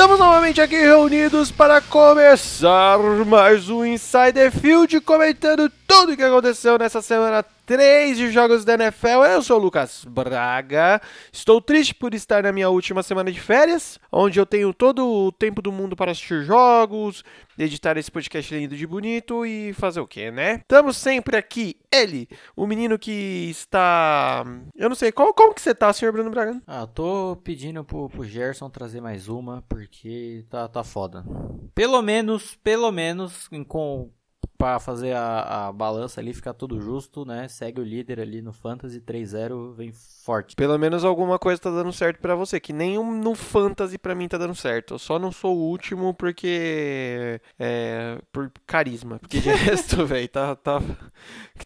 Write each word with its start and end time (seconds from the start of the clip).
Estamos 0.00 0.18
novamente 0.18 0.62
aqui 0.62 0.76
reunidos 0.76 1.50
para 1.50 1.78
começar 1.78 2.98
mais 3.26 3.68
um 3.68 3.84
Insider 3.84 4.50
Field, 4.50 4.98
comentando 5.02 5.70
tudo 5.86 6.12
o 6.12 6.16
que 6.16 6.22
aconteceu 6.22 6.78
nessa 6.78 7.02
semana 7.02 7.44
3 7.70 8.18
de 8.18 8.32
jogos 8.32 8.64
da 8.64 8.74
NFL. 8.74 9.22
Eu 9.30 9.40
sou 9.42 9.56
o 9.56 9.62
Lucas 9.62 10.04
Braga. 10.04 11.00
Estou 11.32 11.60
triste 11.60 11.94
por 11.94 12.12
estar 12.14 12.42
na 12.42 12.50
minha 12.50 12.68
última 12.68 13.00
semana 13.00 13.30
de 13.30 13.40
férias, 13.40 13.96
onde 14.10 14.40
eu 14.40 14.44
tenho 14.44 14.74
todo 14.74 15.06
o 15.06 15.30
tempo 15.30 15.62
do 15.62 15.70
mundo 15.70 15.94
para 15.94 16.10
assistir 16.10 16.42
jogos, 16.42 17.22
editar 17.56 17.96
esse 17.96 18.10
podcast 18.10 18.52
lindo 18.52 18.76
de 18.76 18.84
bonito 18.88 19.46
e 19.46 19.72
fazer 19.72 20.00
o 20.00 20.06
que, 20.08 20.32
né? 20.32 20.54
Estamos 20.56 20.96
sempre 20.96 21.36
aqui, 21.36 21.76
ele, 21.92 22.28
o 22.56 22.66
menino 22.66 22.98
que 22.98 23.48
está. 23.48 24.44
Eu 24.74 24.88
não 24.88 24.96
sei, 24.96 25.12
qual, 25.12 25.32
como 25.32 25.54
que 25.54 25.62
você 25.62 25.72
tá, 25.72 25.92
senhor 25.92 26.10
Bruno 26.10 26.28
Braga? 26.28 26.60
Ah, 26.66 26.88
tô 26.88 27.38
pedindo 27.44 27.84
pro, 27.84 28.08
pro 28.08 28.24
Gerson 28.24 28.68
trazer 28.68 29.00
mais 29.00 29.28
uma, 29.28 29.62
porque 29.68 30.44
tá, 30.50 30.66
tá 30.66 30.82
foda. 30.82 31.24
Pelo 31.72 32.02
menos, 32.02 32.56
pelo 32.64 32.90
menos, 32.90 33.46
com 33.68 34.10
para 34.60 34.78
fazer 34.78 35.14
a, 35.14 35.68
a, 35.68 35.72
balança 35.72 36.20
ali, 36.20 36.34
ficar 36.34 36.52
tudo 36.52 36.78
justo, 36.78 37.24
né? 37.24 37.48
Segue 37.48 37.80
o 37.80 37.84
líder 37.84 38.20
ali 38.20 38.42
no 38.42 38.52
Fantasy 38.52 39.00
3-0, 39.00 39.72
vem 39.72 39.90
forte. 39.90 40.54
Pelo 40.54 40.78
menos 40.78 41.02
alguma 41.02 41.38
coisa 41.38 41.62
tá 41.62 41.70
dando 41.70 41.90
certo 41.94 42.20
para 42.20 42.34
você, 42.34 42.60
que 42.60 42.70
nem 42.70 43.02
no 43.02 43.34
Fantasy 43.34 43.96
para 43.96 44.14
mim 44.14 44.28
tá 44.28 44.36
dando 44.36 44.54
certo. 44.54 44.94
Eu 44.94 44.98
só 44.98 45.18
não 45.18 45.32
sou 45.32 45.56
o 45.56 45.62
último 45.70 46.12
porque 46.12 47.40
é 47.58 48.18
por 48.30 48.52
carisma, 48.66 49.18
porque 49.18 49.40
de 49.40 49.48
resto, 49.48 50.04
velho, 50.04 50.28
tá 50.28 50.54
tá 50.54 50.78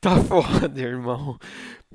tá 0.01 0.17
foda, 0.23 0.81
irmão. 0.81 1.37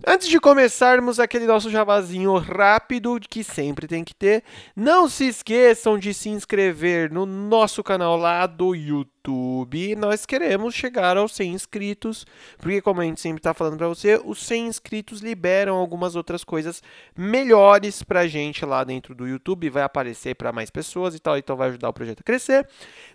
Antes 0.08 0.30
de 0.30 0.40
começarmos 0.40 1.20
aquele 1.20 1.46
nosso 1.46 1.70
javazinho 1.70 2.34
rápido 2.38 3.20
que 3.20 3.44
sempre 3.44 3.86
tem 3.86 4.02
que 4.02 4.16
ter, 4.16 4.46
não 4.74 5.10
se 5.10 5.28
esqueçam 5.28 6.00
de 6.00 6.14
se 6.14 6.30
inscrever 6.30 7.12
no 7.12 7.26
nosso 7.26 7.84
canal 7.84 8.16
lá 8.16 8.48
do 8.48 8.74
YouTube. 8.74 9.98
Nós 9.98 10.26
queremos 10.26 10.74
chegar 10.74 11.18
aos 11.18 11.34
100 11.34 11.54
inscritos, 11.54 12.26
porque 12.58 12.82
como 12.82 13.02
a 13.02 13.04
gente 13.04 13.20
sempre 13.20 13.40
está 13.40 13.54
falando 13.54 13.78
para 13.78 13.90
você, 13.90 14.20
os 14.24 14.40
100 14.40 14.68
inscritos 14.68 15.20
liberam 15.20 15.76
algumas 15.76 16.16
outras 16.16 16.46
coisas 16.46 16.82
melhores 17.16 18.02
pra 18.02 18.26
gente 18.26 18.66
lá 18.66 18.86
dentro 18.86 19.14
do 19.14 19.28
YouTube, 19.28 19.70
vai 19.70 19.84
aparecer 19.84 20.34
para 20.34 20.54
mais 20.54 20.70
pessoas 20.70 21.14
e 21.14 21.20
tal, 21.20 21.38
então 21.38 21.58
vai 21.58 21.68
ajudar 21.68 21.90
o 21.90 21.94
projeto 21.94 22.22
a 22.22 22.24
crescer. 22.24 22.68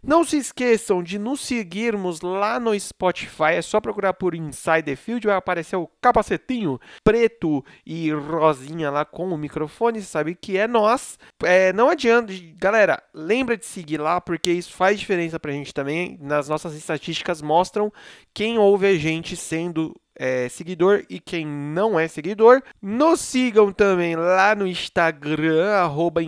Não 0.03 0.23
se 0.23 0.37
esqueçam 0.37 1.03
de 1.03 1.19
nos 1.19 1.41
seguirmos 1.41 2.21
lá 2.21 2.61
no 2.61 2.79
Spotify, 2.79 3.55
é 3.55 3.63
só 3.63 3.81
procurar 3.81 4.13
por 4.13 4.35
Inside 4.35 4.83
the 4.83 4.97
Field, 4.97 5.27
vai 5.27 5.37
aparecer 5.37 5.77
o 5.77 5.89
capacetinho 6.01 6.74
preto 7.03 7.65
e 7.85 8.11
rosinha 8.11 8.91
lá 8.91 9.05
com 9.05 9.29
o 9.31 9.39
microfone, 9.39 10.03
sabe 10.03 10.35
que 10.35 10.57
é 10.57 10.67
nós. 10.67 11.19
É, 11.43 11.73
não 11.73 11.89
adianta, 11.89 12.33
galera, 12.57 13.03
lembra 13.13 13.57
de 13.57 13.67
seguir 13.67 13.99
lá 13.99 14.21
porque 14.21 14.51
isso 14.51 14.73
faz 14.73 14.99
diferença 14.99 15.39
pra 15.39 15.53
gente 15.53 15.73
também. 15.73 16.19
Nas 16.21 16.49
nossas 16.49 16.75
estatísticas 16.75 17.43
mostram 17.43 17.93
quem 18.33 18.59
ouve 18.59 18.87
a 18.87 18.97
gente 18.97 19.37
sendo 19.37 19.95
é, 20.17 20.49
seguidor 20.49 21.05
e 21.09 21.19
quem 21.19 21.47
não 21.47 21.99
é 21.99 22.07
seguidor. 22.07 22.63
Nos 22.81 23.21
sigam 23.21 23.73
também 23.73 24.17
lá 24.17 24.55
no 24.55 24.67
Instagram, 24.67 25.71
arroba 25.71 26.21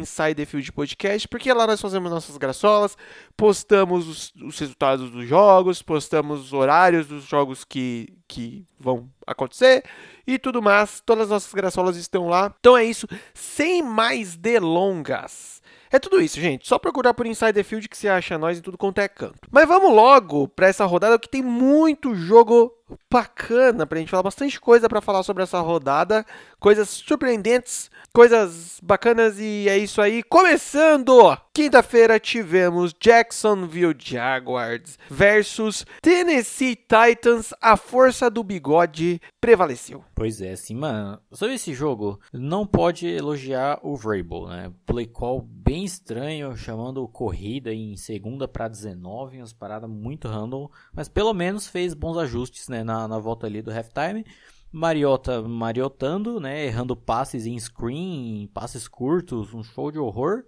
Podcast, 0.75 1.29
porque 1.29 1.53
lá 1.53 1.67
nós 1.67 1.81
fazemos 1.81 2.11
nossas 2.11 2.37
graçolas, 2.37 2.97
postamos 3.37 4.09
os, 4.09 4.33
os, 4.43 4.59
resultados 4.59 5.11
dos 5.11 5.27
jogos, 5.27 5.83
postamos 5.83 6.41
os 6.41 6.53
horários 6.53 7.07
dos 7.07 7.25
jogos 7.25 7.65
que, 7.65 8.13
que 8.27 8.65
vão 8.79 9.09
acontecer 9.27 9.85
e 10.27 10.39
tudo 10.39 10.61
mais. 10.61 11.01
Todas 11.05 11.25
as 11.25 11.31
nossas 11.31 11.55
graçolas 11.55 11.97
estão 11.97 12.29
lá. 12.29 12.55
Então 12.59 12.77
é 12.77 12.85
isso, 12.85 13.07
sem 13.35 13.83
mais 13.83 14.37
delongas. 14.37 15.57
É 15.91 15.99
tudo 15.99 16.21
isso, 16.21 16.41
gente. 16.41 16.67
Só 16.67 16.79
procurar 16.79 17.15
por 17.15 17.27
Insider 17.27 17.65
Field 17.65 17.89
que 17.89 17.97
você 17.97 18.09
acha 18.09 18.37
nós 18.37 18.59
em 18.59 18.61
tudo 18.61 18.77
quanto 18.77 19.01
é 19.01 19.09
canto. 19.09 19.39
Mas 19.51 19.69
vamos 19.69 19.93
logo 19.93 20.49
para 20.49 20.67
essa 20.67 20.85
rodada 20.85 21.19
que 21.19 21.29
tem 21.29 21.43
muito 21.43 22.15
jogo 22.15 22.76
bacana 23.11 23.87
pra 23.87 23.99
gente 23.99 24.11
falar, 24.11 24.23
bastante 24.23 24.61
coisa 24.61 24.89
para 24.89 25.01
falar 25.01 25.23
sobre 25.23 25.43
essa 25.43 25.61
rodada, 25.61 26.25
coisas 26.59 26.89
surpreendentes, 26.89 27.91
coisas 28.13 28.81
bacanas 28.83 29.39
e 29.39 29.69
é 29.69 29.77
isso 29.77 30.01
aí. 30.01 30.23
Começando! 30.23 31.37
Quinta-feira 31.53 32.21
tivemos 32.21 32.95
Jacksonville 33.01 33.97
Jaguars 33.99 34.99
versus 35.11 35.87
Tennessee 36.03 36.77
Titans. 36.77 37.55
A 37.63 37.79
força 37.79 38.29
do 38.31 38.45
bigode 38.45 39.21
prevaleceu. 39.41 40.05
Pois 40.15 40.43
é, 40.43 40.53
assim, 40.53 40.75
mano. 40.75 41.19
Sobre 41.33 41.55
esse 41.55 41.73
jogo, 41.73 42.21
não 42.31 42.67
pode 42.67 43.07
elogiar 43.07 43.79
o 43.83 43.97
Vrabel, 43.97 44.49
né? 44.49 44.73
Play 44.85 45.07
call 45.07 45.41
bem 45.41 45.85
estranho, 45.85 46.57
chamando 46.57 47.09
corrida 47.09 47.73
em 47.73 47.97
segunda 47.97 48.47
para 48.47 48.69
19, 48.69 49.39
umas 49.39 49.53
paradas 49.53 49.89
muito 49.89 50.29
random, 50.29 50.69
mas 50.93 51.09
pelo 51.09 51.33
menos 51.33 51.67
fez 51.67 51.95
bons 51.95 52.19
ajustes, 52.19 52.69
né, 52.69 52.76
na, 52.85 53.07
na 53.09 53.19
volta 53.19 53.47
ali 53.47 53.63
do 53.63 53.71
halftime. 53.71 54.25
Mariota 54.73 55.43
mariotando, 55.43 56.39
né, 56.41 56.67
errando 56.67 56.97
passes 56.97 57.47
em 57.47 57.59
screen, 57.59 58.49
passes 58.53 58.87
curtos, 58.89 59.55
um 59.55 59.63
show 59.63 59.91
de 59.91 59.99
horror 59.99 60.45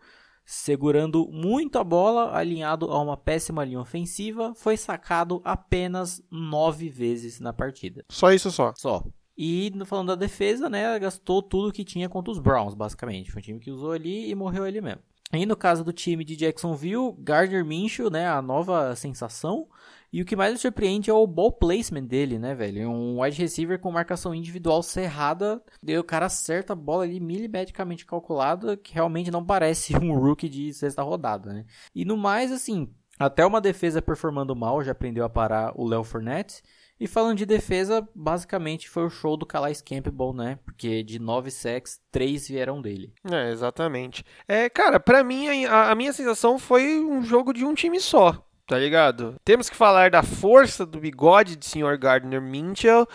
segurando 0.50 1.28
muito 1.30 1.78
a 1.78 1.84
bola, 1.84 2.34
alinhado 2.34 2.90
a 2.90 2.98
uma 3.02 3.18
péssima 3.18 3.62
linha 3.62 3.80
ofensiva, 3.80 4.54
foi 4.54 4.78
sacado 4.78 5.42
apenas 5.44 6.22
nove 6.30 6.88
vezes 6.88 7.38
na 7.38 7.52
partida. 7.52 8.02
Só 8.08 8.32
isso 8.32 8.50
só? 8.50 8.72
Só. 8.74 9.04
E 9.36 9.70
falando 9.84 10.08
da 10.08 10.14
defesa, 10.14 10.70
né, 10.70 10.98
gastou 10.98 11.42
tudo 11.42 11.70
que 11.70 11.84
tinha 11.84 12.08
contra 12.08 12.32
os 12.32 12.38
Browns, 12.38 12.72
basicamente. 12.72 13.30
Foi 13.30 13.40
um 13.40 13.44
time 13.44 13.60
que 13.60 13.70
usou 13.70 13.92
ali 13.92 14.30
e 14.30 14.34
morreu 14.34 14.64
ali 14.64 14.80
mesmo. 14.80 15.02
E 15.32 15.44
no 15.44 15.56
caso 15.56 15.84
do 15.84 15.92
time 15.92 16.24
de 16.24 16.36
Jacksonville, 16.36 17.14
Gardner 17.18 17.64
Minshew, 17.64 18.10
né, 18.10 18.26
a 18.26 18.40
nova 18.40 18.96
sensação, 18.96 19.68
e 20.10 20.22
o 20.22 20.24
que 20.24 20.34
mais 20.34 20.52
me 20.52 20.58
surpreende 20.58 21.10
é 21.10 21.12
o 21.12 21.26
ball 21.26 21.52
placement 21.52 22.04
dele, 22.04 22.38
né, 22.38 22.54
velho? 22.54 22.88
Um 22.88 23.20
wide 23.20 23.36
receiver 23.36 23.78
com 23.78 23.92
marcação 23.92 24.34
individual 24.34 24.82
cerrada. 24.82 25.62
O 25.98 26.04
cara 26.04 26.26
acerta 26.26 26.72
a 26.72 26.76
bola 26.76 27.04
ali 27.04 27.20
milimetricamente 27.20 28.06
calculada, 28.06 28.74
que 28.74 28.94
realmente 28.94 29.30
não 29.30 29.44
parece 29.44 29.94
um 30.02 30.18
rookie 30.18 30.48
de 30.48 30.72
sexta 30.72 31.02
rodada, 31.02 31.52
né? 31.52 31.66
E 31.94 32.06
no 32.06 32.16
mais, 32.16 32.50
assim, 32.50 32.90
até 33.18 33.44
uma 33.44 33.60
defesa 33.60 34.00
performando 34.00 34.56
mal 34.56 34.82
já 34.82 34.92
aprendeu 34.92 35.24
a 35.24 35.28
parar 35.28 35.72
o 35.78 35.86
Léo 35.86 36.04
Fournette. 36.04 36.62
E 37.00 37.06
falando 37.06 37.38
de 37.38 37.46
defesa, 37.46 38.06
basicamente 38.14 38.88
foi 38.88 39.04
o 39.04 39.10
show 39.10 39.36
do 39.36 39.46
Calais 39.46 39.80
Campbell, 39.80 40.32
né? 40.32 40.58
Porque 40.64 41.02
de 41.02 41.18
nove 41.18 41.50
sacks, 41.50 42.00
três 42.10 42.48
vieram 42.48 42.82
dele. 42.82 43.12
É, 43.30 43.50
exatamente. 43.50 44.24
É, 44.46 44.68
cara, 44.68 44.98
para 44.98 45.22
mim 45.22 45.64
a, 45.64 45.90
a 45.90 45.94
minha 45.94 46.12
sensação 46.12 46.58
foi 46.58 46.98
um 46.98 47.22
jogo 47.22 47.52
de 47.52 47.64
um 47.64 47.74
time 47.74 48.00
só 48.00 48.44
tá 48.68 48.78
ligado? 48.78 49.36
Temos 49.42 49.70
que 49.70 49.74
falar 49.74 50.10
da 50.10 50.22
força 50.22 50.84
do 50.84 51.00
bigode 51.00 51.56
de 51.56 51.64
Sr. 51.64 51.98
Gardner 51.98 52.40
Minchel, 52.40 53.08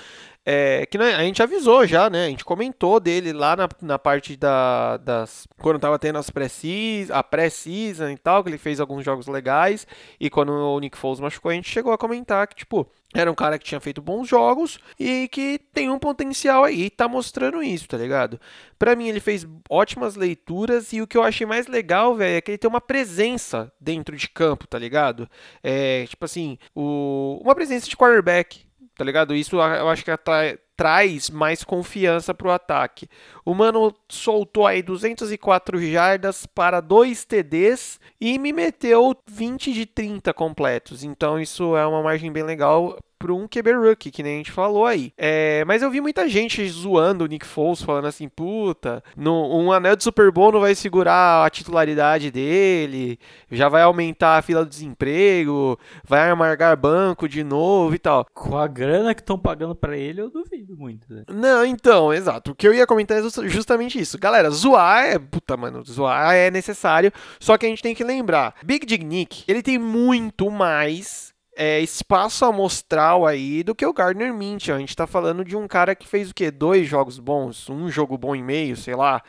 é, 0.46 0.86
que 0.86 0.98
né, 0.98 1.16
a 1.16 1.24
gente 1.24 1.42
avisou 1.42 1.86
já, 1.88 2.09
né? 2.09 2.26
A 2.26 2.30
gente 2.30 2.44
comentou 2.44 3.00
dele 3.00 3.31
lá 3.31 3.56
na, 3.56 3.70
na 3.81 3.98
parte 3.98 4.36
da, 4.36 4.98
das. 4.98 5.48
Quando 5.62 5.80
tava 5.80 5.98
tendo 5.98 6.20
as 6.20 6.30
pré-season, 6.30 7.14
a 7.14 7.24
pré-season 7.24 8.09
e 8.09 8.18
tal, 8.18 8.44
que 8.44 8.50
ele 8.50 8.58
fez 8.58 8.80
alguns 8.80 9.06
jogos 9.06 9.28
legais. 9.28 9.88
E 10.20 10.30
quando 10.30 10.52
o 10.52 10.80
Nick 10.80 10.98
Foles 10.98 11.22
machucou, 11.22 11.52
a 11.52 11.54
gente 11.54 11.70
chegou 11.70 11.94
a 11.94 11.98
comentar 11.98 12.46
que, 12.48 12.56
tipo, 12.56 12.90
era 13.14 13.31
um 13.31 13.36
cara 13.36 13.58
que 13.59 13.66
tinha 13.66 13.80
feito 13.80 14.02
bons 14.02 14.28
jogos 14.28 14.80
e 15.00 15.30
que 15.31 15.59
tem 15.72 15.90
um 15.90 16.00
potencial 16.00 16.64
aí, 16.64 16.90
tá 16.90 17.08
mostrando 17.08 17.62
isso, 17.62 17.88
tá 17.88 17.96
ligado? 17.96 18.40
Para 18.78 18.96
mim 18.96 19.08
ele 19.08 19.20
fez 19.20 19.48
ótimas 19.70 20.16
leituras 20.16 20.92
e 20.92 21.02
o 21.02 21.08
que 21.08 21.16
eu 21.16 21.24
achei 21.24 21.46
mais 21.46 21.68
legal, 21.68 22.16
velho, 22.16 22.38
é 22.38 22.42
que 22.42 22.52
ele 22.52 22.58
tem 22.58 22.70
uma 22.70 22.81
presença 22.81 23.72
dentro 23.80 24.18
de 24.18 24.28
campo, 24.28 24.68
tá 24.68 24.80
ligado? 24.80 25.30
É, 25.62 26.06
tipo 26.07 26.25
assim, 26.25 26.57
o, 26.75 27.39
uma 27.44 27.54
presença 27.54 27.88
de 27.88 27.96
quarterback, 27.96 28.66
tá 28.98 29.04
ligado? 29.04 29.36
Isso 29.36 29.56
eu 29.56 29.90
acho 29.90 30.04
que 30.04 30.12
atrai, 30.12 30.57
traz 30.75 31.30
mais 31.30 31.63
confiança 31.63 32.34
pro 32.34 32.51
ataque. 32.51 33.07
O 33.45 33.54
Mano 33.54 33.94
soltou 34.10 34.66
aí 34.66 34.81
204 34.81 35.80
jardas 35.92 36.45
para 36.45 36.81
2 36.81 37.25
TDs 37.25 38.00
e 38.19 38.38
me 38.38 38.51
meteu 38.51 39.16
20 39.28 39.74
de 39.74 39.86
30 39.86 40.34
completos. 40.34 41.04
Então 41.04 41.40
isso 41.40 41.75
é 41.75 41.86
uma 41.86 42.01
margem 42.01 42.31
bem 42.31 42.44
legal 42.44 42.98
para 43.24 43.34
um 43.34 43.48
QB 43.48 43.72
rookie, 43.72 44.12
que 44.12 44.22
nem 44.22 44.34
a 44.34 44.38
gente 44.40 44.52
falou 44.52 44.86
aí. 44.86 45.14
É, 45.18 45.64
mas 45.64 45.81
eu 45.81 45.90
vi 45.90 46.02
muita 46.02 46.28
gente 46.28 46.68
zoando 46.68 47.24
o 47.24 47.28
Nick 47.28 47.46
Foles, 47.46 47.81
falando 47.81 48.06
assim, 48.06 48.28
puta, 48.28 49.02
no, 49.16 49.58
um 49.58 49.72
anel 49.72 49.96
de 49.96 50.04
Super 50.04 50.30
Bowl 50.30 50.52
não 50.52 50.60
vai 50.60 50.75
segurar 50.75 51.46
a 51.46 51.50
titularidade 51.50 52.30
dele, 52.30 53.18
já 53.50 53.70
vai 53.70 53.81
aumentar 53.81 54.38
a 54.38 54.42
fila 54.42 54.66
do 54.66 54.70
desemprego, 54.70 55.80
vai 56.06 56.30
amargar 56.30 56.75
banco 56.75 57.30
de 57.30 57.46
novo 57.46 57.96
e 57.96 58.00
tal. 58.00 58.25
Com 58.34 58.58
a 58.58 58.68
grana 58.68 59.16
que 59.16 59.22
estão 59.22 59.40
pagando 59.40 59.74
para 59.74 59.96
ele, 59.96 60.20
eu 60.20 60.30
duvido 60.30 60.75
muito. 60.75 61.08
Né? 61.10 61.24
Não, 61.30 61.66
então, 61.66 62.14
exato. 62.14 62.52
O 62.52 62.56
que 62.56 62.68
eu 62.68 62.74
ia 62.74 62.86
comentar 62.86 63.18
é 63.20 63.22
justamente 63.48 63.98
isso. 63.98 64.20
Galera, 64.20 64.50
zoar 64.50 65.06
é, 65.06 65.18
puta, 65.18 65.56
mano, 65.56 65.81
zoar 65.86 66.36
é 66.36 66.52
necessário, 66.52 67.10
só 67.40 67.58
que 67.58 67.66
a 67.66 67.70
gente 67.70 67.81
tem 67.81 67.96
que 67.96 68.04
lembrar, 68.04 68.54
Big 68.66 68.86
Dig 68.86 69.06
Nick, 69.06 69.46
ele 69.48 69.64
tem 69.64 69.78
muito 69.78 70.52
mais 70.52 71.32
é, 71.55 71.79
espaço 71.79 72.45
amostral 72.45 73.25
aí 73.25 73.63
do 73.63 73.75
que 73.75 73.85
o 73.85 73.94
Gardner 73.94 74.33
Minshew. 74.33 74.75
A 74.75 74.79
gente 74.79 74.95
tá 74.95 75.05
falando 75.05 75.44
de 75.44 75.55
um 75.55 75.67
cara 75.67 75.95
que 75.95 76.07
fez 76.07 76.29
o 76.31 76.33
quê? 76.33 76.50
Dois 76.50 76.88
jogos 76.88 77.19
bons, 77.19 77.69
um 77.69 77.89
jogo 77.89 78.17
bom 78.17 78.35
e 78.35 78.41
meio, 78.41 78.75
sei 78.75 78.95
lá. 78.95 79.21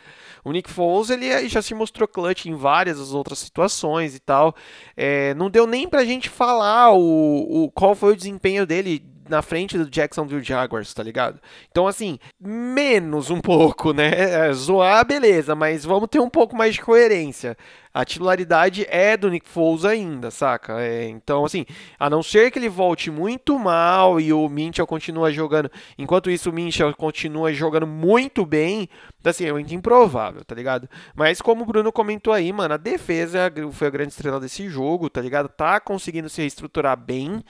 O 0.44 0.52
Nick 0.52 0.70
Foles 0.70 1.10
ele 1.10 1.48
já 1.48 1.62
se 1.62 1.74
mostrou 1.74 2.06
clutch 2.06 2.46
em 2.46 2.54
várias 2.54 3.12
outras 3.12 3.38
situações 3.38 4.14
e 4.14 4.20
tal. 4.20 4.54
É, 4.96 5.34
não 5.34 5.50
deu 5.50 5.66
nem 5.66 5.88
pra 5.88 6.04
gente 6.04 6.28
falar 6.28 6.92
o, 6.92 7.64
o 7.64 7.70
qual 7.70 7.94
foi 7.94 8.12
o 8.12 8.16
desempenho 8.16 8.66
dele 8.66 9.02
na 9.28 9.42
frente 9.42 9.78
do 9.78 9.88
Jacksonville 9.88 10.42
Jaguars, 10.42 10.92
tá 10.92 11.02
ligado? 11.02 11.40
Então, 11.70 11.86
assim, 11.86 12.18
menos 12.38 13.30
um 13.30 13.40
pouco, 13.40 13.92
né? 13.92 14.12
É, 14.34 14.52
zoar, 14.52 15.06
beleza, 15.06 15.54
mas 15.54 15.84
vamos 15.84 16.08
ter 16.08 16.18
um 16.18 16.28
pouco 16.28 16.56
mais 16.56 16.74
de 16.74 16.80
coerência 16.80 17.56
a 17.94 18.04
titularidade 18.04 18.84
é 18.90 19.16
do 19.16 19.30
Nick 19.30 19.48
Foles 19.48 19.84
ainda, 19.84 20.28
saca? 20.28 20.80
É, 20.80 21.08
então, 21.08 21.44
assim, 21.44 21.64
a 21.96 22.10
não 22.10 22.24
ser 22.24 22.50
que 22.50 22.58
ele 22.58 22.68
volte 22.68 23.08
muito 23.08 23.56
mal 23.56 24.20
e 24.20 24.32
o 24.32 24.48
Minchel 24.48 24.84
continua 24.84 25.30
jogando, 25.30 25.70
enquanto 25.96 26.28
isso 26.28 26.50
o 26.50 26.52
Minchel 26.52 26.92
continua 26.96 27.52
jogando 27.52 27.86
muito 27.86 28.44
bem, 28.44 28.88
assim, 29.24 29.46
é 29.46 29.52
muito 29.52 29.72
improvável, 29.72 30.44
tá 30.44 30.56
ligado? 30.56 30.88
Mas 31.14 31.40
como 31.40 31.62
o 31.62 31.66
Bruno 31.66 31.92
comentou 31.92 32.32
aí, 32.32 32.52
mano, 32.52 32.74
a 32.74 32.76
defesa 32.76 33.52
foi 33.70 33.86
a 33.86 33.90
grande 33.90 34.12
estrela 34.12 34.40
desse 34.40 34.68
jogo, 34.68 35.08
tá 35.08 35.20
ligado? 35.20 35.48
Tá 35.48 35.78
conseguindo 35.78 36.28
se 36.28 36.40
reestruturar 36.40 36.96
bem, 36.96 37.44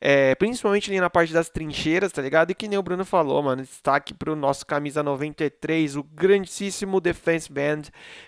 é, 0.00 0.34
principalmente 0.34 0.90
ali 0.90 0.98
na 0.98 1.10
parte 1.10 1.30
das 1.30 1.50
trincheiras, 1.50 2.10
tá 2.10 2.22
ligado? 2.22 2.50
E 2.50 2.54
que 2.54 2.68
nem 2.68 2.78
o 2.78 2.82
Bruno 2.82 3.04
falou, 3.04 3.42
mano, 3.42 3.60
destaque 3.60 4.14
pro 4.14 4.34
nosso 4.34 4.64
camisa 4.64 5.02
93, 5.02 5.96
o 5.96 6.02
grandíssimo 6.02 7.02
defense 7.02 7.52
band 7.52 7.82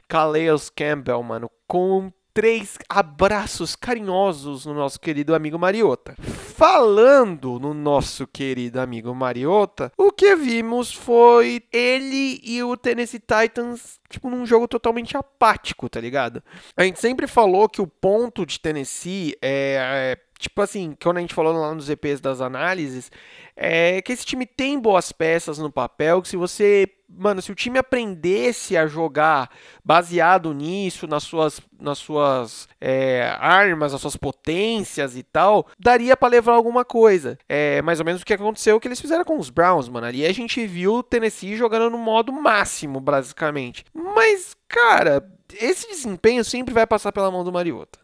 Calais 0.06 0.68
Campbell, 0.68 1.22
mano, 1.22 1.50
com 1.72 2.12
três 2.34 2.76
abraços 2.86 3.74
carinhosos 3.74 4.66
no 4.66 4.74
nosso 4.74 5.00
querido 5.00 5.34
amigo 5.34 5.58
Mariota. 5.58 6.14
Falando 6.20 7.58
no 7.58 7.72
nosso 7.72 8.26
querido 8.26 8.78
amigo 8.78 9.14
Mariota, 9.14 9.90
o 9.96 10.12
que 10.12 10.36
vimos 10.36 10.92
foi 10.92 11.62
ele 11.72 12.38
e 12.44 12.62
o 12.62 12.76
Tennessee 12.76 13.20
Titans, 13.20 13.98
tipo, 14.10 14.28
num 14.28 14.44
jogo 14.44 14.68
totalmente 14.68 15.16
apático, 15.16 15.88
tá 15.88 15.98
ligado? 15.98 16.42
A 16.76 16.84
gente 16.84 17.00
sempre 17.00 17.26
falou 17.26 17.66
que 17.70 17.80
o 17.80 17.86
ponto 17.86 18.44
de 18.44 18.60
Tennessee 18.60 19.34
é, 19.40 20.18
é 20.20 20.32
tipo 20.38 20.60
assim, 20.60 20.94
quando 21.02 21.16
a 21.16 21.20
gente 21.20 21.32
falou 21.34 21.54
lá 21.54 21.74
nos 21.74 21.88
EPs 21.88 22.20
das 22.20 22.42
análises, 22.42 23.10
é 23.56 24.00
que 24.02 24.12
esse 24.12 24.24
time 24.24 24.46
tem 24.46 24.78
boas 24.78 25.12
peças 25.12 25.58
no 25.58 25.70
papel, 25.70 26.22
que 26.22 26.28
se 26.28 26.36
você, 26.36 26.88
mano, 27.08 27.42
se 27.42 27.52
o 27.52 27.54
time 27.54 27.78
aprendesse 27.78 28.76
a 28.76 28.86
jogar 28.86 29.50
baseado 29.84 30.52
nisso, 30.54 31.06
nas 31.06 31.22
suas, 31.22 31.60
nas 31.78 31.98
suas 31.98 32.68
é, 32.80 33.36
armas, 33.38 33.92
nas 33.92 34.00
suas 34.00 34.16
potências 34.16 35.16
e 35.16 35.22
tal, 35.22 35.66
daria 35.78 36.16
para 36.16 36.28
levar 36.28 36.54
alguma 36.54 36.84
coisa. 36.84 37.38
É 37.48 37.82
mais 37.82 38.00
ou 38.00 38.06
menos 38.06 38.22
o 38.22 38.24
que 38.24 38.34
aconteceu 38.34 38.80
que 38.80 38.88
eles 38.88 39.00
fizeram 39.00 39.24
com 39.24 39.38
os 39.38 39.50
Browns, 39.50 39.88
mano. 39.88 40.06
Ali 40.06 40.24
a 40.24 40.32
gente 40.32 40.66
viu 40.66 40.94
o 40.94 41.02
Tennessee 41.02 41.56
jogando 41.56 41.90
no 41.90 41.98
modo 41.98 42.32
máximo, 42.32 43.00
basicamente. 43.00 43.84
Mas, 43.92 44.56
cara, 44.66 45.22
esse 45.60 45.88
desempenho 45.88 46.44
sempre 46.44 46.72
vai 46.72 46.86
passar 46.86 47.12
pela 47.12 47.30
mão 47.30 47.44
do 47.44 47.52
Mariota. 47.52 47.98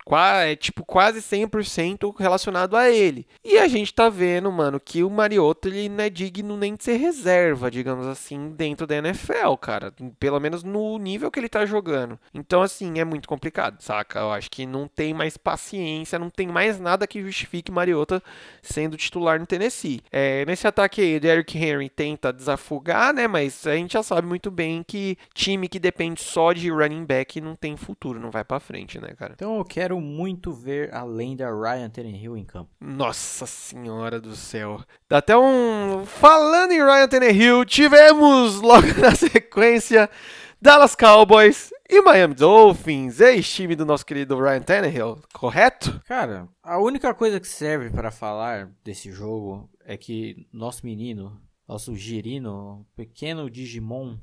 É 0.44 0.56
tipo 0.56 0.84
quase 0.84 1.20
100% 1.20 2.14
relacionado 2.18 2.76
a 2.76 2.90
ele. 2.90 3.26
E 3.44 3.58
a 3.58 3.68
gente 3.68 3.94
tá 3.94 4.08
vendo, 4.08 4.50
mano, 4.50 4.80
que 4.80 5.02
o 5.02 5.10
Mariota 5.10 5.47
ele 5.64 5.88
não 5.88 6.04
é 6.04 6.10
digno 6.10 6.56
nem 6.56 6.74
de 6.74 6.84
ser 6.84 6.96
reserva, 6.96 7.70
digamos 7.70 8.06
assim, 8.06 8.50
dentro 8.50 8.86
da 8.86 8.96
NFL, 8.96 9.54
cara. 9.60 9.92
Pelo 10.18 10.40
menos 10.40 10.62
no 10.62 10.98
nível 10.98 11.30
que 11.30 11.38
ele 11.38 11.48
tá 11.48 11.64
jogando. 11.64 12.18
Então, 12.32 12.62
assim, 12.62 12.98
é 12.98 13.04
muito 13.04 13.28
complicado, 13.28 13.80
saca? 13.80 14.20
Eu 14.20 14.32
acho 14.32 14.50
que 14.50 14.66
não 14.66 14.86
tem 14.88 15.12
mais 15.14 15.36
paciência, 15.36 16.18
não 16.18 16.30
tem 16.30 16.46
mais 16.46 16.78
nada 16.78 17.06
que 17.06 17.22
justifique 17.22 17.72
Mariota 17.72 18.22
sendo 18.62 18.96
titular 18.96 19.38
no 19.38 19.46
Tennessee. 19.46 20.00
É, 20.10 20.44
nesse 20.46 20.66
ataque 20.66 21.00
aí, 21.00 21.16
o 21.16 21.20
Derrick 21.20 21.56
Henry 21.56 21.88
tenta 21.88 22.32
desafogar, 22.32 23.12
né? 23.12 23.26
Mas 23.26 23.66
a 23.66 23.74
gente 23.74 23.92
já 23.92 24.02
sabe 24.02 24.26
muito 24.26 24.50
bem 24.50 24.82
que 24.82 25.16
time 25.34 25.68
que 25.68 25.78
depende 25.78 26.20
só 26.20 26.52
de 26.52 26.70
running 26.70 27.04
back 27.04 27.40
não 27.40 27.56
tem 27.56 27.76
futuro, 27.76 28.20
não 28.20 28.30
vai 28.30 28.44
para 28.44 28.60
frente, 28.60 29.00
né, 29.00 29.08
cara? 29.16 29.32
Então 29.34 29.58
eu 29.58 29.64
quero 29.64 30.00
muito 30.00 30.52
ver 30.52 30.94
a 30.94 31.04
lenda 31.04 31.48
Ryan 31.50 31.88
Tannehill 31.88 32.36
em 32.36 32.44
campo. 32.44 32.70
Nossa 32.80 33.46
senhora 33.46 34.20
do 34.20 34.34
céu. 34.34 34.80
Dá 35.08 35.20
até 35.28 35.36
um... 35.36 36.06
Falando 36.06 36.72
em 36.72 36.82
Ryan 36.82 37.06
Tannehill, 37.06 37.64
tivemos 37.66 38.62
logo 38.62 38.86
na 38.98 39.14
sequência 39.14 40.08
Dallas 40.58 40.96
Cowboys 40.96 41.70
e 41.86 42.00
Miami 42.00 42.34
Dolphins, 42.34 43.20
ex-time 43.20 43.76
do 43.76 43.84
nosso 43.84 44.06
querido 44.06 44.40
Ryan 44.40 44.62
Tannehill, 44.62 45.20
correto? 45.34 46.00
Cara, 46.06 46.48
a 46.62 46.78
única 46.78 47.12
coisa 47.12 47.38
que 47.38 47.46
serve 47.46 47.90
para 47.90 48.10
falar 48.10 48.70
desse 48.82 49.12
jogo 49.12 49.69
é 49.84 49.98
que 49.98 50.48
nosso 50.50 50.86
menino, 50.86 51.38
nosso 51.69 51.94
girino, 51.94 52.86
pequeno 52.96 53.50
Digimon, 53.50 54.16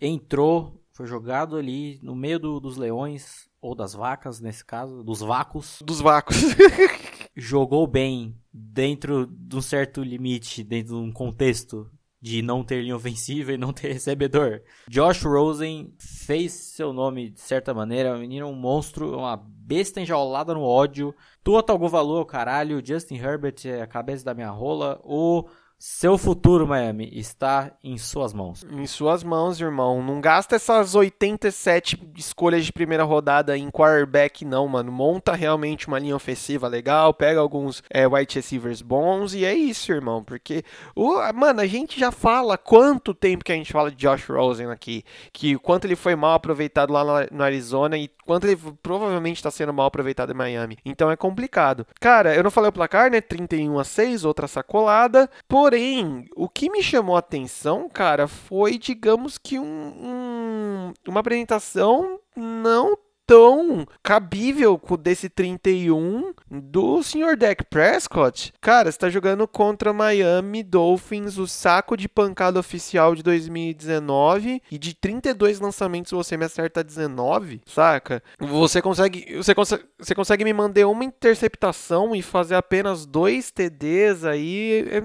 entrou 0.00 0.82
foi 0.92 1.06
jogado 1.06 1.56
ali 1.56 2.00
no 2.02 2.16
meio 2.16 2.38
do, 2.38 2.58
dos 2.58 2.78
leões, 2.78 3.48
ou 3.60 3.74
das 3.74 3.92
vacas, 3.92 4.40
nesse 4.40 4.64
caso, 4.64 5.02
dos 5.02 5.20
vacos. 5.20 5.80
Dos 5.84 6.00
vacos. 6.00 6.36
jogou 7.38 7.86
bem 7.86 8.36
dentro 8.52 9.26
de 9.26 9.56
um 9.56 9.62
certo 9.62 10.02
limite, 10.02 10.64
dentro 10.64 10.96
de 10.96 11.00
um 11.00 11.12
contexto 11.12 11.88
de 12.20 12.42
não 12.42 12.64
ter 12.64 12.82
linha 12.82 12.96
ofensiva 12.96 13.52
e 13.52 13.56
não 13.56 13.72
ter 13.72 13.92
recebedor. 13.94 14.60
Josh 14.88 15.22
Rosen 15.22 15.94
fez 15.98 16.52
seu 16.52 16.92
nome 16.92 17.30
de 17.30 17.40
certa 17.40 17.72
maneira, 17.72 18.16
um 18.16 18.18
menino 18.18 18.48
um 18.48 18.54
monstro, 18.54 19.16
uma 19.16 19.36
besta 19.36 20.00
enjaulada 20.00 20.52
no 20.52 20.62
ódio. 20.62 21.14
Tua 21.44 21.62
Tagovailoa, 21.62 22.26
caralho, 22.26 22.84
Justin 22.84 23.16
Herbert 23.16 23.54
é 23.64 23.82
a 23.82 23.86
cabeça 23.86 24.24
da 24.24 24.34
minha 24.34 24.50
rola, 24.50 25.00
o 25.04 25.48
seu 25.80 26.18
futuro, 26.18 26.66
Miami, 26.66 27.08
está 27.12 27.70
em 27.84 27.96
suas 27.96 28.32
mãos. 28.32 28.66
Em 28.68 28.84
suas 28.84 29.22
mãos, 29.22 29.60
irmão. 29.60 30.02
Não 30.02 30.20
gasta 30.20 30.56
essas 30.56 30.96
87 30.96 32.10
escolhas 32.16 32.64
de 32.64 32.72
primeira 32.72 33.04
rodada 33.04 33.56
em 33.56 33.70
quarterback, 33.70 34.44
não, 34.44 34.66
mano. 34.66 34.90
Monta 34.90 35.34
realmente 35.34 35.86
uma 35.86 36.00
linha 36.00 36.16
ofensiva 36.16 36.66
legal, 36.66 37.14
pega 37.14 37.38
alguns 37.38 37.80
é, 37.90 38.08
wide 38.08 38.34
receivers 38.34 38.82
bons 38.82 39.34
e 39.34 39.44
é 39.44 39.54
isso, 39.54 39.92
irmão. 39.92 40.24
Porque, 40.24 40.64
o, 40.96 41.14
mano, 41.32 41.60
a 41.60 41.66
gente 41.66 41.98
já 41.98 42.10
fala 42.10 42.58
quanto 42.58 43.14
tempo 43.14 43.44
que 43.44 43.52
a 43.52 43.54
gente 43.56 43.72
fala 43.72 43.92
de 43.92 43.96
Josh 43.96 44.28
Rosen 44.28 44.72
aqui. 44.72 45.04
Que 45.32 45.56
quanto 45.58 45.84
ele 45.84 45.94
foi 45.94 46.16
mal 46.16 46.34
aproveitado 46.34 46.92
lá 46.92 47.28
no 47.30 47.44
Arizona 47.44 47.96
e 47.96 48.10
quanto 48.26 48.46
ele 48.46 48.58
provavelmente 48.82 49.36
está 49.36 49.50
sendo 49.50 49.72
mal 49.72 49.86
aproveitado 49.86 50.32
em 50.32 50.36
Miami. 50.36 50.76
Então 50.84 51.10
é 51.10 51.16
complicado. 51.16 51.86
Cara, 52.00 52.34
eu 52.34 52.42
não 52.42 52.50
falei 52.50 52.68
o 52.68 52.72
placar, 52.72 53.10
né? 53.10 53.20
31 53.20 53.78
a 53.78 53.84
6, 53.84 54.24
outra 54.24 54.48
sacolada. 54.48 55.30
Por 55.48 55.67
Porém, 55.68 56.24
o 56.34 56.48
que 56.48 56.70
me 56.70 56.82
chamou 56.82 57.14
a 57.14 57.18
atenção, 57.18 57.90
cara, 57.90 58.26
foi, 58.26 58.78
digamos 58.78 59.36
que 59.36 59.58
um, 59.58 59.64
um, 59.66 60.92
uma 61.06 61.20
apresentação 61.20 62.18
não 62.34 62.96
tão 63.26 63.86
cabível 64.02 64.80
desse 64.98 65.28
31 65.28 66.32
do 66.50 67.02
Sr. 67.02 67.36
Dak 67.36 67.62
Prescott. 67.64 68.54
Cara, 68.58 68.88
está 68.88 69.10
jogando 69.10 69.46
contra 69.46 69.92
Miami 69.92 70.62
Dolphins, 70.62 71.36
o 71.36 71.46
saco 71.46 71.94
de 71.94 72.08
pancada 72.08 72.58
oficial 72.58 73.14
de 73.14 73.22
2019 73.22 74.62
e 74.70 74.78
de 74.78 74.94
32 74.94 75.60
lançamentos 75.60 76.12
você 76.12 76.38
me 76.38 76.46
acerta 76.46 76.82
19, 76.82 77.60
saca? 77.66 78.22
Você 78.40 78.80
consegue, 78.80 79.36
você 79.36 79.54
consegue, 79.54 79.84
você 79.98 80.14
consegue 80.14 80.44
me 80.44 80.54
mandar 80.54 80.88
uma 80.88 81.04
interceptação 81.04 82.16
e 82.16 82.22
fazer 82.22 82.54
apenas 82.54 83.04
dois 83.04 83.50
TDs 83.50 84.24
aí, 84.24 84.88
é 84.90 85.02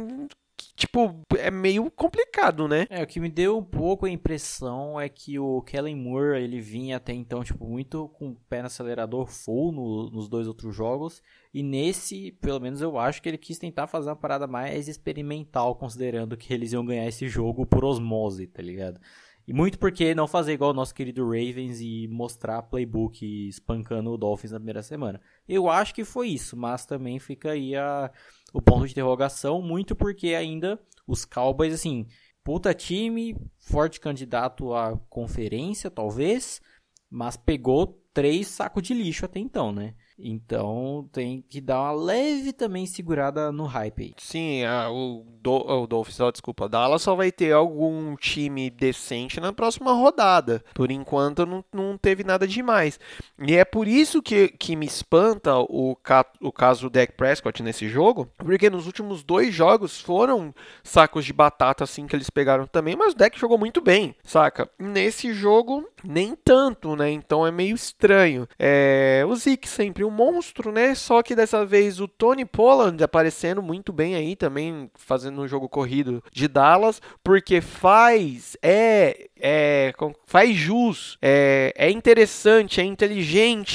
tipo, 0.76 1.22
é 1.38 1.52
meio 1.52 1.90
complicado, 1.92 2.68
né? 2.68 2.88
É, 2.90 3.04
o 3.04 3.08
que 3.08 3.20
me 3.20 3.30
deu 3.30 3.58
um 3.58 3.64
pouco 3.64 4.06
a 4.06 4.10
impressão 4.10 5.00
é 5.00 5.08
que 5.08 5.38
o 5.38 5.62
Kellen 5.62 5.96
Moore, 5.96 6.42
ele 6.42 6.60
vinha 6.60 6.98
até 6.98 7.14
então, 7.14 7.44
tipo, 7.44 7.68
muito 7.68 8.10
com 8.10 8.30
o 8.30 8.36
pé 8.50 8.62
no 8.62 8.68
acelerador 8.68 9.28
full 9.28 9.72
no, 9.72 10.10
nos 10.10 10.28
dois 10.28 10.48
outros 10.48 10.76
jogos. 10.76 11.22
E 11.54 11.62
nesse, 11.62 12.32
pelo 12.42 12.60
menos 12.60 12.82
eu 12.82 12.98
acho 12.98 13.22
que 13.22 13.30
ele 13.30 13.38
quis 13.38 13.60
tentar 13.60 13.88
fazer 13.88 14.10
uma 14.10 14.16
parada 14.16 14.48
mais 14.48 14.88
experimental, 14.88 15.76
considerando 15.76 16.36
que 16.36 16.54
eles 16.54 16.74
iam 16.74 16.86
ganhar 16.86 17.08
esse 17.08 17.28
jogo 17.28 17.66
por 17.66 17.86
osmose, 17.86 18.48
tá 18.48 18.62
ligado? 18.62 19.00
E 19.46 19.52
muito 19.52 19.78
porque 19.78 20.16
não 20.16 20.26
fazer 20.26 20.54
igual 20.54 20.72
o 20.72 20.74
nosso 20.74 20.96
querido 20.96 21.26
Ravens 21.26 21.82
e 21.82 22.08
mostrar 22.08 22.62
playbook 22.64 23.26
espancando 23.50 24.12
o 24.12 24.18
Dolphins 24.18 24.54
na 24.54 24.60
primeira 24.60 24.82
semana. 24.82 25.20
Eu 25.48 25.70
acho 25.70 25.94
que 25.94 26.06
foi 26.06 26.30
isso, 26.30 26.56
mas 26.56 26.86
também 26.86 27.20
fica 27.20 27.52
aí 27.52 27.76
a, 27.76 28.10
o 28.54 28.62
ponto 28.62 28.86
de 28.86 28.92
interrogação, 28.92 29.62
muito 29.62 29.96
porque 29.96 30.36
ainda 30.36 30.80
os 31.08 31.26
Cowboys, 31.26 31.74
assim, 31.74 32.08
puta 32.44 32.74
time, 32.74 33.36
forte 33.58 34.00
candidato 34.00 34.74
à 34.74 34.98
conferência, 35.10 35.90
talvez, 35.90 36.62
mas 37.10 37.36
pegou 37.36 38.00
três 38.14 38.48
sacos 38.48 38.84
de 38.84 38.94
lixo 38.94 39.26
até 39.26 39.40
então, 39.40 39.72
né? 39.72 39.96
Então 40.18 41.10
tem 41.12 41.42
que 41.42 41.60
dar 41.60 41.82
uma 41.82 41.92
leve 41.92 42.54
também 42.54 42.86
segurada 42.86 43.52
no 43.52 43.66
hype 43.66 44.04
aí. 44.04 44.14
Sim, 44.18 44.64
a, 44.64 44.90
o, 44.92 45.26
do, 45.42 45.52
o 45.52 45.88
Dolphins, 45.88 46.20
ó, 46.20 46.32
desculpa, 46.32 46.70
Dallas 46.70 47.02
só 47.02 47.16
vai 47.16 47.32
ter 47.32 47.52
algum 47.52 48.16
time 48.16 48.70
decente 48.70 49.40
na 49.40 49.52
próxima 49.52 49.92
rodada. 49.94 50.64
Por 50.74 50.92
enquanto 50.92 51.46
não, 51.46 51.66
não 51.74 51.98
teve 51.98 52.24
nada 52.24 52.48
demais. 52.48 53.00
E 53.40 53.56
é 53.56 53.66
por 53.66 53.88
isso 53.88 54.22
que, 54.22 54.50
que 54.50 54.76
me 54.76 54.86
espanta 54.86 55.58
o, 55.58 55.98
o 56.42 56.52
caso 56.52 56.82
do 56.84 56.90
Dak 56.90 57.14
Prescott 57.14 57.64
nesse 57.64 57.90
jogo, 57.90 58.30
porque 58.38 58.70
nos 58.70 58.86
últimos 58.86 59.24
dois 59.24 59.54
jogos 59.54 60.00
foram 60.00 60.54
sacos 60.84 61.26
de 61.26 61.34
batata 61.34 61.84
assim 61.84 62.06
que 62.06 62.16
eles 62.16 62.30
pegaram 62.30 62.68
também, 62.68 62.96
mas 62.96 63.14
o 63.14 63.18
Dak 63.18 63.38
jogou 63.40 63.58
muito 63.58 63.82
bem, 63.82 64.16
saca? 64.24 64.70
Nesse 64.78 65.34
jogo, 65.34 65.88
nem 66.04 66.36
tanto, 66.36 66.96
né? 66.96 67.10
Então 67.10 67.46
é 67.46 67.52
meio 67.52 67.76
estranho. 67.76 68.48
É, 68.60 69.24
o 69.28 69.36
Zeke 69.36 69.68
sempre 69.68 70.04
um 70.04 70.12
monstro, 70.12 70.72
né? 70.72 70.94
Só 70.94 71.24
que 71.24 71.36
dessa 71.36 71.66
vez 71.66 72.00
o 72.00 72.08
Tony 72.08 72.46
Pollard 72.46 73.04
aparecendo 73.04 73.64
muito 73.64 73.92
bem 73.92 74.16
aí 74.16 74.36
também, 74.36 74.92
fazendo 74.94 75.42
um 75.42 75.48
jogo 75.48 75.68
corrido 75.68 76.24
de 76.32 76.48
Dallas, 76.48 77.02
porque 77.24 77.62
faz, 77.62 78.56
é, 78.62 79.28
é 79.40 79.94
faz 80.28 80.56
jus, 80.56 81.18
é, 81.22 81.74
é 81.76 81.90
interessante, 81.90 82.80
é 82.80 82.84
inteligente 82.84 83.23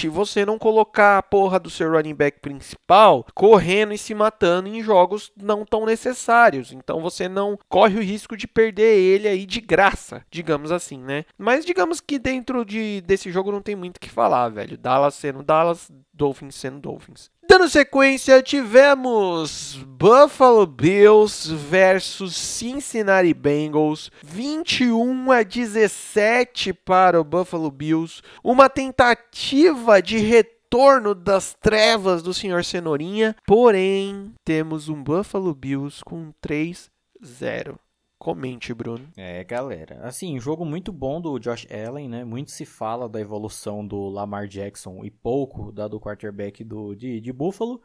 você 0.08 0.44
não 0.44 0.58
colocar 0.58 1.18
a 1.18 1.22
porra 1.22 1.58
do 1.58 1.70
seu 1.70 1.90
running 1.90 2.14
back 2.14 2.40
principal 2.40 3.26
correndo 3.34 3.92
e 3.92 3.98
se 3.98 4.14
matando 4.14 4.68
em 4.68 4.82
jogos 4.82 5.32
não 5.40 5.64
tão 5.64 5.86
necessários. 5.86 6.72
Então 6.72 7.00
você 7.00 7.28
não 7.28 7.58
corre 7.68 7.96
o 7.98 8.02
risco 8.02 8.36
de 8.36 8.46
perder 8.46 8.98
ele 8.98 9.28
aí 9.28 9.46
de 9.46 9.60
graça, 9.60 10.24
digamos 10.30 10.70
assim, 10.70 10.98
né? 10.98 11.24
Mas 11.36 11.64
digamos 11.64 12.00
que 12.00 12.18
dentro 12.18 12.64
de, 12.64 13.00
desse 13.02 13.30
jogo 13.30 13.50
não 13.50 13.62
tem 13.62 13.74
muito 13.74 13.96
o 13.96 14.00
que 14.00 14.10
falar, 14.10 14.48
velho. 14.48 14.76
Dallas 14.76 15.14
sendo 15.14 15.42
Dallas, 15.42 15.90
Dolphins 16.12 16.54
sendo 16.54 16.80
Dolphins. 16.80 17.30
Dando 17.50 17.66
sequência, 17.66 18.42
tivemos 18.42 19.82
Buffalo 19.86 20.66
Bills 20.66 21.50
versus 21.50 22.36
Cincinnati 22.36 23.32
Bengals, 23.32 24.10
21 24.22 25.32
a 25.32 25.42
17 25.42 26.74
para 26.74 27.18
o 27.18 27.24
Buffalo 27.24 27.70
Bills, 27.70 28.20
uma 28.44 28.68
tentativa 28.68 30.02
de 30.02 30.18
retorno 30.18 31.14
das 31.14 31.56
trevas 31.58 32.22
do 32.22 32.34
Sr. 32.34 32.62
Cenourinha, 32.62 33.34
porém 33.46 34.34
temos 34.44 34.90
um 34.90 35.02
Buffalo 35.02 35.54
Bills 35.54 36.04
com 36.04 36.30
3-0. 36.46 37.78
Comente, 38.18 38.74
Bruno. 38.74 39.08
É, 39.16 39.44
galera. 39.44 40.00
Assim, 40.02 40.40
jogo 40.40 40.64
muito 40.64 40.92
bom 40.92 41.20
do 41.20 41.38
Josh 41.38 41.66
Allen, 41.70 42.08
né? 42.08 42.24
Muito 42.24 42.50
se 42.50 42.64
fala 42.64 43.08
da 43.08 43.20
evolução 43.20 43.86
do 43.86 44.08
Lamar 44.08 44.48
Jackson 44.48 45.04
e 45.04 45.10
pouco 45.10 45.70
da 45.70 45.86
do 45.86 46.00
quarterback 46.00 46.64
do, 46.64 46.96
de, 46.96 47.20
de 47.20 47.32
Buffalo, 47.32 47.80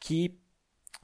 que 0.00 0.36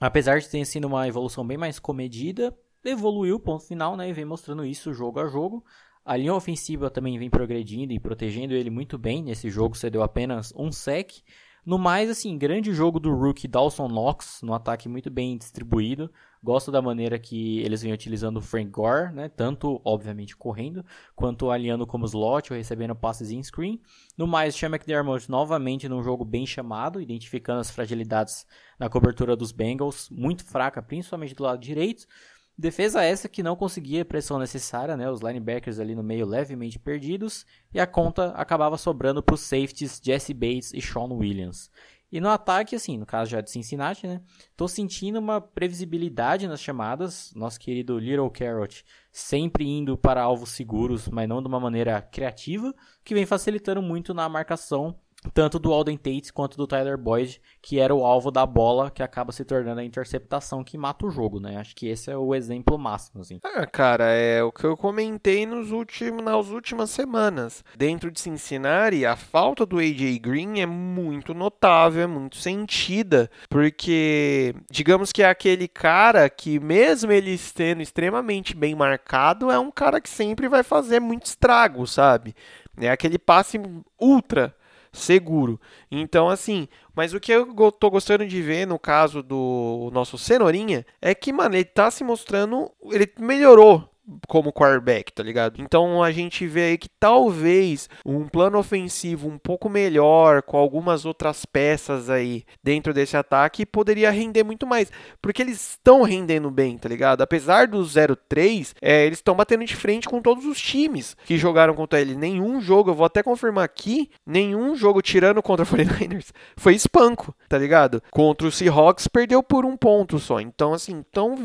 apesar 0.01 0.41
de 0.41 0.49
ter 0.49 0.65
sido 0.65 0.87
uma 0.87 1.07
evolução 1.07 1.47
bem 1.47 1.57
mais 1.57 1.79
comedida, 1.79 2.57
evoluiu, 2.85 3.39
ponto 3.39 3.65
final, 3.65 3.97
né? 3.97 4.09
E 4.09 4.12
vem 4.12 4.25
mostrando 4.25 4.65
isso 4.65 4.93
jogo 4.93 5.21
a 5.21 5.29
jogo. 5.29 5.65
A 6.05 6.17
linha 6.17 6.35
ofensiva 6.35 6.91
também 6.91 7.17
vem 7.17 7.31
progredindo 7.31 7.93
e 7.93 8.01
protegendo 8.01 8.53
ele 8.53 8.69
muito 8.71 8.99
bem. 8.99 9.23
Nesse 9.23 9.49
jogo 9.49 9.77
cedeu 9.77 10.03
apenas 10.03 10.53
um 10.57 10.73
sec. 10.73 11.23
No 11.64 11.78
mais, 11.78 12.11
assim, 12.11 12.37
grande 12.37 12.73
jogo 12.73 12.99
do 12.99 13.14
rookie 13.14 13.47
Dawson 13.47 13.87
Knox, 13.87 14.40
no 14.42 14.52
ataque 14.52 14.88
muito 14.88 15.09
bem 15.09 15.38
distribuído. 15.38 16.11
Gosto 16.42 16.73
da 16.73 16.83
maneira 16.83 17.21
que 17.21 17.61
eles 17.61 17.83
vêm 17.83 17.92
utilizando 17.92 18.38
o 18.38 18.40
Frank 18.40 18.69
Gore, 18.69 19.12
né? 19.14 19.28
Tanto, 19.28 19.81
obviamente, 19.85 20.37
correndo, 20.37 20.85
quanto 21.14 21.52
aliando 21.52 21.87
como 21.87 22.04
slot 22.04 22.52
ou 22.52 22.57
recebendo 22.57 22.97
passes 22.97 23.31
em 23.31 23.40
screen. 23.40 23.81
No 24.19 24.26
mais, 24.26 24.57
Sean 24.57 24.71
McDermott 24.71 25.31
novamente 25.31 25.88
num 25.88 26.02
jogo 26.02 26.25
bem 26.25 26.45
chamado, 26.45 27.00
identificando 27.00 27.61
as 27.61 27.71
fragilidades 27.71 28.45
na 28.76 28.88
cobertura 28.88 29.37
dos 29.37 29.52
Bengals, 29.52 30.11
muito 30.11 30.45
fraca, 30.45 30.83
principalmente 30.83 31.33
do 31.33 31.45
lado 31.45 31.61
direito. 31.61 32.09
Defesa 32.56 33.02
essa 33.02 33.28
que 33.28 33.42
não 33.42 33.56
conseguia 33.56 34.02
a 34.02 34.04
pressão 34.04 34.38
necessária, 34.38 34.97
né? 34.97 35.11
Os 35.11 35.21
linebackers 35.21 35.78
ali 35.78 35.94
no 35.94 36.02
meio 36.02 36.26
levemente 36.26 36.78
perdidos 36.78 37.47
e 37.73 37.80
a 37.80 37.87
conta 37.87 38.28
acabava 38.32 38.76
sobrando 38.76 39.23
para 39.23 39.35
os 39.35 39.40
safeties 39.40 40.00
Jesse 40.02 40.35
Bates 40.35 40.73
e 40.75 40.80
Sean 40.80 41.12
Williams. 41.12 41.71
E 42.12 42.21
no 42.21 42.28
ataque, 42.28 42.76
assim, 42.76 42.99
no 42.99 43.06
caso 43.06 43.30
já 43.30 43.40
de 43.40 43.50
Cincinnati, 43.50 44.06
né? 44.06 44.21
Tô 44.54 44.68
sentindo 44.68 45.18
uma 45.18 45.40
previsibilidade 45.40 46.47
nas 46.47 46.61
chamadas. 46.61 47.32
Nosso 47.35 47.59
querido 47.59 47.99
Little 47.99 48.30
Carrot 48.30 48.85
sempre 49.11 49.66
indo 49.66 49.97
para 49.97 50.23
alvos 50.23 50.50
seguros, 50.50 51.09
mas 51.09 51.26
não 51.26 51.40
de 51.40 51.49
uma 51.49 51.59
maneira 51.59 52.02
criativa, 52.02 52.75
que 53.02 53.14
vem 53.14 53.25
facilitando 53.25 53.80
muito 53.80 54.12
na 54.12 54.28
marcação 54.28 54.94
tanto 55.31 55.59
do 55.59 55.73
Alden 55.73 55.97
Tate 55.97 56.33
quanto 56.33 56.57
do 56.57 56.67
Tyler 56.67 56.99
Boyd, 56.99 57.41
que 57.61 57.79
era 57.79 57.95
o 57.95 58.05
alvo 58.05 58.31
da 58.31 58.45
bola 58.45 58.91
que 58.91 59.02
acaba 59.02 59.33
se 59.33 59.45
tornando 59.45 59.81
a 59.81 59.85
interceptação 59.85 60.64
que 60.64 60.76
mata 60.76 61.07
o 61.07 61.11
jogo, 61.11 61.38
né? 61.38 61.57
Acho 61.57 61.75
que 61.76 61.87
esse 61.87 62.11
é 62.11 62.17
o 62.17 62.35
exemplo 62.35 62.76
máximo, 62.79 63.21
assim. 63.21 63.38
Ah, 63.45 63.67
cara, 63.67 64.07
é 64.11 64.43
o 64.43 64.50
que 64.50 64.64
eu 64.64 64.76
comentei 64.76 65.47
nos 65.47 65.71
últimos, 65.71 66.25
nas 66.25 66.49
últimas 66.49 66.91
semanas. 66.91 67.64
Dentro 67.76 68.11
de 68.11 68.21
Cincinnati, 68.21 69.07
a 69.07 69.17
falta 69.17 69.64
do 69.64 69.79
AJ 69.79 70.19
Green 70.19 70.61
é 70.61 70.67
muito 70.67 71.33
notável, 71.35 72.02
é 72.02 72.07
muito 72.07 72.37
sentida, 72.37 73.31
porque 73.49 74.55
digamos 74.71 75.12
que 75.12 75.23
é 75.23 75.29
aquele 75.29 75.69
cara 75.69 76.29
que 76.29 76.59
mesmo 76.59 77.12
ele 77.12 77.31
estando 77.33 77.81
extremamente 77.81 78.57
bem 78.57 78.75
marcado, 78.75 79.50
é 79.50 79.59
um 79.59 79.71
cara 79.71 80.00
que 80.00 80.09
sempre 80.09 80.49
vai 80.49 80.62
fazer 80.62 81.00
muito 81.00 81.26
estrago, 81.26 81.87
sabe? 81.87 82.35
É 82.76 82.91
aquele 82.91 83.19
passe 83.19 83.61
ultra 84.00 84.55
seguro. 84.92 85.61
Então, 85.90 86.28
assim, 86.28 86.68
mas 86.94 87.14
o 87.14 87.20
que 87.20 87.32
eu 87.32 87.72
tô 87.72 87.90
gostando 87.90 88.26
de 88.26 88.42
ver 88.42 88.66
no 88.66 88.78
caso 88.78 89.22
do 89.22 89.90
nosso 89.92 90.18
Cenourinha 90.18 90.84
é 91.00 91.14
que, 91.14 91.32
mano, 91.32 91.54
ele 91.54 91.64
tá 91.64 91.90
se 91.90 92.04
mostrando. 92.04 92.70
Ele 92.90 93.11
melhorou 93.18 93.91
como 94.28 94.52
quarterback, 94.52 95.12
tá 95.12 95.23
ligado? 95.23 95.61
Então 95.61 96.02
a 96.02 96.11
gente 96.11 96.47
vê 96.47 96.62
aí 96.62 96.78
que 96.78 96.88
talvez 96.88 97.88
um 98.04 98.26
plano 98.26 98.59
ofensivo 98.59 99.28
um 99.28 99.38
pouco 99.38 99.68
melhor, 99.68 100.42
com 100.42 100.56
algumas 100.56 101.04
outras 101.04 101.44
peças 101.44 102.11
aí 102.11 102.44
dentro 102.62 102.92
desse 102.92 103.16
ataque, 103.16 103.64
poderia 103.64 104.11
render 104.11 104.42
muito 104.42 104.66
mais. 104.66 104.90
Porque 105.21 105.42
eles 105.42 105.71
estão 105.71 106.02
rendendo 106.02 106.50
bem, 106.50 106.76
tá 106.76 106.88
ligado? 106.88 107.23
Apesar 107.23 107.68
do 107.68 107.80
0-3, 107.82 108.75
é, 108.80 109.06
eles 109.06 109.18
estão 109.18 109.35
batendo 109.35 109.64
de 109.64 109.76
frente 109.76 110.09
com 110.09 110.21
todos 110.21 110.44
os 110.44 110.61
times 110.61 111.16
que 111.25 111.38
jogaram 111.38 111.75
contra 111.75 112.00
ele. 112.00 112.16
Nenhum 112.16 112.61
jogo, 112.61 112.90
eu 112.90 112.94
vou 112.94 113.06
até 113.06 113.23
confirmar 113.23 113.64
aqui, 113.64 114.11
nenhum 114.26 114.75
jogo 114.75 115.00
tirando 115.00 115.42
contra 115.42 115.64
o 115.64 115.68
49ers 115.73 116.32
foi 116.56 116.75
espanco, 116.75 117.35
tá 117.49 117.59
ligado? 117.59 118.02
Contra 118.11 118.47
o 118.47 118.52
Seahawks 118.52 119.06
perdeu 119.06 119.42
por 119.42 119.64
um 119.64 119.76
ponto 119.76 120.18
só. 120.18 120.40
Então, 120.40 120.73
assim, 120.73 121.04
tão, 121.12 121.37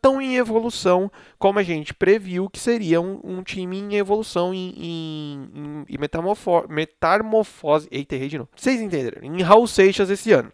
tão 0.00 0.20
em 0.20 0.36
evolução 0.36 1.10
como 1.38 1.58
a 1.58 1.62
gente 1.62 1.94
previu 1.98 2.48
que 2.48 2.58
seria 2.58 3.00
um, 3.00 3.20
um 3.24 3.42
time 3.42 3.78
em 3.78 3.94
evolução, 3.96 4.54
em, 4.54 4.72
em, 4.76 5.50
em, 5.54 5.84
em 5.88 5.98
metamorfose. 5.98 7.88
Eita, 7.90 8.14
errei 8.14 8.28
de 8.28 8.38
novo. 8.38 8.50
Vocês 8.54 8.80
entenderam? 8.80 9.22
Em 9.22 9.42
Raul 9.42 9.66
Seixas 9.66 10.08
esse 10.10 10.32
ano. 10.32 10.52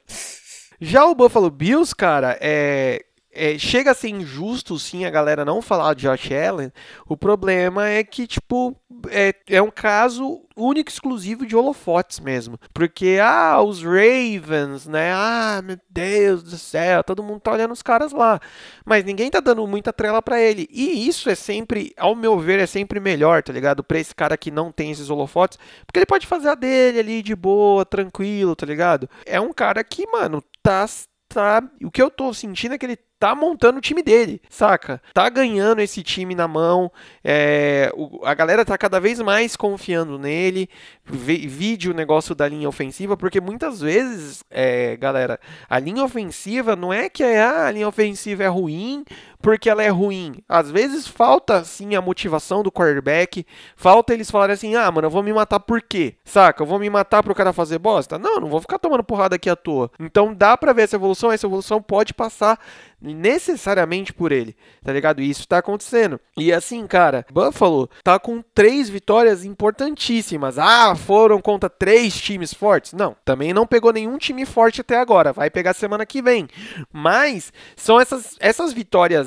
Já 0.80 1.04
o 1.04 1.14
Buffalo 1.14 1.50
Bills, 1.50 1.94
cara, 1.94 2.36
é, 2.40 3.04
é, 3.34 3.58
chega 3.58 3.90
a 3.90 3.94
ser 3.94 4.08
injusto, 4.08 4.78
sim, 4.78 5.04
a 5.04 5.10
galera 5.10 5.44
não 5.44 5.60
falar 5.60 5.94
de 5.94 6.02
Josh 6.02 6.30
Allen. 6.30 6.72
O 7.06 7.16
problema 7.16 7.88
é 7.88 8.04
que, 8.04 8.26
tipo, 8.26 8.76
é, 9.10 9.34
é 9.48 9.60
um 9.60 9.70
caso 9.70 10.42
único 10.56 10.90
exclusivo 10.90 11.44
de 11.44 11.56
holofotes 11.56 12.20
mesmo. 12.20 12.58
Porque, 12.72 13.18
ah, 13.20 13.60
os 13.60 13.82
Ravens, 13.82 14.86
né? 14.86 15.12
Ah, 15.12 15.60
meu 15.64 15.78
Deus 15.90 16.42
do 16.42 16.56
céu, 16.56 17.02
todo 17.02 17.22
mundo 17.22 17.40
tá 17.40 17.52
olhando 17.52 17.72
os 17.72 17.82
caras 17.82 18.12
lá. 18.12 18.40
Mas 18.84 19.04
ninguém 19.04 19.30
tá 19.30 19.40
dando 19.40 19.66
muita 19.66 19.92
trela 19.92 20.22
para 20.22 20.40
ele. 20.40 20.68
E 20.70 21.06
isso 21.08 21.28
é 21.28 21.34
sempre, 21.34 21.92
ao 21.98 22.14
meu 22.14 22.38
ver, 22.38 22.60
é 22.60 22.66
sempre 22.66 23.00
melhor, 23.00 23.42
tá 23.42 23.52
ligado? 23.52 23.82
Pra 23.82 23.98
esse 23.98 24.14
cara 24.14 24.36
que 24.36 24.50
não 24.50 24.70
tem 24.70 24.90
esses 24.90 25.10
holofotes. 25.10 25.58
Porque 25.86 25.98
ele 25.98 26.06
pode 26.06 26.26
fazer 26.26 26.48
a 26.48 26.54
dele 26.54 27.00
ali 27.00 27.22
de 27.22 27.34
boa, 27.34 27.84
tranquilo, 27.84 28.54
tá 28.54 28.66
ligado? 28.66 29.08
É 29.26 29.40
um 29.40 29.52
cara 29.52 29.82
que, 29.82 30.06
mano, 30.06 30.42
tá. 30.62 30.86
tá 31.28 31.62
o 31.82 31.90
que 31.90 32.00
eu 32.02 32.10
tô 32.10 32.32
sentindo 32.32 32.74
é 32.74 32.78
que 32.78 32.86
ele 32.86 32.98
tá 33.24 33.34
montando 33.34 33.78
o 33.78 33.80
time 33.80 34.02
dele, 34.02 34.38
saca? 34.50 35.00
Tá 35.14 35.30
ganhando 35.30 35.80
esse 35.80 36.02
time 36.02 36.34
na 36.34 36.46
mão, 36.46 36.92
é, 37.24 37.90
o, 37.94 38.20
a 38.22 38.34
galera 38.34 38.66
tá 38.66 38.76
cada 38.76 39.00
vez 39.00 39.18
mais 39.18 39.56
confiando 39.56 40.18
nele, 40.18 40.68
vide 41.06 41.90
o 41.90 41.94
negócio 41.94 42.34
da 42.34 42.46
linha 42.46 42.68
ofensiva, 42.68 43.16
porque 43.16 43.40
muitas 43.40 43.80
vezes, 43.80 44.44
é, 44.50 44.94
galera, 44.98 45.40
a 45.70 45.78
linha 45.78 46.04
ofensiva 46.04 46.76
não 46.76 46.92
é 46.92 47.08
que 47.08 47.22
é, 47.22 47.42
ah, 47.42 47.66
a 47.66 47.70
linha 47.70 47.88
ofensiva 47.88 48.42
é 48.42 48.48
ruim 48.48 49.06
porque 49.44 49.68
ela 49.68 49.82
é 49.82 49.90
ruim. 49.90 50.42
Às 50.48 50.70
vezes 50.70 51.06
falta, 51.06 51.62
sim, 51.64 51.94
a 51.94 52.00
motivação 52.00 52.62
do 52.62 52.72
quarterback, 52.72 53.46
falta 53.76 54.14
eles 54.14 54.30
falarem 54.30 54.54
assim, 54.54 54.74
ah, 54.74 54.90
mano, 54.90 55.06
eu 55.06 55.10
vou 55.10 55.22
me 55.22 55.34
matar 55.34 55.60
por 55.60 55.82
quê? 55.82 56.14
Saca? 56.24 56.62
Eu 56.62 56.66
vou 56.66 56.78
me 56.78 56.88
matar 56.88 57.22
pro 57.22 57.34
cara 57.34 57.52
fazer 57.52 57.78
bosta? 57.78 58.18
Não, 58.18 58.40
não 58.40 58.48
vou 58.48 58.62
ficar 58.62 58.78
tomando 58.78 59.04
porrada 59.04 59.36
aqui 59.36 59.50
à 59.50 59.54
toa. 59.54 59.90
Então 60.00 60.32
dá 60.32 60.56
pra 60.56 60.72
ver 60.72 60.84
essa 60.84 60.96
evolução, 60.96 61.30
essa 61.30 61.46
evolução 61.46 61.82
pode 61.82 62.14
passar 62.14 62.58
necessariamente 63.04 64.12
por 64.12 64.32
ele, 64.32 64.56
tá 64.82 64.92
ligado? 64.92 65.20
E 65.20 65.28
isso 65.28 65.46
tá 65.46 65.58
acontecendo. 65.58 66.18
E 66.36 66.52
assim, 66.52 66.86
cara, 66.86 67.26
Buffalo 67.30 67.88
tá 68.02 68.18
com 68.18 68.42
três 68.54 68.88
vitórias 68.88 69.44
importantíssimas. 69.44 70.58
Ah, 70.58 70.94
foram 70.96 71.40
contra 71.40 71.68
três 71.68 72.18
times 72.18 72.54
fortes? 72.54 72.94
Não, 72.94 73.14
também 73.24 73.52
não 73.52 73.66
pegou 73.66 73.92
nenhum 73.92 74.16
time 74.16 74.46
forte 74.46 74.80
até 74.80 74.98
agora. 74.98 75.32
Vai 75.32 75.50
pegar 75.50 75.74
semana 75.74 76.06
que 76.06 76.22
vem. 76.22 76.48
Mas 76.92 77.52
são 77.76 78.00
essas, 78.00 78.36
essas 78.40 78.72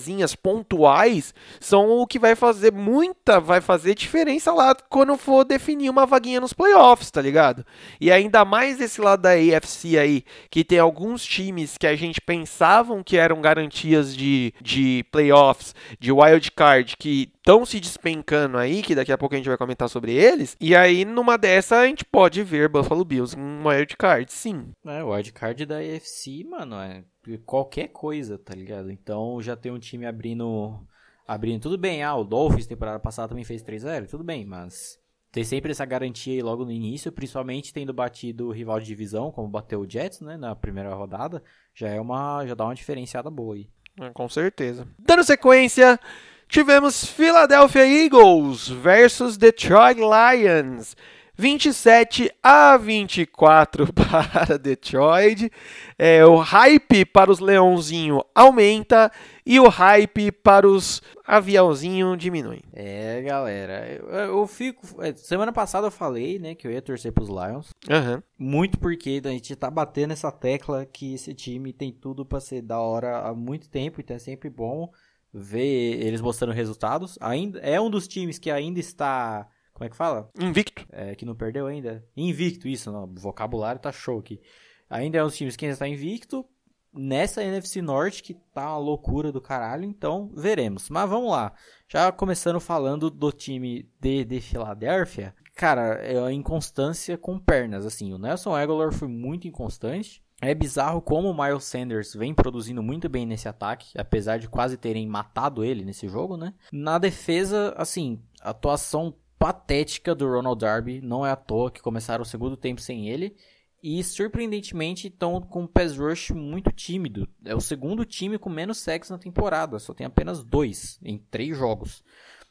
vitóriazinhas 0.07 0.35
pontuais 0.35 1.33
são 1.59 1.89
o 1.89 2.07
que 2.07 2.17
vai 2.17 2.35
fazer 2.35 2.71
muita, 2.71 3.39
vai 3.39 3.59
fazer 3.59 3.93
diferença 3.93 4.53
lá 4.53 4.73
quando 4.89 5.17
for 5.17 5.43
definir 5.43 5.89
uma 5.89 6.05
vaguinha 6.05 6.39
nos 6.39 6.53
playoffs, 6.53 7.11
tá 7.11 7.21
ligado? 7.21 7.65
E 7.99 8.11
ainda 8.11 8.45
mais 8.45 8.77
desse 8.77 9.01
lado 9.01 9.21
da 9.21 9.31
AFC 9.31 9.97
aí, 9.97 10.23
que 10.49 10.63
tem 10.63 10.79
alguns 10.79 11.23
times 11.23 11.77
que 11.77 11.85
a 11.85 11.95
gente 11.95 12.21
pensavam 12.21 13.03
que 13.03 13.17
eram 13.17 13.41
garantias 13.41 14.15
de, 14.15 14.53
de 14.61 15.05
playoffs, 15.11 15.75
de 15.99 16.11
wild 16.11 16.51
card, 16.51 16.95
que 16.97 17.29
estão 17.47 17.65
se 17.65 17.79
despencando 17.79 18.57
aí, 18.57 18.81
que 18.81 18.93
daqui 18.93 19.09
a 19.09 19.17
pouco 19.17 19.33
a 19.33 19.37
gente 19.37 19.47
vai 19.47 19.57
comentar 19.57 19.87
sobre 19.87 20.13
eles. 20.13 20.57
E 20.59 20.75
aí, 20.75 21.05
numa 21.05 21.37
dessa, 21.37 21.77
a 21.77 21.87
gente 21.87 22.03
pode 22.03 22.43
ver 22.43 22.67
Buffalo 22.67 23.05
Bills 23.05 23.39
em 23.39 23.65
wild 23.65 23.95
card, 23.95 24.29
sim. 24.33 24.71
É, 24.85 25.01
o 25.01 25.13
wild 25.13 25.31
card 25.31 25.65
da 25.65 25.77
AFC, 25.77 26.43
mano, 26.43 26.75
é 26.75 27.05
qualquer 27.45 27.87
coisa, 27.87 28.37
tá 28.37 28.53
ligado? 28.53 28.91
Então 28.91 29.41
já 29.41 29.55
tem 29.55 29.71
um 29.71 29.79
time 29.79 30.05
abrindo. 30.05 30.85
Abrindo 31.25 31.61
tudo 31.61 31.77
bem, 31.77 32.03
ah, 32.03 32.15
o 32.15 32.23
Dolphins 32.23 32.67
temporada 32.67 32.99
passada 32.99 33.29
também 33.29 33.43
fez 33.43 33.61
3-0, 33.61 34.09
tudo 34.09 34.23
bem, 34.23 34.45
mas 34.45 34.97
ter 35.31 35.43
sempre 35.43 35.71
essa 35.71 35.83
garantia 35.83 36.33
aí 36.33 36.41
logo 36.41 36.63
no 36.63 36.71
início, 36.71 37.11
principalmente 37.11 37.73
tendo 37.73 37.93
batido 37.93 38.47
o 38.47 38.51
rival 38.51 38.79
de 38.79 38.85
divisão, 38.85 39.31
como 39.31 39.47
bateu 39.47 39.81
o 39.81 39.89
Jets, 39.89 40.21
né, 40.21 40.37
na 40.37 40.55
primeira 40.55 40.93
rodada, 40.93 41.43
já 41.73 41.89
é 41.89 41.99
uma 41.99 42.45
já 42.45 42.55
dá 42.55 42.65
uma 42.65 42.75
diferenciada 42.75 43.29
boa 43.29 43.55
aí. 43.55 43.69
É, 43.99 44.09
com 44.11 44.29
certeza. 44.29 44.87
Dando 44.97 45.23
sequência, 45.23 45.99
tivemos 46.47 47.05
Philadelphia 47.05 47.85
Eagles 47.85 48.67
versus 48.67 49.37
Detroit 49.37 49.99
Lions. 49.99 50.95
27 51.39 52.31
a 52.41 52.75
24 52.77 53.93
para 53.93 54.57
Detroit. 54.57 55.51
É, 55.97 56.25
o 56.25 56.37
hype 56.37 57.05
para 57.05 57.31
os 57.31 57.39
Leãozinho 57.39 58.23
aumenta 58.33 59.11
e 59.45 59.59
o 59.59 59.67
hype 59.67 60.31
para 60.31 60.67
os 60.67 60.99
Aviãozinho 61.25 62.17
diminui. 62.17 62.61
É, 62.73 63.21
galera, 63.21 63.87
eu, 63.87 64.07
eu 64.07 64.47
fico. 64.47 64.81
É, 65.03 65.13
semana 65.13 65.53
passada 65.53 65.87
eu 65.87 65.91
falei, 65.91 66.39
né, 66.39 66.55
que 66.55 66.65
eu 66.65 66.71
ia 66.71 66.81
torcer 66.81 67.11
para 67.11 67.23
os 67.23 67.29
Lions. 67.29 67.69
Uhum. 67.87 68.21
Muito 68.37 68.79
porque 68.79 69.21
a 69.23 69.29
gente 69.29 69.55
tá 69.55 69.69
batendo 69.69 70.13
essa 70.13 70.31
tecla 70.31 70.87
que 70.87 71.13
esse 71.13 71.35
time 71.35 71.71
tem 71.71 71.91
tudo 71.91 72.25
para 72.25 72.39
ser 72.39 72.63
da 72.63 72.79
hora 72.79 73.19
há 73.19 73.33
muito 73.35 73.69
tempo, 73.69 74.01
então 74.01 74.15
é 74.15 74.19
sempre 74.19 74.49
bom 74.49 74.89
ver 75.37 76.01
eles 76.05 76.21
mostrando 76.21 76.53
resultados. 76.53 77.17
Ainda 77.21 77.59
é 77.59 77.79
um 77.79 77.89
dos 77.89 78.07
times 78.07 78.39
que 78.39 78.51
ainda 78.51 78.79
está 78.79 79.47
como 79.77 79.85
é 79.85 79.89
que 79.91 79.95
fala? 79.95 80.27
Invicto. 80.39 80.87
É, 80.91 81.13
que 81.13 81.23
não 81.23 81.35
perdeu 81.35 81.67
ainda. 81.67 82.03
Invicto, 82.17 82.67
isso, 82.67 82.91
não. 82.91 83.03
O 83.03 83.13
vocabulário 83.13 83.79
tá 83.79 83.91
show 83.91 84.17
aqui. 84.17 84.41
Ainda 84.89 85.19
é 85.19 85.23
um 85.23 85.27
dos 85.27 85.37
times 85.37 85.55
que 85.55 85.65
ainda 85.65 85.73
está 85.73 85.87
invicto. 85.87 86.43
Nessa 86.91 87.43
NFC 87.43 87.79
Norte 87.79 88.23
que 88.23 88.33
tá 88.33 88.71
uma 88.71 88.79
loucura 88.79 89.31
do 89.31 89.39
caralho, 89.39 89.83
então 89.83 90.31
veremos. 90.35 90.89
Mas 90.89 91.07
vamos 91.07 91.29
lá. 91.29 91.53
Já 91.87 92.11
começando 92.11 92.59
falando 92.59 93.11
do 93.11 93.31
time 93.31 93.87
de, 94.01 94.25
de 94.25 94.41
Filadélfia. 94.41 95.35
Cara, 95.55 95.93
é 96.01 96.17
a 96.19 96.33
inconstância 96.33 97.15
com 97.15 97.37
pernas, 97.37 97.85
assim. 97.85 98.11
O 98.11 98.17
Nelson 98.17 98.55
Aguilar 98.55 98.91
foi 98.91 99.07
muito 99.07 99.47
inconstante. 99.47 100.23
É 100.39 100.53
bizarro 100.53 101.01
como 101.01 101.29
o 101.29 101.33
Miles 101.33 101.63
Sanders 101.63 102.13
vem 102.13 102.33
produzindo 102.33 102.83
muito 102.83 103.09
bem 103.09 103.25
nesse 103.25 103.47
ataque, 103.47 103.97
apesar 103.97 104.37
de 104.37 104.47
quase 104.47 104.77
terem 104.77 105.07
matado 105.07 105.63
ele 105.63 105.83
nesse 105.83 106.07
jogo, 106.07 106.37
né? 106.37 106.53
Na 106.71 106.99
defesa, 106.99 107.73
assim, 107.75 108.21
atuação 108.39 109.15
patética 109.39 110.13
do 110.13 110.29
Ronald 110.29 110.59
Darby. 110.59 111.01
Não 111.01 111.25
é 111.25 111.31
à 111.31 111.35
toa 111.35 111.71
que 111.71 111.81
começaram 111.81 112.21
o 112.21 112.25
segundo 112.25 112.55
tempo 112.55 112.81
sem 112.81 113.09
ele. 113.09 113.35
E 113.81 114.03
surpreendentemente 114.03 115.07
estão 115.07 115.39
com 115.39 115.63
um 115.63 115.67
pass 115.67 115.97
rush 115.97 116.31
muito 116.31 116.71
tímido. 116.71 117.27
É 117.45 117.55
o 117.55 117.61
segundo 117.61 118.05
time 118.05 118.37
com 118.37 118.49
menos 118.49 118.79
sacks 118.79 119.09
na 119.09 119.17
temporada. 119.17 119.79
Só 119.79 119.93
tem 119.93 120.05
apenas 120.05 120.43
dois 120.43 120.99
em 121.03 121.17
três 121.17 121.57
jogos. 121.57 122.03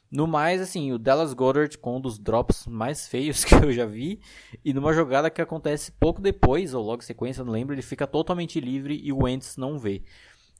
No 0.09 0.25
mais, 0.25 0.61
assim, 0.61 0.91
o 0.93 0.97
Dallas 0.97 1.33
Goddard 1.33 1.77
com 1.77 1.97
um 1.97 2.01
dos 2.01 2.17
drops 2.17 2.65
mais 2.65 3.07
feios 3.07 3.43
que 3.45 3.53
eu 3.55 3.71
já 3.71 3.85
vi. 3.85 4.21
E 4.63 4.73
numa 4.73 4.93
jogada 4.93 5.29
que 5.29 5.41
acontece 5.41 5.91
pouco 5.91 6.21
depois, 6.21 6.73
ou 6.73 6.83
logo 6.83 7.03
sequência, 7.03 7.43
não 7.43 7.51
lembro, 7.51 7.75
ele 7.75 7.81
fica 7.81 8.07
totalmente 8.07 8.59
livre 8.59 8.99
e 9.03 9.11
o 9.11 9.23
Wentz 9.23 9.57
não 9.57 9.77
vê. 9.77 10.03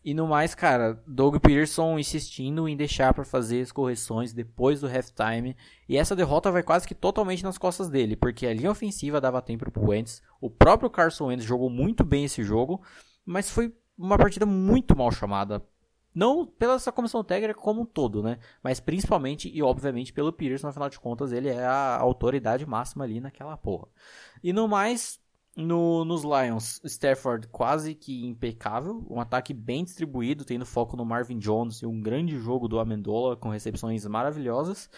E 0.03 0.13
no 0.13 0.27
mais, 0.27 0.55
cara, 0.55 1.01
Doug 1.05 1.37
Peterson 1.37 1.99
insistindo 1.99 2.67
em 2.67 2.77
deixar 2.77 3.13
para 3.13 3.25
fazer 3.25 3.61
as 3.61 3.71
correções 3.71 4.31
depois 4.31 4.79
do 4.79 4.87
halftime. 4.87 5.55
E 5.87 5.97
essa 5.97 6.15
derrota 6.15 6.51
vai 6.51 6.63
quase 6.63 6.87
que 6.87 6.95
totalmente 6.95 7.43
nas 7.43 7.57
costas 7.57 7.89
dele, 7.89 8.15
porque 8.15 8.47
a 8.47 8.53
linha 8.53 8.71
ofensiva 8.71 9.19
dava 9.19 9.41
tempo 9.41 9.69
pro 9.69 9.89
Wentz. 9.89 10.21
O 10.39 10.49
próprio 10.49 10.89
Carson 10.89 11.25
Wentz 11.25 11.43
jogou 11.43 11.69
muito 11.69 12.05
bem 12.05 12.23
esse 12.25 12.43
jogo, 12.43 12.81
mas 13.25 13.49
foi 13.49 13.73
uma 13.97 14.17
partida 14.17 14.45
muito 14.45 14.95
mal 14.95 15.11
chamada. 15.11 15.61
Não 16.13 16.45
pela 16.45 16.73
essa 16.73 16.91
comissão 16.91 17.23
técnica 17.23 17.53
como 17.53 17.81
um 17.81 17.85
todo, 17.85 18.23
né? 18.23 18.39
Mas 18.63 18.79
principalmente 18.79 19.49
e 19.53 19.61
obviamente 19.61 20.11
pelo 20.11 20.33
Peterson, 20.33 20.67
afinal 20.67 20.89
de 20.89 20.99
contas, 20.99 21.31
ele 21.31 21.49
é 21.49 21.63
a 21.63 21.97
autoridade 21.97 22.65
máxima 22.65 23.03
ali 23.03 23.19
naquela 23.19 23.55
porra. 23.55 23.87
E 24.43 24.51
no 24.51 24.67
mais, 24.67 25.19
no, 25.55 26.05
nos 26.05 26.23
Lions, 26.23 26.81
Stafford 26.83 27.47
quase 27.49 27.95
que 27.95 28.25
impecável, 28.25 29.05
um 29.09 29.19
ataque 29.19 29.53
bem 29.53 29.83
distribuído, 29.83 30.45
tendo 30.45 30.65
foco 30.65 30.97
no 30.97 31.05
Marvin 31.05 31.39
Jones 31.39 31.81
e 31.81 31.85
um 31.85 32.01
grande 32.01 32.37
jogo 32.37 32.67
do 32.67 32.79
Amendola 32.79 33.35
com 33.35 33.49
recepções 33.49 34.05
maravilhosas. 34.05 34.89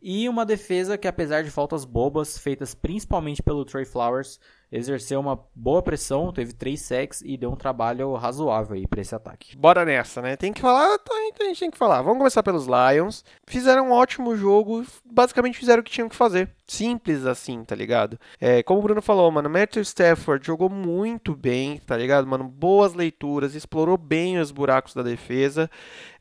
E 0.00 0.28
uma 0.28 0.46
defesa 0.46 0.96
que, 0.96 1.08
apesar 1.08 1.42
de 1.42 1.50
faltas 1.50 1.84
bobas, 1.84 2.38
feitas 2.38 2.74
principalmente 2.74 3.42
pelo 3.42 3.64
Trey 3.64 3.84
Flowers, 3.84 4.38
exerceu 4.72 5.18
uma 5.18 5.38
boa 5.54 5.82
pressão, 5.82 6.32
teve 6.32 6.52
três 6.52 6.80
sacks 6.80 7.22
e 7.24 7.36
deu 7.36 7.50
um 7.50 7.56
trabalho 7.56 8.14
razoável 8.14 8.76
aí 8.76 8.86
para 8.86 9.00
esse 9.00 9.14
ataque. 9.14 9.56
Bora 9.56 9.84
nessa, 9.84 10.22
né? 10.22 10.36
Tem 10.36 10.52
que 10.52 10.60
falar, 10.60 10.94
então 10.94 11.16
a 11.16 11.48
gente 11.48 11.60
tem 11.60 11.70
que 11.70 11.78
falar. 11.78 12.02
Vamos 12.02 12.18
começar 12.18 12.42
pelos 12.42 12.66
Lions. 12.66 13.24
Fizeram 13.46 13.88
um 13.88 13.92
ótimo 13.92 14.36
jogo, 14.36 14.84
basicamente 15.04 15.58
fizeram 15.58 15.80
o 15.80 15.84
que 15.84 15.90
tinham 15.90 16.08
que 16.08 16.14
fazer. 16.14 16.50
Simples 16.66 17.26
assim, 17.26 17.64
tá 17.64 17.74
ligado? 17.74 18.18
É, 18.40 18.62
como 18.62 18.78
o 18.78 18.82
Bruno 18.82 19.02
falou, 19.02 19.30
mano, 19.30 19.50
Matthew 19.50 19.82
Stafford 19.82 20.46
jogou 20.46 20.68
muito 20.68 21.34
bem, 21.34 21.78
tá 21.78 21.96
ligado, 21.96 22.26
mano? 22.28 22.44
Boas 22.44 22.94
leituras, 22.94 23.56
explorou 23.56 23.96
bem 23.96 24.38
os 24.38 24.52
buracos 24.52 24.94
da 24.94 25.02
defesa. 25.02 25.68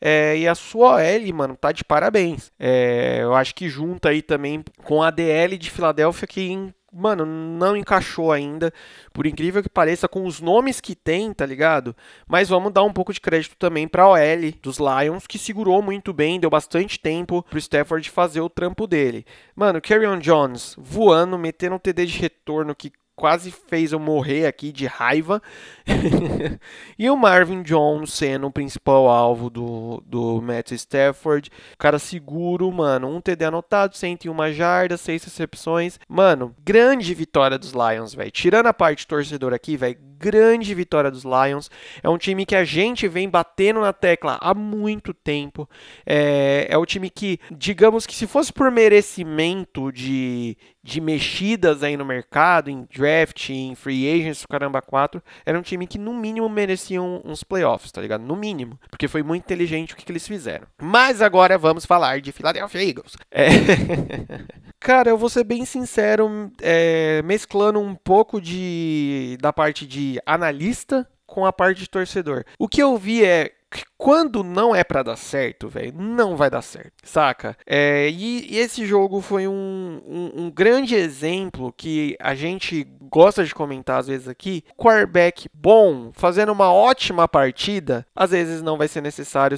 É, 0.01 0.35
e 0.37 0.47
a 0.47 0.55
sua 0.55 0.95
OL, 0.95 1.33
mano, 1.35 1.55
tá 1.55 1.71
de 1.71 1.83
parabéns. 1.83 2.51
É, 2.57 3.19
eu 3.21 3.35
acho 3.35 3.53
que 3.53 3.69
junta 3.69 4.09
aí 4.09 4.23
também 4.23 4.63
com 4.83 5.03
a 5.03 5.11
DL 5.11 5.55
de 5.57 5.69
Filadélfia, 5.69 6.27
que 6.27 6.73
mano, 6.91 7.25
não 7.25 7.75
encaixou 7.75 8.31
ainda, 8.31 8.73
por 9.13 9.25
incrível 9.25 9.61
que 9.61 9.69
pareça, 9.69 10.07
com 10.07 10.25
os 10.25 10.39
nomes 10.39 10.81
que 10.81 10.95
tem, 10.95 11.33
tá 11.33 11.45
ligado? 11.45 11.95
Mas 12.27 12.49
vamos 12.49 12.71
dar 12.71 12.83
um 12.83 12.93
pouco 12.93 13.13
de 13.13 13.21
crédito 13.21 13.55
também 13.57 13.87
pra 13.87 14.07
OL 14.07 14.51
dos 14.61 14.77
Lions, 14.77 15.27
que 15.27 15.37
segurou 15.37 15.81
muito 15.81 16.13
bem, 16.13 16.39
deu 16.39 16.49
bastante 16.49 16.99
tempo 16.99 17.43
pro 17.43 17.59
Stafford 17.59 18.09
fazer 18.09 18.41
o 18.41 18.49
trampo 18.49 18.87
dele. 18.87 19.25
Mano, 19.55 19.81
Carrion 19.81 20.19
Jones 20.19 20.75
voando, 20.77 21.37
metendo 21.37 21.75
um 21.75 21.79
TD 21.79 22.05
de 22.05 22.19
retorno 22.19 22.75
que 22.75 22.91
quase 23.19 23.51
fez 23.51 23.91
eu 23.91 23.99
morrer 23.99 24.47
aqui 24.47 24.71
de 24.71 24.85
raiva. 24.85 25.41
e 26.97 27.09
o 27.09 27.17
Marvin 27.17 27.61
Jones 27.61 28.13
sendo 28.13 28.47
o 28.47 28.51
principal 28.51 29.09
alvo 29.09 29.49
do, 29.49 30.01
do 30.05 30.41
Matt 30.41 30.71
Stafford. 30.71 31.51
Cara 31.77 31.99
seguro, 31.99 32.71
mano. 32.71 33.13
Um 33.13 33.19
TD 33.19 33.43
anotado, 33.43 33.97
101 33.97 34.53
jardas, 34.53 35.01
6 35.01 35.25
recepções. 35.25 35.99
Mano, 36.07 36.55
grande 36.63 37.13
vitória 37.13 37.59
dos 37.59 37.73
Lions, 37.73 38.15
velho. 38.15 38.31
Tirando 38.31 38.67
a 38.67 38.73
parte 38.73 39.05
torcedor 39.05 39.53
aqui, 39.53 39.75
velho 39.75 40.09
grande 40.19 40.75
vitória 40.75 41.09
dos 41.09 41.23
Lions. 41.23 41.71
É 42.03 42.09
um 42.09 42.17
time 42.17 42.45
que 42.45 42.55
a 42.55 42.65
gente 42.65 43.07
vem 43.07 43.29
batendo 43.29 43.79
na 43.79 43.93
tecla 43.93 44.37
há 44.41 44.53
muito 44.53 45.13
tempo. 45.13 45.67
É, 46.05 46.67
é 46.69 46.77
o 46.77 46.85
time 46.85 47.09
que, 47.09 47.39
digamos 47.49 48.05
que 48.05 48.13
se 48.13 48.27
fosse 48.27 48.51
por 48.51 48.69
merecimento 48.69 49.91
de, 49.91 50.57
de 50.83 50.99
mexidas 50.99 51.81
aí 51.81 51.95
no 51.95 52.03
mercado, 52.03 52.69
em 52.69 52.85
draft, 52.93 53.08
em 53.53 53.75
free 53.75 54.09
agents, 54.09 54.45
caramba, 54.49 54.81
quatro, 54.81 55.21
era 55.45 55.57
um 55.57 55.61
time 55.61 55.87
que 55.87 55.97
no 55.97 56.13
mínimo 56.13 56.47
merecia 56.49 57.01
uns 57.01 57.43
playoffs, 57.43 57.91
tá 57.91 58.01
ligado? 58.01 58.21
No 58.21 58.35
mínimo, 58.35 58.79
porque 58.89 59.07
foi 59.07 59.23
muito 59.23 59.43
inteligente 59.43 59.93
o 59.93 59.97
que, 59.97 60.05
que 60.05 60.11
eles 60.11 60.27
fizeram. 60.27 60.67
Mas 60.81 61.21
agora 61.21 61.57
vamos 61.57 61.85
falar 61.85 62.21
de 62.21 62.31
Philadelphia 62.31 62.83
Eagles. 62.83 63.15
É... 63.31 63.47
Cara, 64.79 65.09
eu 65.09 65.17
vou 65.17 65.29
ser 65.29 65.43
bem 65.43 65.65
sincero, 65.65 66.51
é, 66.61 67.21
mesclando 67.23 67.79
um 67.79 67.93
pouco 67.93 68.39
de 68.39 69.37
da 69.41 69.51
parte 69.51 69.85
de 69.85 70.21
analista 70.25 71.05
com 71.27 71.45
a 71.45 71.53
parte 71.53 71.81
de 71.81 71.89
torcedor. 71.89 72.43
O 72.57 72.67
que 72.67 72.81
eu 72.81 72.97
vi 72.97 73.23
é 73.23 73.51
que 73.69 73.83
quando 73.97 74.43
não 74.43 74.75
é 74.75 74.83
para 74.83 75.03
dar 75.03 75.15
certo, 75.15 75.67
velho, 75.67 75.93
não 75.95 76.35
vai 76.35 76.49
dar 76.49 76.61
certo, 76.61 76.93
saca? 77.03 77.55
É, 77.65 78.09
e, 78.09 78.53
e, 78.53 78.57
esse 78.57 78.85
jogo 78.85 79.21
foi 79.21 79.47
um, 79.47 80.01
um, 80.07 80.43
um, 80.43 80.51
grande 80.51 80.95
exemplo 80.95 81.73
que 81.75 82.15
a 82.19 82.33
gente 82.33 82.83
gosta 83.01 83.43
de 83.43 83.53
comentar 83.53 83.99
às 83.99 84.07
vezes 84.07 84.27
aqui. 84.27 84.63
Quarterback 84.75 85.47
bom, 85.53 86.11
fazendo 86.13 86.51
uma 86.51 86.73
ótima 86.73 87.27
partida, 87.27 88.05
às 88.15 88.31
vezes 88.31 88.61
não 88.61 88.77
vai 88.77 88.87
ser 88.87 89.01
necessário 89.01 89.57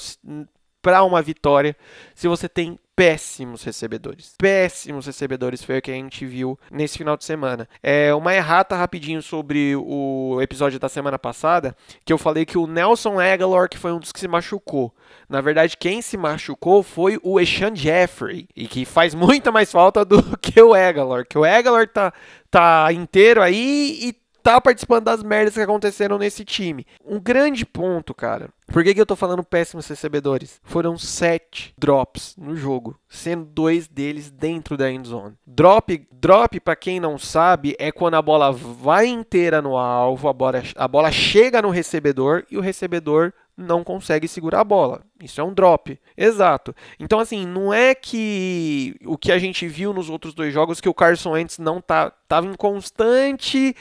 para 0.81 1.03
uma 1.03 1.21
vitória 1.21 1.75
se 2.15 2.27
você 2.27 2.49
tem 2.49 2.79
péssimos 3.01 3.63
recebedores. 3.63 4.35
Péssimos 4.37 5.07
recebedores 5.07 5.63
foi 5.63 5.79
o 5.79 5.81
que 5.81 5.89
a 5.89 5.95
gente 5.95 6.23
viu 6.23 6.59
nesse 6.69 6.99
final 6.99 7.17
de 7.17 7.25
semana. 7.25 7.67
É 7.81 8.13
uma 8.13 8.31
errata 8.31 8.75
rapidinho 8.75 9.23
sobre 9.23 9.75
o 9.75 10.37
episódio 10.39 10.79
da 10.79 10.87
semana 10.87 11.17
passada, 11.17 11.75
que 12.05 12.13
eu 12.13 12.17
falei 12.19 12.45
que 12.45 12.59
o 12.59 12.67
Nelson 12.67 13.19
Aguilar 13.19 13.67
que 13.67 13.79
foi 13.79 13.91
um 13.91 13.97
dos 13.97 14.11
que 14.11 14.19
se 14.19 14.27
machucou. 14.27 14.93
Na 15.27 15.41
verdade, 15.41 15.77
quem 15.77 15.99
se 15.99 16.15
machucou 16.15 16.83
foi 16.83 17.19
o 17.23 17.39
Eshan 17.39 17.75
Jeffrey, 17.75 18.47
e 18.55 18.67
que 18.67 18.85
faz 18.85 19.15
muita 19.15 19.51
mais 19.51 19.71
falta 19.71 20.05
do 20.05 20.21
que 20.37 20.61
o 20.61 20.75
Aguilar, 20.75 21.25
que 21.25 21.39
o 21.39 21.43
Aguilar 21.43 21.87
tá 21.87 22.13
tá 22.51 22.91
inteiro 22.91 23.41
aí 23.41 23.97
e 24.01 24.13
tá 24.41 24.59
participando 24.59 25.05
das 25.05 25.23
merdas 25.23 25.53
que 25.53 25.61
aconteceram 25.61 26.17
nesse 26.17 26.43
time. 26.43 26.85
Um 27.05 27.19
grande 27.19 27.65
ponto, 27.65 28.13
cara. 28.13 28.49
Por 28.71 28.83
que, 28.83 28.93
que 28.93 29.01
eu 29.01 29.05
tô 29.05 29.15
falando 29.15 29.43
péssimos 29.43 29.87
recebedores? 29.87 30.59
Foram 30.63 30.97
sete 30.97 31.73
drops 31.77 32.35
no 32.37 32.55
jogo, 32.55 32.97
sendo 33.09 33.43
dois 33.43 33.87
deles 33.87 34.31
dentro 34.31 34.77
da 34.77 34.89
end 34.89 35.07
zone. 35.07 35.35
Drop, 35.45 36.07
drop 36.11 36.59
para 36.61 36.75
quem 36.75 36.99
não 36.99 37.17
sabe, 37.17 37.75
é 37.77 37.91
quando 37.91 38.15
a 38.15 38.21
bola 38.21 38.51
vai 38.51 39.07
inteira 39.07 39.61
no 39.61 39.77
alvo, 39.77 40.29
a 40.29 40.33
bola, 40.33 40.63
a 40.75 40.87
bola 40.87 41.11
chega 41.11 41.61
no 41.61 41.69
recebedor 41.69 42.45
e 42.49 42.57
o 42.57 42.61
recebedor 42.61 43.33
não 43.57 43.83
consegue 43.83 44.27
segurar 44.27 44.61
a 44.61 44.65
bola. 44.65 45.01
Isso 45.21 45.39
é 45.39 45.43
um 45.43 45.53
drop. 45.53 45.99
Exato. 46.15 46.73
Então, 46.99 47.19
assim, 47.19 47.45
não 47.45 47.73
é 47.73 47.93
que 47.93 48.95
o 49.05 49.17
que 49.17 49.31
a 49.31 49.37
gente 49.37 49.67
viu 49.67 49.93
nos 49.93 50.09
outros 50.09 50.33
dois 50.33 50.53
jogos, 50.53 50.81
que 50.81 50.89
o 50.89 50.93
Carson 50.93 51.31
Wentz 51.31 51.59
não 51.59 51.81
tá, 51.81 52.09
tava 52.27 52.47
inconstante 52.47 53.75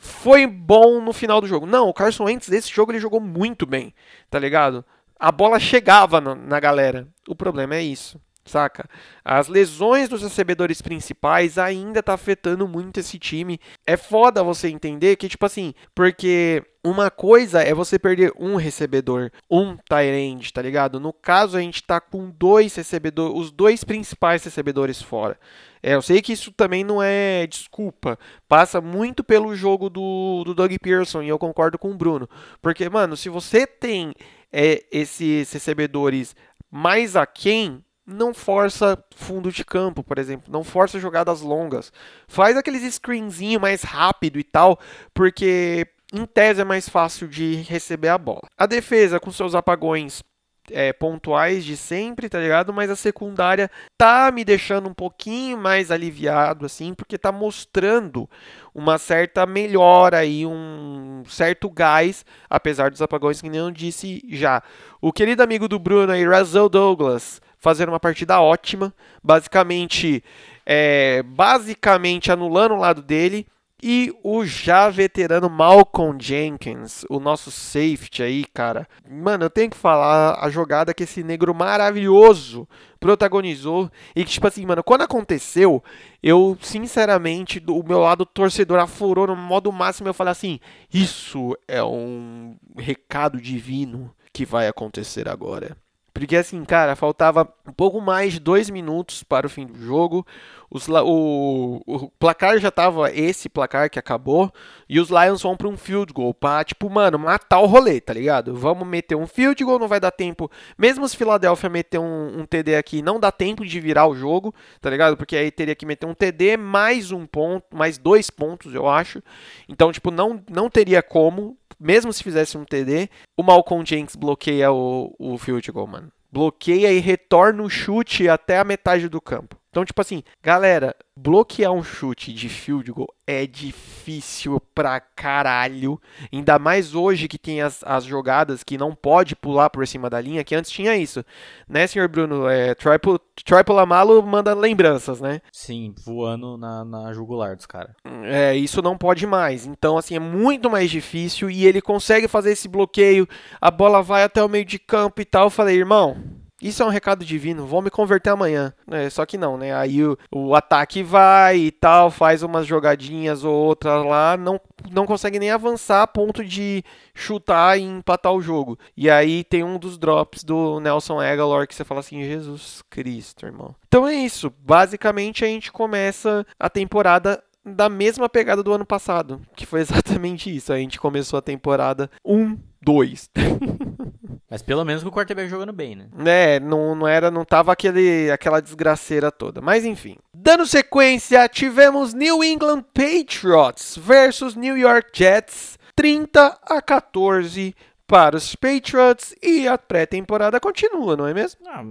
foi 0.00 0.46
bom 0.46 1.00
no 1.00 1.12
final 1.12 1.40
do 1.40 1.46
jogo. 1.46 1.66
Não, 1.66 1.88
o 1.88 1.94
Carson 1.94 2.24
Wentz 2.24 2.48
desse 2.48 2.72
jogo 2.72 2.90
ele 2.90 2.98
jogou 2.98 3.20
muito 3.20 3.66
bem, 3.66 3.94
tá 4.30 4.38
ligado? 4.38 4.84
A 5.18 5.30
bola 5.30 5.60
chegava 5.60 6.20
no, 6.20 6.34
na 6.34 6.58
galera. 6.58 7.06
O 7.28 7.36
problema 7.36 7.76
é 7.76 7.82
isso, 7.82 8.18
saca? 8.50 8.88
As 9.24 9.48
lesões 9.48 10.08
dos 10.08 10.22
recebedores 10.22 10.82
principais 10.82 11.56
ainda 11.56 12.02
tá 12.02 12.14
afetando 12.14 12.66
muito 12.66 13.00
esse 13.00 13.18
time. 13.18 13.60
É 13.86 13.96
foda 13.96 14.42
você 14.42 14.68
entender 14.68 15.16
que, 15.16 15.28
tipo 15.28 15.46
assim, 15.46 15.72
porque 15.94 16.62
uma 16.82 17.10
coisa 17.10 17.62
é 17.62 17.74
você 17.74 17.98
perder 17.98 18.32
um 18.38 18.56
recebedor, 18.56 19.30
um 19.50 19.76
tight 19.76 20.52
tá 20.52 20.62
ligado? 20.62 20.98
No 20.98 21.12
caso, 21.12 21.56
a 21.56 21.60
gente 21.60 21.82
tá 21.82 22.00
com 22.00 22.30
dois 22.30 22.74
recebedores, 22.74 23.38
os 23.38 23.50
dois 23.50 23.84
principais 23.84 24.42
recebedores 24.42 25.00
fora. 25.00 25.38
É, 25.82 25.94
eu 25.94 26.02
sei 26.02 26.20
que 26.20 26.32
isso 26.32 26.52
também 26.52 26.84
não 26.84 27.02
é 27.02 27.46
desculpa. 27.46 28.18
Passa 28.48 28.80
muito 28.80 29.22
pelo 29.22 29.54
jogo 29.54 29.88
do, 29.88 30.42
do 30.44 30.54
Doug 30.54 30.72
Pearson 30.80 31.22
e 31.22 31.28
eu 31.28 31.38
concordo 31.38 31.78
com 31.78 31.90
o 31.90 31.96
Bruno. 31.96 32.28
Porque, 32.60 32.88
mano, 32.88 33.16
se 33.16 33.28
você 33.28 33.66
tem 33.66 34.14
é, 34.52 34.84
esses 34.90 35.52
recebedores 35.52 36.34
mais 36.70 37.16
aquém, 37.16 37.82
não 38.10 38.34
força 38.34 39.02
fundo 39.14 39.52
de 39.52 39.64
campo, 39.64 40.02
por 40.02 40.18
exemplo. 40.18 40.52
Não 40.52 40.64
força 40.64 40.98
jogadas 40.98 41.40
longas. 41.40 41.92
Faz 42.26 42.56
aqueles 42.56 42.82
screenzinho 42.94 43.60
mais 43.60 43.82
rápido 43.82 44.38
e 44.38 44.44
tal, 44.44 44.78
porque 45.14 45.86
em 46.12 46.26
tese 46.26 46.60
é 46.60 46.64
mais 46.64 46.88
fácil 46.88 47.28
de 47.28 47.56
receber 47.56 48.08
a 48.08 48.18
bola. 48.18 48.48
A 48.58 48.66
defesa, 48.66 49.20
com 49.20 49.30
seus 49.30 49.54
apagões 49.54 50.22
é, 50.70 50.92
pontuais 50.92 51.64
de 51.64 51.76
sempre, 51.76 52.28
tá 52.28 52.38
ligado? 52.38 52.72
Mas 52.72 52.90
a 52.90 52.96
secundária 52.96 53.70
tá 53.96 54.30
me 54.32 54.44
deixando 54.44 54.88
um 54.88 54.94
pouquinho 54.94 55.58
mais 55.58 55.90
aliviado, 55.90 56.66
assim, 56.66 56.94
porque 56.94 57.18
tá 57.18 57.32
mostrando 57.32 58.28
uma 58.74 58.98
certa 58.98 59.46
melhora 59.46 60.18
aí, 60.18 60.46
um 60.46 61.22
certo 61.26 61.68
gás, 61.70 62.24
apesar 62.48 62.90
dos 62.90 63.02
apagões 63.02 63.40
que 63.40 63.48
nem 63.48 63.60
eu 63.60 63.70
disse 63.70 64.22
já. 64.28 64.62
O 65.00 65.12
querido 65.12 65.42
amigo 65.42 65.68
do 65.68 65.78
Bruno 65.78 66.12
aí, 66.12 66.24
Russell 66.24 66.68
Douglas, 66.68 67.40
fazendo 67.60 67.90
uma 67.90 68.00
partida 68.00 68.40
ótima, 68.40 68.92
basicamente, 69.22 70.24
é, 70.66 71.22
basicamente 71.22 72.32
anulando 72.32 72.74
o 72.74 72.78
lado 72.78 73.02
dele 73.02 73.46
e 73.82 74.14
o 74.22 74.44
já 74.44 74.90
veterano 74.90 75.48
Malcolm 75.48 76.18
Jenkins, 76.20 77.04
o 77.08 77.18
nosso 77.18 77.50
safety 77.50 78.22
aí, 78.22 78.44
cara. 78.44 78.86
Mano, 79.08 79.44
eu 79.44 79.50
tenho 79.50 79.70
que 79.70 79.76
falar 79.76 80.38
a 80.38 80.50
jogada 80.50 80.92
que 80.92 81.04
esse 81.04 81.22
negro 81.22 81.54
maravilhoso 81.54 82.68
protagonizou. 82.98 83.90
E 84.14 84.24
que, 84.24 84.32
tipo 84.32 84.46
assim, 84.46 84.66
mano, 84.66 84.84
quando 84.84 85.02
aconteceu, 85.02 85.82
eu, 86.22 86.58
sinceramente, 86.60 87.58
do 87.58 87.82
meu 87.82 88.00
lado 88.00 88.26
torcedor 88.26 88.78
afurou 88.78 89.26
no 89.26 89.36
modo 89.36 89.72
máximo. 89.72 90.08
Eu 90.08 90.14
falei 90.14 90.32
assim: 90.32 90.60
Isso 90.92 91.56
é 91.66 91.82
um 91.82 92.56
recado 92.76 93.40
divino 93.40 94.14
que 94.32 94.44
vai 94.44 94.68
acontecer 94.68 95.26
agora. 95.26 95.76
Porque 96.12 96.36
assim, 96.36 96.64
cara, 96.64 96.96
faltava 96.96 97.48
um 97.66 97.72
pouco 97.72 98.00
mais 98.00 98.34
de 98.34 98.40
dois 98.40 98.68
minutos 98.68 99.22
para 99.22 99.46
o 99.46 99.50
fim 99.50 99.66
do 99.66 99.78
jogo. 99.78 100.26
Os, 100.70 100.88
o, 100.88 101.82
o, 101.84 102.10
placar 102.10 102.58
já 102.60 102.70
tava 102.70 103.10
esse 103.10 103.48
placar 103.48 103.90
que 103.90 103.98
acabou. 103.98 104.52
E 104.88 105.00
os 105.00 105.08
Lions 105.10 105.42
vão 105.42 105.56
para 105.56 105.66
um 105.66 105.76
field 105.76 106.12
goal. 106.12 106.32
Pra, 106.32 106.62
tipo, 106.62 106.88
mano, 106.88 107.18
matar 107.18 107.58
o 107.58 107.66
rolê, 107.66 108.00
tá 108.00 108.12
ligado? 108.12 108.54
Vamos 108.54 108.86
meter 108.86 109.16
um 109.16 109.26
field 109.26 109.64
goal, 109.64 109.80
não 109.80 109.88
vai 109.88 109.98
dar 109.98 110.12
tempo. 110.12 110.48
Mesmo 110.78 111.08
se 111.08 111.16
Philadelphia 111.16 111.68
meter 111.68 111.98
um, 111.98 112.40
um 112.40 112.46
TD 112.46 112.76
aqui, 112.76 113.02
não 113.02 113.18
dá 113.18 113.32
tempo 113.32 113.66
de 113.66 113.80
virar 113.80 114.06
o 114.06 114.14
jogo, 114.14 114.54
tá 114.80 114.88
ligado? 114.88 115.16
Porque 115.16 115.36
aí 115.36 115.50
teria 115.50 115.74
que 115.74 115.84
meter 115.84 116.06
um 116.06 116.14
TD 116.14 116.56
mais 116.56 117.10
um 117.10 117.26
ponto, 117.26 117.64
mais 117.76 117.98
dois 117.98 118.30
pontos, 118.30 118.72
eu 118.72 118.88
acho. 118.88 119.20
Então, 119.68 119.90
tipo, 119.90 120.12
não, 120.12 120.40
não 120.48 120.70
teria 120.70 121.02
como. 121.02 121.56
Mesmo 121.80 122.12
se 122.12 122.22
fizesse 122.22 122.56
um 122.56 122.64
TD, 122.64 123.08
o 123.36 123.42
Malcolm 123.42 123.84
Jenks 123.84 124.14
bloqueia 124.14 124.70
o, 124.70 125.14
o 125.18 125.36
field 125.38 125.72
goal, 125.72 125.86
mano. 125.86 126.12
Bloqueia 126.30 126.92
e 126.92 127.00
retorna 127.00 127.62
o 127.62 127.70
chute 127.70 128.28
até 128.28 128.58
a 128.58 128.64
metade 128.64 129.08
do 129.08 129.20
campo. 129.20 129.59
Então, 129.70 129.84
tipo 129.84 130.00
assim, 130.00 130.24
galera, 130.42 130.96
bloquear 131.16 131.70
um 131.70 131.82
chute 131.82 132.32
de 132.32 132.48
field 132.48 132.90
goal 132.90 133.14
é 133.24 133.46
difícil 133.46 134.60
pra 134.74 134.98
caralho. 134.98 136.00
Ainda 136.32 136.58
mais 136.58 136.92
hoje 136.92 137.28
que 137.28 137.38
tem 137.38 137.62
as, 137.62 137.84
as 137.84 138.04
jogadas 138.04 138.64
que 138.64 138.76
não 138.76 138.96
pode 138.96 139.36
pular 139.36 139.70
por 139.70 139.86
cima 139.86 140.10
da 140.10 140.20
linha, 140.20 140.42
que 140.42 140.56
antes 140.56 140.72
tinha 140.72 140.96
isso. 140.96 141.24
Né, 141.68 141.86
senhor 141.86 142.08
Bruno? 142.08 142.48
É, 142.48 142.74
triple, 142.74 143.20
triple 143.44 143.78
Amalo 143.78 144.20
manda 144.24 144.52
lembranças, 144.54 145.20
né? 145.20 145.40
Sim, 145.52 145.94
voando 146.04 146.56
na, 146.56 146.84
na 146.84 147.12
jugular 147.12 147.54
dos 147.54 147.66
caras. 147.66 147.94
É, 148.24 148.56
isso 148.56 148.82
não 148.82 148.98
pode 148.98 149.24
mais. 149.24 149.66
Então, 149.66 149.96
assim, 149.96 150.16
é 150.16 150.20
muito 150.20 150.68
mais 150.68 150.90
difícil 150.90 151.48
e 151.48 151.64
ele 151.64 151.80
consegue 151.80 152.26
fazer 152.26 152.50
esse 152.50 152.66
bloqueio. 152.66 153.28
A 153.60 153.70
bola 153.70 154.02
vai 154.02 154.24
até 154.24 154.42
o 154.42 154.48
meio 154.48 154.64
de 154.64 154.80
campo 154.80 155.20
e 155.20 155.24
tal. 155.24 155.44
Eu 155.44 155.50
falei, 155.50 155.76
irmão, 155.76 156.39
isso 156.60 156.82
é 156.82 156.86
um 156.86 156.90
recado 156.90 157.24
divino, 157.24 157.66
vou 157.66 157.80
me 157.82 157.90
converter 157.90 158.30
amanhã. 158.30 158.72
É, 158.90 159.08
só 159.08 159.24
que 159.24 159.38
não, 159.38 159.56
né? 159.56 159.74
Aí 159.74 160.04
o, 160.04 160.18
o, 160.30 160.54
ataque 160.54 161.02
vai 161.02 161.56
e 161.56 161.70
tal, 161.70 162.10
faz 162.10 162.42
umas 162.42 162.66
jogadinhas 162.66 163.44
ou 163.44 163.54
outras 163.54 164.04
lá, 164.04 164.36
não, 164.36 164.60
não 164.90 165.06
consegue 165.06 165.38
nem 165.38 165.50
avançar 165.50 166.02
a 166.02 166.06
ponto 166.06 166.44
de 166.44 166.84
chutar 167.14 167.78
e 167.78 167.82
empatar 167.82 168.32
o 168.32 168.42
jogo. 168.42 168.78
E 168.96 169.08
aí 169.08 169.44
tem 169.44 169.64
um 169.64 169.78
dos 169.78 169.98
drops 169.98 170.44
do 170.44 170.80
Nelson 170.80 171.20
Aguilar 171.20 171.66
que 171.66 171.74
você 171.74 171.84
fala 171.84 172.00
assim: 172.00 172.22
Jesus 172.22 172.82
Cristo, 172.90 173.46
irmão. 173.46 173.74
Então 173.86 174.06
é 174.06 174.14
isso. 174.14 174.52
Basicamente 174.60 175.44
a 175.44 175.48
gente 175.48 175.72
começa 175.72 176.46
a 176.58 176.68
temporada 176.68 177.42
da 177.64 177.88
mesma 177.88 178.28
pegada 178.28 178.62
do 178.62 178.72
ano 178.72 178.86
passado, 178.86 179.40
que 179.54 179.66
foi 179.66 179.80
exatamente 179.82 180.54
isso. 180.54 180.72
A 180.72 180.78
gente 180.78 181.00
começou 181.00 181.38
a 181.38 181.42
temporada 181.42 182.10
1, 182.24 182.58
2. 182.82 183.30
Mas 184.50 184.62
pelo 184.62 184.84
menos 184.84 185.02
com 185.02 185.08
o 185.08 185.12
quarterback 185.12 185.48
jogando 185.48 185.72
bem, 185.72 185.94
né? 185.94 186.08
É, 186.26 186.58
não, 186.58 186.94
não 186.96 187.06
era, 187.06 187.30
não 187.30 187.44
tava 187.44 187.70
aquele, 187.72 188.28
aquela 188.32 188.60
desgraceira 188.60 189.30
toda. 189.30 189.60
Mas 189.60 189.84
enfim. 189.84 190.16
Dando 190.34 190.66
sequência, 190.66 191.48
tivemos 191.48 192.12
New 192.12 192.42
England 192.42 192.84
Patriots 192.92 193.96
versus 193.96 194.56
New 194.56 194.76
York 194.76 195.10
Jets, 195.12 195.78
30 195.94 196.58
a 196.62 196.82
14 196.82 197.74
para 198.10 198.36
os 198.36 198.56
Patriots 198.56 199.36
e 199.40 199.68
a 199.68 199.78
pré-temporada 199.78 200.58
continua, 200.58 201.16
não 201.16 201.28
é 201.28 201.32
mesmo? 201.32 201.60
Ah, 201.68 201.84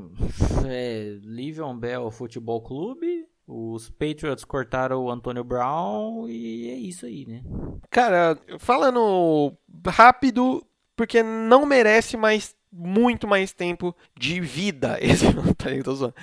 é 0.67 1.17
Livion 1.23 1.77
Bell 1.77 2.11
Futebol 2.11 2.61
Clube, 2.61 3.25
os 3.51 3.89
Patriots 3.89 4.45
cortaram 4.45 5.01
o 5.03 5.09
Antonio 5.09 5.43
Brown 5.43 6.29
e 6.29 6.69
é 6.69 6.75
isso 6.75 7.07
aí, 7.07 7.25
né? 7.25 7.41
Cara, 7.89 8.37
falando 8.59 9.57
rápido, 9.87 10.63
porque 10.95 11.23
não 11.23 11.65
merece 11.65 12.15
mais 12.15 12.55
muito 12.71 13.27
mais 13.27 13.51
tempo 13.51 13.95
de 14.15 14.39
vida. 14.39 14.97
Esse 15.01 15.25
tá 15.57 15.69
tô 15.83 15.95
zoando. 15.95 16.13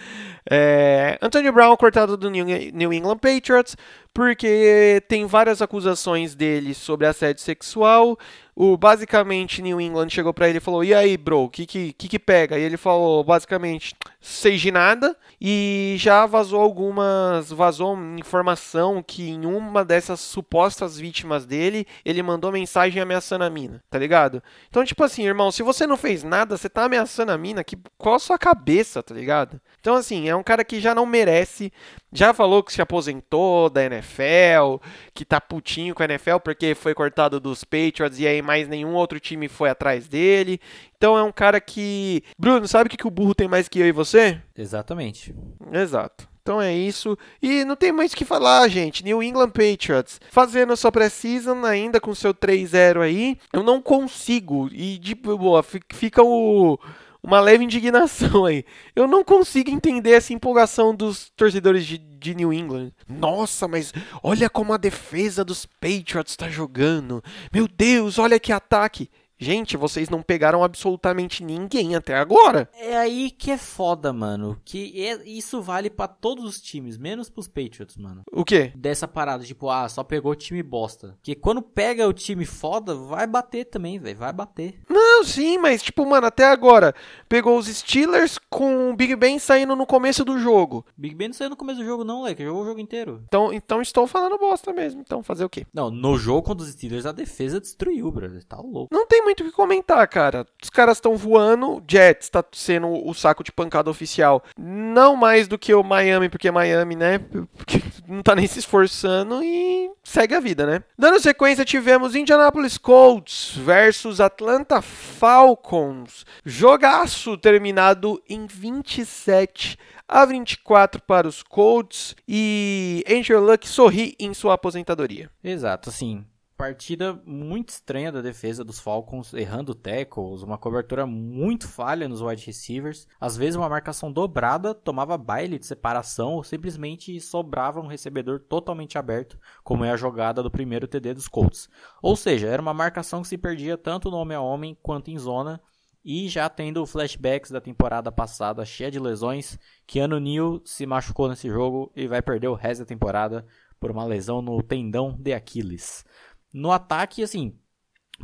É, 0.49 1.19
Antonio 1.21 1.53
Brown 1.53 1.77
cortado 1.77 2.17
do 2.17 2.31
New 2.31 2.93
England 2.93 3.19
Patriots 3.19 3.77
porque 4.15 5.03
tem 5.09 5.27
várias 5.27 5.61
acusações 5.61 6.37
dele 6.37 6.75
sobre 6.75 7.07
assédio 7.09 7.43
sexual. 7.43 8.17
O 8.57 8.75
basicamente 8.75 9.61
New 9.61 9.79
England 9.79 10.09
chegou 10.09 10.33
para 10.33 10.49
ele 10.49 10.59
e 10.59 10.63
falou: 10.63 10.83
"E 10.83 10.95
aí, 10.95 11.17
bro, 11.19 11.45
o 11.45 11.51
que, 11.51 11.67
que 11.67 11.93
que 11.93 12.19
pega?" 12.19 12.59
E 12.59 12.63
ele 12.63 12.79
falou 12.79 13.23
basicamente: 13.23 13.95
"Sei 14.19 14.57
de 14.57 14.73
nada." 14.73 15.15
E 15.39 15.97
já 15.99 16.25
vazou 16.25 16.61
algumas 16.61 17.51
vazou 17.51 17.95
informação 18.19 19.03
que 19.03 19.29
em 19.29 19.45
uma 19.45 19.85
dessas 19.85 20.19
supostas 20.21 20.99
vítimas 20.99 21.45
dele, 21.45 21.87
ele 22.05 22.23
mandou 22.23 22.51
mensagem 22.51 23.03
ameaçando 23.03 23.45
a 23.45 23.51
mina, 23.51 23.83
tá 23.91 23.99
ligado? 23.99 24.43
Então, 24.71 24.83
tipo 24.83 25.05
assim, 25.05 25.27
irmão, 25.27 25.53
se 25.53 25.63
você 25.63 25.87
não 25.87 25.99
fez 25.99 26.25
nada, 26.25 26.57
você 26.57 26.71
tá 26.71 26.85
ameaçando 26.85 27.33
a 27.33 27.39
mina, 27.39 27.63
que 27.63 27.77
qual 27.99 28.15
a 28.15 28.19
sua 28.19 28.39
cabeça, 28.39 29.03
tá 29.03 29.15
ligado? 29.15 29.61
Então, 29.79 29.95
assim, 29.95 30.27
é 30.27 30.35
um 30.35 30.43
cara 30.43 30.65
que 30.65 30.81
já 30.81 30.95
não 30.95 31.05
merece 31.05 31.71
já 32.17 32.33
falou 32.33 32.63
que 32.63 32.73
se 32.73 32.81
aposentou 32.81 33.69
da 33.69 33.85
NFL, 33.85 34.83
que 35.13 35.25
tá 35.25 35.41
putinho 35.41 35.95
com 35.95 36.03
a 36.03 36.07
NFL 36.07 36.39
porque 36.43 36.75
foi 36.75 36.95
cortado 36.95 37.39
dos 37.39 37.63
Patriots 37.63 38.19
e 38.19 38.27
aí 38.27 38.41
mais 38.41 38.67
nenhum 38.67 38.95
outro 38.95 39.21
time 39.21 39.49
foi 39.49 39.69
atrás 39.69 40.09
dele. 40.09 40.59
Então 40.97 41.17
é 41.17 41.23
um 41.23 41.33
cara 41.33 41.61
que. 41.61 42.23
Bruno, 42.39 42.67
sabe 42.67 42.87
o 42.87 42.91
que, 42.91 42.97
que 42.97 43.07
o 43.07 43.11
burro 43.11 43.35
tem 43.35 43.49
mais 43.49 43.69
que 43.69 43.79
eu 43.79 43.87
e 43.87 43.93
você? 43.93 44.41
Exatamente. 44.57 45.35
Exato. 45.73 46.27
Então 46.41 46.63
é 46.63 46.73
isso. 46.73 47.19
E 47.43 47.65
não 47.65 47.75
tem 47.75 47.91
mais 47.91 48.13
o 48.13 48.17
que 48.17 48.25
falar, 48.25 48.69
gente. 48.69 49.05
New 49.05 49.21
England 49.21 49.51
Patriots 49.51 50.21
fazendo 50.31 50.73
a 50.73 50.77
sua 50.77 50.93
pré-season 50.93 51.65
ainda 51.65 52.01
com 52.01 52.15
seu 52.15 52.33
3-0 52.33 53.01
aí. 53.01 53.37
Eu 53.53 53.65
não 53.65 53.83
consigo. 53.83 54.69
E 54.73 54.97
de 54.97 55.15
boa, 55.17 55.63
fica 55.63 56.23
o 56.23 56.79
uma 57.27 57.41
leve 57.41 57.65
indignação 57.65 58.45
aí. 58.45 58.65
Eu 58.95 59.09
não 59.09 59.25
consigo 59.25 59.69
entender 59.69 60.13
essa 60.13 60.33
empolgação 60.33 60.95
dos 60.95 61.29
torcedores 61.31 61.85
de, 61.85 61.99
de 61.99 62.35
New 62.37 62.53
England. 62.53 62.93
Nossa, 63.09 63.67
mas 63.67 63.93
olha 64.23 64.49
como 64.49 64.73
a 64.73 64.77
defesa 64.77 65.45
dos 65.45 65.67
Patriots 65.67 66.33
está 66.33 66.49
jogando. 66.49 67.23
Meu 67.53 67.67
Deus, 67.67 68.19
olha 68.19 68.39
que 68.39 68.53
ataque. 68.53 69.11
Gente, 69.39 69.77
vocês 69.77 70.09
não 70.09 70.23
pegaram 70.23 70.65
absolutamente 70.65 71.45
ninguém 71.45 71.95
até 71.95 72.17
agora. 72.17 72.71
É 72.75 72.97
aí 72.97 73.31
que 73.31 73.51
é 73.51 73.59
foda, 73.59 74.11
mano. 74.11 74.59
Que 74.65 75.07
é, 75.07 75.29
isso 75.29 75.61
vale 75.61 75.91
para 75.91 76.09
todos 76.09 76.45
os 76.45 76.61
times, 76.61 76.97
menos 76.97 77.29
pros 77.29 77.47
Patriots, 77.47 77.99
mano. 77.99 78.23
O 78.33 78.45
quê? 78.45 78.73
Dessa 78.75 79.07
parada, 79.07 79.45
tipo, 79.45 79.69
ah, 79.69 79.87
só 79.91 80.03
pegou 80.03 80.35
time 80.35 80.63
bosta. 80.63 81.19
Que 81.23 81.35
quando 81.35 81.61
pega 81.61 82.09
o 82.09 82.15
time 82.15 82.47
foda, 82.47 82.95
vai 82.95 83.27
bater 83.27 83.67
também, 83.67 83.99
velho. 83.99 84.17
Vai 84.17 84.33
bater. 84.33 84.81
Não, 85.17 85.25
sim, 85.25 85.57
mas, 85.57 85.83
tipo, 85.83 86.05
mano, 86.05 86.27
até 86.27 86.45
agora, 86.45 86.95
pegou 87.27 87.59
os 87.59 87.67
Steelers 87.69 88.39
com 88.51 88.91
o 88.91 88.95
Big 88.95 89.17
Ben 89.17 89.39
saindo 89.39 89.75
no 89.75 89.87
começo 89.87 90.27
do 90.27 90.39
jogo. 90.39 90.85
Big 90.95 91.15
Ben 91.15 91.29
não 91.29 91.35
saiu 91.35 91.49
no 91.49 91.57
começo 91.57 91.81
do 91.81 91.87
jogo, 91.87 92.05
não, 92.05 92.23
leque. 92.23 92.45
Jogou 92.45 92.63
o 92.63 92.67
jogo 92.67 92.81
inteiro. 92.81 93.23
Então, 93.27 93.51
então 93.51 93.81
estou 93.81 94.07
falando 94.07 94.37
bosta 94.37 94.75
mesmo. 94.75 95.01
Então, 95.01 95.23
fazer 95.23 95.47
o 95.47 95.49
quê? 95.49 95.67
Não, 95.73 95.91
no 95.91 96.19
jogo 96.19 96.43
contra 96.43 96.67
os 96.67 96.71
Steelers, 96.71 97.07
a 97.07 97.13
defesa 97.13 97.59
destruiu, 97.59 98.11
brother. 98.11 98.45
Tá 98.45 98.59
louco. 98.59 98.95
Não 98.95 99.07
tem 99.07 99.23
muito 99.23 99.41
o 99.41 99.47
que 99.47 99.53
comentar, 99.53 100.07
cara. 100.07 100.47
Os 100.63 100.69
caras 100.69 100.99
estão 100.99 101.17
voando, 101.17 101.83
Jets 101.89 102.27
está 102.27 102.45
sendo 102.53 102.89
o 102.89 103.15
saco 103.15 103.43
de 103.43 103.51
pancada 103.51 103.89
oficial. 103.89 104.45
Não 104.59 105.17
mais 105.17 105.49
do 105.49 105.59
que 105.59 105.73
o 105.73 105.83
Miami, 105.83 106.29
porque 106.29 106.51
Miami, 106.51 106.95
né? 106.95 107.19
Porque 107.57 107.83
não 108.09 108.23
tá 108.23 108.35
nem 108.35 108.47
se 108.47 108.59
esforçando 108.59 109.43
e 109.43 109.91
segue 110.03 110.35
a 110.35 110.41
vida, 110.41 110.67
né? 110.67 110.83
Dando 110.99 111.21
sequência, 111.21 111.65
tivemos 111.65 112.15
Indianapolis 112.15 112.79
Colts 112.79 113.53
versus 113.57 114.21
Atlanta 114.21 114.81
Falcons. 114.81 116.25
Jogaço 116.45 117.37
terminado 117.37 118.23
em 118.29 118.47
27 118.47 119.79
a 120.09 120.25
24 120.25 121.03
para 121.03 121.27
os 121.27 121.43
Colts 121.43 122.15
e 122.29 123.05
Andrew 123.09 123.41
Luck 123.41 123.67
sorri 123.69 124.15
em 124.19 124.33
sua 124.33 124.55
aposentadoria. 124.55 125.31
Exato, 125.43 125.91
assim. 125.91 126.25
Partida 126.57 127.21
muito 127.27 127.69
estranha 127.69 128.11
da 128.11 128.23
defesa 128.23 128.65
dos 128.65 128.81
Falcons, 128.81 129.35
errando 129.35 129.75
tackles, 129.75 130.43
uma 130.43 130.57
cobertura 130.57 131.07
muito 131.07 131.69
falha 131.69 132.09
nos 132.09 132.23
wide 132.23 132.47
receivers. 132.47 133.07
Às 133.21 133.37
vezes 133.37 133.57
uma 133.57 133.69
marcação 133.69 134.11
dobrada 134.11 134.75
tomava 134.75 135.19
baile 135.19 135.59
de 135.59 135.67
separação 135.67 136.33
ou 136.33 136.43
simplesmente 136.43 137.21
sobrava 137.21 137.79
um 137.79 137.87
recebedor 137.87 138.41
totalmente 138.41 138.97
aberto, 138.97 139.39
como 139.63 139.85
é 139.85 139.91
a 139.91 139.99
jogada 139.99 140.43
do 140.43 140.51
primeiro 140.51 140.89
TD 140.89 141.13
dos 141.13 141.29
Colts. 141.29 141.69
Ou 142.01 142.17
seja, 142.17 142.47
era 142.47 142.63
uma 142.63 142.73
marcação 142.73 143.21
que 143.21 143.29
se 143.29 143.37
perdia 143.37 143.77
tanto 143.77 144.11
no 144.11 144.17
homem 144.17 144.35
a 144.35 144.41
homem 144.41 144.75
quanto 144.83 145.11
em 145.11 145.19
zona. 145.19 145.61
E 146.03 146.27
já 146.27 146.49
tendo 146.49 146.87
flashbacks 146.87 147.51
da 147.51 147.61
temporada 147.61 148.11
passada 148.11 148.65
cheia 148.65 148.91
de 148.91 148.99
lesões, 148.99 149.59
Keanu 149.87 150.19
Neal 150.19 150.63
se 150.65 150.87
machucou 150.87 151.29
nesse 151.29 151.51
jogo 151.51 151.93
e 151.95 152.07
vai 152.07 152.23
perder 152.23 152.49
o 152.49 152.55
resto 152.55 152.81
da 152.81 152.87
temporada 152.87 153.45
por 153.79 153.91
uma 153.91 154.05
lesão 154.05 154.41
no 154.41 154.63
tendão 154.63 155.15
de 155.19 155.33
Aquiles. 155.33 156.05
No 156.53 156.73
ataque, 156.73 157.23
assim, 157.23 157.59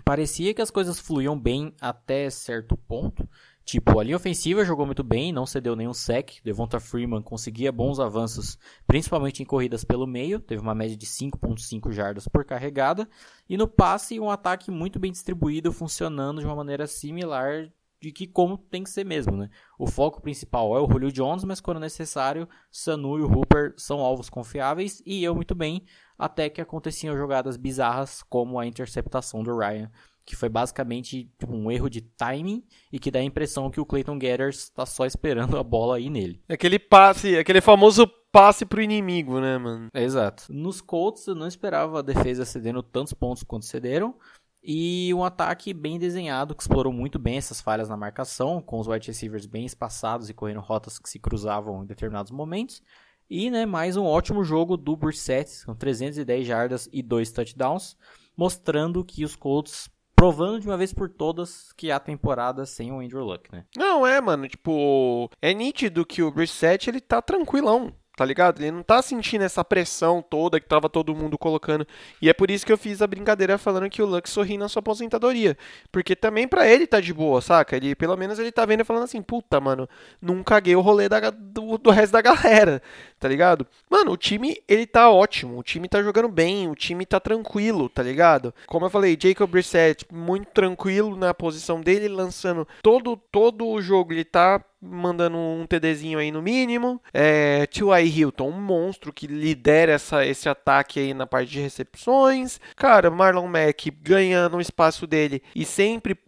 parecia 0.04 0.54
que 0.54 0.62
as 0.62 0.70
coisas 0.70 0.98
fluíam 0.98 1.38
bem 1.38 1.74
até 1.80 2.28
certo 2.30 2.76
ponto. 2.76 3.28
Tipo, 3.64 4.00
a 4.00 4.02
linha 4.04 4.16
ofensiva 4.16 4.64
jogou 4.64 4.84
muito 4.84 5.04
bem, 5.04 5.32
não 5.32 5.46
cedeu 5.46 5.76
nenhum 5.76 5.94
sec. 5.94 6.40
Devonta 6.42 6.80
Freeman 6.80 7.22
conseguia 7.22 7.70
bons 7.70 8.00
avanços, 8.00 8.58
principalmente 8.86 9.42
em 9.42 9.46
corridas 9.46 9.84
pelo 9.84 10.06
meio, 10.06 10.40
teve 10.40 10.60
uma 10.60 10.74
média 10.74 10.96
de 10.96 11.06
5.5 11.06 11.92
jardas 11.92 12.26
por 12.26 12.44
carregada. 12.44 13.08
E 13.48 13.56
no 13.56 13.68
passe, 13.68 14.18
um 14.18 14.30
ataque 14.30 14.70
muito 14.70 14.98
bem 14.98 15.12
distribuído, 15.12 15.72
funcionando 15.72 16.40
de 16.40 16.46
uma 16.46 16.56
maneira 16.56 16.86
similar 16.86 17.70
de 18.02 18.10
que 18.10 18.26
como 18.26 18.58
tem 18.58 18.82
que 18.82 18.90
ser 18.90 19.06
mesmo, 19.06 19.36
né? 19.36 19.48
O 19.78 19.86
foco 19.86 20.20
principal 20.20 20.76
é 20.76 20.80
o 20.80 20.90
Julio 20.90 21.12
Jones, 21.12 21.44
mas 21.44 21.60
quando 21.60 21.78
necessário, 21.78 22.48
Sanu 22.68 23.16
e 23.16 23.22
o 23.22 23.30
Hooper 23.30 23.74
são 23.76 24.00
alvos 24.00 24.28
confiáveis 24.28 25.00
e 25.06 25.22
eu 25.22 25.36
muito 25.36 25.54
bem, 25.54 25.84
até 26.18 26.50
que 26.50 26.60
aconteciam 26.60 27.16
jogadas 27.16 27.56
bizarras 27.56 28.20
como 28.24 28.58
a 28.58 28.66
interceptação 28.66 29.44
do 29.44 29.56
Ryan, 29.56 29.88
que 30.26 30.34
foi 30.34 30.48
basicamente 30.48 31.30
tipo, 31.38 31.54
um 31.54 31.70
erro 31.70 31.88
de 31.88 32.00
timing 32.00 32.64
e 32.92 32.98
que 32.98 33.10
dá 33.10 33.20
a 33.20 33.24
impressão 33.24 33.70
que 33.70 33.80
o 33.80 33.86
Clayton 33.86 34.18
Gathers 34.18 34.64
está 34.64 34.84
só 34.84 35.06
esperando 35.06 35.56
a 35.56 35.62
bola 35.62 35.96
aí 35.96 36.10
nele. 36.10 36.42
Aquele 36.48 36.80
passe, 36.80 37.36
aquele 37.36 37.60
famoso 37.60 38.04
passe 38.32 38.64
pro 38.64 38.82
inimigo, 38.82 39.38
né, 39.40 39.58
mano? 39.58 39.88
Exato. 39.94 40.46
Nos 40.50 40.80
Colts 40.80 41.26
eu 41.28 41.36
não 41.36 41.46
esperava 41.46 42.00
a 42.00 42.02
defesa 42.02 42.44
cedendo 42.44 42.82
tantos 42.82 43.12
pontos 43.12 43.44
quanto 43.44 43.66
cederam, 43.66 44.16
e 44.62 45.12
um 45.14 45.24
ataque 45.24 45.74
bem 45.74 45.98
desenhado 45.98 46.54
que 46.54 46.62
explorou 46.62 46.92
muito 46.92 47.18
bem 47.18 47.36
essas 47.36 47.60
falhas 47.60 47.88
na 47.88 47.96
marcação, 47.96 48.62
com 48.62 48.78
os 48.78 48.86
wide 48.86 49.08
receivers 49.08 49.44
bem 49.44 49.64
espaçados 49.64 50.30
e 50.30 50.34
correndo 50.34 50.60
rotas 50.60 50.98
que 50.98 51.08
se 51.08 51.18
cruzavam 51.18 51.82
em 51.82 51.86
determinados 51.86 52.30
momentos. 52.30 52.82
E 53.28 53.50
né, 53.50 53.66
mais 53.66 53.96
um 53.96 54.04
ótimo 54.04 54.44
jogo 54.44 54.76
do 54.76 54.96
Brissett, 54.96 55.64
com 55.66 55.74
310 55.74 56.46
jardas 56.46 56.88
e 56.92 57.02
2 57.02 57.32
touchdowns, 57.32 57.96
mostrando 58.36 59.04
que 59.04 59.24
os 59.24 59.34
Colts 59.34 59.90
provando 60.14 60.60
de 60.60 60.68
uma 60.68 60.76
vez 60.76 60.92
por 60.92 61.08
todas 61.08 61.72
que 61.72 61.90
há 61.90 61.98
temporada 61.98 62.64
sem 62.64 62.92
o 62.92 63.00
Andrew 63.00 63.24
Luck, 63.24 63.50
né? 63.50 63.64
Não, 63.76 64.06
é, 64.06 64.20
mano, 64.20 64.46
tipo, 64.46 65.28
é 65.40 65.52
nítido 65.52 66.06
que 66.06 66.22
o 66.22 66.30
Brissett, 66.30 66.88
ele 66.88 67.00
tá 67.00 67.20
tranquilão 67.20 67.92
tá 68.16 68.24
ligado? 68.24 68.60
Ele 68.60 68.70
não 68.70 68.82
tá 68.82 69.00
sentindo 69.00 69.42
essa 69.42 69.64
pressão 69.64 70.22
toda 70.22 70.60
que 70.60 70.68
tava 70.68 70.88
todo 70.88 71.14
mundo 71.14 71.38
colocando. 71.38 71.86
E 72.20 72.28
é 72.28 72.32
por 72.32 72.50
isso 72.50 72.64
que 72.66 72.72
eu 72.72 72.78
fiz 72.78 73.00
a 73.00 73.06
brincadeira 73.06 73.56
falando 73.56 73.88
que 73.88 74.02
o 74.02 74.06
Lux 74.06 74.30
sorri 74.30 74.58
na 74.58 74.68
sua 74.68 74.80
aposentadoria. 74.80 75.56
Porque 75.90 76.14
também 76.14 76.46
para 76.46 76.68
ele 76.68 76.86
tá 76.86 77.00
de 77.00 77.12
boa, 77.12 77.40
saca? 77.40 77.76
Ele, 77.76 77.94
pelo 77.94 78.16
menos 78.16 78.38
ele 78.38 78.52
tá 78.52 78.66
vendo 78.66 78.82
e 78.82 78.84
falando 78.84 79.04
assim, 79.04 79.22
puta, 79.22 79.60
mano, 79.60 79.88
não 80.20 80.42
caguei 80.42 80.76
o 80.76 80.80
rolê 80.80 81.08
da, 81.08 81.30
do, 81.30 81.78
do 81.78 81.90
resto 81.90 82.12
da 82.12 82.20
galera, 82.20 82.82
tá 83.18 83.28
ligado? 83.28 83.66
Mano, 83.88 84.12
o 84.12 84.16
time, 84.16 84.62
ele 84.68 84.86
tá 84.86 85.10
ótimo, 85.10 85.58
o 85.58 85.62
time 85.62 85.88
tá 85.88 86.02
jogando 86.02 86.28
bem, 86.28 86.68
o 86.68 86.74
time 86.74 87.06
tá 87.06 87.18
tranquilo, 87.18 87.88
tá 87.88 88.02
ligado? 88.02 88.54
Como 88.66 88.84
eu 88.84 88.90
falei, 88.90 89.16
Jacob 89.20 89.50
Brissett, 89.50 90.06
muito 90.12 90.48
tranquilo 90.50 91.16
na 91.16 91.32
posição 91.32 91.80
dele, 91.80 92.08
lançando 92.08 92.68
todo, 92.82 93.16
todo 93.16 93.66
o 93.66 93.80
jogo, 93.80 94.12
ele 94.12 94.24
tá 94.24 94.62
mandando 94.82 95.36
um 95.38 95.64
TDzinho 95.64 96.18
aí 96.18 96.32
no 96.32 96.42
mínimo. 96.42 97.00
É, 97.14 97.66
T.Y. 97.66 98.06
Hilton, 98.06 98.48
um 98.48 98.60
monstro 98.60 99.12
que 99.12 99.28
lidera 99.28 99.92
essa, 99.92 100.26
esse 100.26 100.48
ataque 100.48 100.98
aí 100.98 101.14
na 101.14 101.26
parte 101.26 101.50
de 101.50 101.60
recepções. 101.60 102.60
Cara, 102.74 103.10
Marlon 103.10 103.46
Mack 103.46 103.90
ganhando 104.02 104.56
o 104.56 104.60
espaço 104.60 105.06
dele 105.06 105.40
e 105.54 105.64
sempre, 105.64 106.18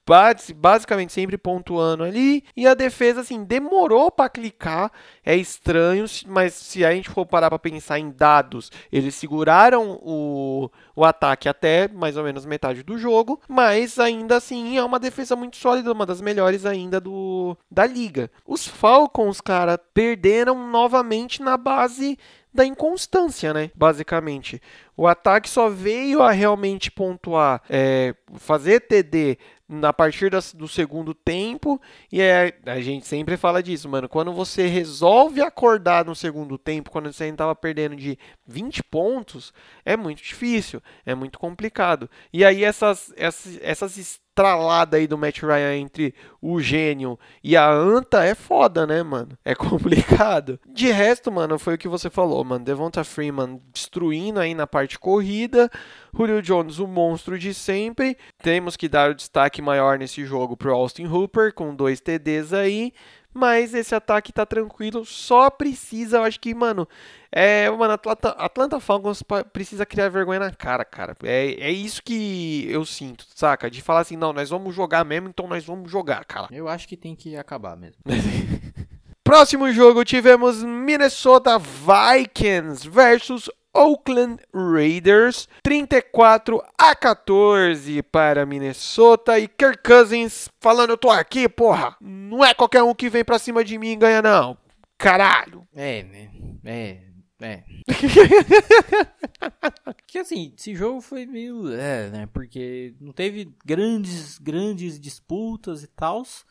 basicamente 0.55 1.13
sempre 1.13 1.37
pontuando 1.37 2.05
ali. 2.05 2.45
E 2.57 2.67
a 2.67 2.75
defesa, 2.75 3.23
assim, 3.23 3.43
demorou 3.43 4.11
para 4.11 4.29
clicar. 4.29 4.93
É 5.25 5.35
estranho, 5.35 6.05
mas 6.27 6.55
se 6.55 6.85
a 6.85 6.93
gente 6.93 7.09
for 7.09 7.27
parar 7.27 7.49
para 7.51 7.59
pensar 7.59 7.99
em 7.99 8.11
dados, 8.11 8.71
eles 8.93 9.15
seguraram 9.15 9.99
o, 10.03 10.71
o 10.95 11.05
ataque 11.05 11.49
até 11.49 11.89
mais 11.89 12.17
ou 12.17 12.23
menos 12.23 12.47
metade 12.47 12.83
do 12.83 12.97
jogo. 12.99 13.41
Mas 13.49 13.99
ainda 13.99 14.37
assim 14.37 14.77
é 14.77 14.85
uma 14.85 15.01
defesa 15.01 15.35
muito 15.35 15.57
sólida, 15.57 15.93
uma 15.93 16.07
das 16.07 16.21
melhores 16.21 16.65
ainda 16.65 17.01
do, 17.01 17.57
da 17.71 17.87
liga. 17.87 18.31
Os 18.47 18.67
Falcons, 18.67 19.41
cara, 19.41 19.79
perderam 19.79 20.71
novamente 20.71 21.43
na 21.43 21.57
base 21.57 22.19
da 22.53 22.65
inconstância, 22.65 23.53
né? 23.53 23.71
Basicamente. 23.75 24.63
O 24.97 25.09
ataque 25.09 25.49
só 25.49 25.69
veio 25.69 26.23
a 26.23 26.31
realmente 26.31 26.89
pontuar, 26.89 27.61
é, 27.69 28.15
fazer 28.37 28.81
TD 28.81 29.39
na 29.69 29.93
partir 29.93 30.31
do 30.55 30.69
segundo 30.69 31.15
tempo. 31.15 31.81
E 32.13 32.21
é, 32.21 32.57
a 32.67 32.81
gente 32.81 33.07
sempre 33.07 33.37
fala 33.37 33.63
disso, 33.63 33.89
mano. 33.89 34.09
Quando 34.09 34.33
você 34.33 34.67
resolve 34.69 35.41
acordar 35.41 36.05
no 36.05 36.15
segundo 36.15 36.57
tempo, 36.57 36.91
quando 36.91 37.13
você 37.13 37.25
ainda 37.25 37.35
estava 37.35 37.57
perdendo 37.57 37.97
de 37.97 38.17
20 38.47 38.85
pontos, 38.85 39.53
é 39.85 39.97
muito 39.97 40.23
difícil, 40.23 40.81
é 41.05 41.15
muito 41.15 41.39
complicado. 41.41 42.09
E 42.33 42.45
aí 42.45 42.63
essas, 42.63 43.13
essas, 43.17 43.59
essas 43.63 44.21
tralada 44.35 44.97
aí 44.97 45.07
do 45.07 45.17
Matt 45.17 45.43
Ryan 45.43 45.77
entre 45.77 46.15
o 46.41 46.61
gênio 46.61 47.19
e 47.43 47.57
a 47.57 47.71
anta 47.71 48.25
é 48.25 48.35
foda, 48.35 48.87
né, 48.87 49.03
mano? 49.03 49.39
É 49.45 49.55
complicado. 49.57 50.59
De 50.67 50.91
resto, 50.91 51.31
mano, 51.31 51.59
foi 51.59 51.75
o 51.75 51.79
que 51.79 51.89
você 51.89 52.11
falou, 52.11 52.45
mano. 52.45 52.65
Devonta 52.65 53.05
Freeman 53.05 53.61
destruindo 53.73 54.41
aí 54.41 54.55
na 54.55 54.67
parte 54.67 54.99
corrida. 54.99 55.71
Julio 56.17 56.43
Jones, 56.43 56.79
o 56.79 56.87
monstro 56.87 57.39
de 57.39 57.55
sempre. 57.55 58.17
Temos 58.43 58.77
que 58.77 58.89
dar 58.89 59.11
o 59.11 59.15
destaque 59.15 59.63
maior 59.63 59.99
nesse 59.99 60.25
jogo 60.25 60.57
pro 60.57 60.75
Austin 60.75 61.07
Hooper, 61.07 61.53
com 61.53 61.75
dois 61.75 62.01
TDs 62.01 62.53
aí. 62.53 62.93
Mas 63.35 63.75
esse 63.75 63.95
ataque 63.95 64.33
tá 64.33 64.47
tranquilo, 64.47 65.05
só 65.05 65.51
precisa, 65.51 66.19
eu 66.19 66.23
acho 66.23 66.39
que, 66.39 66.55
mano, 66.55 66.89
é, 67.33 67.69
mano, 67.69 67.95
Atlanta, 67.95 68.29
Atlanta 68.31 68.79
Falcons 68.79 69.25
precisa 69.53 69.85
criar 69.85 70.09
vergonha 70.09 70.39
na 70.39 70.51
cara, 70.53 70.85
cara. 70.85 71.17
É, 71.25 71.55
é 71.55 71.71
isso 71.73 72.01
que 72.01 72.65
eu 72.71 72.85
sinto, 72.85 73.27
saca? 73.35 73.69
De 73.69 73.83
falar 73.83 74.01
assim, 74.01 74.17
não, 74.17 74.33
nós 74.33 74.51
vamos 74.51 74.73
jogar 74.73 75.05
mesmo, 75.05 75.29
então 75.29 75.49
nós 75.49 75.65
vamos 75.65 75.91
jogar, 75.91 76.25
cara. 76.25 76.47
Eu 76.53 76.69
acho 76.69 76.87
que 76.87 76.97
tem 76.97 77.17
que 77.17 77.37
acabar 77.37 77.77
mesmo. 77.77 77.97
Próximo 79.25 79.73
jogo 79.73 80.05
tivemos 80.05 80.63
Minnesota 80.63 81.59
Vikings 81.59 82.89
versus 82.89 83.51
Oakland 83.75 84.41
Raiders, 84.55 85.49
34 85.63 86.63
a 86.79 86.95
14 86.95 88.03
para 88.05 88.47
Minnesota 88.47 89.39
e 89.39 89.49
Kirk 89.49 89.83
Cousins 89.83 90.49
falando 90.61 90.91
eu 90.91 90.97
tô 90.97 91.11
aqui, 91.11 91.49
porra. 91.49 91.97
Não 92.01 92.45
é 92.45 92.55
qualquer 92.55 92.85
um 92.85 92.95
que 92.95 93.09
vem 93.09 93.25
pra 93.25 93.39
cima 93.39 93.65
de 93.65 93.77
mim 93.77 93.91
e 93.91 93.97
ganha 93.97 94.23
não. 94.23 94.57
Caralho. 94.97 95.67
É, 95.75 96.05
né? 96.05 96.31
É, 96.65 97.01
é. 97.41 97.65
que 100.07 100.19
assim, 100.19 100.53
esse 100.57 100.75
jogo 100.75 101.01
foi 101.01 101.27
meio, 101.27 101.73
é, 101.75 102.11
né? 102.11 102.29
Porque 102.33 102.95
não 103.01 103.13
teve 103.13 103.53
grandes, 103.65 104.39
grandes 104.39 105.01
disputas 105.01 105.83
e 105.83 105.89
tals. 105.89 106.47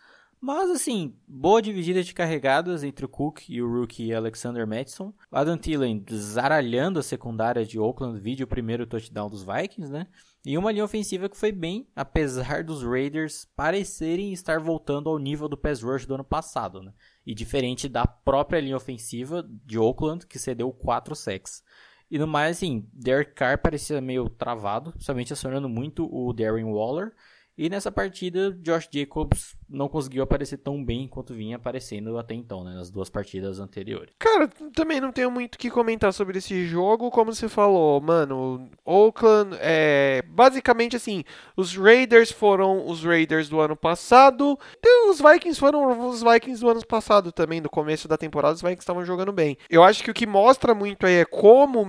Mas 0.46 0.70
assim, 0.70 1.16
boa 1.26 1.62
dividida 1.62 2.04
de 2.04 2.14
carregadas 2.14 2.84
entre 2.84 3.06
o 3.06 3.08
Cook 3.08 3.48
e 3.48 3.62
o 3.62 3.80
rookie 3.80 4.14
Alexander 4.14 4.68
Madison. 4.68 5.14
Adam 5.32 5.58
Thielen 5.58 6.04
zaralhando 6.12 7.00
a 7.00 7.02
secundária 7.02 7.66
de 7.66 7.80
Oakland, 7.80 8.20
vídeo 8.20 8.46
primeiro 8.46 8.86
touchdown 8.86 9.30
dos 9.30 9.42
Vikings, 9.42 9.90
né? 9.90 10.06
E 10.46 10.58
uma 10.58 10.70
linha 10.74 10.84
ofensiva 10.84 11.30
que 11.30 11.38
foi 11.38 11.54
bem, 11.54 11.88
apesar 11.96 12.62
dos 12.62 12.84
Raiders 12.84 13.48
parecerem 13.56 14.34
estar 14.34 14.60
voltando 14.60 15.10
ao 15.10 15.18
nível 15.18 15.48
do 15.48 15.56
pass 15.56 15.82
rush 15.82 16.06
do 16.06 16.16
ano 16.16 16.26
passado, 16.26 16.84
né? 16.84 16.92
E 17.26 17.34
diferente 17.34 17.88
da 17.88 18.06
própria 18.06 18.60
linha 18.60 18.76
ofensiva 18.76 19.50
de 19.66 19.80
Oakland, 19.80 20.28
que 20.28 20.38
cedeu 20.38 20.74
4 20.74 21.16
sacks. 21.16 21.64
E 22.12 22.20
no 22.20 22.28
mais, 22.28 22.58
assim, 22.58 22.86
Derek 22.92 23.32
Carr 23.32 23.62
parecia 23.62 24.02
meio 24.02 24.30
travado, 24.30 24.94
somente 25.00 25.32
acionando 25.32 25.70
muito 25.70 26.06
o 26.14 26.34
Darren 26.34 26.66
Waller. 26.66 27.14
E 27.56 27.70
nessa 27.70 27.92
partida, 27.92 28.52
Josh 28.62 28.90
Jacobs 28.92 29.56
não 29.70 29.88
conseguiu 29.88 30.24
aparecer 30.24 30.58
tão 30.58 30.84
bem 30.84 31.08
quanto 31.08 31.34
vinha 31.34 31.56
aparecendo 31.56 32.18
até 32.18 32.34
então, 32.34 32.64
né, 32.64 32.74
nas 32.74 32.90
duas 32.90 33.10
partidas 33.10 33.60
anteriores. 33.60 34.14
Cara, 34.18 34.48
também 34.74 35.00
não 35.00 35.12
tenho 35.12 35.30
muito 35.30 35.56
o 35.56 35.58
que 35.58 35.70
comentar 35.70 36.12
sobre 36.14 36.40
esse 36.40 36.66
jogo, 36.66 37.12
como 37.12 37.34
você 37.34 37.48
falou, 37.48 38.02
mano, 38.02 38.70
Oakland 38.84 39.56
é 39.60 40.24
basicamente 40.28 40.96
assim, 40.96 41.24
os 41.56 41.76
Raiders 41.76 42.32
foram 42.32 42.88
os 42.88 43.04
Raiders 43.04 43.50
do 43.50 43.60
ano 43.60 43.76
passado, 43.76 44.58
e 44.84 45.10
os 45.10 45.22
Vikings 45.22 45.60
foram 45.60 46.10
os 46.10 46.24
Vikings 46.24 46.60
do 46.60 46.70
ano 46.70 46.86
passado 46.86 47.32
também, 47.32 47.62
no 47.62 47.70
começo 47.70 48.08
da 48.08 48.18
temporada 48.18 48.56
os 48.56 48.62
Vikings 48.62 48.82
estavam 48.82 49.06
jogando 49.06 49.32
bem. 49.32 49.58
Eu 49.70 49.84
acho 49.84 50.04
que 50.04 50.10
o 50.10 50.14
que 50.14 50.26
mostra 50.26 50.74
muito 50.74 51.06
aí 51.06 51.16
é 51.16 51.26
como 51.26 51.84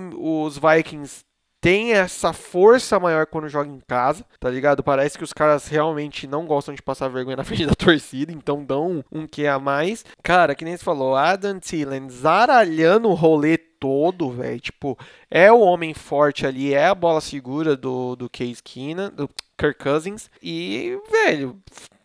os 0.44 0.58
Vikings 0.58 1.24
tem 1.64 1.94
essa 1.94 2.34
força 2.34 3.00
maior 3.00 3.24
quando 3.24 3.48
joga 3.48 3.70
em 3.70 3.80
casa, 3.88 4.22
tá 4.38 4.50
ligado? 4.50 4.84
Parece 4.84 5.16
que 5.16 5.24
os 5.24 5.32
caras 5.32 5.66
realmente 5.66 6.26
não 6.26 6.44
gostam 6.44 6.74
de 6.74 6.82
passar 6.82 7.08
vergonha 7.08 7.38
na 7.38 7.42
frente 7.44 7.64
da 7.64 7.74
torcida, 7.74 8.30
então 8.30 8.62
dão 8.62 9.02
um 9.10 9.26
que 9.26 9.46
a 9.46 9.58
mais. 9.58 10.04
Cara, 10.22 10.54
que 10.54 10.62
nem 10.62 10.76
você 10.76 10.84
falou, 10.84 11.16
Adam 11.16 11.58
Thielen 11.58 12.10
zaralhando 12.10 13.08
o 13.08 13.14
rolê 13.14 13.56
todo, 13.56 14.30
velho. 14.30 14.60
Tipo, 14.60 14.98
é 15.30 15.50
o 15.50 15.60
homem 15.60 15.94
forte 15.94 16.46
ali, 16.46 16.74
é 16.74 16.88
a 16.88 16.94
bola 16.94 17.22
segura 17.22 17.74
do, 17.74 18.14
do 18.14 18.28
Case 18.28 18.62
Keenan, 18.62 19.10
do 19.10 19.26
Kirk 19.56 19.82
Cousins. 19.82 20.30
E, 20.42 20.98
velho, 21.10 21.58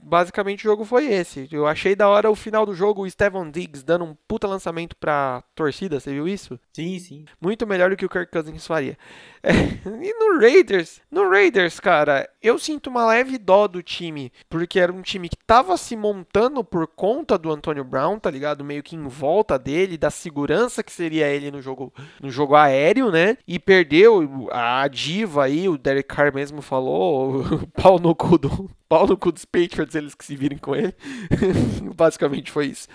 basicamente 0.10 0.62
o 0.62 0.70
jogo 0.70 0.84
foi 0.84 1.06
esse. 1.06 1.48
Eu 1.52 1.68
achei 1.68 1.96
da 1.96 2.10
hora 2.10 2.30
o 2.30 2.36
final 2.36 2.66
do 2.66 2.74
jogo, 2.74 3.04
o 3.04 3.10
Steven 3.10 3.52
Diggs 3.52 3.86
dando 3.86 4.06
um 4.06 4.16
puta 4.28 4.48
lançamento 4.48 4.96
pra 4.96 5.44
torcida, 5.56 6.00
você 6.00 6.12
viu 6.12 6.28
isso? 6.28 6.60
Sim, 6.74 6.98
sim. 7.00 7.26
Muito 7.40 7.68
melhor 7.68 7.92
do 7.92 7.96
que 7.96 8.06
o 8.06 8.10
Kirk 8.10 8.32
Cousins 8.32 8.66
faria. 8.66 8.98
É, 9.44 9.52
e 10.04 10.14
no 10.14 10.40
Raiders, 10.40 11.02
no 11.12 11.30
Raiders, 11.30 11.80
cara, 11.80 12.30
eu 12.42 12.58
sinto 12.58 12.90
uma 12.90 13.06
leve 13.06 13.38
dó 13.38 13.68
do 13.68 13.82
time, 13.82 14.32
porque 14.50 14.80
era 14.80 14.92
um 14.92 15.02
time 15.02 15.30
que 15.30 15.38
tava 15.46 15.78
se 15.78 15.96
montando 15.96 16.64
por 16.64 16.88
conta 16.88 17.38
do 17.38 17.52
Antonio 17.52 17.84
Brown, 17.84 18.20
tá 18.20 18.30
ligado? 18.30 18.64
Meio 18.64 18.84
que 18.84 18.96
em 18.96 19.08
volta 19.08 19.58
dele, 19.58 19.98
da 19.98 20.10
segurança 20.10 20.84
que 20.84 20.92
seria 20.92 21.28
ele 21.28 21.52
no 21.52 21.62
jogo, 21.62 21.94
no 22.22 22.30
jogo 22.30 22.56
aéreo, 22.56 23.12
né? 23.12 23.38
E 23.48 23.60
perdeu 23.60 24.50
a 24.52 24.88
diva 24.88 25.46
aí, 25.46 25.70
o 25.70 25.78
Derek 25.78 26.08
Carr 26.08 26.34
mesmo 26.34 26.62
falou, 26.62 27.42
o 27.42 27.68
pau 27.82 28.00
no 28.00 28.16
cu 28.16 28.38
do, 28.38 28.70
pau 28.90 29.06
no 29.06 29.16
cu 29.16 29.32
dos 29.32 29.46
Patriots, 29.46 29.96
eles 30.00 30.16
que 30.16 30.26
se 30.26 30.36
virem 30.36 30.58
com 30.58 30.76
ele. 30.76 30.94
Basicamente 31.96 32.52
foi 32.52 32.68
isso. 32.68 32.88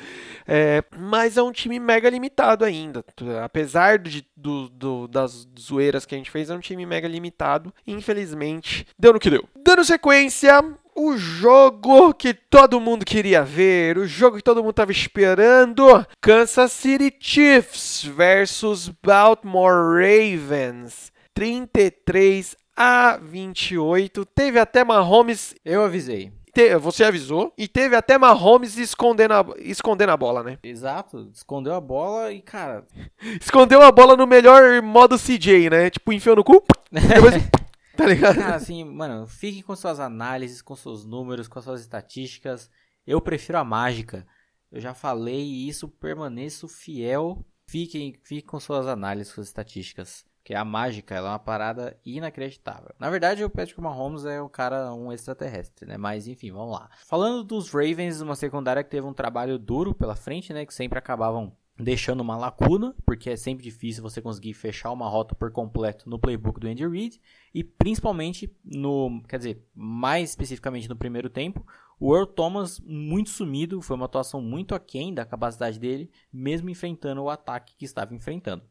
É, 0.46 0.82
mas 0.98 1.36
é 1.36 1.42
um 1.42 1.52
time 1.52 1.78
mega 1.78 2.10
limitado 2.10 2.64
ainda. 2.64 3.04
Apesar 3.42 3.98
de, 3.98 4.26
do, 4.36 4.68
do, 4.68 5.08
das 5.08 5.46
zoeiras 5.58 6.04
que 6.04 6.14
a 6.14 6.18
gente 6.18 6.30
fez, 6.30 6.50
é 6.50 6.54
um 6.54 6.60
time 6.60 6.84
mega 6.84 7.06
limitado. 7.06 7.72
Infelizmente, 7.86 8.86
deu 8.98 9.12
no 9.12 9.20
que 9.20 9.30
deu. 9.30 9.48
Dando 9.56 9.84
sequência, 9.84 10.62
o 10.94 11.16
jogo 11.16 12.14
que 12.14 12.32
todo 12.32 12.80
mundo 12.80 13.04
queria 13.04 13.42
ver, 13.42 13.98
o 13.98 14.06
jogo 14.06 14.36
que 14.36 14.42
todo 14.42 14.62
mundo 14.62 14.70
estava 14.70 14.92
esperando: 14.92 16.06
Kansas 16.20 16.72
City 16.72 17.14
Chiefs 17.18 18.04
versus 18.04 18.88
Baltimore 19.02 19.94
Ravens. 19.94 21.12
33 21.34 22.56
a 22.76 23.18
28. 23.20 24.24
Teve 24.24 24.58
até 24.58 24.84
Mahomes. 24.84 25.54
Eu 25.64 25.82
avisei. 25.82 26.32
Você 26.80 27.04
avisou. 27.04 27.52
E 27.56 27.68
teve 27.68 27.96
até 27.96 28.18
Mahomes 28.18 28.76
escondendo 28.76 29.34
a, 29.34 29.44
escondendo 29.58 30.10
a 30.10 30.16
bola, 30.16 30.42
né? 30.42 30.58
Exato. 30.62 31.30
Escondeu 31.32 31.74
a 31.74 31.80
bola 31.80 32.32
e, 32.32 32.40
cara. 32.40 32.86
Escondeu 33.40 33.82
a 33.82 33.92
bola 33.92 34.16
no 34.16 34.26
melhor 34.26 34.82
modo 34.82 35.18
CJ, 35.18 35.70
né? 35.70 35.90
Tipo, 35.90 36.12
enfiou 36.12 36.36
no 36.36 36.44
cu. 36.44 36.62
Depois. 36.90 37.34
tá 37.96 38.06
ligado? 38.06 38.36
Cara, 38.36 38.56
assim, 38.56 38.84
mano, 38.84 39.26
fique 39.26 39.62
com 39.62 39.76
suas 39.76 40.00
análises, 40.00 40.60
com 40.60 40.74
seus 40.74 41.04
números, 41.04 41.48
com 41.48 41.60
suas 41.60 41.80
estatísticas. 41.80 42.70
Eu 43.06 43.20
prefiro 43.20 43.58
a 43.58 43.64
mágica. 43.64 44.26
Eu 44.70 44.80
já 44.80 44.92
falei 44.92 45.42
isso 45.42 45.88
permaneço 45.88 46.66
fiel. 46.66 47.44
Fiquem, 47.66 48.14
fique 48.24 48.46
com 48.46 48.58
suas 48.58 48.86
análises, 48.86 49.32
suas 49.32 49.46
estatísticas 49.46 50.24
que 50.44 50.54
a 50.54 50.64
mágica, 50.64 51.14
ela 51.14 51.28
é 51.28 51.32
uma 51.32 51.38
parada 51.38 51.98
inacreditável. 52.04 52.94
Na 52.98 53.08
verdade, 53.08 53.42
o 53.42 53.48
Patrick 53.48 53.80
Mahomes 53.80 54.26
é 54.26 54.42
um 54.42 54.48
cara, 54.48 54.92
um 54.92 55.10
extraterrestre, 55.10 55.88
né? 55.88 55.96
Mas 55.96 56.28
enfim, 56.28 56.52
vamos 56.52 56.72
lá. 56.72 56.90
Falando 57.06 57.42
dos 57.42 57.70
Ravens, 57.70 58.20
uma 58.20 58.36
secundária 58.36 58.84
que 58.84 58.90
teve 58.90 59.06
um 59.06 59.14
trabalho 59.14 59.58
duro 59.58 59.94
pela 59.94 60.14
frente, 60.14 60.52
né? 60.52 60.66
Que 60.66 60.74
sempre 60.74 60.98
acabavam 60.98 61.56
deixando 61.76 62.20
uma 62.20 62.36
lacuna, 62.36 62.94
porque 63.04 63.30
é 63.30 63.36
sempre 63.36 63.64
difícil 63.64 64.02
você 64.02 64.20
conseguir 64.20 64.52
fechar 64.52 64.92
uma 64.92 65.08
rota 65.08 65.34
por 65.34 65.50
completo 65.50 66.08
no 66.08 66.18
playbook 66.18 66.60
do 66.60 66.68
Andy 66.68 66.86
Reid, 66.86 67.20
e 67.52 67.64
principalmente 67.64 68.54
no, 68.64 69.22
quer 69.28 69.38
dizer, 69.38 69.66
mais 69.74 70.30
especificamente 70.30 70.88
no 70.88 70.94
primeiro 70.94 71.28
tempo, 71.28 71.66
o 71.98 72.14
Earl 72.14 72.26
Thomas 72.26 72.80
muito 72.80 73.30
sumido, 73.30 73.80
foi 73.80 73.96
uma 73.96 74.06
atuação 74.06 74.40
muito 74.40 74.74
aquém 74.74 75.14
da 75.14 75.24
capacidade 75.24 75.78
dele, 75.78 76.10
mesmo 76.32 76.68
enfrentando 76.68 77.22
o 77.22 77.30
ataque 77.30 77.74
que 77.76 77.84
estava 77.84 78.14
enfrentando. 78.14 78.62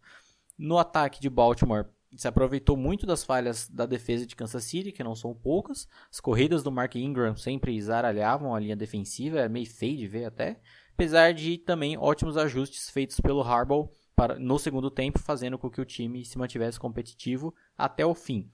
No 0.57 0.77
ataque 0.77 1.19
de 1.19 1.29
Baltimore, 1.29 1.85
se 2.15 2.27
aproveitou 2.27 2.77
muito 2.77 3.05
das 3.05 3.23
falhas 3.23 3.67
da 3.67 3.85
defesa 3.85 4.25
de 4.25 4.35
Kansas 4.35 4.63
City, 4.63 4.91
que 4.91 5.03
não 5.03 5.15
são 5.15 5.33
poucas. 5.33 5.87
As 6.11 6.19
corridas 6.19 6.61
do 6.63 6.71
Mark 6.71 6.95
Ingram 6.95 7.35
sempre 7.35 7.79
zaralhavam 7.81 8.53
a 8.53 8.59
linha 8.59 8.75
defensiva, 8.75 9.39
é 9.39 9.49
meio 9.49 9.65
feio 9.65 9.97
de 9.97 10.07
ver 10.07 10.25
até. 10.25 10.59
Apesar 10.93 11.33
de 11.33 11.57
também 11.57 11.97
ótimos 11.97 12.37
ajustes 12.37 12.89
feitos 12.89 13.19
pelo 13.19 13.41
Harbaugh 13.41 13.89
para, 14.15 14.37
no 14.37 14.59
segundo 14.59 14.91
tempo, 14.91 15.17
fazendo 15.19 15.57
com 15.57 15.69
que 15.69 15.81
o 15.81 15.85
time 15.85 16.23
se 16.23 16.37
mantivesse 16.37 16.79
competitivo 16.79 17.53
até 17.75 18.05
o 18.05 18.13
fim. 18.13 18.51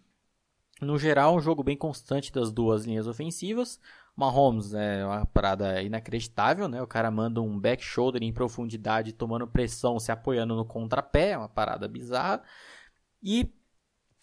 No 0.81 0.97
geral, 0.97 1.35
um 1.35 1.41
jogo 1.41 1.63
bem 1.63 1.77
constante 1.77 2.31
das 2.31 2.51
duas 2.51 2.85
linhas 2.85 3.07
ofensivas. 3.07 3.79
Mahomes 4.15 4.73
é 4.73 5.05
uma 5.05 5.25
parada 5.25 5.81
inacreditável, 5.81 6.67
né? 6.67 6.81
O 6.81 6.87
cara 6.87 7.09
manda 7.11 7.41
um 7.41 7.59
back 7.59 7.83
shoulder 7.83 8.23
em 8.23 8.33
profundidade, 8.33 9.13
tomando 9.13 9.47
pressão, 9.47 9.99
se 9.99 10.11
apoiando 10.11 10.55
no 10.55 10.65
contrapé, 10.65 11.31
é 11.31 11.37
uma 11.37 11.49
parada 11.49 11.87
bizarra. 11.87 12.41
E 13.21 13.53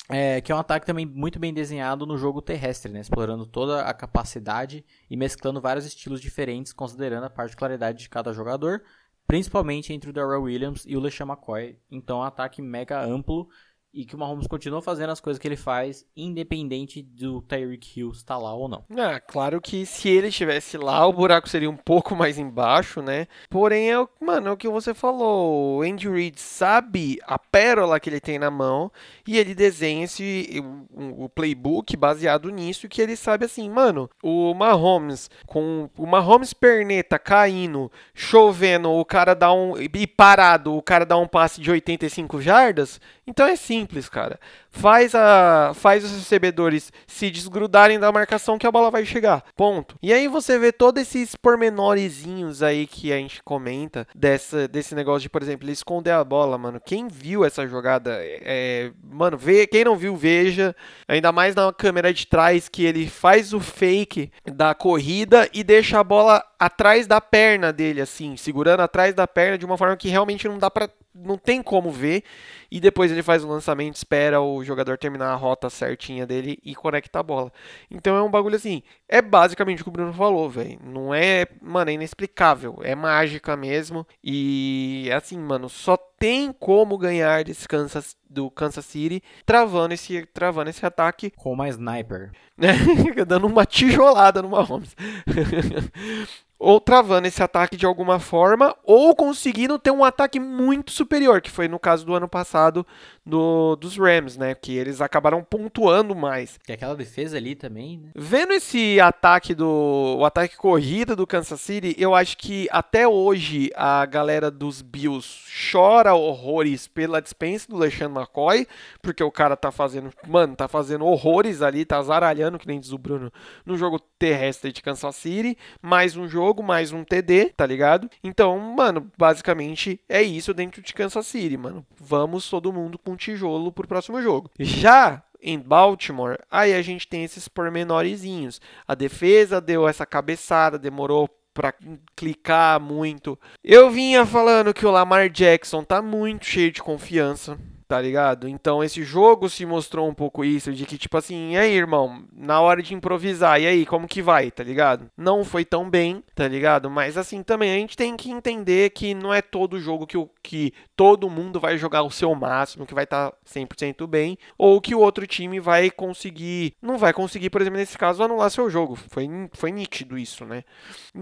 É, 0.09 0.41
que 0.41 0.53
é 0.53 0.55
um 0.55 0.59
ataque 0.59 0.87
também 0.87 1.05
muito 1.05 1.37
bem 1.41 1.53
desenhado 1.53 2.07
no 2.07 2.17
jogo 2.17 2.41
terrestre, 2.41 2.93
né? 2.93 3.01
Explorando 3.01 3.45
toda 3.45 3.83
a 3.83 3.93
capacidade 3.93 4.85
e 5.11 5.17
mesclando 5.17 5.61
vários 5.61 5.85
estilos 5.85 6.21
diferentes, 6.21 6.73
considerando 6.73 7.25
a 7.25 7.31
particularidade 7.31 7.99
de 7.99 8.09
cada 8.09 8.33
jogador, 8.33 8.85
principalmente 9.27 9.93
entre 9.93 10.11
o 10.11 10.13
Darrell 10.13 10.43
Williams 10.43 10.85
e 10.87 10.97
o 10.97 11.01
LeSean 11.01 11.27
McCoy. 11.27 11.77
Então, 11.91 12.19
um 12.19 12.23
ataque 12.23 12.63
mega 12.63 13.05
amplo 13.05 13.49
e 13.97 14.05
que 14.05 14.15
o 14.15 14.19
Mahomes 14.19 14.47
continua 14.47 14.83
fazendo 14.83 15.11
as 15.11 15.21
coisas 15.21 15.41
que 15.41 15.49
ele 15.49 15.57
faz, 15.57 16.05
independente 16.15 17.01
do 17.01 17.41
Tyreek 17.41 17.99
Hill 17.99 18.11
estar 18.11 18.37
lá 18.37 18.53
ou 18.53 18.69
não. 18.69 18.85
Ah, 18.95 19.19
claro 19.19 19.59
que 19.59 19.87
se 19.87 20.11
ele 20.11 20.29
estivesse 20.29 20.77
lá, 20.77 21.07
o 21.07 21.13
buraco 21.15 21.49
seria 21.49 21.71
um 21.71 21.77
pouco 21.77 22.15
mais 22.15 22.39
embaixo, 22.39 23.01
né? 23.01 23.27
Porém, 23.49 23.91
é 23.91 23.99
o, 23.99 24.07
mano, 24.21 24.49
é 24.49 24.53
o 24.53 24.57
que 24.57 24.69
você 24.69 24.93
falou. 24.93 25.79
O 25.79 25.83
Andy 25.83 26.11
Reid 26.11 26.39
sabe 26.39 27.19
a 27.27 27.39
pérola 27.39 27.99
que 27.99 28.11
ele 28.11 28.21
tem 28.21 28.39
na 28.39 28.51
mão 28.51 28.93
e 29.27 29.39
ele 29.39 29.55
desenha 29.55 30.05
esse, 30.05 30.63
o, 30.93 31.25
o 31.25 31.29
playbook 31.31 31.97
baseado 31.97 32.51
nisso 32.51 32.91
que 32.91 33.01
ele 33.01 33.17
sabe 33.17 33.47
assim, 33.47 33.71
mano, 33.71 34.11
o 34.23 34.53
Mahomes 34.53 35.31
com 35.47 35.89
o 35.97 36.07
Mahomes 36.07 36.53
perneta 36.53 37.19
caindo, 37.19 37.91
chovendo, 38.15 38.91
o 38.91 39.05
cara 39.07 39.33
dá 39.33 39.51
um 39.55 39.75
e 39.79 40.07
parado, 40.07 40.75
o 40.75 40.83
cara 40.83 41.07
dá 41.07 41.17
um 41.17 41.27
passe 41.27 41.63
de 41.63 41.71
85 41.71 42.43
jardas, 42.43 43.01
então 43.27 43.47
é 43.47 43.57
simples, 43.57 44.09
cara. 44.09 44.39
Faz, 44.77 45.15
a, 45.15 45.73
faz 45.75 46.05
os 46.05 46.11
recebedores 46.13 46.93
se 47.07 47.31
desgrudarem 47.31 47.99
da 47.99 48.13
marcação 48.13 48.59
que 48.59 48.67
a 48.67 48.71
bola 48.71 48.91
vai 48.91 49.07
chegar. 49.07 49.43
Ponto. 49.57 49.97
E 50.03 50.13
aí 50.13 50.29
você 50.29 50.59
vê 50.59 50.71
todos 50.71 51.01
esses 51.01 51.35
pormenorizinhos 51.35 52.63
aí 52.63 52.87
que 52.87 53.11
a 53.11 53.17
gente 53.17 53.43
comenta 53.43 54.07
dessa, 54.15 54.69
desse 54.69 54.95
negócio 54.95 55.23
de, 55.23 55.31
por 55.31 55.43
exemplo, 55.43 55.65
ele 55.65 55.73
esconder 55.73 56.11
a 56.11 56.23
bola, 56.23 56.59
mano. 56.59 56.79
Quem 56.85 57.09
viu 57.09 57.43
essa 57.43 57.67
jogada, 57.67 58.19
é, 58.21 58.91
mano, 59.03 59.39
vê, 59.39 59.67
quem 59.67 59.85
não 59.85 59.97
viu, 59.97 60.15
veja. 60.15 60.77
Ainda 61.09 61.33
mais 61.33 61.55
na 61.55 61.73
câmera 61.73 62.13
de 62.13 62.27
trás 62.27 62.69
que 62.69 62.85
ele 62.85 63.09
faz 63.09 63.55
o 63.55 63.61
fake 63.61 64.31
da 64.45 64.75
corrida 64.75 65.49
e 65.55 65.65
deixa 65.65 65.99
a 65.99 66.05
bola 66.05 66.45
atrás 66.59 67.07
da 67.07 67.21
perna 67.21 67.73
dele, 67.73 68.03
assim, 68.03 68.37
segurando 68.37 68.81
atrás 68.81 69.15
da 69.15 69.27
perna 69.27 69.57
de 69.57 69.65
uma 69.65 69.79
forma 69.79 69.97
que 69.97 70.09
realmente 70.09 70.47
não 70.47 70.59
dá 70.59 70.71
pra 70.71 70.89
não 71.17 71.39
tem 71.39 71.63
como 71.63 71.91
ver. 71.91 72.23
E 72.71 72.81
depois 72.81 73.11
ele 73.11 73.23
faz 73.23 73.45
o 73.45 73.49
lançamento, 73.49 73.95
espera 73.95 74.41
o 74.41 74.63
jogador 74.67 74.99
terminar 74.99 75.33
a 75.33 75.37
rota 75.37 75.71
certinha 75.71 76.27
dele 76.27 76.59
e 76.65 76.75
conecta 76.75 77.21
a 77.21 77.23
bola. 77.23 77.53
Então 77.91 78.17
é 78.17 78.23
um 78.23 78.31
bagulho 78.31 78.57
assim. 78.57 78.83
É 79.09 79.23
basicamente 79.23 79.81
o 79.81 79.85
que 79.85 79.89
o 79.89 79.93
Bruno 79.93 80.13
falou, 80.13 80.49
velho. 80.51 80.79
Não 80.83 81.15
é, 81.15 81.47
mano, 81.63 81.91
é 81.91 81.95
inexplicável. 81.95 82.79
É 82.83 82.95
mágica 82.95 83.57
mesmo. 83.57 84.07
E 84.23 85.11
assim, 85.15 85.39
mano, 85.39 85.69
só 85.69 85.97
tem 86.19 86.53
como 86.53 86.99
ganhar 86.99 87.45
desse 87.45 87.69
Kansas, 87.69 88.17
do 88.29 88.51
Kansas 88.51 88.85
City 88.85 89.23
travando 89.45 89.95
esse, 89.95 90.27
travando 90.27 90.71
esse 90.71 90.85
ataque. 90.85 91.31
Com 91.31 91.53
uma 91.53 91.69
sniper. 91.69 92.33
Dando 93.27 93.47
uma 93.47 93.67
tijolada 93.67 94.43
no 94.43 94.51
Mahomes. 94.51 94.95
ou 96.59 96.81
travando 96.81 97.29
esse 97.29 97.43
ataque 97.43 97.77
de 97.77 97.85
alguma 97.85 98.19
forma, 98.19 98.75
ou 98.83 99.15
conseguindo 99.15 99.79
ter 99.79 99.91
um 99.91 100.05
ataque 100.05 100.41
muito 100.41 100.91
superior, 100.91 101.41
que 101.41 101.51
foi 101.51 101.69
no 101.69 101.79
caso 101.79 102.05
do 102.05 102.15
ano 102.15 102.29
passado 102.29 102.87
do, 103.25 103.77
dos 103.77 103.99
Rams, 103.99 104.37
né? 104.39 104.55
Que 104.55 104.77
eles 104.77 105.01
acabaram 105.01 105.43
pontuando 105.43 106.15
mais. 106.15 106.59
E 106.67 106.73
aquela 106.73 106.95
defesa 106.95 107.37
ali 107.37 107.55
também, 107.55 107.99
né? 107.99 108.11
Vendo 108.15 108.53
esse 108.53 108.99
ataque 109.01 109.55
do. 109.55 110.17
o 110.19 110.25
ataque 110.25 110.57
corrida 110.57 111.15
do 111.15 111.27
Kansas 111.27 111.61
City, 111.61 111.95
eu 111.99 112.15
acho 112.15 112.39
que 112.39 112.69
até 112.71 113.07
hoje 113.07 113.71
a 113.75 114.07
galera 114.07 114.51
dos 114.51 114.81
Bills 114.81 115.45
chora 115.73 116.06
horrores 116.15 116.87
pela 116.87 117.21
dispensa 117.21 117.69
do 117.69 117.77
LeSean 117.77 118.11
McCoy, 118.11 118.67
porque 119.01 119.23
o 119.23 119.31
cara 119.31 119.57
tá 119.57 119.71
fazendo. 119.71 120.11
Mano, 120.27 120.55
tá 120.55 120.69
fazendo 120.69 121.05
horrores 121.05 121.63
ali, 121.63 121.85
tá 121.85 122.03
zaralhando, 122.03 122.59
que 122.59 122.67
nem 122.67 122.81
diz 122.81 122.93
o 122.93 122.99
Bruno, 122.99 123.33
no 123.65 123.77
jogo 123.77 123.99
terrestre 124.19 124.73
de 124.73 124.83
Kansas 124.83 125.17
City. 125.17 125.57
Mais 125.81 126.17
um 126.17 126.29
jogo 126.29 126.63
mais 126.63 126.93
um 126.93 127.05
TD, 127.05 127.53
tá 127.57 127.67
ligado? 127.67 128.11
Então, 128.23 128.59
mano, 128.59 129.11
basicamente 129.17 130.01
é 130.09 130.23
isso 130.23 130.53
dentro 130.53 130.83
de 130.83 130.93
Kansas 130.93 131.27
City, 131.27 131.57
mano. 131.57 131.87
Vamos 131.99 132.49
todo 132.49 132.73
mundo 132.73 132.99
com 132.99 133.17
tijolo 133.17 133.73
pro 133.73 133.89
próximo 133.89 134.21
jogo. 134.23 134.51
Já 134.59 135.23
em 135.41 135.59
Baltimore, 135.59 136.39
aí 136.51 136.75
a 136.75 136.83
gente 136.83 137.07
tem 137.07 137.25
esses 137.25 137.47
pormenorizinhos. 137.47 138.61
A 138.87 138.95
defesa 138.95 139.61
deu 139.61 139.87
essa 139.87 140.05
cabeçada, 140.05 140.79
demorou 140.79 141.29
para 141.57 141.75
clicar 142.15 142.79
muito. 142.79 143.39
Eu 143.65 143.91
vinha 143.91 144.27
falando 144.27 144.75
que 144.75 144.85
o 144.85 144.91
Lamar 144.91 145.31
Jackson 145.31 145.83
tá 145.83 146.03
muito 146.03 146.45
cheio 146.45 146.71
de 146.71 146.83
confiança 146.83 147.59
tá 147.89 148.01
ligado? 148.01 148.49
Então 148.49 148.83
esse 148.83 149.03
jogo 149.03 149.49
se 149.49 149.65
mostrou 149.65 150.09
um 150.09 150.15
pouco 150.15 150.45
isso, 150.45 150.73
de 150.73 150.85
que 150.85 150.99
tipo 150.99 151.17
assim, 151.17 151.53
e 151.53 151.57
aí, 151.57 151.73
irmão, 151.73 152.25
na 152.33 152.61
hora 152.61 152.83
de 152.83 152.95
improvisar, 152.95 153.61
e 153.61 153.67
aí, 153.67 153.87
como 153.87 154.09
que 154.09 154.21
vai, 154.21 154.51
tá 154.51 154.63
ligado? 154.63 155.11
Não 155.17 155.45
foi 155.45 155.65
tão 155.65 155.89
bem, 155.89 156.23
tá 156.35 156.49
ligado? 156.49 156.91
Mas 156.91 157.17
assim, 157.17 157.43
também 157.43 157.73
a 157.73 157.79
gente 157.79 157.97
tem 157.97 158.17
que 158.17 158.31
entender 158.31 158.91
que 158.91 159.15
não 159.15 159.33
é 159.33 159.41
todo 159.41 159.81
jogo 159.81 160.07
que, 160.07 160.17
o, 160.17 160.29
que 160.43 160.73
todo 160.97 161.31
mundo 161.31 161.61
vai 161.61 161.79
jogar 161.79 162.03
o 162.03 162.11
seu 162.11 162.35
máximo, 162.35 162.87
que 162.87 162.95
vai 162.95 163.05
estar 163.05 163.31
tá 163.31 163.37
100% 163.49 164.07
bem, 164.07 164.37
ou 164.59 164.81
que 164.81 164.95
o 164.95 165.01
outro 165.01 165.27
time 165.27 165.61
vai 165.61 165.91
conseguir, 165.91 166.75
não 166.83 166.99
vai 166.99 167.13
conseguir, 167.13 167.51
por 167.51 167.61
exemplo, 167.61 167.79
nesse 167.79 167.97
caso, 167.97 168.23
anular 168.23 168.51
seu 168.51 168.69
jogo. 168.69 168.97
Foi, 168.97 169.29
foi 169.53 169.71
nítido 169.71 170.19
isso, 170.19 170.45
né? 170.45 170.65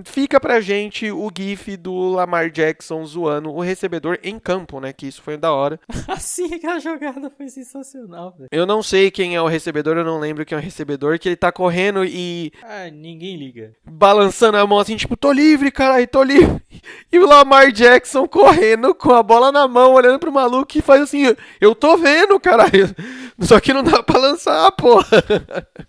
Fica 0.05 0.41
pra 0.41 0.61
gente 0.61 1.11
o 1.11 1.31
gif 1.37 1.77
do 1.77 2.11
Lamar 2.11 2.51
Jackson 2.51 3.05
zoando 3.05 3.51
o 3.51 3.61
recebedor 3.61 4.19
em 4.23 4.39
campo, 4.39 4.81
né? 4.81 4.93
Que 4.93 5.07
isso 5.07 5.23
foi 5.23 5.37
da 5.37 5.53
hora. 5.53 5.79
assim 6.09 6.54
aquela 6.57 6.79
jogada 6.79 7.31
foi 7.31 7.49
sensacional, 7.49 8.35
velho. 8.37 8.49
Eu 8.51 8.67
não 8.67 8.83
sei 8.83 9.11
quem 9.11 9.35
é 9.35 9.43
o 9.43 9.47
recebedor, 9.47 9.97
eu 9.97 10.05
não 10.05 10.19
lembro 10.19 10.45
quem 10.45 10.57
é 10.57 10.61
o 10.61 10.65
recebedor, 10.65 11.19
que 11.19 11.29
ele 11.29 11.37
tá 11.37 11.51
correndo 11.51 12.05
e. 12.05 12.53
Ah, 12.63 12.91
ninguém 12.91 13.37
liga. 13.37 13.73
Balançando 13.85 14.57
a 14.57 14.67
mão 14.67 14.79
assim, 14.79 14.97
tipo, 14.97 15.17
tô 15.17 15.33
livre, 15.33 15.71
caralho, 15.71 16.07
tô 16.07 16.23
livre. 16.23 16.63
E 17.11 17.19
o 17.19 17.27
Lamar 17.27 17.73
Jackson 17.73 18.27
correndo 18.27 18.95
com 18.95 19.13
a 19.13 19.23
bola 19.23 19.51
na 19.51 19.67
mão, 19.67 19.93
olhando 19.93 20.19
pro 20.19 20.33
maluco 20.33 20.77
e 20.77 20.83
faz 20.83 21.03
assim, 21.03 21.35
eu 21.61 21.75
tô 21.75 21.97
vendo, 21.97 22.39
caralho. 22.41 22.95
Só 23.41 23.61
que 23.61 23.73
não 23.73 23.83
dá 23.83 24.03
pra 24.03 24.19
lançar, 24.19 24.71
porra. 24.73 25.07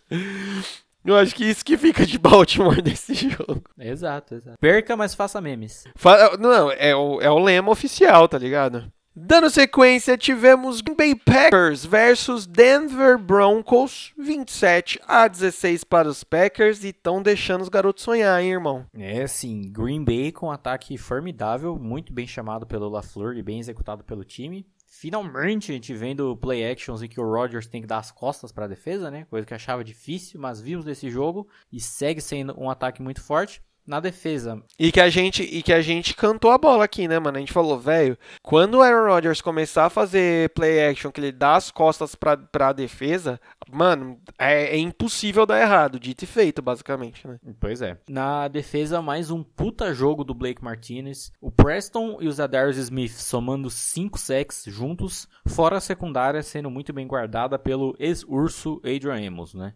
Eu 1.06 1.16
acho 1.16 1.36
que 1.36 1.46
isso 1.46 1.64
que 1.64 1.78
fica 1.78 2.04
de 2.04 2.18
Baltimore 2.18 2.82
desse 2.82 3.14
jogo. 3.14 3.62
Exato, 3.78 4.34
exato. 4.34 4.58
Perca, 4.60 4.98
mas 4.98 5.14
faça 5.14 5.40
memes. 5.40 5.84
Fa 5.96 6.36
não, 6.36 6.72
é 6.72 6.96
o, 6.96 7.22
é 7.22 7.30
o 7.30 7.38
lema 7.38 7.70
oficial, 7.70 8.28
tá 8.28 8.40
ligado? 8.40 8.92
Dando 9.18 9.50
sequência, 9.50 10.18
tivemos 10.18 10.82
Green 10.82 10.94
Bay 10.98 11.16
Packers 11.16 11.86
versus 11.86 12.46
Denver 12.46 13.18
Broncos, 13.18 14.12
27 14.18 15.00
a 15.08 15.26
16 15.26 15.86
para 15.86 16.10
os 16.10 16.22
Packers 16.22 16.84
e 16.84 16.90
estão 16.90 17.24
deixando 17.24 17.62
os 17.62 17.70
garotos 17.70 18.04
sonhar, 18.04 18.44
hein, 18.44 18.52
irmão? 18.52 18.86
É, 18.94 19.26
sim, 19.26 19.72
Green 19.72 20.04
Bay 20.04 20.34
com 20.34 20.48
um 20.48 20.52
ataque 20.52 20.98
formidável, 20.98 21.80
muito 21.80 22.12
bem 22.12 22.28
chamado 22.28 22.68
pelo 22.68 22.90
LaFleur 22.90 23.38
e 23.38 23.42
bem 23.42 23.58
executado 23.58 24.04
pelo 24.04 24.26
time. 24.26 24.68
Finalmente 24.86 25.72
a 25.72 25.76
gente 25.76 25.94
vendo 25.94 26.36
play 26.36 26.70
actions 26.70 27.02
em 27.02 27.08
que 27.08 27.22
o 27.22 27.24
Rodgers 27.24 27.68
tem 27.68 27.80
que 27.80 27.88
dar 27.88 28.00
as 28.00 28.12
costas 28.12 28.52
para 28.52 28.66
a 28.66 28.68
defesa, 28.68 29.10
né? 29.10 29.26
Coisa 29.30 29.48
que 29.48 29.54
achava 29.54 29.82
difícil, 29.82 30.42
mas 30.42 30.60
vimos 30.60 30.84
desse 30.84 31.10
jogo 31.10 31.48
e 31.72 31.80
segue 31.80 32.20
sendo 32.20 32.54
um 32.60 32.70
ataque 32.70 33.02
muito 33.02 33.22
forte 33.22 33.62
na 33.86 34.00
defesa. 34.00 34.62
E 34.80 34.92
que 34.92 35.00
a 35.00 35.10
gente 35.10 35.44
e 35.44 35.62
que 35.62 35.74
a 35.74 35.82
gente 35.82 36.16
cantou 36.16 36.52
a 36.52 36.58
bola 36.58 36.86
aqui, 36.86 37.08
né, 37.08 37.20
mano? 37.20 37.38
A 37.38 37.40
gente 37.40 37.54
falou, 37.54 37.80
velho, 37.80 38.18
quando 38.42 38.76
o 38.76 38.82
Aaron 38.82 39.08
Rodgers 39.14 39.42
começar 39.42 39.86
a 39.86 39.90
fazer 39.90 40.50
play 40.50 40.88
action, 40.88 41.12
que 41.12 41.20
ele 41.20 41.32
dá 41.32 41.56
as 41.56 41.70
costas 41.70 42.16
pra, 42.16 42.36
pra 42.36 42.74
defesa, 42.74 43.40
mano, 43.72 44.20
é, 44.40 44.76
é 44.76 44.78
impossível 44.78 45.46
dar 45.46 45.62
errado, 45.62 46.00
dito 46.00 46.24
e 46.24 46.28
feito, 46.28 46.62
basicamente, 46.62 47.28
né? 47.28 47.40
Pois 47.60 47.82
é. 47.82 47.98
Na 48.10 48.48
defesa, 48.48 49.02
mais 49.02 49.30
um 49.30 49.44
puta 49.44 49.94
jogo 49.94 50.24
do 50.24 50.34
Blake 50.34 50.64
Martinez. 50.64 51.32
O 51.40 51.52
Preston 51.52 52.18
e 52.22 52.28
o 52.28 52.32
Zadarius 52.32 52.78
Smith 52.78 53.12
somando 53.12 53.70
5 53.70 54.18
sacks 54.18 54.64
juntos, 54.68 55.28
fora 55.48 55.78
a 55.78 55.82
secundária 55.82 56.42
sendo 56.42 56.70
muito 56.70 56.92
bem 56.92 57.08
guardada 57.08 57.60
pelo 57.60 57.96
ex-urso 58.00 58.82
Adrian 58.84 59.28
Amos, 59.28 59.54
né? 59.54 59.74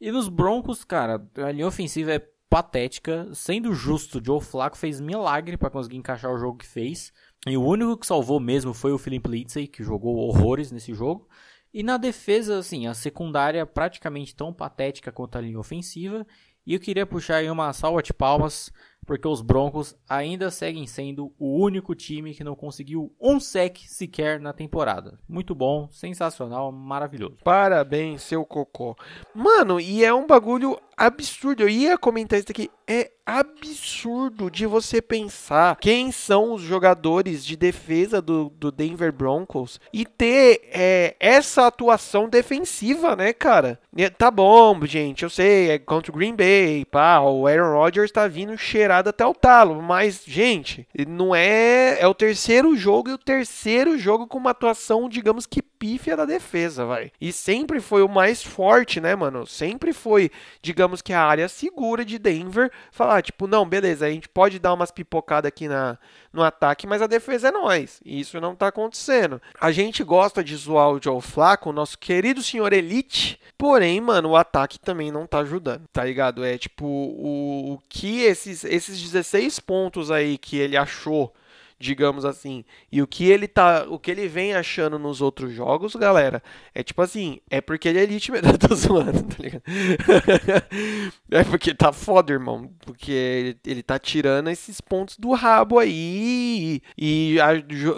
E 0.00 0.12
nos 0.12 0.28
Broncos, 0.28 0.84
cara, 0.84 1.20
a 1.36 1.50
linha 1.50 1.66
ofensiva 1.66 2.12
é 2.12 2.22
patética. 2.48 3.28
Sendo 3.32 3.74
justo, 3.74 4.20
Joe 4.24 4.40
Flacco 4.40 4.76
fez 4.76 5.00
milagre 5.00 5.56
para 5.56 5.70
conseguir 5.70 5.96
encaixar 5.96 6.32
o 6.32 6.38
jogo 6.38 6.58
que 6.58 6.66
fez. 6.66 7.12
E 7.46 7.56
o 7.56 7.64
único 7.64 7.96
que 7.96 8.06
salvou 8.06 8.40
mesmo 8.40 8.74
foi 8.74 8.92
o 8.92 8.98
Philip 8.98 9.28
Lindsay, 9.28 9.66
que 9.66 9.82
jogou 9.82 10.16
horrores 10.16 10.72
nesse 10.72 10.92
jogo. 10.92 11.28
E 11.72 11.82
na 11.82 11.96
defesa, 11.96 12.58
assim, 12.58 12.86
a 12.86 12.94
secundária 12.94 13.64
praticamente 13.66 14.34
tão 14.34 14.52
patética 14.52 15.12
quanto 15.12 15.36
a 15.36 15.40
linha 15.40 15.58
ofensiva. 15.58 16.26
E 16.66 16.74
eu 16.74 16.80
queria 16.80 17.06
puxar 17.06 17.36
aí 17.36 17.50
uma 17.50 17.72
salva 17.72 18.02
de 18.02 18.12
palmas, 18.12 18.70
porque 19.06 19.26
os 19.26 19.40
Broncos 19.40 19.96
ainda 20.06 20.50
seguem 20.50 20.86
sendo 20.86 21.32
o 21.38 21.58
único 21.58 21.94
time 21.94 22.34
que 22.34 22.44
não 22.44 22.54
conseguiu 22.54 23.14
um 23.18 23.40
sec 23.40 23.78
sequer 23.86 24.38
na 24.38 24.52
temporada. 24.52 25.18
Muito 25.26 25.54
bom, 25.54 25.88
sensacional, 25.90 26.70
maravilhoso. 26.70 27.38
Parabéns, 27.42 28.20
seu 28.20 28.44
cocô. 28.44 28.94
Mano, 29.34 29.80
e 29.80 30.04
é 30.04 30.12
um 30.12 30.26
bagulho 30.26 30.78
absurdo. 30.98 31.62
Eu 31.62 31.68
ia 31.68 31.96
comentar 31.96 32.38
isso 32.38 32.50
aqui. 32.50 32.70
É 32.86 33.10
absurdo 33.28 34.50
de 34.50 34.64
você 34.64 35.02
pensar 35.02 35.76
quem 35.76 36.10
são 36.10 36.54
os 36.54 36.62
jogadores 36.62 37.44
de 37.44 37.58
defesa 37.58 38.22
do, 38.22 38.48
do 38.56 38.72
Denver 38.72 39.12
Broncos 39.12 39.78
e 39.92 40.06
ter 40.06 40.62
é, 40.72 41.14
essa 41.20 41.66
atuação 41.66 42.26
defensiva, 42.26 43.14
né, 43.14 43.34
cara? 43.34 43.78
Tá 44.16 44.30
bom, 44.30 44.80
gente, 44.86 45.24
eu 45.24 45.28
sei, 45.28 45.72
é 45.72 45.78
contra 45.78 46.10
o 46.10 46.14
Green 46.14 46.34
Bay, 46.34 46.86
pá, 46.86 47.20
o 47.20 47.46
Aaron 47.46 47.74
Rodgers 47.74 48.10
tá 48.10 48.26
vindo 48.26 48.56
cheirado 48.56 49.10
até 49.10 49.26
o 49.26 49.34
talo, 49.34 49.82
mas, 49.82 50.22
gente, 50.26 50.88
não 51.06 51.34
é. 51.34 52.00
É 52.00 52.06
o 52.06 52.14
terceiro 52.14 52.74
jogo 52.74 53.10
e 53.10 53.12
o 53.12 53.18
terceiro 53.18 53.98
jogo 53.98 54.26
com 54.26 54.38
uma 54.38 54.50
atuação, 54.52 55.06
digamos 55.06 55.44
que 55.44 55.60
pífia 55.78 56.16
da 56.16 56.24
defesa, 56.24 56.84
vai. 56.84 57.12
E 57.20 57.32
sempre 57.32 57.80
foi 57.80 58.02
o 58.02 58.08
mais 58.08 58.42
forte, 58.42 59.00
né, 59.00 59.14
mano? 59.14 59.46
Sempre 59.46 59.92
foi, 59.92 60.30
digamos 60.60 61.00
que 61.00 61.12
a 61.12 61.22
área 61.22 61.48
segura 61.48 62.04
de 62.04 62.18
Denver. 62.18 62.70
Falar, 62.90 63.22
tipo, 63.22 63.46
não, 63.46 63.68
beleza, 63.68 64.06
a 64.06 64.10
gente 64.10 64.28
pode 64.28 64.58
dar 64.58 64.74
umas 64.74 64.90
pipocadas 64.90 65.48
aqui 65.48 65.68
na, 65.68 65.98
no 66.32 66.42
ataque, 66.42 66.86
mas 66.86 67.00
a 67.00 67.06
defesa 67.06 67.48
é 67.48 67.52
nós. 67.52 68.00
E 68.04 68.20
isso 68.20 68.40
não 68.40 68.54
tá 68.54 68.68
acontecendo. 68.68 69.40
A 69.60 69.70
gente 69.70 70.02
gosta 70.02 70.42
de 70.42 70.56
zoar 70.56 70.90
o 70.90 71.02
Joe 71.02 71.20
Flacco, 71.20 71.70
o 71.70 71.72
nosso 71.72 71.98
querido 71.98 72.42
senhor 72.42 72.72
Elite. 72.72 73.40
Porém, 73.56 74.00
mano, 74.00 74.30
o 74.30 74.36
ataque 74.36 74.78
também 74.78 75.10
não 75.10 75.26
tá 75.26 75.40
ajudando, 75.40 75.86
tá 75.92 76.04
ligado? 76.04 76.44
É 76.44 76.58
tipo, 76.58 76.86
o, 76.86 77.74
o 77.74 77.78
que 77.88 78.22
esses, 78.22 78.64
esses 78.64 79.00
16 79.00 79.60
pontos 79.60 80.10
aí 80.10 80.38
que 80.38 80.56
ele 80.56 80.76
achou 80.76 81.32
digamos 81.78 82.24
assim. 82.24 82.64
E 82.90 83.00
o 83.00 83.06
que 83.06 83.30
ele 83.30 83.46
tá, 83.46 83.86
o 83.88 83.98
que 83.98 84.10
ele 84.10 84.26
vem 84.26 84.54
achando 84.54 84.98
nos 84.98 85.20
outros 85.20 85.52
jogos, 85.52 85.94
galera, 85.94 86.42
é 86.74 86.82
tipo 86.82 87.00
assim, 87.00 87.40
é 87.50 87.60
porque 87.60 87.88
ele 87.88 87.98
é 87.98 88.02
elite 88.02 88.30
mesmo, 88.32 88.58
tô 88.58 88.74
zoando, 88.74 89.22
tá 89.22 89.36
ligado? 89.38 89.62
é 91.30 91.44
porque 91.44 91.74
tá 91.74 91.92
foda, 91.92 92.32
irmão, 92.32 92.70
porque 92.80 93.12
ele, 93.12 93.58
ele 93.66 93.82
tá 93.82 93.98
tirando 93.98 94.50
esses 94.50 94.80
pontos 94.80 95.16
do 95.16 95.32
rabo 95.32 95.78
aí. 95.78 96.80
E, 96.96 97.38
a, 97.40 97.50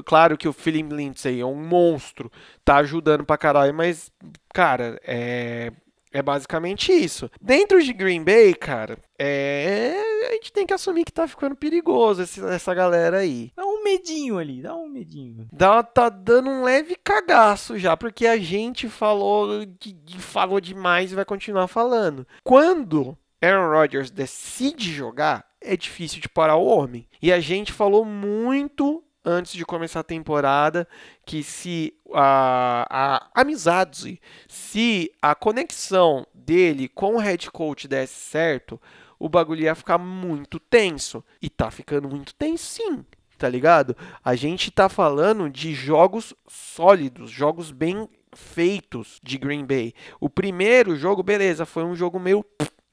claro 0.04 0.36
que 0.36 0.48
o 0.48 0.52
Philip 0.52 0.94
Lindsay 0.94 1.40
é 1.40 1.46
um 1.46 1.54
monstro, 1.54 2.30
tá 2.64 2.76
ajudando 2.76 3.24
pra 3.24 3.38
caralho, 3.38 3.74
mas 3.74 4.12
cara, 4.52 5.00
é 5.04 5.72
é 6.12 6.22
basicamente 6.22 6.92
isso. 6.92 7.30
Dentro 7.40 7.82
de 7.82 7.92
Green 7.92 8.22
Bay, 8.22 8.54
cara, 8.54 8.98
é... 9.18 9.94
a 10.28 10.32
gente 10.32 10.52
tem 10.52 10.66
que 10.66 10.74
assumir 10.74 11.04
que 11.04 11.12
tá 11.12 11.26
ficando 11.28 11.54
perigoso 11.54 12.22
esse, 12.22 12.44
essa 12.46 12.74
galera 12.74 13.18
aí. 13.18 13.52
Dá 13.54 13.64
um 13.64 13.82
medinho 13.82 14.38
ali, 14.38 14.60
dá 14.60 14.74
um 14.74 14.88
medinho. 14.88 15.48
Dá, 15.52 15.82
tá 15.82 16.08
dando 16.08 16.50
um 16.50 16.62
leve 16.62 16.96
cagaço 16.96 17.78
já, 17.78 17.96
porque 17.96 18.26
a 18.26 18.36
gente 18.36 18.88
falou, 18.88 19.64
que, 19.78 19.96
falou 20.18 20.60
demais 20.60 21.12
e 21.12 21.14
vai 21.14 21.24
continuar 21.24 21.68
falando. 21.68 22.26
Quando 22.42 23.16
Aaron 23.40 23.70
Rodgers 23.70 24.10
decide 24.10 24.92
jogar, 24.92 25.46
é 25.60 25.76
difícil 25.76 26.20
de 26.20 26.28
parar 26.28 26.56
o 26.56 26.66
homem. 26.66 27.06
E 27.22 27.32
a 27.32 27.40
gente 27.40 27.72
falou 27.72 28.04
muito 28.04 29.04
antes 29.24 29.52
de 29.52 29.64
começar 29.64 30.00
a 30.00 30.04
temporada 30.04 30.88
que 31.24 31.42
se 31.42 31.94
a, 32.12 33.28
a 33.34 33.40
amizade, 33.40 34.20
se 34.48 35.12
a 35.20 35.34
conexão 35.34 36.26
dele 36.34 36.88
com 36.88 37.16
o 37.16 37.18
head 37.18 37.50
coach 37.50 37.86
desse 37.86 38.14
certo, 38.14 38.80
o 39.18 39.28
bagulho 39.28 39.62
ia 39.62 39.74
ficar 39.74 39.98
muito 39.98 40.58
tenso. 40.58 41.22
E 41.40 41.50
tá 41.50 41.70
ficando 41.70 42.08
muito 42.08 42.34
tenso 42.34 42.64
sim, 42.64 43.04
tá 43.36 43.48
ligado? 43.48 43.96
A 44.24 44.34
gente 44.34 44.70
tá 44.70 44.88
falando 44.88 45.50
de 45.50 45.74
jogos 45.74 46.34
sólidos, 46.48 47.30
jogos 47.30 47.70
bem 47.70 48.08
feitos 48.34 49.20
de 49.22 49.36
Green 49.36 49.64
Bay. 49.64 49.92
O 50.20 50.30
primeiro 50.30 50.96
jogo, 50.96 51.22
beleza, 51.22 51.66
foi 51.66 51.84
um 51.84 51.94
jogo 51.94 52.18
meio 52.18 52.44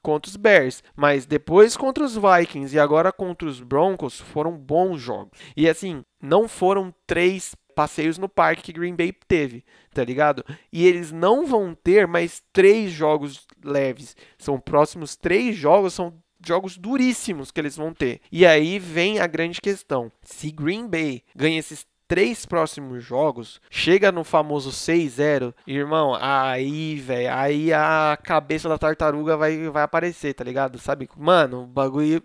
contra 0.08 0.30
os 0.30 0.38
Bears, 0.38 0.82
mas 0.96 1.26
depois 1.26 1.76
contra 1.76 2.02
os 2.02 2.16
Vikings 2.16 2.74
e 2.74 2.80
agora 2.80 3.12
contra 3.12 3.46
os 3.46 3.60
Broncos 3.60 4.22
foram 4.22 4.58
bons 4.58 5.02
jogos. 5.02 5.38
E 5.54 5.68
assim, 5.68 6.02
não 6.24 6.48
foram 6.48 6.96
três 7.06 7.54
passeios 7.76 8.18
no 8.18 8.30
parque 8.30 8.62
que 8.62 8.72
Green 8.72 8.96
Bay 8.96 9.14
teve, 9.28 9.66
tá 9.94 10.06
ligado? 10.06 10.46
E 10.72 10.88
eles 10.88 11.12
não 11.12 11.46
vão 11.46 11.76
ter 11.76 12.08
mais 12.08 12.42
três 12.54 12.90
jogos 12.90 13.46
leves. 13.62 14.16
São 14.40 14.58
próximos 14.58 15.18
três 15.18 15.58
jogos, 15.58 15.94
são 15.94 16.14
jogos 16.42 16.78
duríssimos 16.78 17.52
que 17.52 17.60
eles 17.60 17.76
vão 17.76 17.94
ter. 17.94 18.22
E 18.32 18.46
aí 18.46 18.80
vem 18.80 19.20
a 19.20 19.28
grande 19.28 19.60
questão: 19.60 20.10
se 20.24 20.52
Green 20.52 20.88
Bay 20.88 21.22
ganha 21.36 21.60
esses 21.60 21.86
três 22.08 22.46
próximos 22.46 23.04
jogos, 23.04 23.60
chega 23.70 24.12
no 24.12 24.24
famoso 24.24 24.72
6-0, 24.72 25.54
irmão, 25.66 26.18
aí, 26.20 26.96
velho, 26.96 27.34
aí 27.34 27.74
a 27.74 28.18
cabeça 28.22 28.70
da 28.70 28.78
tartaruga 28.78 29.36
vai, 29.36 29.70
vai 29.70 29.84
aparecer, 29.84 30.34
tá 30.34 30.44
ligado? 30.44 30.80
Sabe? 30.80 31.10
Mano, 31.18 31.64
o 31.64 31.68
bagulho. 31.68 32.22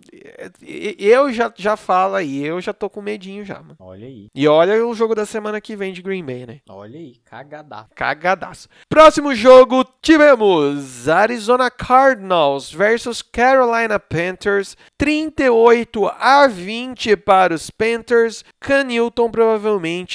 Eu 0.98 1.32
já, 1.32 1.52
já 1.56 1.76
falo 1.76 2.14
aí, 2.14 2.44
eu 2.44 2.60
já 2.60 2.72
tô 2.72 2.88
com 2.88 3.02
medinho 3.02 3.44
já, 3.44 3.60
mano. 3.60 3.76
Olha 3.78 4.06
aí. 4.06 4.28
E 4.34 4.46
olha 4.46 4.86
o 4.86 4.94
jogo 4.94 5.14
da 5.14 5.26
semana 5.26 5.60
que 5.60 5.74
vem 5.74 5.92
de 5.92 6.02
Green 6.02 6.24
Bay, 6.24 6.46
né? 6.46 6.60
Olha 6.68 6.98
aí, 6.98 7.16
cagadaço. 7.24 7.88
Cagadaço. 7.94 8.68
Próximo 8.88 9.34
jogo, 9.34 9.84
tivemos 10.00 11.08
Arizona 11.08 11.70
Cardinals 11.70 12.72
versus 12.72 13.22
Carolina 13.22 13.98
Panthers. 13.98 14.76
38 14.96 16.06
a 16.18 16.46
20 16.46 17.16
para 17.16 17.54
os 17.54 17.70
Panthers. 17.70 18.44
Canilton 18.60 19.30
provavelmente 19.30 19.71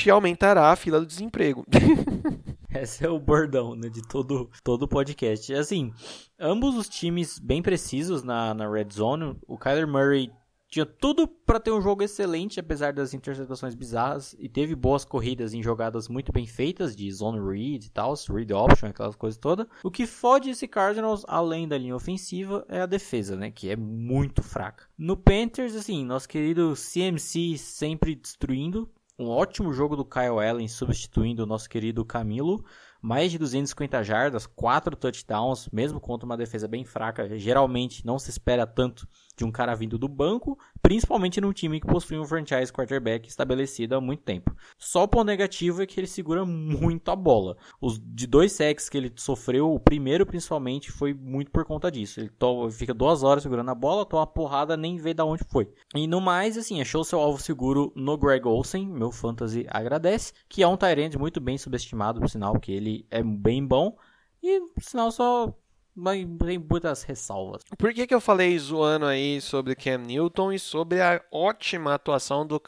aumentará 0.10 0.72
a 0.72 0.76
fila 0.76 1.00
do 1.00 1.06
desemprego. 1.06 1.66
Esse 2.70 3.06
é 3.06 3.10
o 3.10 3.20
bordão 3.20 3.76
né, 3.76 3.90
de 3.90 4.02
todo 4.02 4.50
todo 4.64 4.88
podcast. 4.88 5.54
Assim, 5.54 5.92
ambos 6.40 6.76
os 6.76 6.88
times 6.88 7.40
bem 7.40 7.62
precisos 7.62 8.24
na, 8.24 8.54
na 8.54 8.70
red 8.70 8.88
zone. 8.92 9.36
O 9.48 9.58
Kyler 9.58 9.88
Murray 9.88 10.32
tinha 10.70 10.86
tudo 10.86 11.28
para 11.28 11.60
ter 11.60 11.72
um 11.72 11.82
jogo 11.82 12.04
excelente, 12.04 12.60
apesar 12.60 12.92
das 12.92 13.14
interceptações 13.14 13.74
bizarras, 13.74 14.36
e 14.38 14.50
teve 14.50 14.76
boas 14.76 15.06
corridas 15.06 15.54
em 15.54 15.64
jogadas 15.64 16.10
muito 16.10 16.32
bem 16.32 16.46
feitas, 16.46 16.96
de 16.96 17.10
zone 17.12 17.40
read 17.40 17.86
e 17.86 17.90
tal, 17.90 18.14
read 18.30 18.54
option, 18.54 18.90
aquelas 18.90 19.16
coisas 19.16 19.40
todas. 19.40 19.66
O 19.82 19.90
que 19.90 20.06
fode 20.06 20.50
esse 20.50 20.68
Cardinals, 20.68 21.24
além 21.28 21.68
da 21.68 21.78
linha 21.78 21.96
ofensiva, 21.96 22.66
é 22.68 22.82
a 22.82 22.86
defesa, 22.86 23.38
né, 23.38 23.50
que 23.50 23.70
é 23.70 23.76
muito 23.76 24.44
fraca. 24.44 24.86
No 24.98 25.16
Panthers, 25.16 25.74
assim, 25.74 26.04
nosso 26.04 26.28
querido 26.28 26.74
CMC 26.76 27.58
sempre 27.58 28.14
destruindo, 28.14 28.90
um 29.20 29.30
ótimo 29.30 29.74
jogo 29.74 29.96
do 29.96 30.06
Kyle 30.06 30.40
Allen 30.40 30.68
substituindo 30.68 31.44
o 31.44 31.46
nosso 31.46 31.68
querido 31.68 32.06
Camilo, 32.06 32.64
mais 33.02 33.32
de 33.32 33.38
250 33.38 34.04
jardas, 34.04 34.46
4 34.46 34.96
touchdowns, 34.96 35.68
mesmo 35.72 36.00
contra 36.00 36.26
uma 36.26 36.38
defesa 36.38 36.68
bem 36.68 36.86
fraca. 36.86 37.38
Geralmente 37.40 38.06
não 38.06 38.20
se 38.20 38.30
espera 38.30 38.68
tanto 38.68 39.08
de 39.38 39.46
um 39.46 39.52
cara 39.52 39.76
vindo 39.76 40.00
do 40.00 40.08
banco, 40.08 40.58
principalmente 40.82 41.40
num 41.40 41.54
time 41.54 41.80
que 41.80 41.86
possui 41.86 42.18
um 42.18 42.26
franchise 42.26 42.74
quarterback 42.74 43.30
estabelecido 43.30 43.96
há 43.96 44.02
muito 44.02 44.24
tempo. 44.24 44.54
Só 44.80 45.04
o 45.04 45.08
ponto 45.08 45.28
negativo 45.28 45.84
é 45.84 45.86
que 45.86 46.00
ele 46.00 46.08
segura 46.08 46.44
muito 46.44 47.12
a 47.12 47.16
bola. 47.16 47.56
Os 47.80 48.02
de 48.04 48.26
dois 48.26 48.52
sacks 48.52 48.90
que 48.90 48.98
ele 48.98 49.14
sofreu, 49.16 49.72
o 49.72 49.80
primeiro 49.80 50.26
principalmente 50.26 50.92
foi 50.92 51.14
muito 51.14 51.52
por 51.52 51.64
conta 51.66 51.92
disso. 51.92 52.20
Ele 52.20 52.30
to, 52.30 52.70
fica 52.72 52.96
duas 52.96 53.22
horas 53.22 53.44
segurando 53.44 53.70
a 53.70 53.76
bola, 53.76 54.06
toma 54.06 54.22
uma 54.22 54.28
porrada, 54.28 54.76
nem 54.76 54.98
vê 54.98 55.14
da 55.14 55.24
onde 55.24 55.44
foi. 55.50 55.72
E 55.94 56.08
no 56.08 56.20
mais, 56.20 56.58
assim, 56.58 56.82
achou 56.82 57.04
seu 57.04 57.20
alvo 57.20 57.40
seguro 57.40 57.94
no 57.96 58.18
Greg 58.18 58.48
Olsen, 58.48 58.88
meu 58.88 59.12
fantasy 59.12 59.68
agradece, 59.70 60.34
que 60.50 60.64
é 60.64 60.68
um 60.68 60.76
Tyrant 60.76 61.16
muito 61.16 61.40
bem 61.40 61.60
subestimado, 61.60 62.20
por 62.20 62.30
sinal 62.30 62.60
que 62.60 62.72
ele 62.72 63.06
é 63.12 63.22
bem 63.22 63.64
bom. 63.64 63.96
E, 64.42 64.62
por 64.74 64.84
sinal, 64.84 65.12
só 65.12 65.54
mas 65.98 66.26
tem 66.46 66.60
muitas 66.60 67.02
ressalvas. 67.02 67.64
Por 67.76 67.92
que, 67.92 68.06
que 68.06 68.14
eu 68.14 68.22
falei 68.22 68.58
zoando 68.60 69.08
aí 69.08 69.42
sobre 69.42 69.76
Cam 69.76 69.98
Newton 69.98 70.54
e 70.54 70.60
sobre 70.60 71.02
a 71.02 71.20
ótima 71.32 71.96
atuação 71.96 72.46
do 72.46 72.62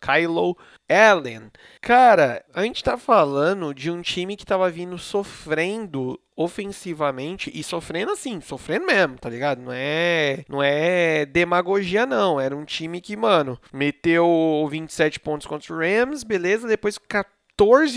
Kylo 0.00 0.58
Allen? 0.88 1.50
Cara, 1.80 2.44
a 2.52 2.64
gente 2.64 2.82
tá 2.82 2.98
falando 2.98 3.72
de 3.72 3.88
um 3.88 4.02
time 4.02 4.36
que 4.36 4.44
tava 4.44 4.68
vindo 4.68 4.98
sofrendo 4.98 6.18
ofensivamente 6.34 7.52
e 7.54 7.62
sofrendo 7.62 8.10
assim, 8.10 8.40
sofrendo 8.40 8.86
mesmo, 8.86 9.16
tá 9.16 9.28
ligado? 9.28 9.62
Não 9.62 9.72
é, 9.72 10.44
não 10.48 10.62
é 10.62 11.24
demagogia 11.26 12.04
não, 12.04 12.40
era 12.40 12.56
um 12.56 12.64
time 12.64 13.00
que, 13.00 13.16
mano, 13.16 13.58
meteu 13.72 14.66
27 14.68 15.20
pontos 15.20 15.46
contra 15.46 15.72
o 15.72 15.78
Rams, 15.78 16.24
beleza, 16.24 16.66
depois 16.66 16.98
14 16.98 17.41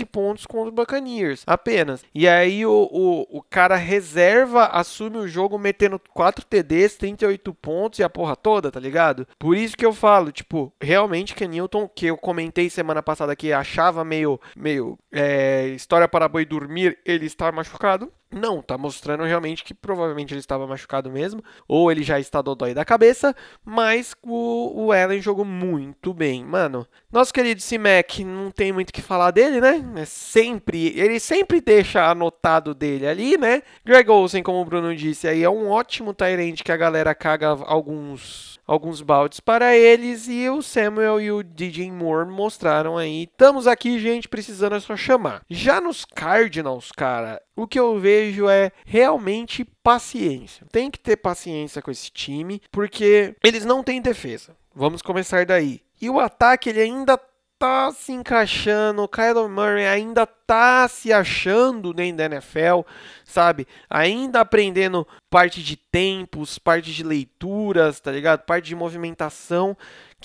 pontos 0.04 0.46
contra 0.46 0.68
o 0.68 0.72
Buccaneers, 0.72 1.42
apenas. 1.46 2.04
E 2.14 2.28
aí 2.28 2.64
o, 2.64 2.88
o, 2.90 3.38
o 3.38 3.42
cara 3.42 3.76
reserva, 3.76 4.66
assume 4.66 5.18
o 5.18 5.28
jogo 5.28 5.58
metendo 5.58 6.00
4 6.12 6.44
TDs, 6.44 6.96
38 6.96 7.54
pontos 7.54 7.98
e 7.98 8.02
a 8.02 8.10
porra 8.10 8.36
toda, 8.36 8.70
tá 8.70 8.80
ligado? 8.80 9.26
Por 9.38 9.56
isso 9.56 9.76
que 9.76 9.86
eu 9.86 9.92
falo, 9.92 10.32
tipo, 10.32 10.72
realmente 10.80 11.34
que 11.34 11.46
Newton, 11.46 11.88
que 11.88 12.06
eu 12.06 12.16
comentei 12.16 12.70
semana 12.70 13.02
passada 13.02 13.36
que 13.36 13.52
achava 13.52 14.04
meio, 14.04 14.40
meio 14.56 14.98
é, 15.12 15.68
história 15.68 16.08
para 16.08 16.28
boi 16.28 16.44
dormir, 16.44 16.98
ele 17.04 17.26
estar 17.26 17.52
machucado 17.52 18.10
Não, 18.36 18.60
tá 18.60 18.76
mostrando 18.76 19.24
realmente 19.24 19.64
que 19.64 19.72
provavelmente 19.72 20.34
ele 20.34 20.40
estava 20.40 20.66
machucado 20.66 21.10
mesmo, 21.10 21.42
ou 21.66 21.90
ele 21.90 22.02
já 22.02 22.20
está 22.20 22.42
dodói 22.42 22.74
da 22.74 22.84
cabeça, 22.84 23.34
mas 23.64 24.14
o, 24.22 24.86
o 24.86 24.92
Allen 24.92 25.22
jogou 25.22 25.44
muito 25.44 26.12
bem. 26.12 26.44
Mano, 26.44 26.86
nosso 27.10 27.32
querido 27.32 27.62
C-Mac, 27.62 28.18
não 28.20 28.50
tem 28.50 28.72
muito 28.72 28.90
o 28.90 28.92
que 28.92 29.00
falar 29.00 29.30
dele, 29.30 29.60
né? 29.60 29.82
É 29.96 30.04
sempre, 30.04 30.92
ele 30.98 31.18
sempre 31.18 31.60
deixa 31.60 32.10
anotado 32.10 32.74
dele 32.74 33.06
ali, 33.06 33.38
né? 33.38 33.62
Greg 33.84 34.10
Olsen, 34.10 34.42
como 34.42 34.60
o 34.60 34.64
Bruno 34.64 34.94
disse, 34.94 35.26
aí 35.26 35.42
é 35.42 35.48
um 35.48 35.70
ótimo 35.70 36.12
Tyrant 36.12 36.62
que 36.62 36.72
a 36.72 36.76
galera 36.76 37.14
caga 37.14 37.48
alguns 37.48 38.56
alguns 38.66 39.00
baldes 39.00 39.38
para 39.38 39.76
eles 39.76 40.26
e 40.28 40.48
o 40.50 40.60
Samuel 40.60 41.20
e 41.20 41.30
o 41.30 41.42
DJ 41.42 41.90
Moore 41.92 42.28
mostraram 42.28 42.98
aí. 42.98 43.22
Estamos 43.22 43.66
aqui, 43.66 43.98
gente, 43.98 44.28
precisando 44.28 44.74
é 44.74 44.80
só 44.80 44.96
chamar. 44.96 45.42
Já 45.48 45.80
nos 45.80 46.04
Cardinals, 46.04 46.90
cara, 46.90 47.40
o 47.54 47.66
que 47.66 47.78
eu 47.78 47.98
vejo 47.98 48.25
é 48.48 48.72
realmente 48.84 49.64
paciência. 49.82 50.66
Tem 50.70 50.90
que 50.90 50.98
ter 50.98 51.16
paciência 51.16 51.80
com 51.82 51.90
esse 51.90 52.10
time, 52.10 52.60
porque 52.70 53.34
eles 53.42 53.64
não 53.64 53.82
têm 53.82 54.00
defesa. 54.00 54.56
Vamos 54.74 55.02
começar 55.02 55.46
daí. 55.46 55.80
E 56.00 56.10
o 56.10 56.20
ataque 56.20 56.68
ele 56.68 56.80
ainda 56.80 57.18
tá 57.58 57.90
se 57.90 58.12
encaixando, 58.12 59.02
o 59.02 59.08
Kyler 59.08 59.48
Murray 59.48 59.86
ainda 59.86 60.26
tá 60.26 60.86
se 60.88 61.12
achando 61.12 61.92
dentro 61.94 62.18
da 62.18 62.26
NFL, 62.26 62.82
sabe? 63.24 63.66
Ainda 63.88 64.40
aprendendo 64.40 65.06
parte 65.30 65.62
de 65.62 65.76
tempos, 65.76 66.58
parte 66.58 66.92
de 66.92 67.02
leituras, 67.02 67.98
tá 67.98 68.12
ligado? 68.12 68.42
Parte 68.42 68.66
de 68.66 68.74
movimentação, 68.74 69.76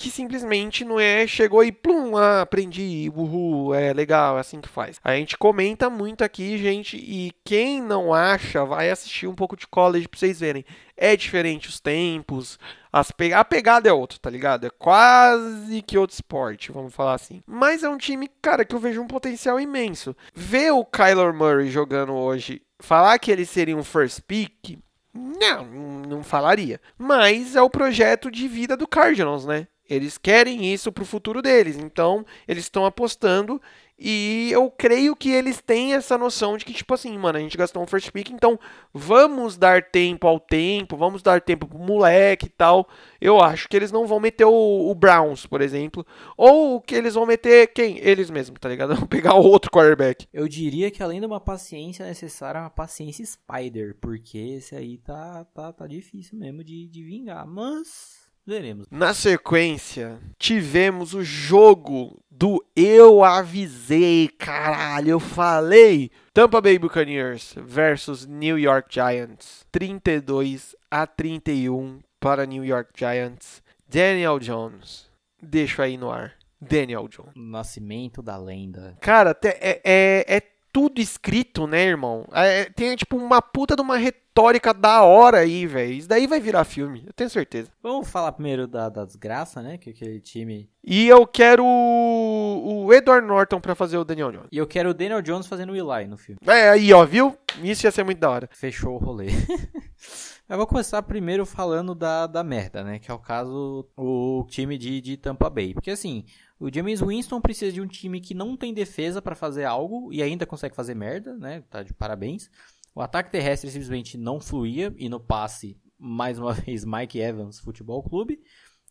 que 0.02 0.10
simplesmente 0.10 0.84
não 0.84 0.98
é 0.98 1.28
chegou 1.28 1.62
e 1.62 1.70
plum, 1.70 2.16
ah, 2.16 2.40
aprendi, 2.40 3.08
uhul, 3.14 3.72
é 3.72 3.92
legal, 3.92 4.36
é 4.36 4.40
assim 4.40 4.60
que 4.60 4.68
faz. 4.68 4.98
A 5.04 5.14
gente 5.14 5.38
comenta 5.38 5.88
muito 5.88 6.24
aqui, 6.24 6.58
gente, 6.58 6.96
e 6.96 7.30
quem 7.44 7.80
não 7.80 8.12
acha, 8.12 8.64
vai 8.64 8.90
assistir 8.90 9.28
um 9.28 9.34
pouco 9.34 9.56
de 9.56 9.64
college 9.64 10.08
pra 10.08 10.18
vocês 10.18 10.40
verem. 10.40 10.64
É 10.96 11.16
diferente 11.16 11.68
os 11.68 11.78
tempos, 11.78 12.58
as 12.92 13.12
pe... 13.12 13.32
A 13.32 13.44
pegada 13.44 13.88
é 13.88 13.92
outra, 13.92 14.18
tá 14.18 14.28
ligado? 14.28 14.66
É 14.66 14.70
quase 14.70 15.80
que 15.82 15.96
outro 15.96 16.14
esporte, 16.14 16.72
vamos 16.72 16.92
falar 16.92 17.14
assim. 17.14 17.40
Mas 17.46 17.84
é 17.84 17.88
um 17.88 17.96
time, 17.96 18.28
cara, 18.42 18.64
que 18.64 18.74
eu 18.74 18.80
vejo 18.80 19.00
um 19.00 19.06
potencial 19.06 19.60
imenso. 19.60 20.16
Ver 20.34 20.72
o 20.72 20.84
Kyler 20.84 21.32
Murray 21.32 21.70
jogando 21.70 22.12
hoje, 22.12 22.60
falar 22.80 23.16
que 23.20 23.30
ele 23.30 23.46
seria 23.46 23.76
um 23.76 23.84
first 23.84 24.20
pick, 24.26 24.80
não, 25.14 25.64
não 26.08 26.24
falaria. 26.24 26.80
Mas 26.98 27.54
é 27.54 27.62
o 27.62 27.70
projeto 27.70 28.32
de 28.32 28.48
vida 28.48 28.76
do 28.76 28.88
Cardinals, 28.88 29.46
né? 29.46 29.68
Eles 29.88 30.16
querem 30.16 30.72
isso 30.72 30.90
para 30.90 31.02
o 31.02 31.06
futuro 31.06 31.42
deles, 31.42 31.76
então 31.76 32.24
eles 32.46 32.64
estão 32.64 32.84
apostando 32.86 33.60
e 34.04 34.50
eu 34.50 34.68
creio 34.68 35.14
que 35.14 35.30
eles 35.30 35.60
têm 35.60 35.94
essa 35.94 36.18
noção 36.18 36.56
de 36.56 36.64
que, 36.64 36.72
tipo 36.72 36.92
assim, 36.92 37.16
mano, 37.16 37.38
a 37.38 37.40
gente 37.40 37.56
gastou 37.56 37.80
um 37.80 37.86
first 37.86 38.10
pick, 38.10 38.30
então 38.30 38.58
vamos 38.92 39.56
dar 39.56 39.80
tempo 39.80 40.26
ao 40.26 40.40
tempo, 40.40 40.96
vamos 40.96 41.22
dar 41.22 41.40
tempo 41.40 41.68
pro 41.68 41.78
moleque 41.78 42.46
e 42.46 42.48
tal. 42.48 42.88
Eu 43.20 43.40
acho 43.40 43.68
que 43.68 43.76
eles 43.76 43.92
não 43.92 44.04
vão 44.04 44.18
meter 44.18 44.44
o, 44.44 44.90
o 44.90 44.94
Browns, 44.94 45.46
por 45.46 45.60
exemplo, 45.60 46.04
ou 46.36 46.80
que 46.80 46.96
eles 46.96 47.14
vão 47.14 47.24
meter 47.24 47.68
quem? 47.72 47.98
Eles 47.98 48.28
mesmos, 48.28 48.58
tá 48.58 48.68
ligado? 48.68 48.96
Vão 49.02 49.06
pegar 49.06 49.34
outro 49.34 49.70
quarterback. 49.70 50.26
Eu 50.32 50.48
diria 50.48 50.90
que 50.90 51.02
além 51.02 51.20
de 51.20 51.26
uma 51.26 51.40
paciência 51.40 52.04
necessária, 52.04 52.60
uma 52.60 52.70
paciência 52.70 53.24
Spider, 53.24 53.96
porque 54.00 54.36
esse 54.36 54.74
aí 54.74 54.98
tá, 54.98 55.44
tá, 55.54 55.72
tá 55.72 55.86
difícil 55.86 56.36
mesmo 56.36 56.64
de, 56.64 56.88
de 56.88 57.04
vingar, 57.04 57.46
mas. 57.46 58.21
Veremos. 58.44 58.86
Na 58.90 59.14
sequência, 59.14 60.18
tivemos 60.36 61.14
o 61.14 61.22
jogo 61.22 62.20
do 62.28 62.64
Eu 62.74 63.22
Avisei, 63.22 64.28
caralho, 64.28 65.10
eu 65.10 65.20
falei. 65.20 66.10
Tampa 66.34 66.60
Bay 66.60 66.76
Buccaneers 66.76 67.54
versus 67.56 68.26
New 68.26 68.58
York 68.58 68.92
Giants. 68.92 69.64
32 69.70 70.74
a 70.90 71.06
31 71.06 72.00
para 72.18 72.44
New 72.44 72.64
York 72.64 72.90
Giants. 72.96 73.62
Daniel 73.88 74.40
Jones. 74.40 75.08
Deixo 75.40 75.80
aí 75.80 75.96
no 75.96 76.10
ar. 76.10 76.32
Daniel 76.60 77.06
Jones. 77.06 77.32
Nascimento 77.36 78.22
da 78.22 78.36
lenda. 78.36 78.96
Cara, 79.00 79.36
é, 79.44 79.80
é, 79.84 80.36
é 80.36 80.42
tudo 80.72 81.00
escrito, 81.00 81.66
né, 81.66 81.84
irmão? 81.84 82.26
É, 82.32 82.64
tem 82.64 82.96
tipo 82.96 83.16
uma 83.16 83.42
puta 83.42 83.76
de 83.76 83.82
uma 83.82 83.98
retórica 84.32 84.72
da 84.72 85.02
hora 85.02 85.38
aí, 85.38 85.66
velho. 85.66 85.92
Isso 85.92 86.08
daí 86.08 86.26
vai 86.26 86.40
virar 86.40 86.64
filme, 86.64 87.04
eu 87.06 87.12
tenho 87.12 87.28
certeza. 87.28 87.70
Vamos 87.82 88.10
falar 88.10 88.32
primeiro 88.32 88.66
da, 88.66 88.88
da 88.88 89.04
desgraça, 89.04 89.60
né? 89.60 89.76
Que 89.76 89.90
aquele 89.90 90.20
time. 90.20 90.70
E 90.82 91.06
eu 91.06 91.26
quero 91.26 91.62
o, 91.64 92.86
o 92.86 92.94
Edward 92.94 93.26
Norton 93.26 93.60
para 93.60 93.74
fazer 93.74 93.98
o 93.98 94.04
Daniel 94.04 94.32
Jones. 94.32 94.48
E 94.50 94.56
eu 94.56 94.66
quero 94.66 94.90
o 94.90 94.94
Daniel 94.94 95.20
Jones 95.20 95.46
fazendo 95.46 95.72
o 95.72 95.76
Eli 95.76 96.08
no 96.08 96.16
filme. 96.16 96.40
É, 96.46 96.70
aí, 96.70 96.92
ó, 96.94 97.04
viu? 97.04 97.36
Isso 97.62 97.86
ia 97.86 97.90
ser 97.90 98.04
muito 98.04 98.18
da 98.18 98.30
hora. 98.30 98.48
Fechou 98.52 98.94
o 98.94 98.98
rolê. 98.98 99.26
eu 100.48 100.56
vou 100.56 100.66
começar 100.66 101.02
primeiro 101.02 101.44
falando 101.44 101.94
da, 101.94 102.26
da 102.26 102.42
merda, 102.42 102.82
né? 102.82 102.98
Que 102.98 103.10
é 103.10 103.14
o 103.14 103.18
caso 103.18 103.86
o 103.96 104.46
time 104.48 104.78
de, 104.78 105.00
de 105.02 105.16
Tampa 105.18 105.50
Bay. 105.50 105.74
Porque 105.74 105.90
assim, 105.90 106.24
o 106.58 106.72
James 106.72 107.02
Winston 107.02 107.40
precisa 107.40 107.70
de 107.70 107.82
um 107.82 107.86
time 107.86 108.18
que 108.18 108.32
não 108.32 108.56
tem 108.56 108.72
defesa 108.72 109.20
para 109.20 109.34
fazer 109.34 109.64
algo 109.64 110.10
e 110.10 110.22
ainda 110.22 110.46
consegue 110.46 110.74
fazer 110.74 110.94
merda, 110.94 111.36
né? 111.36 111.62
Tá 111.68 111.82
de 111.82 111.92
parabéns. 111.92 112.50
O 112.94 113.00
ataque 113.00 113.30
terrestre 113.30 113.70
simplesmente 113.70 114.18
não 114.18 114.40
fluía 114.40 114.94
e 114.96 115.08
no 115.08 115.18
passe, 115.18 115.80
mais 115.98 116.38
uma 116.38 116.52
vez, 116.54 116.84
Mike 116.84 117.18
Evans 117.18 117.60
Futebol 117.60 118.02
Clube. 118.02 118.40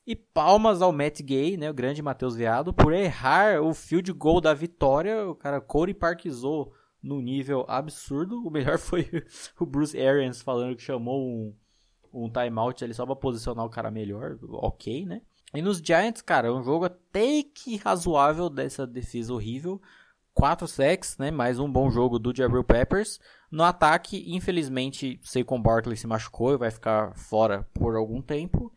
E 0.05 0.15
palmas 0.15 0.81
ao 0.81 0.91
Matt 0.91 1.21
Gay, 1.21 1.57
né, 1.57 1.69
o 1.69 1.73
grande 1.73 2.01
Matheus 2.01 2.35
Veado, 2.35 2.73
por 2.73 2.91
errar 2.91 3.61
o 3.61 3.73
field 3.73 4.11
goal 4.13 4.41
da 4.41 4.53
vitória. 4.53 5.27
O 5.27 5.35
cara 5.35 5.61
Corey 5.61 5.93
parquizou 5.93 6.73
no 7.01 7.21
nível 7.21 7.65
absurdo. 7.67 8.45
O 8.45 8.49
melhor 8.49 8.77
foi 8.79 9.07
o 9.59 9.65
Bruce 9.65 9.99
Arians 9.99 10.41
falando 10.41 10.75
que 10.75 10.81
chamou 10.81 11.23
um, 11.23 11.55
um 12.11 12.29
timeout 12.29 12.83
ali 12.83 12.95
só 12.95 13.05
pra 13.05 13.15
posicionar 13.15 13.63
o 13.63 13.69
cara 13.69 13.91
melhor. 13.91 14.39
Ok, 14.49 15.05
né? 15.05 15.21
E 15.53 15.61
nos 15.61 15.79
Giants, 15.79 16.21
cara, 16.21 16.47
é 16.47 16.51
um 16.51 16.63
jogo 16.63 16.85
até 16.85 17.43
que 17.43 17.75
razoável 17.75 18.49
dessa 18.49 18.87
defesa 18.87 19.33
horrível. 19.33 19.81
4 20.33 20.67
sacks, 20.67 21.17
né? 21.17 21.31
Mais 21.31 21.59
um 21.59 21.71
bom 21.71 21.89
jogo 21.89 22.17
do 22.17 22.35
Jabril 22.35 22.63
Peppers. 22.63 23.19
No 23.51 23.63
ataque, 23.63 24.23
infelizmente, 24.27 25.19
Saquon 25.23 25.61
Barkley 25.61 25.97
se 25.97 26.07
machucou 26.07 26.53
e 26.53 26.57
vai 26.57 26.71
ficar 26.71 27.13
fora 27.15 27.67
por 27.73 27.95
algum 27.95 28.21
tempo. 28.21 28.71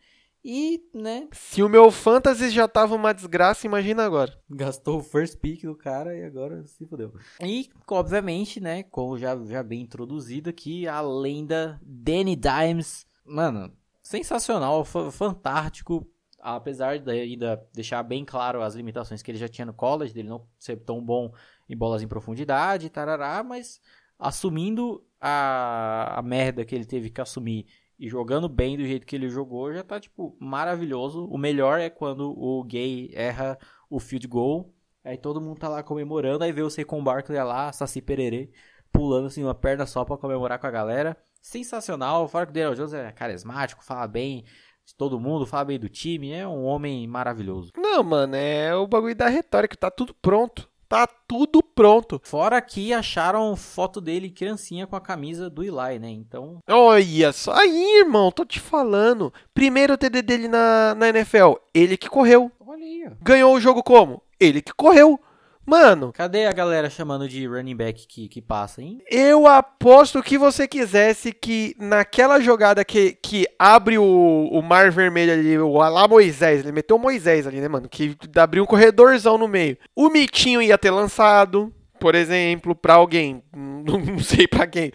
E, 0.47 0.79
né? 0.93 1.27
Se 1.31 1.63
o 1.63 1.69
meu 1.69 1.89
fantasy 1.89 2.51
já 2.51 2.67
tava 2.67 2.93
uma 2.93 3.13
desgraça, 3.13 3.65
imagina 3.65 4.05
agora. 4.05 4.31
Gastou 4.47 4.99
o 4.99 5.03
first 5.03 5.39
pick 5.39 5.63
do 5.63 5.75
cara 5.75 6.15
e 6.15 6.23
agora 6.23 6.63
se 6.67 6.85
fodeu. 6.85 7.11
E, 7.41 7.67
obviamente, 7.89 8.59
né? 8.59 8.83
Como 8.83 9.17
já, 9.17 9.35
já 9.45 9.63
bem 9.63 9.81
introduzido 9.81 10.49
aqui, 10.49 10.87
a 10.87 11.01
lenda 11.01 11.81
Danny 11.81 12.35
Dimes. 12.35 13.07
Mano, 13.25 13.73
sensacional, 14.03 14.85
fantástico 14.85 16.07
apesar 16.53 16.99
de 16.99 17.09
ainda 17.09 17.67
deixar 17.73 18.03
bem 18.03 18.23
claro 18.23 18.61
as 18.61 18.75
limitações 18.75 19.23
que 19.23 19.31
ele 19.31 19.37
já 19.37 19.47
tinha 19.47 19.65
no 19.65 19.73
college, 19.73 20.13
dele 20.13 20.29
não 20.29 20.45
ser 20.59 20.77
tão 20.77 21.03
bom 21.03 21.33
em 21.67 21.75
bolas 21.75 22.03
em 22.03 22.07
profundidade, 22.07 22.89
tarará, 22.89 23.43
mas 23.43 23.81
assumindo 24.19 25.03
a, 25.19 26.19
a 26.19 26.21
merda 26.21 26.63
que 26.63 26.75
ele 26.75 26.85
teve 26.85 27.09
que 27.09 27.19
assumir 27.19 27.65
e 27.97 28.07
jogando 28.07 28.47
bem 28.47 28.77
do 28.77 28.85
jeito 28.85 29.07
que 29.07 29.15
ele 29.15 29.29
jogou, 29.29 29.73
já 29.73 29.83
tá, 29.83 29.99
tipo, 29.99 30.35
maravilhoso. 30.39 31.25
O 31.25 31.37
melhor 31.37 31.79
é 31.79 31.89
quando 31.89 32.31
o 32.37 32.63
Gay 32.63 33.09
erra 33.13 33.57
o 33.89 33.99
field 33.99 34.27
goal, 34.27 34.73
aí 35.03 35.17
todo 35.17 35.41
mundo 35.41 35.57
tá 35.57 35.69
lá 35.69 35.81
comemorando, 35.81 36.43
aí 36.43 36.51
vê 36.51 36.61
o 36.61 36.69
Seacon 36.69 37.03
Barkley 37.03 37.41
lá, 37.41 37.71
Saci 37.71 38.01
Pererê, 38.01 38.51
pulando 38.91 39.27
assim 39.27 39.43
uma 39.43 39.55
perna 39.55 39.85
só 39.85 40.05
pra 40.05 40.17
comemorar 40.17 40.59
com 40.59 40.67
a 40.67 40.71
galera. 40.71 41.17
Sensacional, 41.41 42.27
fora 42.27 42.45
que 42.45 42.51
o 42.51 42.53
Daniel 42.53 42.75
Jones 42.75 42.93
é 42.93 43.11
carismático, 43.11 43.83
fala 43.83 44.07
bem, 44.07 44.43
de 44.85 44.95
todo 44.95 45.19
mundo, 45.19 45.45
fala 45.47 45.65
bem 45.65 45.79
do 45.79 45.89
time, 45.89 46.31
é 46.31 46.47
um 46.47 46.63
homem 46.63 47.07
maravilhoso. 47.07 47.71
Não, 47.75 48.03
mano, 48.03 48.35
é 48.35 48.75
o 48.75 48.85
bagulho 48.87 49.15
da 49.15 49.27
retórica, 49.27 49.75
tá 49.75 49.89
tudo 49.89 50.13
pronto. 50.13 50.69
Tá 50.87 51.07
tudo 51.07 51.63
pronto. 51.63 52.21
Fora 52.23 52.61
que 52.61 52.93
acharam 52.93 53.55
foto 53.55 53.99
dele 53.99 54.29
criancinha 54.29 54.85
com 54.85 54.95
a 54.95 55.01
camisa 55.01 55.49
do 55.49 55.63
Eli, 55.63 55.97
né? 55.99 56.11
Então. 56.11 56.59
Olha 56.69 57.33
só. 57.33 57.53
Aí, 57.53 58.01
irmão, 58.01 58.31
tô 58.31 58.45
te 58.45 58.59
falando. 58.59 59.33
Primeiro 59.51 59.97
TD 59.97 60.21
dele 60.21 60.47
na, 60.47 60.93
na 60.93 61.09
NFL. 61.09 61.55
Ele 61.73 61.97
que 61.97 62.07
correu. 62.07 62.51
Olha 62.59 62.85
aí, 62.85 63.03
ó. 63.07 63.15
Ganhou 63.19 63.55
o 63.55 63.59
jogo 63.59 63.81
como? 63.81 64.21
Ele 64.39 64.61
que 64.61 64.73
correu. 64.73 65.19
Mano. 65.65 66.11
Cadê 66.13 66.45
a 66.45 66.51
galera 66.51 66.89
chamando 66.89 67.27
de 67.27 67.47
running 67.47 67.75
back 67.75 68.05
que, 68.07 68.27
que 68.27 68.41
passa, 68.41 68.81
hein? 68.81 69.01
Eu 69.09 69.47
aposto 69.47 70.21
que 70.21 70.37
você 70.37 70.67
quisesse 70.67 71.31
que 71.31 71.75
naquela 71.79 72.39
jogada 72.39 72.85
que, 72.85 73.13
que 73.13 73.45
abre 73.57 73.97
o, 73.97 74.49
o 74.51 74.61
mar 74.61 74.91
vermelho 74.91 75.33
ali, 75.33 75.57
o 75.57 75.73
lá 75.77 76.07
Moisés, 76.07 76.61
ele 76.61 76.71
meteu 76.71 76.97
o 76.97 76.99
Moisés 76.99 77.47
ali, 77.47 77.59
né, 77.59 77.67
mano? 77.67 77.89
Que 77.89 78.15
abriu 78.35 78.63
um 78.63 78.67
corredorzão 78.67 79.37
no 79.37 79.47
meio. 79.47 79.77
O 79.95 80.09
Mitinho 80.09 80.61
ia 80.61 80.77
ter 80.77 80.91
lançado, 80.91 81.73
por 81.99 82.13
exemplo, 82.13 82.75
pra 82.75 82.95
alguém. 82.95 83.43
Não, 83.55 83.99
não 83.99 84.19
sei 84.19 84.47
pra 84.47 84.65
quem. 84.65 84.91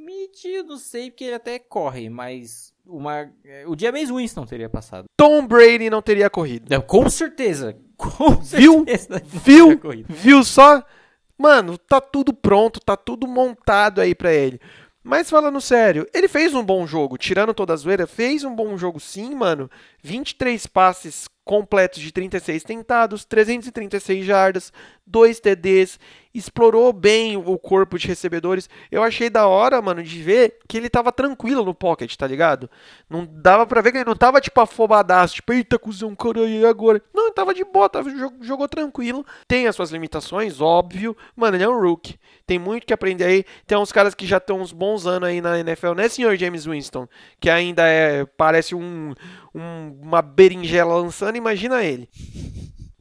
Mitinho, 0.00 0.64
não 0.64 0.76
sei, 0.76 1.10
porque 1.10 1.22
ele 1.24 1.36
até 1.36 1.60
corre, 1.60 2.10
mas 2.10 2.72
uma, 2.84 3.30
o 3.66 3.78
James 3.78 4.10
Winston 4.10 4.44
teria 4.44 4.68
passado. 4.68 5.04
Tom 5.16 5.46
Brady 5.46 5.88
não 5.88 6.02
teria 6.02 6.28
corrido. 6.28 6.82
Com 6.82 7.08
certeza. 7.08 7.76
Com 8.16 8.36
Viu? 8.40 8.84
certeza. 8.86 9.22
Viu? 9.24 9.80
Viu 10.08 10.44
só? 10.44 10.82
Mano, 11.38 11.78
tá 11.78 12.00
tudo 12.00 12.32
pronto, 12.32 12.80
tá 12.80 12.96
tudo 12.96 13.26
montado 13.26 14.00
aí 14.00 14.14
pra 14.14 14.32
ele. 14.32 14.60
Mas 15.04 15.28
falando 15.28 15.60
sério, 15.60 16.06
ele 16.14 16.28
fez 16.28 16.54
um 16.54 16.62
bom 16.62 16.86
jogo, 16.86 17.18
tirando 17.18 17.52
toda 17.52 17.72
a 17.72 17.76
zoeira, 17.76 18.06
fez 18.06 18.44
um 18.44 18.54
bom 18.54 18.76
jogo 18.78 19.00
sim, 19.00 19.34
mano. 19.34 19.68
23 20.02 20.64
passes 20.68 21.28
completos 21.44 22.00
de 22.00 22.12
36 22.12 22.62
tentados, 22.62 23.24
336 23.24 24.24
jardas, 24.24 24.72
2 25.06 25.40
TDs, 25.40 25.98
explorou 26.34 26.92
bem 26.92 27.36
o 27.36 27.58
corpo 27.58 27.98
de 27.98 28.08
recebedores. 28.08 28.68
Eu 28.90 29.02
achei 29.02 29.28
da 29.28 29.46
hora, 29.46 29.80
mano, 29.82 30.02
de 30.02 30.22
ver 30.22 30.58
que 30.66 30.76
ele 30.76 30.88
tava 30.88 31.12
tranquilo 31.12 31.64
no 31.64 31.74
pocket, 31.74 32.14
tá 32.16 32.26
ligado? 32.26 32.70
Não 33.08 33.26
dava 33.26 33.66
pra 33.66 33.80
ver 33.80 33.92
que 33.92 33.98
ele 33.98 34.04
não 34.04 34.16
tava 34.16 34.40
tipo 34.40 34.60
afobadaço, 34.60 35.34
tipo, 35.34 35.52
eita, 35.52 35.78
cuzão, 35.78 36.14
caralho, 36.14 36.66
agora? 36.66 37.02
Não, 37.12 37.26
ele 37.26 37.34
tava 37.34 37.52
de 37.52 37.64
boa, 37.64 37.88
tava, 37.88 38.10
jogou, 38.10 38.38
jogou 38.42 38.68
tranquilo. 38.68 39.24
Tem 39.46 39.66
as 39.66 39.76
suas 39.76 39.90
limitações, 39.90 40.60
óbvio. 40.60 41.16
Mano, 41.36 41.56
ele 41.56 41.64
é 41.64 41.68
um 41.68 41.80
rookie. 41.80 42.18
Tem 42.46 42.58
muito 42.58 42.86
que 42.86 42.94
aprender 42.94 43.24
aí. 43.24 43.44
Tem 43.66 43.76
uns 43.76 43.92
caras 43.92 44.14
que 44.14 44.26
já 44.26 44.38
estão 44.38 44.60
uns 44.60 44.72
bons 44.72 45.06
anos 45.06 45.28
aí 45.28 45.40
na 45.40 45.58
NFL, 45.58 45.92
né, 45.94 46.08
senhor 46.08 46.36
James 46.36 46.64
Winston? 46.64 47.06
Que 47.40 47.50
ainda 47.50 47.86
é, 47.86 48.24
parece 48.24 48.74
um, 48.74 49.14
um 49.54 49.98
uma 50.02 50.22
berinjela 50.22 50.96
lançando, 50.96 51.36
imagina 51.36 51.82
ele. 51.82 52.08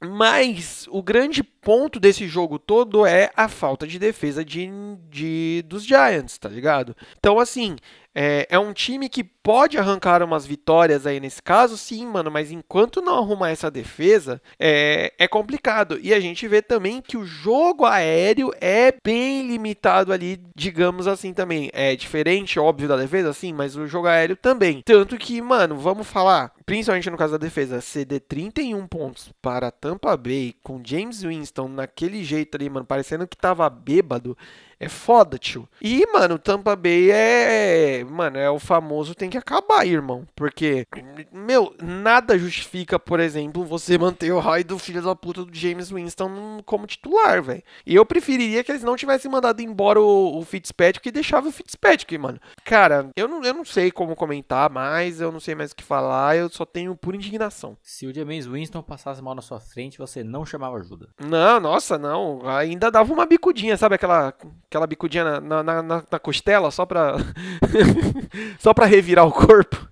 Mas 0.04 0.88
o 0.89 1.04
grande 1.04 1.43
ponto 1.43 1.99
desse 1.99 2.28
jogo 2.28 2.58
todo 2.58 3.06
é 3.06 3.30
a 3.36 3.47
falta 3.47 3.86
de 3.86 3.99
defesa 3.99 4.43
de, 4.43 4.68
de 5.10 5.64
dos 5.68 5.86
Giants, 5.86 6.39
tá 6.39 6.49
ligado? 6.49 6.95
Então, 7.20 7.39
assim, 7.39 7.76
é, 8.14 8.47
é, 8.49 8.58
um 8.58 8.74
time 8.74 9.08
que 9.08 9.24
pode 9.44 9.78
arrancar 9.78 10.24
umas 10.24 10.46
vitórias 10.46 11.06
aí 11.06 11.20
nesse 11.20 11.42
caso, 11.42 11.78
sim, 11.78 12.06
mano, 12.06 12.32
mas 12.32 12.52
enquanto 12.52 13.02
não 13.02 13.18
arrumar 13.18 13.50
essa 13.50 13.72
defesa, 13.72 14.42
é, 14.60 15.14
é 15.18 15.28
complicado. 15.28 16.00
E 16.02 16.14
a 16.14 16.20
gente 16.20 16.48
vê 16.48 16.62
também 16.62 17.02
que 17.02 17.18
o 17.18 17.26
jogo 17.26 17.86
aéreo 17.86 18.52
é 18.60 18.94
bem 19.04 19.48
limitado 19.48 20.14
ali, 20.14 20.39
digamos 20.56 21.08
assim 21.08 21.34
também. 21.34 21.70
É 21.74 21.96
diferente, 21.96 22.60
óbvio, 22.60 22.88
da 22.88 22.98
defesa, 22.98 23.34
sim, 23.34 23.54
mas 23.54 23.76
o 23.76 23.88
jogo 23.88 24.08
aéreo 24.08 24.36
também. 24.36 24.82
Tanto 24.86 25.18
que, 25.18 25.42
mano, 25.42 25.78
vamos 25.78 26.08
falar, 26.08 26.54
principalmente 26.66 27.10
no 27.10 27.18
caso 27.18 27.34
da 27.34 27.38
defesa, 27.38 27.82
CD 27.82 28.20
31 28.20 28.88
pontos 28.88 29.32
para 29.42 29.72
Tampa 29.72 30.16
Bay, 30.16 30.56
com 30.64 30.82
James 30.84 31.24
Winston 31.24 31.68
naquele 31.68 32.24
jeito 32.24 32.56
ali, 32.56 32.70
mano, 32.70 32.86
parecendo 32.86 33.28
que 33.28 33.38
tava 33.38 33.70
bêbado. 33.70 34.38
É 34.82 34.89
foda, 34.89 35.38
tio. 35.38 35.70
E, 35.80 36.04
mano, 36.12 36.39
Tampa 36.39 36.76
Bay 36.76 37.12
é. 37.12 38.04
Mano, 38.04 38.39
é 38.39 38.50
o 38.50 38.58
famoso 38.58 39.14
tem 39.14 39.30
que 39.32 39.38
acabar, 39.38 39.86
irmão. 39.88 40.28
Porque, 40.36 40.86
meu, 41.32 41.74
nada 41.82 42.38
justifica, 42.38 43.00
por 43.00 43.20
exemplo, 43.20 43.66
você 43.66 43.98
manter 43.98 44.32
o 44.32 44.40
raio 44.40 44.66
do 44.66 44.78
filho 44.78 45.02
da 45.02 45.16
puta 45.16 45.46
do 45.46 45.56
James 45.56 45.90
Winston 45.90 46.62
como 46.66 46.86
titular, 46.86 47.42
velho. 47.42 47.64
E 47.86 47.96
eu 47.96 48.06
preferiria 48.06 48.64
que 48.64 48.72
eles 48.72 48.84
não 48.84 48.96
tivessem 48.96 49.32
mandado 49.32 49.62
embora 49.62 50.00
o, 50.00 50.38
o 50.38 50.46
Fitzpatrick 50.46 51.08
e 51.08 51.12
deixava 51.12 51.48
o 51.48 51.52
Fitzpatrick, 51.52 52.18
mano. 52.18 52.40
Cara, 52.64 53.10
eu 53.16 53.28
não, 53.28 53.44
eu 53.44 53.54
não 53.54 53.66
sei 53.66 53.92
como 53.92 54.16
comentar 54.16 54.70
mais, 54.70 55.22
eu 55.22 55.32
não 55.32 55.40
sei 55.40 55.56
mais 55.56 55.72
o 55.72 55.76
que 55.76 55.84
falar, 55.84 56.36
eu 56.36 56.50
só 56.50 56.66
tenho 56.66 56.96
pura 56.96 57.16
indignação. 57.16 57.78
Se 57.82 58.06
o 58.06 58.14
James 58.14 58.46
Winston 58.46 58.82
passasse 58.82 59.22
mal 59.22 59.36
na 59.36 59.42
sua 59.42 59.60
frente, 59.60 59.98
você 59.98 60.24
não 60.24 60.46
chamava 60.46 60.78
ajuda. 60.78 61.10
Não, 61.20 61.60
nossa, 61.60 61.98
não. 61.98 62.48
Ainda 62.48 62.92
dava 62.92 63.14
uma 63.14 63.26
bicudinha, 63.26 63.78
sabe 63.78 63.96
aquela 63.96 64.34
aquela 64.72 64.88
bicudinha 64.88 65.42
na, 65.42 65.64
na, 65.64 65.84
na, 65.84 66.04
na 66.10 66.20
costela 66.20 66.72
só 66.72 66.86
pra. 66.86 67.16
só 68.58 68.74
pra 68.74 68.86
revirar 68.86 69.21
o 69.24 69.32
corpo. 69.32 69.90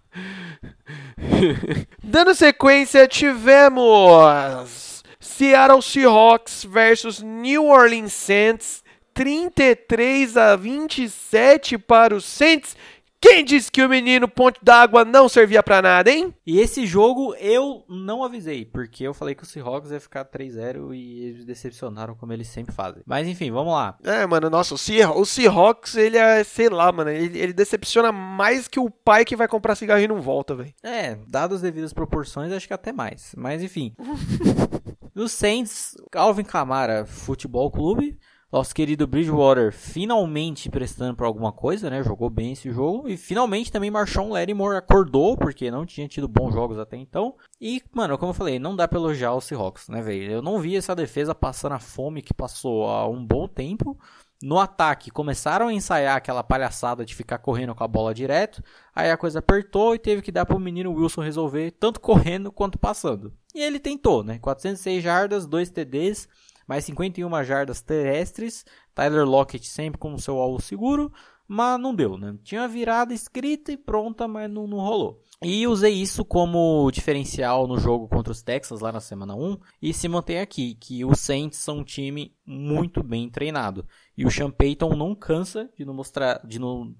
Dando 2.03 2.33
sequência, 2.33 3.07
tivemos 3.07 5.03
Seattle 5.19 5.81
Seahawks 5.81 6.63
versus 6.63 7.21
New 7.21 7.65
Orleans 7.65 8.13
Saints. 8.13 8.83
33 9.13 10.37
a 10.37 10.55
27 10.55 11.77
para 11.77 12.15
os 12.15 12.23
Saints. 12.23 12.77
Quem 13.21 13.43
disse 13.43 13.69
que 13.69 13.81
o 13.81 13.89
menino 13.89 14.27
Ponte 14.27 14.59
d'Água 14.63 15.03
não 15.03 15.27
servia 15.27 15.61
para 15.61 15.81
nada, 15.81 16.09
hein? 16.09 16.33
E 16.45 16.59
esse 16.59 16.85
jogo 16.85 17.35
eu 17.35 17.83
não 17.89 18.23
avisei, 18.23 18.65
porque 18.65 19.03
eu 19.03 19.13
falei 19.13 19.35
que 19.35 19.43
o 19.43 19.45
Seahawks 19.45 19.91
ia 19.91 19.99
ficar 19.99 20.23
3-0 20.23 20.95
e 20.95 21.25
eles 21.25 21.45
decepcionaram 21.45 22.15
como 22.15 22.31
eles 22.31 22.47
sempre 22.47 22.73
fazem. 22.73 23.03
Mas 23.05 23.27
enfim, 23.27 23.51
vamos 23.51 23.73
lá. 23.73 23.97
É, 24.03 24.25
mano, 24.25 24.49
nossa, 24.49 24.73
o, 24.73 25.19
o 25.19 25.25
Seahawks, 25.25 25.95
ele 25.95 26.17
é, 26.17 26.43
sei 26.43 26.69
lá, 26.69 26.91
mano, 26.91 27.09
ele, 27.09 27.37
ele, 27.37 27.53
decepciona 27.53 28.11
mais 28.11 28.67
que 28.67 28.79
o 28.79 28.89
pai 28.89 29.25
que 29.25 29.35
vai 29.35 29.47
comprar 29.47 29.75
cigarro 29.75 30.01
e 30.01 30.07
não 30.07 30.21
volta, 30.21 30.55
velho. 30.55 30.73
É, 30.81 31.17
dadas 31.27 31.57
as 31.57 31.61
devidas 31.61 31.93
proporções, 31.93 32.51
acho 32.51 32.67
que 32.67 32.73
até 32.73 32.93
mais. 32.93 33.33
Mas 33.37 33.61
enfim. 33.61 33.93
Os 35.15 35.31
Saints, 35.33 35.97
Alvin 36.15 36.43
Camara 36.43 37.05
Futebol 37.05 37.69
Clube 37.69 38.17
nosso 38.51 38.73
querido 38.73 39.05
Bridgewater 39.05 39.71
finalmente 39.71 40.69
prestando 40.69 41.15
para 41.15 41.27
alguma 41.27 41.51
coisa, 41.51 41.89
né? 41.89 42.01
Jogou 42.03 42.29
bem 42.29 42.53
esse 42.53 42.71
jogo. 42.71 43.07
E 43.07 43.15
finalmente 43.15 43.71
também 43.71 43.91
Marshawn 43.91 44.29
Lattimore 44.29 44.77
acordou, 44.77 45.37
porque 45.37 45.69
não 45.69 45.85
tinha 45.85 46.07
tido 46.07 46.27
bons 46.27 46.53
jogos 46.53 46.79
até 46.79 46.97
então. 46.97 47.35
E, 47.61 47.81
mano, 47.93 48.17
como 48.17 48.31
eu 48.31 48.35
falei, 48.35 48.57
não 48.57 48.75
dá 48.75 48.87
pra 48.87 48.97
elogiar 48.97 49.33
o 49.33 49.41
Seahawks, 49.41 49.87
né, 49.87 50.01
velho? 50.01 50.31
Eu 50.31 50.41
não 50.41 50.59
vi 50.59 50.75
essa 50.75 50.95
defesa 50.95 51.35
passando 51.35 51.73
a 51.73 51.79
fome 51.79 52.21
que 52.23 52.33
passou 52.33 52.87
há 52.87 53.07
um 53.07 53.23
bom 53.23 53.47
tempo. 53.47 53.97
No 54.41 54.57
ataque, 54.57 55.11
começaram 55.11 55.67
a 55.67 55.73
ensaiar 55.73 56.15
aquela 56.15 56.41
palhaçada 56.41 57.05
de 57.05 57.13
ficar 57.13 57.39
correndo 57.39 57.75
com 57.75 57.83
a 57.83 57.87
bola 57.87 58.13
direto. 58.13 58.63
Aí 58.95 59.11
a 59.11 59.17
coisa 59.17 59.39
apertou 59.39 59.93
e 59.93 59.99
teve 59.99 60.21
que 60.21 60.31
dar 60.31 60.45
pro 60.45 60.57
menino 60.57 60.93
Wilson 60.93 61.21
resolver, 61.21 61.71
tanto 61.71 61.99
correndo 61.99 62.49
quanto 62.49 62.79
passando. 62.79 63.33
E 63.53 63.61
ele 63.61 63.79
tentou, 63.79 64.23
né? 64.23 64.39
406 64.39 65.03
jardas, 65.03 65.45
2 65.45 65.69
TDs 65.69 66.29
mais 66.69 66.85
51 66.85 67.43
jardas 67.43 67.81
terrestres. 67.81 68.63
Tyler 68.93 69.25
Lockett 69.25 69.67
sempre 69.67 69.97
com 69.97 70.13
o 70.13 70.19
seu 70.19 70.37
alvo 70.37 70.61
seguro, 70.61 71.11
mas 71.47 71.81
não 71.81 71.95
deu, 71.95 72.15
né? 72.15 72.37
Tinha 72.43 72.67
virada 72.67 73.11
escrita 73.11 73.71
e 73.71 73.77
pronta, 73.77 74.27
mas 74.27 74.47
não, 74.51 74.67
não 74.67 74.77
rolou. 74.77 75.19
E 75.41 75.65
usei 75.65 75.95
isso 75.95 76.23
como 76.23 76.91
diferencial 76.91 77.65
no 77.65 77.79
jogo 77.79 78.07
contra 78.07 78.31
os 78.31 78.43
Texans 78.43 78.81
lá 78.81 78.91
na 78.91 78.99
semana 78.99 79.35
1 79.35 79.57
e 79.81 79.93
se 79.93 80.07
mantém 80.07 80.39
aqui, 80.39 80.75
que 80.75 81.03
os 81.03 81.19
Saints 81.19 81.57
são 81.57 81.79
um 81.79 81.83
time 81.83 82.35
muito 82.45 83.01
bem 83.01 83.27
treinado. 83.31 83.87
E 84.15 84.23
o 84.23 84.29
Sean 84.29 84.51
Payton 84.51 84.95
não 84.95 85.15
cansa 85.15 85.67
de, 85.75 85.83
não 85.83 85.93
mostrar, 85.95 86.39
de 86.45 86.59
não, 86.59 86.93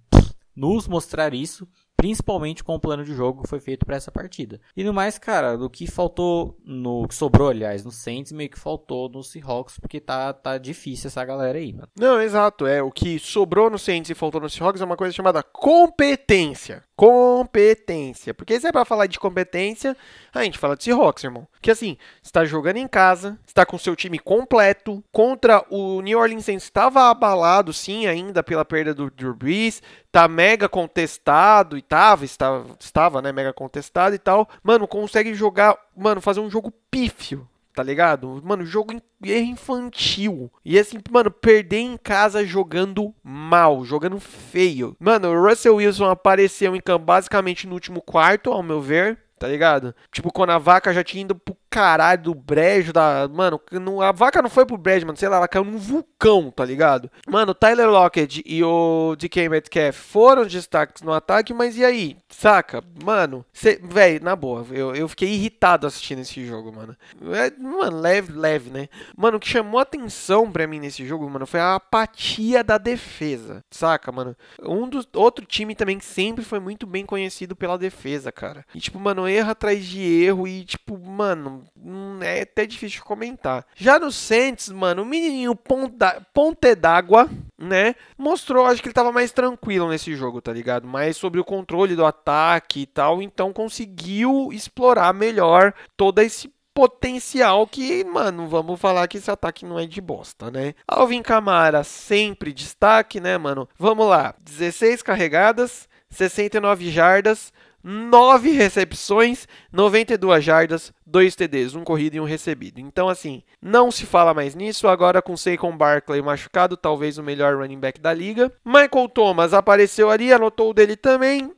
nos 0.56 0.88
mostrar 0.88 1.36
isso 1.36 1.68
principalmente 2.00 2.64
com 2.64 2.76
o 2.76 2.80
plano 2.80 3.04
de 3.04 3.14
jogo 3.14 3.44
que 3.44 3.50
foi 3.50 3.60
feito 3.60 3.86
para 3.86 3.98
essa 3.98 4.10
partida. 4.10 4.62
E 4.76 4.86
no 4.86 4.94
mais, 4.94 5.18
cara, 5.18 5.58
do 5.58 5.70
que 5.70 5.86
faltou 5.86 6.58
no 6.64 7.06
que 7.06 7.14
sobrou, 7.14 7.50
aliás, 7.50 7.84
no 7.84 7.92
Saints, 7.92 8.32
meio 8.32 8.50
que 8.50 8.58
faltou 8.58 9.10
no 9.10 9.22
Seahawks, 9.22 9.78
porque 9.78 10.00
tá 10.00 10.32
tá 10.32 10.58
difícil 10.58 11.10
essa 11.10 11.26
galera 11.26 11.58
aí, 11.58 11.74
mano. 11.74 11.90
Não, 12.00 12.22
exato, 12.22 12.66
é, 12.66 12.82
o 12.82 12.90
que 12.90 13.20
sobrou 13.20 13.70
no 13.70 13.78
Saints 13.78 14.10
e 14.10 14.16
faltou 14.16 14.40
no 14.40 14.50
Seahawks 14.50 14.82
é 14.82 14.86
uma 14.86 14.96
coisa 14.96 15.14
chamada 15.14 15.44
competência. 15.44 16.86
Competência. 17.00 18.34
Porque 18.34 18.60
se 18.60 18.68
é 18.68 18.74
pra 18.74 18.84
falar 18.84 19.06
de 19.06 19.18
competência, 19.18 19.96
a 20.34 20.44
gente 20.44 20.58
fala 20.58 20.76
de 20.76 20.84
Seahawks, 20.84 21.24
irmão. 21.24 21.48
Que 21.62 21.72
assim, 21.72 21.96
está 22.22 22.44
jogando 22.44 22.76
em 22.76 22.90
casa, 22.90 23.40
está 23.48 23.66
com 23.66 23.78
seu 23.78 23.96
time 23.96 24.20
completo, 24.20 25.02
contra 25.10 25.64
o 25.70 26.02
New 26.02 26.20
Orleans 26.20 26.44
Saints 26.44 26.66
estava 26.66 27.10
abalado, 27.10 27.72
sim, 27.72 28.06
ainda 28.06 28.44
pela 28.44 28.66
perda 28.66 28.94
do 28.94 29.10
Drew 29.10 29.34
Brees, 29.34 29.82
tá 30.12 30.28
mega 30.28 30.68
contestado 30.68 31.78
e 31.78 31.82
tava, 31.82 32.26
estava, 32.26 32.76
estava, 32.78 33.22
né, 33.22 33.32
mega 33.32 33.54
contestado 33.54 34.14
e 34.14 34.20
tal. 34.20 34.50
Mano, 34.62 34.86
consegue 34.86 35.34
jogar, 35.34 35.78
mano, 35.96 36.20
fazer 36.20 36.42
um 36.42 36.50
jogo 36.50 36.70
pífio, 36.92 37.48
tá 37.80 37.84
ligado? 37.84 38.42
Mano, 38.44 38.66
jogo 38.66 38.94
infantil. 39.24 40.52
E 40.66 40.78
assim, 40.78 40.98
mano, 41.10 41.32
perder 41.32 41.78
em 41.78 41.96
casa 41.96 42.46
jogando 42.46 43.16
mal, 43.24 43.86
jogando 43.86 44.20
feio. 44.20 44.98
Mano, 45.00 45.30
o 45.30 45.48
Russell 45.48 45.78
Wilson 45.78 46.10
apareceu 46.10 46.76
em 46.76 46.82
campo 46.82 47.06
basicamente 47.06 47.66
no 47.66 47.76
último 47.76 48.02
quarto, 48.02 48.52
ao 48.52 48.62
meu 48.62 48.82
ver 48.82 49.18
tá 49.40 49.48
ligado? 49.48 49.96
Tipo, 50.12 50.34
quando 50.34 50.50
a 50.50 50.58
vaca 50.58 50.94
já 50.94 51.02
tinha 51.02 51.22
ido 51.22 51.34
pro 51.34 51.56
caralho 51.70 52.24
do 52.24 52.36
brejo 52.36 52.92
da. 52.92 53.30
Mano, 53.32 53.62
não, 53.72 54.02
a 54.02 54.12
vaca 54.12 54.42
não 54.42 54.50
foi 54.50 54.66
pro 54.66 54.78
brejo, 54.78 55.06
mano. 55.06 55.18
Sei 55.18 55.30
lá, 55.30 55.38
ela 55.38 55.48
caiu 55.48 55.64
num 55.64 55.78
vulcão, 55.78 56.52
tá 56.52 56.66
ligado? 56.66 57.10
Mano, 57.28 57.52
o 57.52 57.56
Tyler 57.56 57.90
Lockett 57.90 58.44
e 58.46 58.64
o 58.64 59.16
DK 59.18 59.50
Metcalf 59.50 59.96
foram 59.96 60.46
destaques 60.46 61.02
no 61.02 61.14
ataque, 61.14 61.54
mas 61.54 61.78
e 61.78 61.86
aí? 61.86 62.18
Saca? 62.30 62.84
Mano, 63.04 63.46
velho, 63.84 64.24
na 64.24 64.36
boa, 64.36 64.66
eu, 64.72 64.96
eu 64.96 65.08
fiquei 65.08 65.30
irritado 65.30 65.86
assistindo 65.86 66.20
esse 66.20 66.46
jogo, 66.46 66.74
mano. 66.74 66.96
É, 67.34 67.52
mano, 67.62 68.00
leve, 68.00 68.34
leve, 68.34 68.70
né? 68.70 68.88
Mano, 69.16 69.38
o 69.38 69.40
que 69.40 69.48
chamou 69.48 69.80
atenção 69.80 70.52
pra 70.52 70.68
mim 70.68 70.80
nesse 70.80 71.06
jogo, 71.06 71.30
mano, 71.30 71.46
foi 71.46 71.60
a 71.60 71.76
apatia 71.76 72.64
da 72.64 72.78
defesa, 72.78 73.64
saca, 73.70 74.12
mano? 74.12 74.36
Um 74.64 74.88
dos 74.88 75.08
outro 75.14 75.46
time 75.46 75.76
também 75.76 75.98
que 75.98 76.06
sempre 76.06 76.44
foi 76.44 76.60
muito 76.60 76.88
bem 76.88 77.06
conhecido 77.06 77.56
pela 77.56 77.78
defesa, 77.78 78.32
cara. 78.32 78.66
E 78.74 78.80
tipo, 78.80 79.00
mano, 79.00 79.28
erro 79.28 79.52
atrás 79.52 79.86
de 79.86 80.02
erro 80.02 80.48
e 80.48 80.64
tipo, 80.64 80.98
mano, 80.98 81.59
Hum, 81.78 82.20
é 82.22 82.42
até 82.42 82.66
difícil 82.66 83.00
de 83.00 83.04
comentar. 83.04 83.66
Já 83.76 84.00
no 84.00 84.12
Saints, 84.12 84.70
mano, 84.70 85.04
o 85.04 85.06
menininho 85.06 85.56
Ponte 85.56 86.76
d'Água, 86.76 87.30
né? 87.58 87.96
Mostrou, 88.18 88.66
acho 88.66 88.82
que 88.82 88.88
ele 88.88 88.94
tava 88.94 89.12
mais 89.12 89.32
tranquilo 89.32 89.90
nesse 89.90 90.16
jogo, 90.16 90.42
tá 90.42 90.52
ligado? 90.54 90.88
Mais 90.88 91.18
sobre 91.18 91.40
o 91.40 91.46
controle 91.46 91.96
do 91.96 92.06
ataque 92.06 92.82
e 92.82 92.86
tal. 92.86 93.22
Então 93.22 93.54
conseguiu 93.54 94.50
explorar 94.52 95.14
melhor 95.14 95.74
todo 95.96 96.20
esse 96.20 96.52
potencial 96.74 97.68
que, 97.68 98.06
mano, 98.06 98.48
vamos 98.48 98.80
falar 98.80 99.08
que 99.08 99.18
esse 99.18 99.30
ataque 99.30 99.66
não 99.66 99.78
é 99.78 99.86
de 99.86 100.00
bosta, 100.00 100.50
né? 100.50 100.74
Alvin 100.88 101.22
Camara 101.22 101.84
sempre 101.84 102.54
destaque, 102.54 103.20
né, 103.20 103.38
mano? 103.38 103.68
Vamos 103.78 104.08
lá, 104.08 104.34
16 104.40 105.02
carregadas, 105.02 105.90
69 106.10 106.90
jardas, 106.90 107.52
9 107.84 108.52
recepções, 108.52 109.48
92 109.72 110.44
jardas, 110.44 110.94
2 111.06 111.36
TDs, 111.36 111.76
um 111.76 111.84
corrido 111.84 112.16
e 112.16 112.20
um 112.20 112.26
recebido. 112.26 112.80
Então, 112.80 113.10
assim, 113.10 113.44
não 113.62 113.92
se 113.92 114.06
fala 114.06 114.34
mais 114.34 114.56
nisso. 114.56 114.88
Agora 114.88 115.22
com 115.22 115.38
Saquon 115.38 115.76
Barkley 115.76 116.22
machucado, 116.22 116.76
talvez 116.76 117.18
o 117.18 117.24
melhor 117.24 117.58
running 117.58 117.80
back 117.80 118.00
da 118.00 118.14
liga. 118.14 118.52
Michael 118.66 119.10
Thomas 119.10 119.54
apareceu 119.54 120.10
ali, 120.10 120.32
anotou 120.32 120.72
o 120.72 120.74
dele 120.74 120.96
também. 120.96 121.52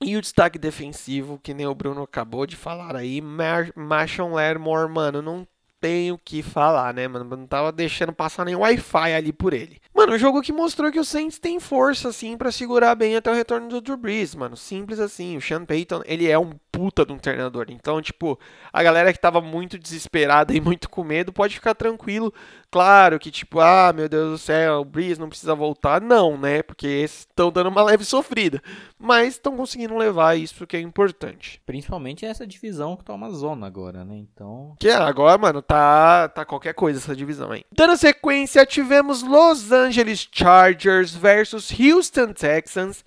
E 0.00 0.16
o 0.16 0.20
destaque 0.20 0.58
defensivo, 0.58 1.40
que 1.42 1.54
nem 1.54 1.66
o 1.66 1.74
Bruno 1.74 2.02
acabou 2.02 2.46
de 2.46 2.56
falar 2.56 2.94
aí, 2.94 3.22
Marshall 3.74 4.32
Lattimore, 4.32 4.90
mano, 4.90 5.22
não 5.22 5.46
tenho 5.80 6.14
o 6.14 6.18
que 6.18 6.42
falar, 6.42 6.92
né, 6.92 7.06
mano? 7.06 7.36
Não 7.36 7.46
tava 7.46 7.70
deixando 7.70 8.12
passar 8.12 8.44
nem 8.44 8.56
Wi-Fi 8.56 9.14
ali 9.14 9.32
por 9.32 9.52
ele. 9.52 9.80
Mano, 10.04 10.16
um 10.16 10.18
jogo 10.18 10.42
que 10.42 10.52
mostrou 10.52 10.92
que 10.92 11.00
o 11.00 11.04
Saints 11.04 11.38
tem 11.38 11.58
força, 11.58 12.10
assim, 12.10 12.36
para 12.36 12.52
segurar 12.52 12.94
bem 12.94 13.16
até 13.16 13.30
o 13.30 13.34
retorno 13.34 13.70
do 13.70 13.80
Drew 13.80 13.96
Brees, 13.96 14.34
mano. 14.34 14.54
Simples 14.54 15.00
assim. 15.00 15.34
O 15.38 15.40
Sean 15.40 15.64
Payton, 15.64 16.02
ele 16.04 16.28
é 16.28 16.38
um 16.38 16.52
puta 16.70 17.06
de 17.06 17.12
um 17.14 17.18
treinador. 17.18 17.66
Então, 17.70 18.02
tipo, 18.02 18.38
a 18.70 18.82
galera 18.82 19.14
que 19.14 19.18
tava 19.18 19.40
muito 19.40 19.78
desesperada 19.78 20.54
e 20.54 20.60
muito 20.60 20.90
com 20.90 21.02
medo 21.02 21.32
pode 21.32 21.54
ficar 21.54 21.74
tranquilo. 21.74 22.34
Claro 22.70 23.18
que, 23.18 23.30
tipo, 23.30 23.60
ah, 23.60 23.94
meu 23.94 24.06
Deus 24.06 24.32
do 24.32 24.38
céu, 24.38 24.80
o 24.80 24.84
Breeze 24.84 25.18
não 25.18 25.28
precisa 25.30 25.54
voltar. 25.54 26.02
Não, 26.02 26.36
né? 26.36 26.62
Porque 26.62 26.86
estão 26.86 27.50
dando 27.50 27.68
uma 27.68 27.82
leve 27.82 28.04
sofrida. 28.04 28.60
Mas 28.98 29.34
estão 29.34 29.56
conseguindo 29.56 29.96
levar 29.96 30.36
isso 30.36 30.66
que 30.66 30.76
é 30.76 30.80
importante. 30.80 31.62
Principalmente 31.64 32.26
essa 32.26 32.46
divisão 32.46 32.94
que 32.96 33.04
tá 33.04 33.14
uma 33.14 33.30
zona 33.30 33.66
agora, 33.66 34.04
né? 34.04 34.16
Então. 34.16 34.74
Que 34.78 34.90
agora, 34.90 35.38
mano, 35.38 35.62
tá, 35.62 36.28
tá 36.28 36.44
qualquer 36.44 36.74
coisa 36.74 36.98
essa 36.98 37.16
divisão 37.16 37.52
aí. 37.52 37.64
Dando 37.72 37.96
sequência, 37.96 38.66
tivemos 38.66 39.22
Los 39.22 39.72
Angeles 39.72 39.93
Chargers 40.32 41.14
versus 41.14 41.70
Houston 41.72 42.34
Texans. 42.34 43.04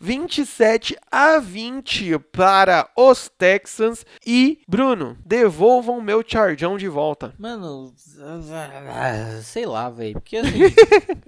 27 0.00 0.96
a 1.10 1.38
20 1.38 2.18
para 2.32 2.90
os 2.96 3.28
Texans. 3.28 4.06
E, 4.26 4.62
Bruno, 4.66 5.18
devolvam 5.26 6.00
meu 6.00 6.24
Chargão 6.26 6.78
de 6.78 6.88
volta. 6.88 7.34
Mano, 7.38 7.92
sei 9.44 9.66
lá, 9.66 9.90
velho. 9.90 10.14
Porque 10.14 10.38
assim, 10.38 10.60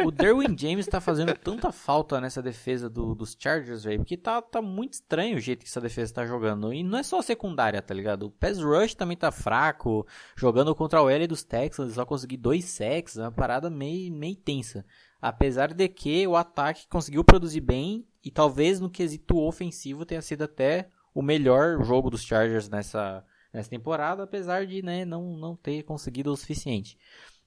o 0.02 0.10
Derwin 0.10 0.56
James 0.56 0.86
tá 0.86 1.02
fazendo 1.02 1.34
tanta 1.34 1.70
falta 1.70 2.18
nessa 2.18 2.40
defesa 2.40 2.88
do, 2.88 3.14
dos 3.14 3.36
Chargers, 3.38 3.84
velho. 3.84 3.98
Porque 3.98 4.16
tá, 4.16 4.40
tá 4.40 4.62
muito 4.62 4.94
estranho 4.94 5.36
o 5.36 5.40
jeito 5.40 5.64
que 5.64 5.68
essa 5.68 5.80
defesa 5.80 6.14
tá 6.14 6.26
jogando. 6.26 6.72
E 6.72 6.82
não 6.82 6.98
é 6.98 7.02
só 7.02 7.18
a 7.18 7.22
secundária, 7.22 7.82
tá 7.82 7.92
ligado? 7.92 8.24
O 8.24 8.30
pass 8.30 8.58
rush 8.58 8.94
também 8.94 9.18
tá 9.18 9.30
fraco. 9.30 10.06
Jogando 10.34 10.74
contra 10.74 11.02
o 11.02 11.10
L 11.10 11.26
dos 11.26 11.44
Texans, 11.44 11.92
só 11.92 12.06
conseguir 12.06 12.38
dois 12.38 12.64
sacks. 12.64 13.18
É 13.18 13.22
uma 13.22 13.32
parada 13.32 13.68
meio, 13.68 14.10
meio 14.10 14.36
tensa. 14.36 14.82
Apesar 15.20 15.74
de 15.74 15.88
que 15.88 16.26
o 16.26 16.34
ataque 16.34 16.88
conseguiu 16.88 17.22
produzir 17.22 17.60
bem 17.60 18.06
e 18.24 18.30
talvez 18.30 18.80
no 18.80 18.90
quesito 18.90 19.38
ofensivo 19.38 20.04
tenha 20.04 20.22
sido 20.22 20.42
até 20.42 20.88
o 21.14 21.22
melhor 21.22 21.82
jogo 21.84 22.10
dos 22.10 22.22
Chargers 22.22 22.68
nessa, 22.68 23.24
nessa 23.52 23.68
temporada, 23.68 24.22
apesar 24.22 24.66
de 24.66 24.82
né, 24.82 25.04
não, 25.04 25.36
não 25.36 25.56
ter 25.56 25.82
conseguido 25.82 26.32
o 26.32 26.36
suficiente. 26.36 26.96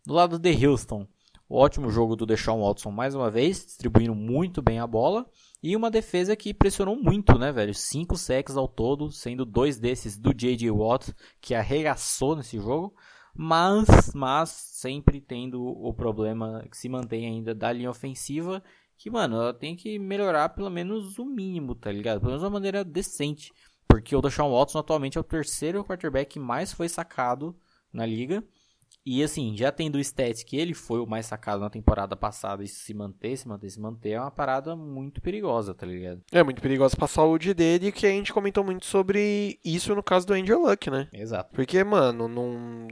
Do 0.06 0.14
lado 0.14 0.38
de 0.38 0.66
Houston, 0.66 1.08
o 1.50 1.58
ótimo 1.58 1.90
jogo 1.90 2.16
do 2.16 2.26
Deshaun 2.26 2.62
Watson 2.62 2.92
mais 2.92 3.16
uma 3.16 3.32
vez, 3.32 3.66
distribuindo 3.66 4.14
muito 4.14 4.62
bem 4.62 4.80
a 4.80 4.88
bola. 4.88 5.26
E 5.64 5.76
uma 5.76 5.90
defesa 5.90 6.36
que 6.36 6.54
pressionou 6.54 6.96
muito, 6.96 7.40
né, 7.40 7.52
velho? 7.52 7.74
Cinco 7.74 8.16
sacks 8.16 8.56
ao 8.56 8.68
todo, 8.68 9.12
sendo 9.12 9.46
dois 9.46 9.80
desses 9.80 10.18
do 10.18 10.32
J.J. 10.32 10.70
Watt, 10.70 11.12
que 11.42 11.56
arregaçou 11.56 12.36
nesse 12.36 12.58
jogo 12.60 12.94
mas, 13.36 14.14
mas 14.16 14.50
sempre 14.50 15.20
tendo 15.20 15.62
o 15.62 15.94
problema 15.94 16.66
que 16.72 16.78
se 16.78 16.88
mantém 16.88 17.26
ainda 17.26 17.54
da 17.54 17.72
linha 17.72 17.90
ofensiva, 17.90 18.64
que, 18.98 19.10
mano, 19.10 19.36
ela 19.36 19.54
tem 19.54 19.76
que 19.76 20.00
melhorar 20.00 20.50
pelo 20.50 20.70
menos 20.70 21.18
o 21.18 21.26
mínimo, 21.26 21.76
tá 21.76 21.92
ligado? 21.92 22.20
Pelo 22.20 22.32
menos 22.32 22.44
uma 22.44 22.50
maneira 22.50 22.84
decente, 22.84 23.52
porque 23.88 24.16
o 24.16 24.22
Deshaun 24.22 24.52
Watson 24.52 24.80
atualmente 24.80 25.18
é 25.18 25.22
o 25.22 25.24
terceiro 25.24 25.84
quarterback 25.84 26.34
que 26.34 26.40
mais 26.40 26.74
foi 26.74 26.90
sacado 26.90 27.56
na 27.92 28.06
liga, 28.06 28.44
e 29.06 29.24
assim, 29.24 29.56
já 29.56 29.72
tendo 29.72 29.96
o 29.96 30.00
stats 30.00 30.44
que 30.44 30.58
ele 30.58 30.74
foi 30.74 31.00
o 31.00 31.06
mais 31.06 31.28
sacado 31.28 31.62
na 31.62 31.70
temporada 31.70 32.16
passada 32.16 32.64
e 32.64 32.68
se 32.68 32.94
manter, 32.94 33.38
se 33.38 33.48
manter, 33.48 33.70
se 33.70 33.80
manter, 33.80 34.12
é 34.12 34.20
uma 34.20 34.32
parada 34.32 34.76
muito 34.76 35.22
perigosa, 35.22 35.76
tá 35.76 35.86
ligado? 35.86 36.22
É 36.32 36.42
muito 36.42 36.62
perigosa 36.62 36.98
pra 36.98 37.08
saúde 37.08 37.54
dele, 37.54 37.92
que 37.92 38.08
a 38.08 38.10
gente 38.10 38.34
comentou 38.34 38.64
muito 38.64 38.86
sobre 38.86 39.60
isso 39.64 39.94
no 39.94 40.02
caso 40.02 40.26
do 40.26 40.34
Angel 40.34 40.60
Luck, 40.60 40.90
né? 40.90 41.08
Exato. 41.14 41.52
Porque, 41.54 41.84
mano, 41.84 42.28
não. 42.28 42.88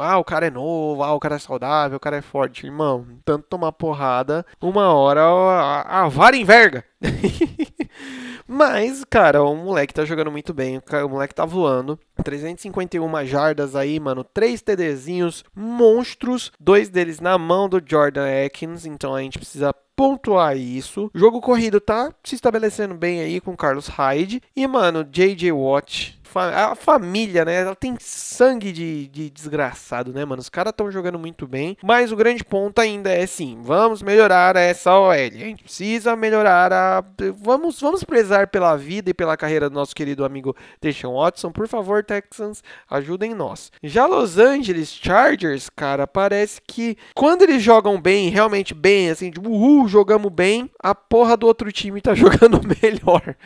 Ah, 0.00 0.18
o 0.18 0.24
cara 0.24 0.46
é 0.46 0.50
novo, 0.50 1.02
ah, 1.04 1.14
o 1.14 1.20
cara 1.20 1.36
é 1.36 1.38
saudável, 1.38 1.96
o 1.96 2.00
cara 2.00 2.16
é 2.16 2.22
forte. 2.22 2.66
Irmão, 2.66 3.06
tanto 3.24 3.46
tomar 3.46 3.72
porrada, 3.72 4.44
uma 4.60 4.92
hora 4.92 5.22
a, 5.22 6.04
a 6.04 6.08
vara 6.08 6.36
enverga. 6.36 6.84
Mas, 8.50 9.04
cara, 9.04 9.42
o 9.42 9.54
moleque 9.54 9.92
tá 9.92 10.06
jogando 10.06 10.32
muito 10.32 10.54
bem, 10.54 10.78
o 10.78 11.08
moleque 11.08 11.34
tá 11.34 11.44
voando. 11.44 11.98
351 12.24 13.26
jardas 13.26 13.76
aí, 13.76 14.00
mano, 14.00 14.24
3 14.24 14.62
TDzinhos 14.62 15.44
monstros, 15.54 16.50
dois 16.58 16.88
deles 16.88 17.20
na 17.20 17.36
mão 17.36 17.68
do 17.68 17.80
Jordan 17.84 18.26
Atkins, 18.46 18.86
então 18.86 19.14
a 19.14 19.20
gente 19.20 19.38
precisa 19.38 19.74
pontuar 19.94 20.56
isso. 20.56 21.10
O 21.14 21.18
jogo 21.18 21.40
corrido 21.40 21.80
tá 21.80 22.12
se 22.24 22.36
estabelecendo 22.36 22.94
bem 22.94 23.20
aí 23.20 23.40
com 23.40 23.56
Carlos 23.56 23.88
Hyde 23.88 24.40
e, 24.56 24.66
mano, 24.66 25.04
JJ 25.04 25.52
Watt 25.52 26.17
a 26.34 26.74
família, 26.74 27.44
né? 27.44 27.54
Ela 27.54 27.74
tem 27.74 27.96
sangue 28.00 28.72
de, 28.72 29.08
de 29.08 29.30
desgraçado, 29.30 30.12
né, 30.12 30.24
mano? 30.24 30.40
Os 30.40 30.48
caras 30.48 30.70
estão 30.70 30.90
jogando 30.90 31.18
muito 31.18 31.46
bem. 31.46 31.76
Mas 31.82 32.12
o 32.12 32.16
grande 32.16 32.44
ponto 32.44 32.80
ainda 32.80 33.10
é 33.10 33.26
sim, 33.26 33.58
vamos 33.62 34.02
melhorar 34.02 34.56
essa 34.56 34.96
OL. 34.98 35.10
A 35.10 35.28
gente 35.30 35.64
precisa 35.64 36.16
melhorar 36.16 36.72
a. 36.72 37.04
Vamos, 37.36 37.80
vamos 37.80 38.04
prezar 38.04 38.48
pela 38.48 38.76
vida 38.76 39.10
e 39.10 39.14
pela 39.14 39.36
carreira 39.36 39.68
do 39.68 39.74
nosso 39.74 39.94
querido 39.94 40.24
amigo 40.24 40.56
Deshaun 40.80 41.14
Watson. 41.14 41.50
Por 41.50 41.66
favor, 41.68 42.04
Texans, 42.04 42.62
ajudem 42.90 43.34
nós. 43.34 43.72
Já 43.82 44.06
Los 44.06 44.38
Angeles 44.38 44.92
Chargers, 44.92 45.68
cara, 45.70 46.06
parece 46.06 46.60
que 46.66 46.96
quando 47.14 47.42
eles 47.42 47.62
jogam 47.62 48.00
bem, 48.00 48.28
realmente 48.28 48.74
bem, 48.74 49.10
assim, 49.10 49.30
tipo, 49.30 49.48
uhul, 49.50 49.88
jogamos 49.88 50.32
bem, 50.32 50.70
a 50.82 50.94
porra 50.94 51.36
do 51.36 51.46
outro 51.46 51.70
time 51.72 52.00
tá 52.00 52.14
jogando 52.14 52.60
melhor. 52.82 53.36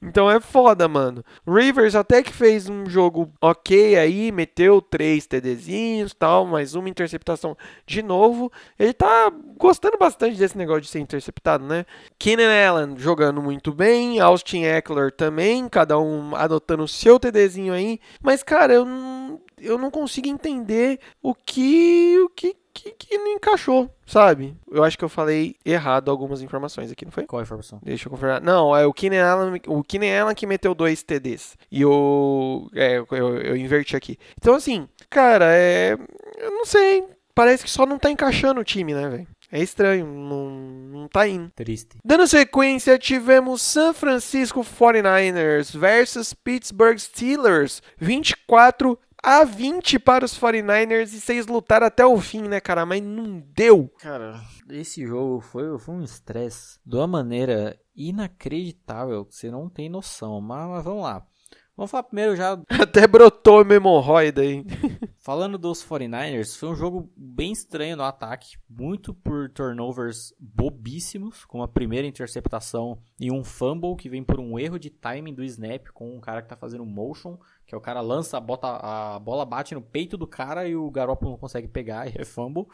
Então 0.00 0.30
é 0.30 0.40
foda, 0.40 0.88
mano. 0.88 1.24
Rivers 1.46 1.94
até 1.94 2.22
que 2.22 2.31
fez 2.32 2.68
um 2.68 2.86
jogo 2.86 3.32
ok 3.40 3.96
aí, 3.96 4.32
meteu 4.32 4.80
três 4.80 5.26
TDzinhos 5.26 6.14
tal, 6.14 6.46
mais 6.46 6.74
uma 6.74 6.88
interceptação 6.88 7.56
de 7.86 8.02
novo. 8.02 8.50
Ele 8.78 8.92
tá 8.92 9.32
gostando 9.58 9.96
bastante 9.98 10.36
desse 10.36 10.56
negócio 10.56 10.82
de 10.82 10.88
ser 10.88 11.00
interceptado, 11.00 11.64
né? 11.64 11.84
Keenan 12.18 12.50
Allen 12.68 12.96
jogando 12.96 13.42
muito 13.42 13.72
bem, 13.72 14.20
Austin 14.20 14.62
Eckler 14.64 15.12
também, 15.12 15.68
cada 15.68 15.98
um 15.98 16.34
adotando 16.34 16.84
o 16.84 16.88
seu 16.88 17.18
TDzinho 17.20 17.72
aí. 17.72 18.00
Mas, 18.22 18.42
cara, 18.42 18.72
eu 18.72 18.84
não, 18.84 19.40
eu 19.58 19.78
não 19.78 19.90
consigo 19.90 20.28
entender 20.28 20.98
o 21.22 21.34
que, 21.34 22.18
o 22.20 22.28
que 22.28 22.61
que, 22.72 22.92
que 22.92 23.18
não 23.18 23.32
encaixou, 23.32 23.90
sabe? 24.06 24.56
Eu 24.70 24.82
acho 24.82 24.96
que 24.96 25.04
eu 25.04 25.08
falei 25.08 25.56
errado 25.64 26.10
algumas 26.10 26.42
informações 26.42 26.90
aqui, 26.90 27.04
não 27.04 27.12
foi? 27.12 27.26
Qual 27.26 27.40
a 27.40 27.42
informação? 27.42 27.80
Deixa 27.82 28.06
eu 28.06 28.10
confirmar. 28.10 28.40
Não, 28.40 28.76
é 28.76 28.86
o 28.86 28.92
Keenan 28.92 29.24
Allen, 29.24 29.60
o 29.66 29.82
Keenan 29.82 30.22
Allen 30.22 30.34
que 30.34 30.46
meteu 30.46 30.74
dois 30.74 31.02
TDs. 31.02 31.56
E 31.70 31.84
o... 31.84 32.68
É, 32.74 32.98
eu, 32.98 33.36
eu 33.38 33.56
inverti 33.56 33.96
aqui. 33.96 34.18
Então, 34.38 34.54
assim, 34.54 34.88
cara, 35.10 35.46
é... 35.48 35.96
Eu 36.38 36.50
não 36.50 36.64
sei. 36.64 37.04
Parece 37.34 37.64
que 37.64 37.70
só 37.70 37.86
não 37.86 37.98
tá 37.98 38.10
encaixando 38.10 38.60
o 38.60 38.64
time, 38.64 38.94
né, 38.94 39.08
velho? 39.08 39.26
É 39.54 39.62
estranho, 39.62 40.06
não, 40.06 40.50
não 40.50 41.08
tá 41.08 41.28
indo. 41.28 41.50
Triste. 41.54 41.98
Dando 42.02 42.26
sequência, 42.26 42.98
tivemos 42.98 43.60
San 43.60 43.92
Francisco 43.92 44.62
49ers 44.62 45.76
versus 45.76 46.32
Pittsburgh 46.32 46.98
Steelers. 46.98 47.82
24 47.98 48.98
a 49.22 49.44
20 49.44 49.98
para 49.98 50.24
os 50.24 50.36
49ers 50.38 51.12
e 51.12 51.20
vocês 51.20 51.46
lutaram 51.46 51.86
até 51.86 52.04
o 52.04 52.20
fim, 52.20 52.42
né, 52.42 52.60
cara? 52.60 52.84
Mas 52.84 53.00
não 53.02 53.40
deu. 53.54 53.88
Cara, 54.00 54.40
esse 54.68 55.06
jogo 55.06 55.40
foi, 55.40 55.78
foi 55.78 55.94
um 55.94 56.02
estresse 56.02 56.80
de 56.84 56.96
uma 56.96 57.06
maneira 57.06 57.78
inacreditável 57.94 59.24
que 59.24 59.36
você 59.36 59.50
não 59.50 59.68
tem 59.68 59.88
noção. 59.88 60.40
Mas, 60.40 60.68
mas 60.68 60.84
vamos 60.84 61.04
lá. 61.04 61.24
Vamos 61.76 61.90
falar 61.90 62.02
primeiro 62.02 62.36
já. 62.36 62.58
Até 62.80 63.06
brotou 63.06 63.62
uma 63.62 63.74
hemorroida 63.74 64.42
aí. 64.42 64.64
Falando 65.24 65.56
dos 65.56 65.84
49ers, 65.84 66.58
foi 66.58 66.68
um 66.70 66.74
jogo 66.74 67.08
bem 67.16 67.52
estranho 67.52 67.96
no 67.96 68.02
ataque, 68.02 68.56
muito 68.68 69.14
por 69.14 69.48
turnovers 69.50 70.34
bobíssimos, 70.36 71.44
com 71.44 71.62
a 71.62 71.68
primeira 71.68 72.08
interceptação 72.08 72.98
e 73.20 73.30
um 73.30 73.44
fumble 73.44 73.94
que 73.94 74.08
vem 74.08 74.24
por 74.24 74.40
um 74.40 74.58
erro 74.58 74.80
de 74.80 74.90
timing 74.90 75.32
do 75.32 75.44
snap 75.44 75.86
com 75.94 76.16
um 76.16 76.20
cara 76.20 76.42
que 76.42 76.48
tá 76.48 76.56
fazendo 76.56 76.84
motion, 76.84 77.38
que 77.64 77.72
é 77.72 77.78
o 77.78 77.80
cara 77.80 78.00
lança, 78.00 78.40
bota, 78.40 78.66
a 78.66 79.20
bola 79.20 79.46
bate 79.46 79.76
no 79.76 79.80
peito 79.80 80.16
do 80.16 80.26
cara 80.26 80.66
e 80.66 80.74
o 80.74 80.90
garoto 80.90 81.24
não 81.24 81.36
consegue 81.36 81.68
pegar 81.68 82.08
e 82.10 82.20
é 82.20 82.24
fumble. 82.24 82.66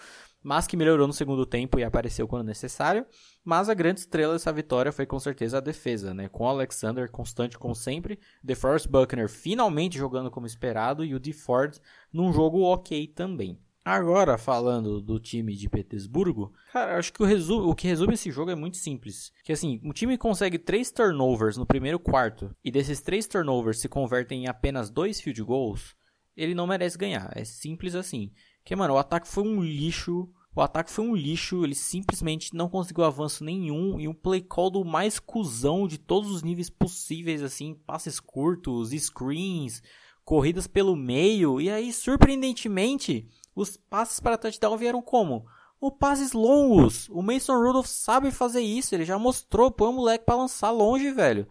Mas 0.48 0.66
que 0.66 0.78
melhorou 0.78 1.06
no 1.06 1.12
segundo 1.12 1.44
tempo 1.44 1.78
e 1.78 1.84
apareceu 1.84 2.26
quando 2.26 2.46
necessário. 2.46 3.04
Mas 3.44 3.68
a 3.68 3.74
grande 3.74 4.00
estrela 4.00 4.32
dessa 4.32 4.50
vitória 4.50 4.90
foi 4.90 5.04
com 5.04 5.20
certeza 5.20 5.58
a 5.58 5.60
defesa, 5.60 6.14
né? 6.14 6.26
Com 6.26 6.44
o 6.44 6.48
Alexander 6.48 7.10
constante 7.10 7.58
como 7.58 7.74
sempre, 7.74 8.18
DeForest 8.42 8.88
Buckner 8.88 9.28
finalmente 9.28 9.98
jogando 9.98 10.30
como 10.30 10.46
esperado 10.46 11.04
e 11.04 11.14
o 11.14 11.20
DeFord 11.20 11.78
num 12.10 12.32
jogo 12.32 12.62
ok 12.62 13.08
também. 13.08 13.60
Agora, 13.84 14.38
falando 14.38 15.02
do 15.02 15.20
time 15.20 15.54
de 15.54 15.68
Petersburgo, 15.68 16.54
cara, 16.72 16.96
acho 16.96 17.12
que 17.12 17.22
o, 17.22 17.26
resu 17.26 17.68
o 17.68 17.74
que 17.74 17.86
resume 17.86 18.14
esse 18.14 18.30
jogo 18.30 18.50
é 18.50 18.54
muito 18.54 18.78
simples. 18.78 19.30
Que 19.44 19.52
assim, 19.52 19.82
o 19.84 19.92
time 19.92 20.16
consegue 20.16 20.58
três 20.58 20.90
turnovers 20.90 21.58
no 21.58 21.66
primeiro 21.66 21.98
quarto, 21.98 22.56
e 22.64 22.70
desses 22.70 23.02
três 23.02 23.26
turnovers 23.26 23.80
se 23.80 23.88
convertem 23.88 24.44
em 24.44 24.48
apenas 24.48 24.88
dois 24.88 25.20
field 25.20 25.42
goals, 25.42 25.94
ele 26.34 26.54
não 26.54 26.66
merece 26.66 26.96
ganhar. 26.96 27.30
É 27.34 27.44
simples 27.44 27.94
assim. 27.94 28.30
Que, 28.64 28.76
mano, 28.76 28.92
o 28.92 28.98
ataque 28.98 29.26
foi 29.26 29.42
um 29.44 29.62
lixo. 29.62 30.28
O 30.58 30.60
ataque 30.60 30.90
foi 30.90 31.04
um 31.04 31.14
lixo, 31.14 31.62
ele 31.62 31.76
simplesmente 31.76 32.52
não 32.52 32.68
conseguiu 32.68 33.04
avanço 33.04 33.44
nenhum 33.44 34.00
e 34.00 34.08
um 34.08 34.12
play 34.12 34.40
call 34.40 34.70
do 34.70 34.84
mais 34.84 35.20
cuzão 35.20 35.86
de 35.86 35.98
todos 35.98 36.32
os 36.32 36.42
níveis 36.42 36.68
possíveis, 36.68 37.44
assim, 37.44 37.76
passes 37.86 38.18
curtos, 38.18 38.90
screens, 38.90 39.80
corridas 40.24 40.66
pelo 40.66 40.96
meio, 40.96 41.60
e 41.60 41.70
aí, 41.70 41.92
surpreendentemente, 41.92 43.28
os 43.54 43.76
passes 43.76 44.18
para 44.18 44.36
touchdown 44.36 44.76
vieram 44.76 45.00
como? 45.00 45.46
O 45.80 45.92
passes 45.92 46.32
longos. 46.32 47.08
O 47.10 47.22
Mason 47.22 47.56
Rudolph 47.56 47.86
sabe 47.86 48.32
fazer 48.32 48.60
isso. 48.60 48.96
Ele 48.96 49.04
já 49.04 49.16
mostrou. 49.16 49.70
Põe 49.70 49.90
o 49.90 49.92
moleque 49.92 50.24
para 50.24 50.34
lançar 50.34 50.72
longe, 50.72 51.12
velho. 51.12 51.46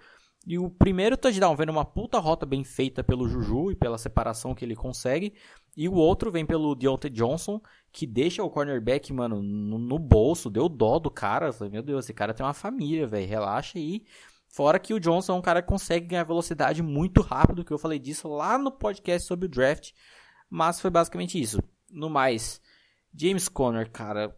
E 0.47 0.57
o 0.57 0.69
primeiro 0.69 1.17
touchdown 1.17 1.57
vem 1.57 1.65
numa 1.65 1.83
puta 1.83 2.19
rota 2.19 2.45
bem 2.45 2.63
feita 2.63 3.03
pelo 3.03 3.27
Juju 3.27 3.69
e 3.69 3.75
pela 3.75 3.97
separação 3.97 4.55
que 4.55 4.63
ele 4.63 4.77
consegue. 4.77 5.33
E 5.75 5.89
o 5.89 5.93
outro 5.93 6.31
vem 6.31 6.45
pelo 6.45 6.73
Deontay 6.73 7.11
Johnson, 7.11 7.59
que 7.91 8.07
deixa 8.07 8.41
o 8.41 8.49
cornerback, 8.49 9.11
mano, 9.11 9.43
no, 9.43 9.77
no 9.77 9.99
bolso. 9.99 10.49
Deu 10.49 10.69
dó 10.69 10.99
do 10.99 11.11
cara. 11.11 11.51
Falei, 11.51 11.73
meu 11.73 11.83
Deus, 11.83 12.05
esse 12.05 12.13
cara 12.13 12.33
tem 12.33 12.45
uma 12.45 12.53
família, 12.53 13.05
velho. 13.05 13.27
Relaxa 13.27 13.77
aí. 13.77 14.05
Fora 14.47 14.79
que 14.79 14.93
o 14.93 15.01
Johnson 15.01 15.33
é 15.33 15.35
um 15.35 15.41
cara 15.41 15.61
que 15.61 15.67
consegue 15.67 16.07
ganhar 16.07 16.23
velocidade 16.23 16.81
muito 16.81 17.19
rápido, 17.19 17.65
que 17.65 17.73
eu 17.73 17.77
falei 17.77 17.99
disso 17.99 18.29
lá 18.29 18.57
no 18.57 18.71
podcast 18.71 19.27
sobre 19.27 19.47
o 19.47 19.49
draft. 19.49 19.91
Mas 20.49 20.79
foi 20.79 20.89
basicamente 20.89 21.37
isso. 21.41 21.61
No 21.91 22.09
mais, 22.09 22.61
James 23.13 23.49
Conner, 23.49 23.91
cara, 23.91 24.33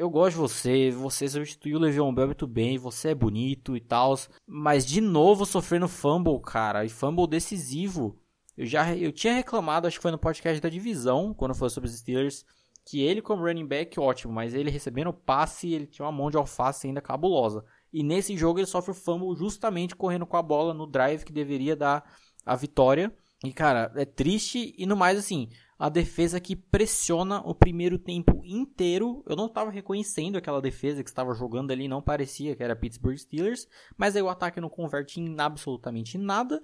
eu 0.00 0.08
gosto 0.08 0.30
de 0.30 0.38
você, 0.38 0.90
você 0.90 1.28
substituiu 1.28 1.76
o 1.76 1.80
Le'Veon 1.80 2.14
Bell 2.14 2.28
muito 2.28 2.46
bem, 2.46 2.78
você 2.78 3.10
é 3.10 3.14
bonito 3.14 3.76
e 3.76 3.80
tal, 3.80 4.14
mas 4.46 4.86
de 4.86 4.98
novo 4.98 5.44
sofrendo 5.44 5.86
fumble, 5.86 6.40
cara, 6.40 6.86
e 6.86 6.88
fumble 6.88 7.26
decisivo. 7.26 8.18
Eu 8.56 8.64
já 8.64 8.96
eu 8.96 9.12
tinha 9.12 9.34
reclamado, 9.34 9.86
acho 9.86 9.98
que 9.98 10.02
foi 10.02 10.10
no 10.10 10.18
podcast 10.18 10.58
da 10.58 10.70
divisão, 10.70 11.34
quando 11.34 11.54
foi 11.54 11.68
sobre 11.68 11.90
os 11.90 11.98
Steelers, 11.98 12.46
que 12.82 13.02
ele 13.02 13.20
como 13.20 13.44
running 13.44 13.66
back 13.66 14.00
ótimo, 14.00 14.32
mas 14.32 14.54
ele 14.54 14.70
recebendo 14.70 15.12
passe, 15.12 15.70
ele 15.70 15.86
tinha 15.86 16.06
uma 16.06 16.12
mão 16.12 16.30
de 16.30 16.38
alface 16.38 16.86
ainda 16.86 17.02
cabulosa. 17.02 17.62
E 17.92 18.02
nesse 18.02 18.34
jogo 18.38 18.58
ele 18.58 18.66
sofre 18.66 18.92
o 18.92 18.94
fumble 18.94 19.36
justamente 19.36 19.94
correndo 19.94 20.24
com 20.24 20.38
a 20.38 20.42
bola 20.42 20.72
no 20.72 20.86
drive 20.86 21.24
que 21.24 21.32
deveria 21.32 21.76
dar 21.76 22.10
a 22.46 22.56
vitória. 22.56 23.14
E 23.44 23.52
cara, 23.52 23.92
é 23.94 24.06
triste 24.06 24.74
e 24.78 24.86
no 24.86 24.96
mais 24.96 25.18
assim, 25.18 25.50
a 25.80 25.88
defesa 25.88 26.38
que 26.38 26.54
pressiona 26.54 27.40
o 27.40 27.54
primeiro 27.54 27.98
tempo 27.98 28.42
inteiro. 28.44 29.24
Eu 29.26 29.34
não 29.34 29.46
estava 29.46 29.70
reconhecendo 29.70 30.36
aquela 30.36 30.60
defesa 30.60 31.02
que 31.02 31.08
estava 31.08 31.32
jogando 31.32 31.70
ali, 31.70 31.88
não 31.88 32.02
parecia 32.02 32.54
que 32.54 32.62
era 32.62 32.76
Pittsburgh 32.76 33.16
Steelers, 33.16 33.66
mas 33.96 34.14
aí 34.14 34.20
o 34.20 34.28
ataque 34.28 34.60
não 34.60 34.68
converte 34.68 35.18
em 35.18 35.40
absolutamente 35.40 36.18
nada. 36.18 36.62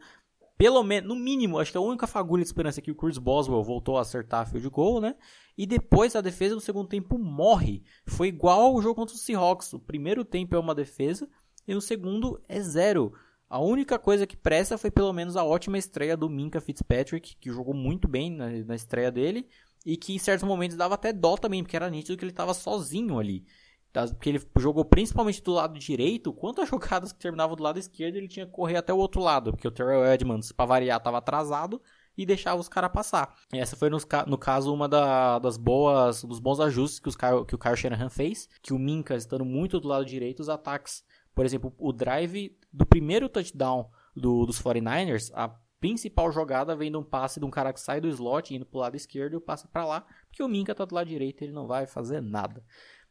Pelo 0.59 0.83
menos, 0.83 1.09
no 1.09 1.17
mínimo, 1.17 1.59
acho 1.59 1.73
que 1.73 1.79
a 1.79 1.81
única 1.81 2.07
fagulha 2.07 2.43
de 2.43 2.49
esperança 2.49 2.81
é 2.81 2.83
que 2.83 2.91
o 2.91 2.95
Chris 2.95 3.17
Boswell 3.17 3.64
voltou 3.64 3.97
a 3.97 4.03
acertar 4.03 4.43
a 4.43 4.47
field 4.47 4.69
goal, 4.69 5.01
né? 5.01 5.17
E 5.57 5.67
depois 5.67 6.14
a 6.14 6.21
defesa 6.21 6.55
no 6.55 6.61
segundo 6.61 6.87
tempo 6.87 7.19
morre. 7.19 7.83
Foi 8.07 8.29
igual 8.29 8.61
ao 8.61 8.83
jogo 8.83 8.97
contra 8.97 9.14
os 9.14 9.23
Seahawks. 9.23 9.73
O 9.73 9.81
primeiro 9.81 10.27
tempo 10.27 10.55
é 10.55 10.59
uma 10.59 10.75
defesa 10.75 11.27
e 11.67 11.73
no 11.73 11.81
segundo 11.81 12.39
é 12.47 12.61
zero. 12.61 13.14
A 13.49 13.61
única 13.61 13.99
coisa 13.99 14.26
que 14.26 14.36
presta 14.36 14.76
foi 14.76 14.90
pelo 14.90 15.12
menos 15.12 15.36
a 15.36 15.44
ótima 15.44 15.78
estreia 15.78 16.16
do 16.16 16.28
Minka 16.28 16.61
Fitzpatrick, 16.61 17.36
que 17.36 17.51
jogou 17.51 17.74
muito 17.74 18.09
bem 18.09 18.30
na, 18.30 18.49
na 18.51 18.74
estreia 18.74 19.11
dele 19.11 19.49
e 19.84 19.97
que 19.97 20.12
em 20.12 20.18
certos 20.18 20.47
momentos 20.47 20.76
dava 20.76 20.94
até 20.94 21.12
dó 21.12 21.36
também, 21.36 21.62
porque 21.62 21.76
era 21.76 21.88
nítido 21.88 22.18
que 22.18 22.24
ele 22.24 22.32
estava 22.32 22.53
sozinho 22.53 23.18
ali. 23.18 23.47
Porque 23.92 24.28
ele 24.28 24.42
jogou 24.59 24.84
principalmente 24.84 25.40
do 25.42 25.53
lado 25.53 25.78
direito, 25.78 26.32
quantas 26.32 26.68
jogadas 26.68 27.12
que 27.12 27.20
terminavam 27.20 27.55
do 27.55 27.62
lado 27.62 27.78
esquerdo 27.78 28.16
ele 28.16 28.28
tinha 28.28 28.47
que 28.47 28.53
correr 28.53 28.76
até 28.76 28.92
o 28.92 28.99
outro 28.99 29.20
lado, 29.22 29.53
porque 29.53 29.68
o 29.68 29.70
Terrell 29.70 30.05
Edmonds, 30.05 30.51
para 30.51 30.66
variar, 30.66 30.99
estava 30.99 31.18
atrasado 31.18 31.80
e 32.18 32.26
deixava 32.26 32.61
os 32.61 32.68
caras 32.68 32.90
passar. 32.90 33.34
E 33.53 33.59
essa 33.59 33.76
foi, 33.76 33.88
no 33.90 34.38
caso, 34.38 34.74
uma 34.74 34.88
da, 34.88 35.38
das 35.38 35.57
boas, 35.57 36.24
dos 36.24 36.40
bons 36.40 36.59
ajustes 36.59 36.99
que, 36.99 37.09
os, 37.09 37.16
que 37.16 37.55
o 37.55 37.59
Kyle 37.59 37.76
Shanahan 37.76 38.11
fez, 38.11 38.49
que 38.61 38.72
o 38.72 38.78
Minka 38.78 39.14
estando 39.14 39.44
muito 39.44 39.78
do 39.78 39.86
lado 39.86 40.05
direito, 40.05 40.40
os 40.40 40.49
ataques 40.49 41.05
por 41.37 41.45
exemplo, 41.45 41.74
o 41.78 41.93
drive 41.93 42.59
do 42.72 42.87
primeiro 42.87 43.28
touchdown 43.28 43.91
do, 44.16 44.47
dos 44.47 44.59
49ers, 44.59 45.30
a 45.34 45.55
principal 45.78 46.32
jogada 46.32 46.74
vem 46.74 46.91
de 46.91 46.97
um 46.97 47.05
passe 47.05 47.39
de 47.39 47.45
um 47.45 47.51
cara 47.51 47.74
que 47.74 47.80
sai 47.80 48.01
do 48.01 48.09
slot 48.09 48.55
indo 48.55 48.64
pro 48.64 48.80
lado 48.80 48.97
esquerdo 48.97 49.37
e 49.37 49.41
passa 49.41 49.68
para 49.68 49.84
lá, 49.84 50.07
porque 50.26 50.43
o 50.43 50.49
Minka 50.49 50.74
tá 50.74 50.87
do 50.87 50.95
lado 50.95 51.07
direito 51.07 51.43
ele 51.43 51.53
não 51.53 51.66
vai 51.66 51.87
fazer 51.87 52.22
nada. 52.22 52.64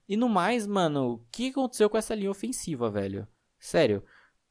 E 0.10 0.18
no 0.18 0.28
mais, 0.28 0.66
mano, 0.66 1.14
o 1.14 1.18
que 1.32 1.50
aconteceu 1.50 1.88
com 1.88 1.98
essa 1.98 2.16
linha 2.16 2.32
ofensiva, 2.32 2.90
velho? 2.90 3.28
Sério. 3.60 4.04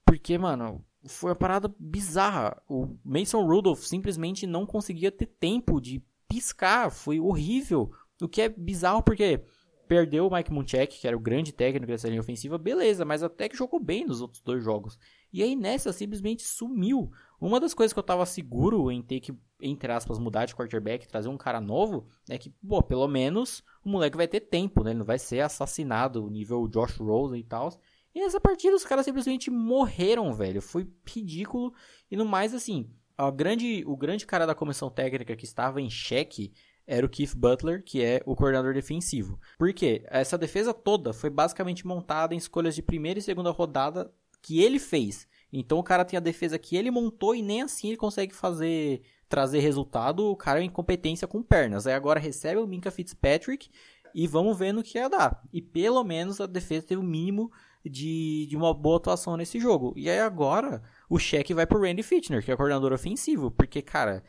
Porque, 0.06 0.38
mano, 0.38 0.84
foi 1.08 1.30
uma 1.30 1.36
parada 1.36 1.74
bizarra. 1.76 2.62
O 2.68 2.96
Mason 3.04 3.44
Rudolph 3.44 3.80
simplesmente 3.80 4.46
não 4.46 4.64
conseguia 4.64 5.10
ter 5.10 5.26
tempo 5.26 5.80
de 5.80 6.00
piscar. 6.28 6.90
Foi 6.90 7.18
horrível. 7.18 7.90
O 8.22 8.28
que 8.28 8.42
é 8.42 8.48
bizarro 8.48 9.02
porque 9.02 9.44
Perdeu 9.86 10.26
o 10.26 10.32
Mike 10.32 10.52
Munchak, 10.52 10.98
que 10.98 11.06
era 11.06 11.16
o 11.16 11.20
grande 11.20 11.52
técnico 11.52 11.86
dessa 11.86 12.08
linha 12.08 12.20
ofensiva, 12.20 12.56
beleza, 12.56 13.04
mas 13.04 13.22
até 13.22 13.48
que 13.48 13.56
jogou 13.56 13.78
bem 13.78 14.06
nos 14.06 14.20
outros 14.20 14.42
dois 14.42 14.62
jogos. 14.62 14.98
E 15.32 15.42
aí 15.42 15.54
nessa 15.54 15.92
simplesmente 15.92 16.42
sumiu. 16.42 17.10
Uma 17.40 17.60
das 17.60 17.74
coisas 17.74 17.92
que 17.92 17.98
eu 17.98 18.02
tava 18.02 18.24
seguro 18.24 18.90
em 18.90 19.02
ter 19.02 19.20
que, 19.20 19.34
entre 19.60 19.92
aspas, 19.92 20.18
mudar 20.18 20.46
de 20.46 20.54
quarterback, 20.54 21.06
trazer 21.06 21.28
um 21.28 21.36
cara 21.36 21.60
novo, 21.60 22.06
é 22.28 22.38
que, 22.38 22.50
pô, 22.66 22.82
pelo 22.82 23.06
menos 23.06 23.62
o 23.84 23.88
moleque 23.88 24.16
vai 24.16 24.26
ter 24.26 24.40
tempo, 24.40 24.82
né? 24.82 24.90
Ele 24.90 25.00
não 25.00 25.06
vai 25.06 25.18
ser 25.18 25.40
assassinado, 25.40 26.30
nível 26.30 26.66
Josh 26.68 26.96
Rosen 26.96 27.40
e 27.40 27.44
tal. 27.44 27.70
E 28.14 28.20
nessa 28.20 28.40
partida 28.40 28.76
os 28.76 28.84
caras 28.84 29.04
simplesmente 29.04 29.50
morreram, 29.50 30.32
velho. 30.32 30.62
Foi 30.62 30.88
ridículo. 31.06 31.74
E 32.10 32.16
no 32.16 32.24
mais, 32.24 32.54
assim, 32.54 32.88
a 33.18 33.30
grande, 33.30 33.84
o 33.86 33.96
grande 33.96 34.24
cara 34.24 34.46
da 34.46 34.54
comissão 34.54 34.88
técnica 34.88 35.36
que 35.36 35.44
estava 35.44 35.80
em 35.80 35.90
xeque 35.90 36.52
era 36.86 37.04
o 37.04 37.08
Keith 37.08 37.34
Butler, 37.34 37.82
que 37.82 38.02
é 38.02 38.22
o 38.26 38.36
coordenador 38.36 38.74
defensivo. 38.74 39.38
Por 39.58 39.72
quê? 39.72 40.04
Essa 40.08 40.36
defesa 40.36 40.74
toda 40.74 41.12
foi 41.12 41.30
basicamente 41.30 41.86
montada 41.86 42.34
em 42.34 42.38
escolhas 42.38 42.74
de 42.74 42.82
primeira 42.82 43.18
e 43.18 43.22
segunda 43.22 43.50
rodada 43.50 44.12
que 44.42 44.62
ele 44.62 44.78
fez. 44.78 45.26
Então 45.52 45.78
o 45.78 45.82
cara 45.82 46.04
tem 46.04 46.16
a 46.16 46.20
defesa 46.20 46.58
que 46.58 46.76
ele 46.76 46.90
montou 46.90 47.34
e 47.34 47.42
nem 47.42 47.62
assim 47.62 47.88
ele 47.88 47.96
consegue 47.96 48.34
fazer 48.34 49.02
trazer 49.28 49.60
resultado. 49.60 50.30
O 50.30 50.36
cara 50.36 50.60
é 50.60 50.64
incompetência 50.64 51.26
com 51.26 51.42
pernas. 51.42 51.86
Aí 51.86 51.94
agora 51.94 52.20
recebe 52.20 52.60
o 52.60 52.66
Minka 52.66 52.90
Fitzpatrick 52.90 53.70
e 54.14 54.26
vamos 54.26 54.58
ver 54.58 54.72
no 54.72 54.82
que 54.82 54.98
ia 54.98 55.08
dar. 55.08 55.42
E 55.52 55.62
pelo 55.62 56.04
menos 56.04 56.40
a 56.40 56.46
defesa 56.46 56.86
teve 56.86 57.00
o 57.00 57.04
mínimo 57.04 57.50
de, 57.84 58.46
de 58.48 58.56
uma 58.56 58.72
boa 58.74 58.96
atuação 58.96 59.36
nesse 59.36 59.58
jogo. 59.58 59.92
E 59.96 60.08
aí 60.08 60.20
agora 60.20 60.82
o 61.08 61.18
cheque 61.18 61.54
vai 61.54 61.66
pro 61.66 61.80
Randy 61.80 62.02
Fitchner, 62.02 62.44
que 62.44 62.50
é 62.50 62.54
o 62.54 62.56
coordenador 62.56 62.92
ofensivo, 62.92 63.50
porque 63.50 63.82
cara, 63.82 64.22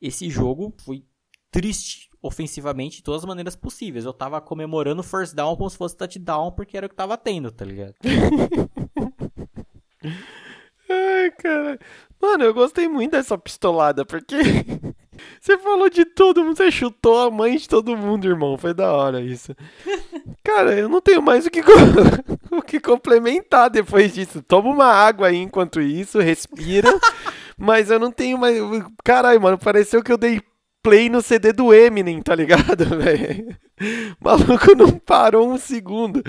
esse 0.00 0.28
jogo 0.28 0.74
foi 0.78 1.04
triste 1.50 2.10
ofensivamente 2.22 2.98
de 2.98 3.02
todas 3.02 3.22
as 3.22 3.28
maneiras 3.28 3.56
possíveis. 3.56 4.04
Eu 4.04 4.12
tava 4.12 4.40
comemorando 4.40 5.00
o 5.00 5.04
first 5.04 5.34
down 5.34 5.56
como 5.56 5.70
se 5.70 5.76
fosse 5.76 5.96
touchdown, 5.96 6.52
porque 6.52 6.76
era 6.76 6.86
o 6.86 6.88
que 6.88 6.94
tava 6.94 7.16
tendo, 7.16 7.50
tá 7.50 7.64
ligado? 7.64 7.94
Ai, 10.90 11.30
cara. 11.32 11.78
Mano, 12.20 12.44
eu 12.44 12.52
gostei 12.52 12.88
muito 12.88 13.12
dessa 13.12 13.38
pistolada, 13.38 14.04
porque 14.04 14.36
você 15.40 15.56
falou 15.56 15.88
de 15.88 16.04
todo 16.04 16.44
mundo, 16.44 16.56
você 16.56 16.70
chutou 16.70 17.20
a 17.20 17.30
mãe 17.30 17.56
de 17.56 17.68
todo 17.68 17.96
mundo, 17.96 18.26
irmão. 18.26 18.58
Foi 18.58 18.74
da 18.74 18.92
hora 18.92 19.20
isso. 19.20 19.54
Cara, 20.44 20.74
eu 20.74 20.88
não 20.88 21.00
tenho 21.00 21.22
mais 21.22 21.46
o 21.46 21.50
que, 21.50 21.62
o 22.50 22.60
que 22.60 22.80
complementar 22.80 23.70
depois 23.70 24.12
disso. 24.12 24.42
Toma 24.42 24.68
uma 24.68 24.86
água 24.86 25.28
aí 25.28 25.36
enquanto 25.36 25.80
isso, 25.80 26.18
respira. 26.18 26.88
mas 27.56 27.90
eu 27.90 27.98
não 27.98 28.10
tenho 28.10 28.36
mais. 28.36 28.58
Caralho, 29.04 29.40
mano, 29.40 29.58
pareceu 29.58 30.02
que 30.02 30.12
eu 30.12 30.18
dei 30.18 30.42
play 30.82 31.08
no 31.08 31.22
CD 31.22 31.52
do 31.52 31.72
Eminem, 31.72 32.20
tá 32.22 32.34
ligado, 32.34 32.84
velho? 32.98 33.56
Maluco 34.20 34.74
não 34.76 34.90
parou 34.98 35.50
um 35.50 35.58
segundo. 35.58 36.22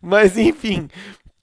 Mas 0.00 0.36
enfim, 0.36 0.88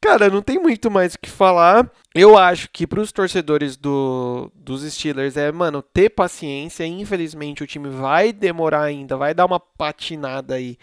cara, 0.01 0.29
não 0.29 0.41
tem 0.41 0.59
muito 0.59 0.91
mais 0.91 1.13
o 1.13 1.19
que 1.19 1.29
falar. 1.29 1.89
Eu 2.13 2.37
acho 2.37 2.69
que 2.71 2.85
para 2.85 2.99
os 2.99 3.11
torcedores 3.11 3.77
do, 3.77 4.51
dos 4.55 4.83
Steelers 4.83 5.37
é, 5.37 5.51
mano, 5.51 5.81
ter 5.81 6.09
paciência. 6.09 6.85
Infelizmente 6.85 7.63
o 7.63 7.67
time 7.67 7.89
vai 7.89 8.33
demorar 8.33 8.83
ainda, 8.83 9.17
vai 9.17 9.33
dar 9.33 9.45
uma 9.45 9.59
patinada 9.59 10.55
aí 10.55 10.77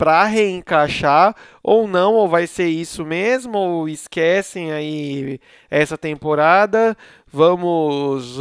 para 0.00 0.24
reencaixar 0.24 1.36
ou 1.62 1.86
não, 1.86 2.14
ou 2.14 2.26
vai 2.26 2.46
ser 2.46 2.68
isso 2.68 3.04
mesmo, 3.04 3.58
ou 3.58 3.86
esquecem 3.86 4.72
aí 4.72 5.38
essa 5.70 5.98
temporada. 5.98 6.96
Vamos 7.30 8.38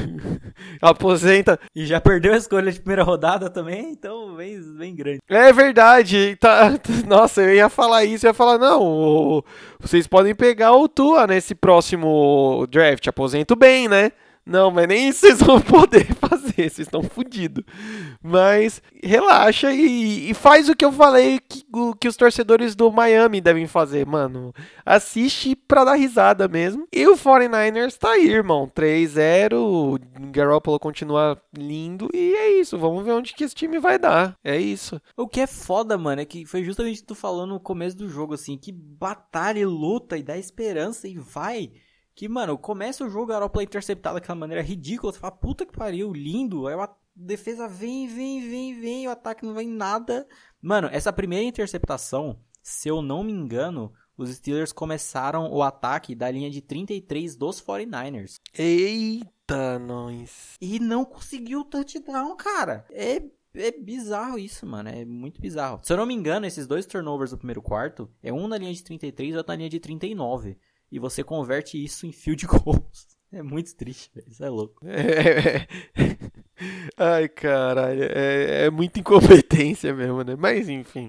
Aposenta. 0.80 1.60
E 1.76 1.84
já 1.84 2.00
perdeu 2.00 2.32
a 2.32 2.36
escolha 2.38 2.72
de 2.72 2.80
primeira 2.80 3.02
rodada 3.02 3.50
também, 3.50 3.90
então 3.90 4.34
vem, 4.34 4.58
vem 4.74 4.96
grande. 4.96 5.20
É 5.28 5.52
verdade. 5.52 6.34
Tá, 6.36 6.72
nossa, 7.06 7.42
eu 7.42 7.54
ia 7.54 7.68
falar 7.68 8.06
isso, 8.06 8.24
eu 8.24 8.30
ia 8.30 8.34
falar, 8.34 8.56
não, 8.56 9.44
vocês 9.78 10.06
podem 10.06 10.34
pegar 10.34 10.72
o 10.72 10.88
Tua 10.88 11.26
nesse 11.26 11.54
próximo 11.54 12.66
draft. 12.70 13.06
Aposento 13.06 13.54
bem, 13.54 13.86
né? 13.86 14.12
Não, 14.44 14.70
mas 14.70 14.88
nem 14.88 15.08
isso 15.08 15.20
vocês 15.26 15.40
vão 15.40 15.60
poder 15.60 16.06
fazer, 16.14 16.54
vocês 16.54 16.80
estão 16.80 17.02
fodidos. 17.02 17.64
Mas 18.22 18.82
relaxa 19.02 19.72
e, 19.72 20.30
e, 20.30 20.34
faz 20.34 20.68
o 20.68 20.74
que 20.74 20.84
eu 20.84 20.92
falei 20.92 21.38
que, 21.38 21.64
que 22.00 22.08
os 22.08 22.16
torcedores 22.16 22.74
do 22.74 22.90
Miami 22.90 23.40
devem 23.40 23.66
fazer, 23.66 24.06
mano. 24.06 24.52
Assiste 24.84 25.54
pra 25.54 25.84
dar 25.84 25.94
risada 25.94 26.48
mesmo. 26.48 26.86
E 26.92 27.06
o 27.06 27.16
49ers 27.16 27.96
tá 27.96 28.10
aí, 28.12 28.28
irmão. 28.28 28.70
3-0, 28.74 29.54
o 29.54 29.98
Garoppolo 30.30 30.78
continua 30.78 31.40
lindo 31.56 32.08
e 32.12 32.34
é 32.34 32.60
isso. 32.60 32.78
Vamos 32.78 33.04
ver 33.04 33.12
onde 33.12 33.34
que 33.34 33.44
esse 33.44 33.54
time 33.54 33.78
vai 33.78 33.98
dar. 33.98 34.36
É 34.42 34.56
isso. 34.56 35.00
O 35.16 35.28
que 35.28 35.40
é 35.40 35.46
foda, 35.46 35.96
mano, 35.96 36.22
é 36.22 36.24
que 36.24 36.44
foi 36.44 36.64
justamente 36.64 37.04
tu 37.04 37.14
falando 37.14 37.50
no 37.50 37.60
começo 37.60 37.96
do 37.96 38.08
jogo, 38.08 38.34
assim, 38.34 38.56
que 38.56 38.72
batalha 38.72 39.60
e 39.60 39.66
luta 39.66 40.16
e 40.16 40.22
dá 40.22 40.36
esperança 40.36 41.06
e 41.06 41.18
vai 41.18 41.70
que, 42.20 42.28
mano, 42.28 42.58
começa 42.58 43.02
o 43.02 43.08
jogo, 43.08 43.24
o 43.24 43.28
Garoppolo 43.28 43.62
é 43.62 43.64
interceptado 43.64 44.16
daquela 44.16 44.38
maneira 44.38 44.62
ridícula. 44.62 45.10
Você 45.10 45.18
fala, 45.18 45.32
puta 45.32 45.64
que 45.64 45.72
pariu, 45.72 46.12
lindo. 46.12 46.66
Aí 46.66 46.74
a 46.74 46.94
defesa 47.16 47.66
vem, 47.66 48.06
vem, 48.06 48.46
vem, 48.46 48.78
vem, 48.78 49.08
o 49.08 49.10
ataque 49.10 49.46
não 49.46 49.54
vem 49.54 49.66
nada. 49.66 50.28
Mano, 50.60 50.90
essa 50.92 51.14
primeira 51.14 51.46
interceptação, 51.46 52.38
se 52.62 52.90
eu 52.90 53.00
não 53.00 53.24
me 53.24 53.32
engano, 53.32 53.90
os 54.18 54.28
Steelers 54.28 54.70
começaram 54.70 55.50
o 55.50 55.62
ataque 55.62 56.14
da 56.14 56.30
linha 56.30 56.50
de 56.50 56.60
33 56.60 57.36
dos 57.36 57.58
49ers. 57.58 58.34
Eita, 58.52 59.78
nós. 59.78 60.58
E 60.60 60.78
não 60.78 61.06
conseguiu 61.06 61.60
o 61.60 61.64
touchdown, 61.64 62.36
cara. 62.36 62.84
É 62.90 63.22
é 63.54 63.72
bizarro 63.72 64.38
isso, 64.38 64.64
mano. 64.64 64.88
É 64.90 65.04
muito 65.04 65.40
bizarro. 65.40 65.80
Se 65.82 65.92
eu 65.92 65.96
não 65.96 66.06
me 66.06 66.14
engano, 66.14 66.46
esses 66.46 66.66
dois 66.66 66.86
turnovers 66.86 67.30
do 67.32 67.38
primeiro 67.38 67.60
quarto 67.60 68.08
é 68.22 68.32
um 68.32 68.46
na 68.46 68.56
linha 68.56 68.72
de 68.72 68.82
33 68.82 69.34
e 69.34 69.36
outro 69.36 69.52
na 69.52 69.56
linha 69.56 69.68
de 69.68 69.80
39 69.80 70.56
e 70.90 70.98
você 70.98 71.22
converte 71.22 71.82
isso 71.82 72.06
em 72.06 72.12
field 72.12 72.46
goals. 72.46 73.08
É 73.32 73.44
muito 73.44 73.76
triste, 73.76 74.10
velho. 74.12 74.26
Isso 74.28 74.44
é 74.44 74.48
louco. 74.48 74.84
É, 74.84 75.64
é, 75.94 76.16
Ai, 76.96 77.28
caralho. 77.28 78.02
É, 78.02 78.66
é 78.66 78.70
muita 78.70 78.98
incompetência 78.98 79.94
mesmo, 79.94 80.24
né? 80.24 80.34
Mas 80.36 80.68
enfim. 80.68 81.08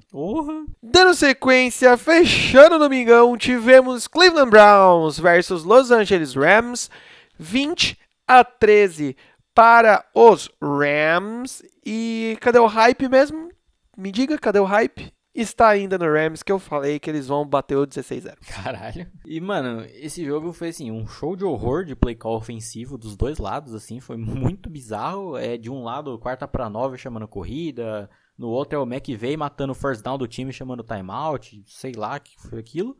Dando 0.84 1.16
sequência, 1.16 1.98
fechando 1.98 2.76
o 2.76 2.78
domingão, 2.80 3.36
tivemos 3.36 4.08
Cleveland 4.08 4.52
Browns 4.52 5.18
versus 5.18 5.64
Los 5.64 5.90
Angeles 5.90 6.36
Rams. 6.36 6.92
20 7.40 7.98
a 8.28 8.44
13 8.44 9.16
para 9.54 10.06
os 10.14 10.48
Rams. 10.62 11.64
E 11.84 12.38
cadê 12.40 12.60
o 12.60 12.68
hype 12.68 13.10
mesmo? 13.10 13.50
Me 13.98 14.12
diga, 14.12 14.38
cadê 14.38 14.60
o 14.60 14.66
hype? 14.66 15.12
Está 15.34 15.70
ainda 15.70 15.98
no 15.98 16.06
Rams, 16.06 16.44
que 16.44 16.52
eu 16.52 16.60
falei 16.60 17.00
que 17.00 17.10
eles 17.10 17.28
vão 17.28 17.46
bater 17.46 17.78
o 17.78 17.88
16-0. 17.88 18.36
Caralho. 18.48 19.10
E, 19.26 19.40
mano, 19.40 19.86
esse 19.94 20.26
jogo 20.26 20.52
foi, 20.52 20.70
assim, 20.70 20.92
um 20.92 21.08
show 21.08 21.36
de 21.36 21.46
horror 21.46 21.86
de 21.86 21.96
play 21.96 22.16
call 22.16 22.36
ofensivo 22.36 22.98
dos 22.98 23.16
dois 23.16 23.38
lados, 23.38 23.74
assim, 23.74 24.00
foi 24.00 24.18
muito 24.18 24.70
bizarro. 24.70 25.38
É, 25.38 25.58
de 25.58 25.70
um 25.70 25.84
lado, 25.84 26.20
quarta 26.20 26.48
para 26.48 26.70
nove 26.70 26.98
chamando 26.98 27.28
corrida, 27.28 28.10
no 28.38 28.50
outro 28.50 28.78
é 28.78 28.82
o 28.82 28.86
McVeigh 28.86 29.38
matando 29.38 29.72
o 29.72 29.76
first 29.76 30.04
down 30.04 30.18
do 30.18 30.28
time 30.28 30.52
chamando 30.52 30.84
timeout, 30.84 31.64
sei 31.68 31.94
lá 31.94 32.18
o 32.18 32.20
que 32.20 32.36
foi 32.42 32.60
aquilo. 32.60 32.98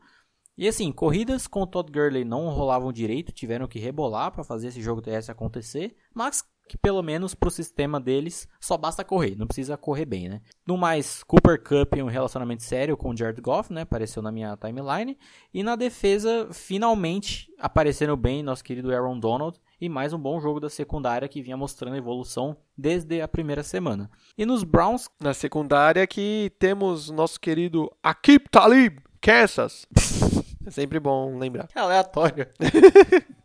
E 0.56 0.68
assim, 0.68 0.92
corridas 0.92 1.46
com 1.46 1.62
o 1.62 1.66
Todd 1.66 1.90
Gurley 1.90 2.24
não 2.24 2.48
rolavam 2.50 2.92
direito, 2.92 3.32
tiveram 3.32 3.66
que 3.66 3.78
rebolar 3.78 4.30
para 4.30 4.44
fazer 4.44 4.68
esse 4.68 4.82
jogo 4.82 5.00
TS 5.00 5.30
acontecer, 5.30 5.96
mas 6.14 6.44
que 6.68 6.78
pelo 6.78 7.02
menos 7.02 7.34
pro 7.34 7.50
sistema 7.50 8.00
deles 8.00 8.48
só 8.60 8.76
basta 8.76 9.04
correr, 9.04 9.36
não 9.36 9.46
precisa 9.46 9.76
correr 9.76 10.04
bem, 10.04 10.28
né? 10.28 10.40
No 10.66 10.76
mais, 10.76 11.22
Cooper 11.24 11.62
Cup 11.62 11.94
em 11.94 12.02
um 12.02 12.08
relacionamento 12.08 12.62
sério 12.62 12.96
com 12.96 13.10
o 13.10 13.16
Jared 13.16 13.40
Goff, 13.40 13.72
né? 13.72 13.82
Apareceu 13.82 14.22
na 14.22 14.32
minha 14.32 14.56
timeline. 14.56 15.18
E 15.52 15.62
na 15.62 15.76
defesa, 15.76 16.48
finalmente 16.52 17.52
aparecendo 17.58 18.16
bem 18.16 18.42
nosso 18.42 18.64
querido 18.64 18.92
Aaron 18.92 19.18
Donald. 19.18 19.60
E 19.80 19.88
mais 19.88 20.12
um 20.12 20.18
bom 20.18 20.40
jogo 20.40 20.60
da 20.60 20.70
secundária 20.70 21.28
que 21.28 21.42
vinha 21.42 21.56
mostrando 21.56 21.96
evolução 21.96 22.56
desde 22.78 23.20
a 23.20 23.28
primeira 23.28 23.62
semana. 23.62 24.10
E 24.38 24.46
nos 24.46 24.62
Browns. 24.62 25.08
Na 25.20 25.34
secundária 25.34 26.06
que 26.06 26.52
temos 26.58 27.10
nosso 27.10 27.38
querido 27.40 27.90
Akip 28.02 28.48
Talib, 28.48 28.98
Kansas. 29.20 29.86
é 30.64 30.70
sempre 30.70 31.00
bom 31.00 31.36
lembrar. 31.36 31.68
É 31.74 31.80
aleatório. 31.80 32.46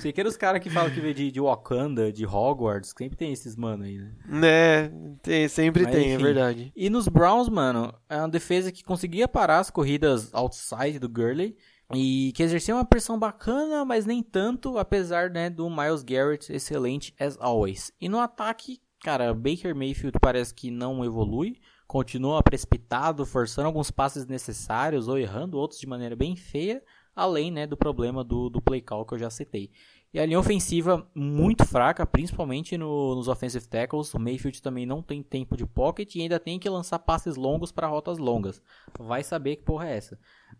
Sei 0.00 0.12
que 0.12 0.20
era 0.20 0.28
os 0.28 0.36
caras 0.36 0.60
que 0.60 0.68
falam 0.68 0.90
que 0.90 1.00
veio 1.00 1.14
de, 1.14 1.30
de 1.30 1.40
Wakanda, 1.40 2.12
de 2.12 2.26
Hogwarts, 2.26 2.92
sempre 2.96 3.16
tem 3.16 3.32
esses 3.32 3.54
mano 3.54 3.84
aí, 3.84 3.98
né? 3.98 4.12
Né, 4.26 4.88
tem, 5.22 5.48
sempre 5.48 5.84
Mas, 5.84 5.92
tem, 5.94 6.10
é 6.10 6.14
enfim. 6.14 6.22
é 6.22 6.26
verdade. 6.26 6.72
E 6.74 6.90
nos 6.90 7.06
Browns, 7.06 7.48
mano, 7.48 7.94
é 8.08 8.16
uma 8.16 8.28
defesa 8.28 8.72
que 8.72 8.82
conseguia 8.82 9.28
parar 9.28 9.60
as 9.60 9.70
corridas 9.70 10.32
outside 10.34 10.98
do 10.98 11.08
Gurley. 11.08 11.56
E 11.94 12.32
que 12.34 12.42
exercia 12.42 12.74
uma 12.74 12.84
pressão 12.84 13.16
bacana, 13.16 13.84
mas 13.84 14.04
nem 14.04 14.20
tanto, 14.20 14.76
apesar 14.76 15.30
né, 15.30 15.48
do 15.48 15.70
Miles 15.70 16.02
Garrett 16.02 16.52
excelente 16.52 17.14
as 17.16 17.38
always. 17.40 17.92
E 18.00 18.08
no 18.08 18.18
ataque, 18.18 18.80
cara, 19.04 19.32
Baker 19.32 19.72
Mayfield 19.72 20.18
parece 20.20 20.52
que 20.52 20.68
não 20.68 21.04
evolui, 21.04 21.60
continua 21.86 22.42
precipitado, 22.42 23.24
forçando 23.24 23.68
alguns 23.68 23.92
passes 23.92 24.26
necessários 24.26 25.06
ou 25.06 25.16
errando 25.16 25.58
outros 25.58 25.78
de 25.78 25.86
maneira 25.86 26.16
bem 26.16 26.34
feia 26.34 26.82
além 27.16 27.50
né, 27.50 27.66
do 27.66 27.78
problema 27.78 28.22
do, 28.22 28.50
do 28.50 28.60
play 28.60 28.82
call 28.82 29.06
que 29.06 29.14
eu 29.14 29.18
já 29.18 29.30
citei. 29.30 29.70
E 30.12 30.20
a 30.20 30.26
linha 30.26 30.38
ofensiva 30.38 31.10
muito 31.14 31.64
fraca, 31.64 32.06
principalmente 32.06 32.76
no, 32.76 33.16
nos 33.16 33.26
offensive 33.26 33.66
tackles. 33.66 34.14
O 34.14 34.18
Mayfield 34.18 34.62
também 34.62 34.86
não 34.86 35.02
tem 35.02 35.22
tempo 35.22 35.56
de 35.56 35.66
pocket 35.66 36.14
e 36.14 36.20
ainda 36.20 36.38
tem 36.38 36.58
que 36.58 36.68
lançar 36.68 36.98
passes 36.98 37.36
longos 37.36 37.72
para 37.72 37.88
rotas 37.88 38.18
longas. 38.18 38.62
Vai 38.98 39.24
saber 39.24 39.56
que 39.56 39.62
porra 39.62 39.88
é 39.88 39.96
essa. 39.96 40.18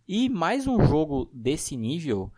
E 0.08 0.28
mais 0.28 0.66
um 0.66 0.84
jogo 0.86 1.30
desse 1.32 1.76
nível 1.76 2.32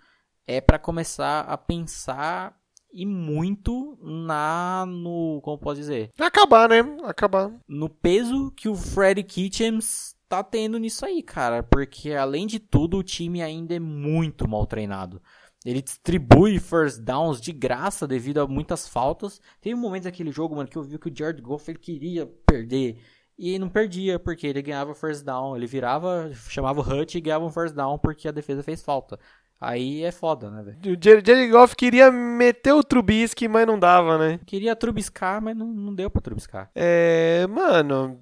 é 0.47 0.61
para 0.61 0.79
começar 0.79 1.41
a 1.41 1.57
pensar 1.57 2.57
e 2.93 3.05
muito 3.05 3.99
na 4.03 4.87
no 4.87 5.41
como 5.43 5.59
posso 5.59 5.79
dizer 5.79 6.11
acabar 6.19 6.71
né 6.71 6.81
acabar 7.05 7.53
no 7.69 7.87
peso 7.87 8.51
que 8.53 8.67
o 8.67 8.75
Freddy 8.75 9.23
Kitchens 9.23 10.17
tá 10.29 10.43
tendo 10.43 10.79
nisso 10.79 11.05
aí, 11.07 11.23
cara. 11.23 11.63
Porque 11.63 12.13
além 12.13 12.47
de 12.47 12.59
tudo, 12.59 12.99
o 12.99 13.03
time 13.03 13.43
ainda 13.43 13.75
é 13.75 13.81
muito 13.81 14.47
mal 14.49 14.67
treinado. 14.67 15.21
Ele 15.65 15.83
distribui 15.83 16.59
first 16.61 17.01
downs 17.01 17.41
de 17.41 17.53
graça 17.53 18.07
devido 18.07 18.39
a 18.39 18.47
muitas 18.47 18.89
faltas. 18.89 19.41
Teve 19.61 19.75
um 19.75 19.81
momento 19.81 20.05
daquele 20.05 20.31
jogo, 20.31 20.55
mano, 20.55 20.69
que 20.69 20.77
eu 20.77 20.83
vi 20.83 20.99
que 20.99 21.09
o 21.09 21.17
Jared 21.17 21.43
Goff 21.43 21.71
ele 21.71 21.79
queria 21.79 22.27
perder. 22.47 23.01
E 23.37 23.59
não 23.59 23.69
perdia, 23.69 24.19
porque 24.19 24.47
ele 24.47 24.63
ganhava 24.63 24.95
first 24.95 25.25
down. 25.25 25.57
Ele 25.57 25.67
virava, 25.67 26.31
chamava 26.49 26.81
o 26.81 26.83
Hut 26.83 27.17
e 27.17 27.21
ganhava 27.21 27.45
um 27.45 27.51
first 27.51 27.75
down 27.75 27.99
porque 27.99 28.29
a 28.29 28.33
defesa 28.33 28.63
fez 28.63 28.83
falta. 28.83 29.19
Aí 29.61 30.05
é 30.05 30.13
foda, 30.13 30.51
né, 30.51 30.63
velho? 30.63 30.97
O 30.97 30.99
Jared 31.03 31.49
Goff 31.51 31.75
queria 31.75 32.13
meter 32.13 32.73
o 32.73 32.85
Trubisky, 32.85 33.49
mas 33.49 33.67
não 33.67 33.79
dava, 33.79 34.17
né? 34.17 34.39
Queria 34.47 34.77
trubiscar, 34.77 35.43
mas 35.43 35.57
não, 35.57 35.67
não 35.67 35.93
deu 35.93 36.09
pra 36.09 36.23
trubiscar. 36.23 36.71
É, 36.75 37.45
mano, 37.49 38.21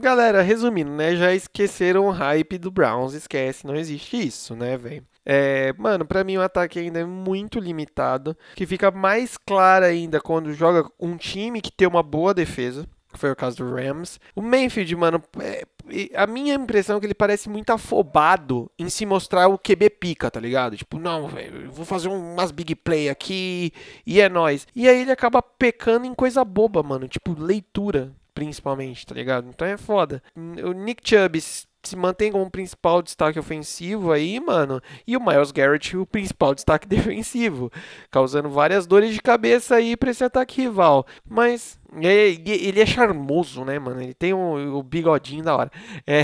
galera, 0.00 0.42
resumindo, 0.42 0.90
né? 0.90 1.14
Já 1.14 1.32
esqueceram 1.32 2.06
o 2.06 2.10
hype 2.10 2.58
do 2.58 2.72
Browns, 2.72 3.14
esquece, 3.14 3.66
não 3.66 3.76
existe 3.76 4.26
isso, 4.26 4.56
né, 4.56 4.76
velho? 4.76 5.06
É, 5.24 5.72
mano, 5.78 6.04
para 6.04 6.24
mim 6.24 6.38
o 6.38 6.42
ataque 6.42 6.78
ainda 6.78 7.00
é 7.00 7.04
muito 7.04 7.60
limitado, 7.60 8.36
que 8.56 8.66
fica 8.66 8.90
mais 8.90 9.36
claro 9.36 9.84
ainda 9.84 10.20
quando 10.20 10.52
joga 10.54 10.90
um 10.98 11.16
time 11.16 11.60
que 11.60 11.70
tem 11.70 11.86
uma 11.86 12.02
boa 12.02 12.34
defesa 12.34 12.84
que 13.12 13.18
foi 13.18 13.30
o 13.30 13.36
caso 13.36 13.56
do 13.56 13.74
Rams. 13.74 14.20
O 14.34 14.42
Mayfield, 14.42 14.94
mano, 14.96 15.22
é, 15.40 15.64
a 16.14 16.26
minha 16.26 16.54
impressão 16.54 16.96
é 16.96 17.00
que 17.00 17.06
ele 17.06 17.14
parece 17.14 17.48
muito 17.48 17.70
afobado 17.70 18.70
em 18.78 18.88
se 18.88 19.04
mostrar 19.06 19.48
o 19.48 19.58
QB 19.58 19.90
pica, 19.90 20.30
tá 20.30 20.40
ligado? 20.40 20.76
Tipo, 20.76 20.98
não, 20.98 21.28
velho, 21.28 21.70
vou 21.70 21.84
fazer 21.84 22.08
umas 22.08 22.50
big 22.50 22.74
play 22.74 23.08
aqui 23.08 23.72
e 24.06 24.20
é 24.20 24.28
nós. 24.28 24.66
E 24.74 24.88
aí 24.88 25.02
ele 25.02 25.12
acaba 25.12 25.42
pecando 25.42 26.06
em 26.06 26.14
coisa 26.14 26.44
boba, 26.44 26.82
mano, 26.82 27.08
tipo 27.08 27.34
leitura, 27.38 28.12
principalmente, 28.34 29.06
tá 29.06 29.14
ligado? 29.14 29.48
Então 29.48 29.66
é 29.66 29.76
foda. 29.76 30.22
O 30.36 30.72
Nick 30.72 31.08
Chubb 31.08 31.40
se 31.88 31.96
mantém 31.96 32.30
como 32.30 32.50
principal 32.50 33.02
destaque 33.02 33.38
ofensivo 33.38 34.12
aí, 34.12 34.38
mano. 34.40 34.80
E 35.06 35.16
o 35.16 35.24
Miles 35.24 35.50
Garrett, 35.50 35.96
o 35.96 36.06
principal 36.06 36.54
destaque 36.54 36.86
defensivo, 36.88 37.70
causando 38.10 38.48
várias 38.48 38.86
dores 38.86 39.14
de 39.14 39.20
cabeça 39.20 39.76
aí 39.76 39.96
pra 39.96 40.10
esse 40.10 40.24
ataque 40.24 40.62
rival. 40.62 41.06
Mas 41.28 41.78
ele 41.96 42.80
é 42.80 42.86
charmoso, 42.86 43.64
né, 43.64 43.78
mano? 43.78 44.02
Ele 44.02 44.12
tem 44.12 44.34
o, 44.34 44.78
o 44.78 44.82
bigodinho 44.82 45.42
da 45.42 45.56
hora. 45.56 45.70
É. 46.06 46.22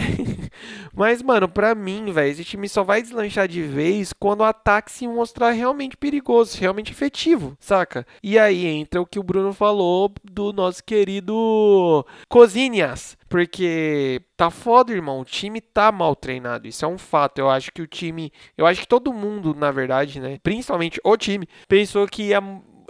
Mas, 0.94 1.22
mano, 1.22 1.48
pra 1.48 1.74
mim, 1.74 2.12
velho, 2.12 2.30
esse 2.30 2.44
time 2.44 2.68
só 2.68 2.82
vai 2.82 3.00
deslanchar 3.00 3.48
de 3.48 3.62
vez 3.62 4.12
quando 4.12 4.40
o 4.40 4.44
ataque 4.44 4.92
se 4.92 5.08
mostrar 5.08 5.50
realmente 5.52 5.96
perigoso, 5.96 6.58
realmente 6.58 6.92
efetivo, 6.92 7.56
saca? 7.58 8.06
E 8.22 8.38
aí 8.38 8.66
entra 8.66 9.00
o 9.00 9.06
que 9.06 9.18
o 9.18 9.22
Bruno 9.22 9.52
falou 9.52 10.12
do 10.22 10.52
nosso 10.52 10.84
querido 10.84 12.04
Cozinhas. 12.28 13.16
Porque 13.28 14.22
tá 14.36 14.48
foda, 14.48 14.92
irmão. 14.92 15.20
O 15.20 15.24
time 15.24 15.60
tá 15.60 15.90
mal 15.90 16.14
treinado. 16.14 16.68
Isso 16.68 16.84
é 16.84 16.88
um 16.88 16.98
fato. 16.98 17.40
Eu 17.40 17.50
acho 17.50 17.72
que 17.72 17.82
o 17.82 17.86
time. 17.86 18.32
Eu 18.56 18.64
acho 18.64 18.82
que 18.82 18.86
todo 18.86 19.12
mundo, 19.12 19.54
na 19.54 19.72
verdade, 19.72 20.20
né? 20.20 20.38
Principalmente 20.40 21.00
o 21.02 21.16
time, 21.16 21.48
pensou 21.66 22.06
que 22.06 22.28
ia 22.28 22.40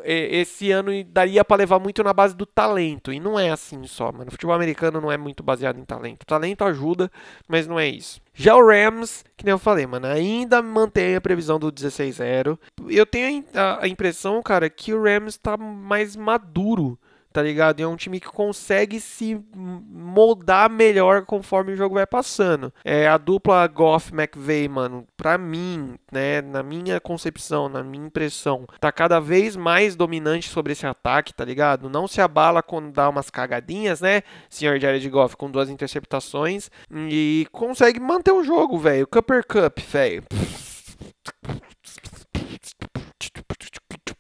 esse 0.05 0.71
ano 0.71 0.91
daria 1.05 1.45
para 1.45 1.57
levar 1.57 1.79
muito 1.79 2.03
na 2.05 2.13
base 2.13 2.37
do 2.37 2.45
talento. 2.45 3.13
E 3.13 3.19
não 3.19 3.39
é 3.39 3.51
assim 3.51 3.85
só, 3.87 4.13
mano. 4.13 4.29
O 4.29 4.31
futebol 4.31 4.55
americano 4.55 5.01
não 5.01 5.11
é 5.11 5.17
muito 5.17 5.43
baseado 5.43 5.79
em 5.79 5.85
talento. 5.85 6.27
Talento 6.27 6.65
ajuda, 6.65 7.11
mas 7.49 7.67
não 7.67 7.81
é 7.81 7.89
isso. 7.89 8.21
Já 8.35 8.55
o 8.57 8.67
Rams, 8.67 9.25
que 9.37 9.45
nem 9.45 9.53
eu 9.53 9.59
falei, 9.59 9.87
mano, 9.87 10.07
ainda 10.07 10.61
mantém 10.61 11.17
a 11.17 11.21
previsão 11.21 11.59
do 11.59 11.73
16-0. 11.73 12.59
Eu 12.89 13.07
tenho 13.07 13.45
a 13.81 13.89
impressão, 13.89 14.43
cara, 14.43 14.69
que 14.69 14.93
o 14.93 15.03
Rams 15.03 15.37
tá 15.37 15.57
mais 15.57 16.17
maduro 16.17 16.99
tá 17.35 17.43
ligado? 17.43 17.81
E 17.81 17.83
é 17.83 17.89
um 17.89 17.97
time 17.97 18.21
que 18.21 18.29
consegue 18.29 19.01
se 19.01 19.37
moldar 19.53 20.71
melhor 20.71 21.27
conforme 21.27 21.73
o 21.73 21.77
jogo 21.77 21.97
vai 21.97 22.07
passando. 22.07 22.73
É 22.85 23.09
a 23.09 23.19
dupla 23.19 23.67
Goff 23.67 24.15
McVay, 24.15 24.69
mano, 24.69 25.05
pra 25.17 25.37
mim, 25.37 25.97
né, 26.13 26.41
na 26.41 26.63
minha 26.63 27.01
concepção, 27.01 27.69
na 27.69 27.83
minha 27.83 28.07
impressão, 28.07 28.65
tá 28.79 28.93
cada 28.93 29.19
vez 29.19 29.57
mais 29.57 29.97
dominante 29.97 30.49
sobre 30.49 30.75
esse 30.75 30.87
ataque, 30.87 31.35
tá 31.35 31.45
ligado? 31.45 31.91
Não 31.91 32.07
se 32.07 32.21
abala 32.21 32.63
quando 32.63 32.93
dá 32.93 33.09
umas 33.09 33.31
cagadinhas, 33.31 34.01
né, 34.01 34.23
senhor 34.49 34.79
Jared 34.79 35.11
Goff, 35.11 35.37
com 35.37 35.51
duas 35.51 35.69
interceptações 35.69 36.71
e 37.11 37.49
consegue 37.51 37.99
manter 37.99 38.31
o 38.31 38.45
jogo, 38.45 38.79
velho. 38.79 39.09
Cupper 39.09 39.45
Cup, 39.45 39.81
velho. 39.81 40.23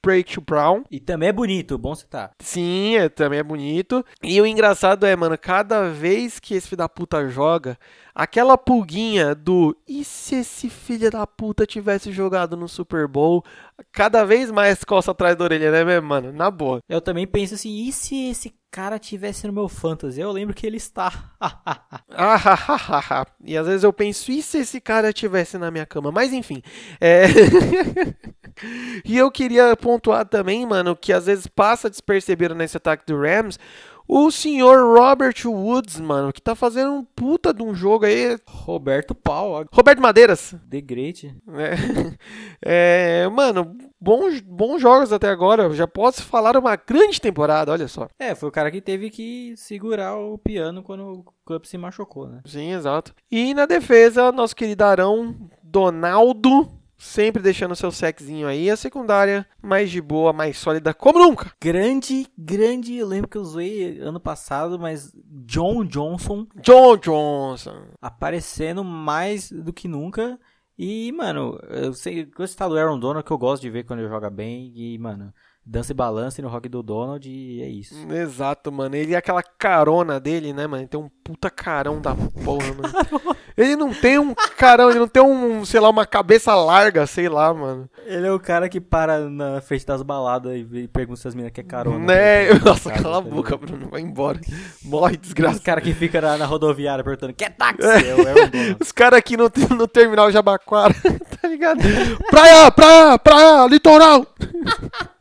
Break 0.04 0.38
Brown. 0.40 0.84
E 0.90 1.00
também 1.00 1.30
é 1.30 1.32
bonito, 1.32 1.78
bom 1.78 1.94
citar. 1.94 2.32
Sim, 2.38 2.96
é, 2.96 3.08
também 3.08 3.38
é 3.38 3.42
bonito. 3.42 4.04
E 4.22 4.40
o 4.40 4.46
engraçado 4.46 5.06
é, 5.06 5.16
mano, 5.16 5.38
cada 5.38 5.88
vez 5.88 6.38
que 6.38 6.54
esse 6.54 6.68
filho 6.68 6.78
da 6.78 6.88
puta 6.88 7.26
joga, 7.28 7.78
aquela 8.14 8.58
pulguinha 8.58 9.34
do 9.34 9.76
e 9.88 10.04
se 10.04 10.36
esse 10.36 10.68
filho 10.68 11.10
da 11.10 11.26
puta 11.26 11.66
tivesse 11.66 12.12
jogado 12.12 12.56
no 12.56 12.68
Super 12.68 13.08
Bowl, 13.08 13.42
cada 13.90 14.24
vez 14.24 14.50
mais 14.50 14.84
coça 14.84 15.10
atrás 15.10 15.34
da 15.36 15.44
orelha, 15.44 15.70
né, 15.70 16.00
mano? 16.00 16.32
Na 16.32 16.50
boa. 16.50 16.80
Eu 16.88 17.00
também 17.00 17.26
penso 17.26 17.54
assim, 17.54 17.70
e 17.70 17.92
se 17.92 18.28
esse 18.28 18.54
cara 18.74 18.98
tivesse 18.98 19.46
no 19.46 19.52
meu 19.52 19.68
fantasy? 19.68 20.20
Eu 20.20 20.32
lembro 20.32 20.52
que 20.52 20.66
ele 20.66 20.78
está. 20.78 21.30
e 23.44 23.56
às 23.56 23.68
vezes 23.68 23.84
eu 23.84 23.92
penso, 23.92 24.32
e 24.32 24.42
se 24.42 24.58
esse 24.58 24.80
cara 24.80 25.12
tivesse 25.12 25.56
na 25.56 25.70
minha 25.70 25.86
cama? 25.86 26.10
Mas 26.10 26.32
enfim, 26.32 26.60
é... 27.00 27.26
e 29.06 29.16
eu 29.16 29.30
queria 29.30 29.76
pontuar 29.76 30.26
também, 30.26 30.66
mano, 30.66 30.96
que 30.96 31.12
às 31.12 31.26
vezes 31.26 31.46
passa 31.46 31.88
despercebido 31.88 32.52
nesse 32.52 32.76
ataque 32.76 33.04
do 33.06 33.16
Rams, 33.16 33.60
o 34.06 34.30
senhor 34.30 34.98
Robert 34.98 35.36
Woods, 35.46 35.98
mano, 35.98 36.32
que 36.32 36.42
tá 36.42 36.54
fazendo 36.54 36.92
um 36.92 37.04
puta 37.04 37.54
de 37.54 37.62
um 37.62 37.74
jogo 37.74 38.04
aí. 38.04 38.36
Roberto 38.46 39.14
Pau. 39.14 39.64
Roberto 39.72 40.02
Madeiras. 40.02 40.54
The 40.68 40.80
Great. 40.80 41.34
É, 42.60 43.22
é, 43.24 43.28
mano, 43.28 43.76
bons, 44.04 44.40
bons 44.40 44.80
jogos 44.80 45.12
até 45.12 45.28
agora. 45.28 45.72
Já 45.72 45.86
posso 45.86 46.22
falar 46.22 46.56
uma 46.56 46.76
grande 46.76 47.20
temporada, 47.20 47.72
olha 47.72 47.88
só. 47.88 48.08
É, 48.18 48.34
foi 48.34 48.48
o 48.48 48.52
cara 48.52 48.70
que 48.70 48.80
teve 48.80 49.08
que 49.08 49.54
segurar 49.56 50.16
o 50.16 50.36
piano 50.36 50.82
quando 50.82 51.04
o 51.04 51.24
Cup 51.44 51.64
se 51.64 51.78
machucou, 51.78 52.28
né? 52.28 52.42
Sim, 52.44 52.72
exato. 52.72 53.14
E 53.30 53.54
na 53.54 53.64
defesa, 53.64 54.30
nosso 54.30 54.54
querido 54.54 54.84
Arão 54.84 55.34
Donaldo 55.62 56.68
sempre 56.96 57.42
deixando 57.42 57.76
seu 57.76 57.90
sexinho 57.90 58.46
aí. 58.46 58.70
A 58.70 58.76
secundária 58.76 59.46
mais 59.62 59.90
de 59.90 60.00
boa, 60.00 60.32
mais 60.32 60.56
sólida, 60.56 60.94
como 60.94 61.18
nunca. 61.18 61.52
Grande, 61.60 62.26
grande, 62.36 62.96
eu 62.96 63.06
lembro 63.06 63.28
que 63.28 63.36
eu 63.36 63.42
usei 63.42 63.98
ano 64.00 64.20
passado, 64.20 64.78
mas 64.78 65.12
John 65.46 65.84
Johnson. 65.84 66.46
John 66.62 66.96
Johnson. 66.96 67.88
Aparecendo 68.00 68.82
mais 68.82 69.50
do 69.50 69.72
que 69.72 69.88
nunca. 69.88 70.38
E, 70.76 71.12
mano, 71.12 71.58
eu 71.68 71.92
sei, 71.94 72.24
gostar 72.26 72.68
do 72.68 72.76
Aaron 72.76 72.98
Donald 72.98 73.24
que 73.24 73.32
eu 73.32 73.38
gosto 73.38 73.62
de 73.62 73.70
ver 73.70 73.84
quando 73.84 74.00
ele 74.00 74.08
joga 74.08 74.28
bem. 74.30 74.72
E, 74.76 74.98
mano, 74.98 75.32
dança 75.66 75.92
e 75.92 75.94
balance 75.94 76.42
no 76.42 76.48
rock 76.48 76.68
do 76.68 76.82
Donald 76.82 77.28
e 77.28 77.62
é 77.62 77.68
isso. 77.68 77.94
Exato, 78.12 78.70
mano. 78.70 78.94
Ele 78.94 79.14
é 79.14 79.16
aquela 79.16 79.42
carona 79.42 80.20
dele, 80.20 80.52
né, 80.52 80.66
mano? 80.66 80.82
Ele 80.82 80.88
tem 80.88 81.00
um 81.00 81.08
puta 81.22 81.48
carão 81.48 82.00
da 82.00 82.14
porra, 82.14 82.66
mano. 82.74 82.94
ele 83.56 83.74
não 83.74 83.92
tem 83.92 84.18
um 84.18 84.34
carão, 84.34 84.90
ele 84.90 84.98
não 84.98 85.08
tem 85.08 85.22
um, 85.22 85.64
sei 85.64 85.80
lá, 85.80 85.88
uma 85.88 86.04
cabeça 86.04 86.54
larga, 86.54 87.06
sei 87.06 87.28
lá, 87.28 87.52
mano. 87.54 87.88
Ele 88.04 88.26
é 88.26 88.32
o 88.32 88.38
cara 88.38 88.68
que 88.68 88.80
para 88.80 89.30
na 89.30 89.60
frente 89.62 89.86
das 89.86 90.02
baladas 90.02 90.52
e 90.54 90.86
pergunta 90.88 91.20
se 91.20 91.28
as 91.28 91.34
meninas 91.34 91.54
quer 91.54 91.64
carona. 91.64 91.98
Né? 91.98 92.52
Nossa, 92.64 92.90
casa, 92.90 93.02
cala 93.02 93.22
tá 93.22 93.28
a 93.28 93.30
boca, 93.30 93.56
Bruno. 93.56 93.88
Vai 93.88 94.02
embora. 94.02 94.38
Morre, 94.84 95.16
desgraça. 95.16 95.56
Os 95.56 95.62
caras 95.62 95.82
que 95.82 95.94
ficam 95.94 96.20
na, 96.20 96.36
na, 96.36 96.44
rodoviária 96.44 97.02
perguntando, 97.02 97.32
quer 97.32 97.56
táxi? 97.56 97.86
É. 97.86 98.72
É 98.72 98.76
Os 98.78 98.92
caras 98.92 99.18
aqui 99.18 99.36
no, 99.36 99.50
no 99.76 99.88
terminal 99.88 100.30
Jabaquara, 100.30 100.94
tá 101.40 101.48
ligado? 101.48 101.80
Praia, 102.28 102.70
praia, 102.70 103.18
praia, 103.18 103.66
litoral. 103.66 104.26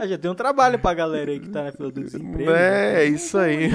ah, 0.00 0.06
já 0.06 0.16
tem 0.18 0.30
um 0.30 0.34
trabalho 0.34 0.78
pra 0.78 0.94
galera 0.94 1.30
aí 1.30 1.40
que 1.40 1.50
tá 1.50 1.64
na 1.64 1.72
fila 1.72 1.90
do 1.90 2.02
desemprego. 2.02 2.50
É, 2.50 2.94
né? 2.94 3.02
é 3.02 3.04
isso 3.04 3.36
aí. 3.36 3.70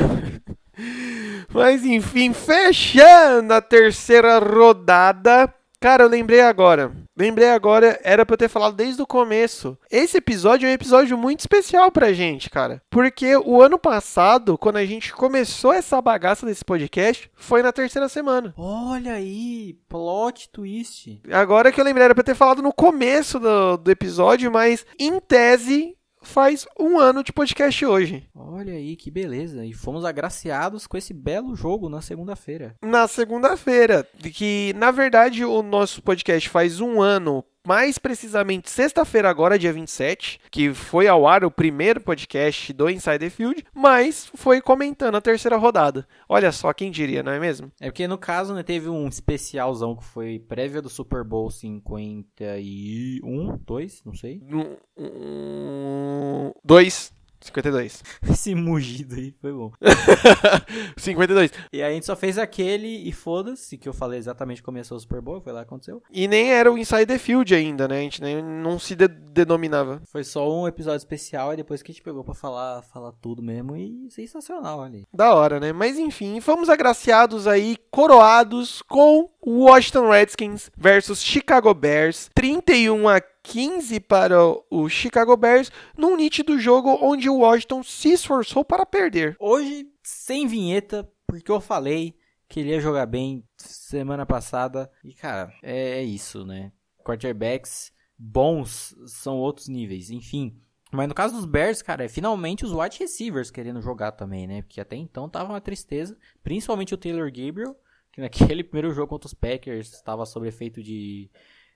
Mas 1.53 1.85
enfim, 1.85 2.33
fechando 2.33 3.53
a 3.53 3.61
terceira 3.61 4.39
rodada. 4.39 5.53
Cara, 5.79 6.03
eu 6.03 6.09
lembrei 6.09 6.41
agora. 6.41 6.91
Lembrei 7.15 7.49
agora, 7.49 7.99
era 8.03 8.25
pra 8.25 8.33
eu 8.33 8.37
ter 8.37 8.49
falado 8.49 8.75
desde 8.75 9.01
o 9.01 9.07
começo. 9.07 9.77
Esse 9.91 10.17
episódio 10.17 10.65
é 10.65 10.71
um 10.71 10.73
episódio 10.73 11.15
muito 11.15 11.41
especial 11.41 11.91
pra 11.91 12.11
gente, 12.11 12.49
cara. 12.49 12.81
Porque 12.89 13.37
o 13.37 13.61
ano 13.61 13.77
passado, 13.77 14.57
quando 14.57 14.77
a 14.77 14.85
gente 14.85 15.13
começou 15.13 15.71
essa 15.71 16.01
bagaça 16.01 16.43
desse 16.43 16.65
podcast, 16.65 17.29
foi 17.35 17.61
na 17.61 17.71
terceira 17.71 18.09
semana. 18.09 18.51
Olha 18.57 19.13
aí, 19.13 19.77
plot 19.87 20.49
twist. 20.49 21.21
Agora 21.31 21.71
que 21.71 21.79
eu 21.79 21.85
lembrei, 21.85 22.05
era 22.05 22.15
pra 22.15 22.21
eu 22.21 22.25
ter 22.25 22.35
falado 22.35 22.63
no 22.63 22.73
começo 22.73 23.39
do, 23.39 23.77
do 23.77 23.91
episódio, 23.91 24.51
mas 24.51 24.83
em 24.97 25.19
tese 25.19 25.95
faz 26.23 26.65
um 26.79 26.97
ano 26.97 27.23
de 27.23 27.31
podcast 27.31 27.85
hoje. 27.85 28.27
Olha 28.33 28.73
aí, 28.73 28.95
que 28.95 29.11
beleza. 29.11 29.65
E 29.65 29.73
fomos 29.73 30.05
agraciados 30.05 30.87
com 30.87 30.97
esse 30.97 31.13
belo 31.13 31.55
jogo 31.55 31.89
na 31.89 32.01
segunda-feira. 32.01 32.75
Na 32.81 33.07
segunda-feira. 33.07 34.07
Que, 34.33 34.73
na 34.77 34.91
verdade, 34.91 35.45
o 35.45 35.61
nosso 35.61 36.01
podcast 36.01 36.49
faz 36.49 36.79
um 36.79 37.01
ano 37.01 37.43
mais 37.65 37.97
precisamente 37.97 38.69
sexta-feira 38.69 39.29
agora, 39.29 39.57
dia 39.57 39.71
27, 39.71 40.39
que 40.51 40.73
foi 40.73 41.07
ao 41.07 41.25
ar 41.27 41.45
o 41.45 41.51
primeiro 41.51 42.01
podcast 42.01 42.73
do 42.73 42.89
Insider 42.89 43.31
Field, 43.31 43.63
mas 43.73 44.29
foi 44.35 44.61
comentando 44.61 45.15
a 45.15 45.21
terceira 45.21 45.55
rodada. 45.57 46.05
Olha 46.27 46.51
só, 46.51 46.73
quem 46.73 46.91
diria, 46.91 47.23
não 47.23 47.31
é 47.31 47.39
mesmo? 47.39 47.71
É 47.79 47.85
porque 47.85 48.07
no 48.07 48.17
caso, 48.17 48.53
né, 48.53 48.63
teve 48.63 48.89
um 48.89 49.07
especialzão 49.07 49.95
que 49.95 50.03
foi 50.03 50.39
prévia 50.39 50.81
do 50.81 50.89
Super 50.89 51.23
Bowl 51.23 51.49
51, 51.49 53.57
2, 53.65 54.01
não 54.05 54.13
sei. 54.13 54.41
Um, 54.51 54.75
um, 54.97 56.51
dois. 56.63 57.13
52. 57.43 58.03
Esse 58.29 58.55
mugido 58.55 59.15
aí 59.15 59.33
foi 59.41 59.51
bom. 59.51 59.71
52. 60.97 61.51
E 61.71 61.81
aí 61.81 61.91
a 61.91 61.93
gente 61.93 62.05
só 62.05 62.15
fez 62.15 62.37
aquele 62.37 63.07
e 63.07 63.11
foda-se, 63.11 63.77
que 63.77 63.87
eu 63.87 63.93
falei 63.93 64.19
exatamente 64.19 64.63
começou 64.63 64.97
o 64.97 64.99
Super 64.99 65.21
Bowl, 65.21 65.41
foi 65.41 65.51
lá 65.51 65.61
que 65.61 65.67
aconteceu. 65.67 66.01
E 66.11 66.27
nem 66.27 66.51
era 66.51 66.71
o 66.71 66.77
Inside 66.77 67.05
the 67.05 67.17
Field 67.17 67.53
ainda, 67.53 67.87
né? 67.87 67.99
A 67.99 68.01
gente 68.01 68.21
nem, 68.21 68.41
não 68.41 68.79
se 68.79 68.95
de 68.95 69.07
denominava. 69.07 70.01
Foi 70.05 70.23
só 70.23 70.49
um 70.51 70.67
episódio 70.67 70.97
especial 70.97 71.53
e 71.53 71.57
depois 71.57 71.81
que 71.81 71.91
a 71.91 71.93
gente 71.93 72.03
pegou 72.03 72.23
pra 72.23 72.35
falar, 72.35 72.81
falar 72.83 73.11
tudo 73.13 73.41
mesmo 73.41 73.75
e 73.75 74.09
sensacional 74.11 74.81
ali. 74.81 75.07
Da 75.13 75.33
hora, 75.33 75.59
né? 75.59 75.73
Mas 75.73 75.97
enfim, 75.97 76.39
fomos 76.39 76.69
agraciados 76.69 77.47
aí, 77.47 77.77
coroados 77.89 78.81
com 78.83 79.29
Washington 79.45 80.09
Redskins 80.09 80.71
versus 80.77 81.21
Chicago 81.21 81.73
Bears, 81.73 82.29
31 82.33 83.09
a 83.09 83.21
15 83.43 83.99
para 83.99 84.37
o 84.69 84.89
Chicago 84.89 85.35
Bears, 85.35 85.71
num 85.97 86.15
nítido 86.15 86.57
jogo 86.57 86.97
onde 87.01 87.29
o 87.29 87.39
Washington 87.39 87.83
se 87.83 88.13
esforçou 88.13 88.63
para 88.63 88.85
perder. 88.85 89.35
Hoje, 89.39 89.85
sem 90.01 90.47
vinheta, 90.47 91.07
porque 91.27 91.51
eu 91.51 91.59
falei 91.59 92.15
que 92.47 92.61
ele 92.61 92.69
ia 92.69 92.79
jogar 92.79 93.05
bem 93.05 93.43
semana 93.57 94.25
passada. 94.25 94.89
E, 95.03 95.13
cara, 95.13 95.53
é, 95.61 95.99
é 95.99 96.03
isso, 96.03 96.45
né? 96.45 96.71
Quarterbacks 97.03 97.91
bons 98.17 98.95
são 99.05 99.37
outros 99.37 99.67
níveis, 99.67 100.09
enfim. 100.09 100.57
Mas 100.91 101.07
no 101.07 101.15
caso 101.15 101.35
dos 101.35 101.45
Bears, 101.45 101.81
cara, 101.81 102.05
é 102.05 102.07
finalmente 102.07 102.63
os 102.63 102.71
wide 102.71 102.99
receivers 102.99 103.49
querendo 103.49 103.81
jogar 103.81 104.11
também, 104.11 104.45
né? 104.45 104.61
Porque 104.61 104.79
até 104.79 104.95
então 104.95 105.27
tava 105.27 105.51
uma 105.51 105.59
tristeza, 105.59 106.15
principalmente 106.43 106.93
o 106.93 106.97
Taylor 106.97 107.31
Gabriel, 107.31 107.75
que 108.11 108.21
naquele 108.21 108.63
primeiro 108.63 108.93
jogo 108.93 109.07
contra 109.07 109.27
os 109.27 109.33
Packers 109.33 109.91
estava 109.91 110.25
sob 110.25 110.47
efeito 110.47 110.83
de 110.83 111.29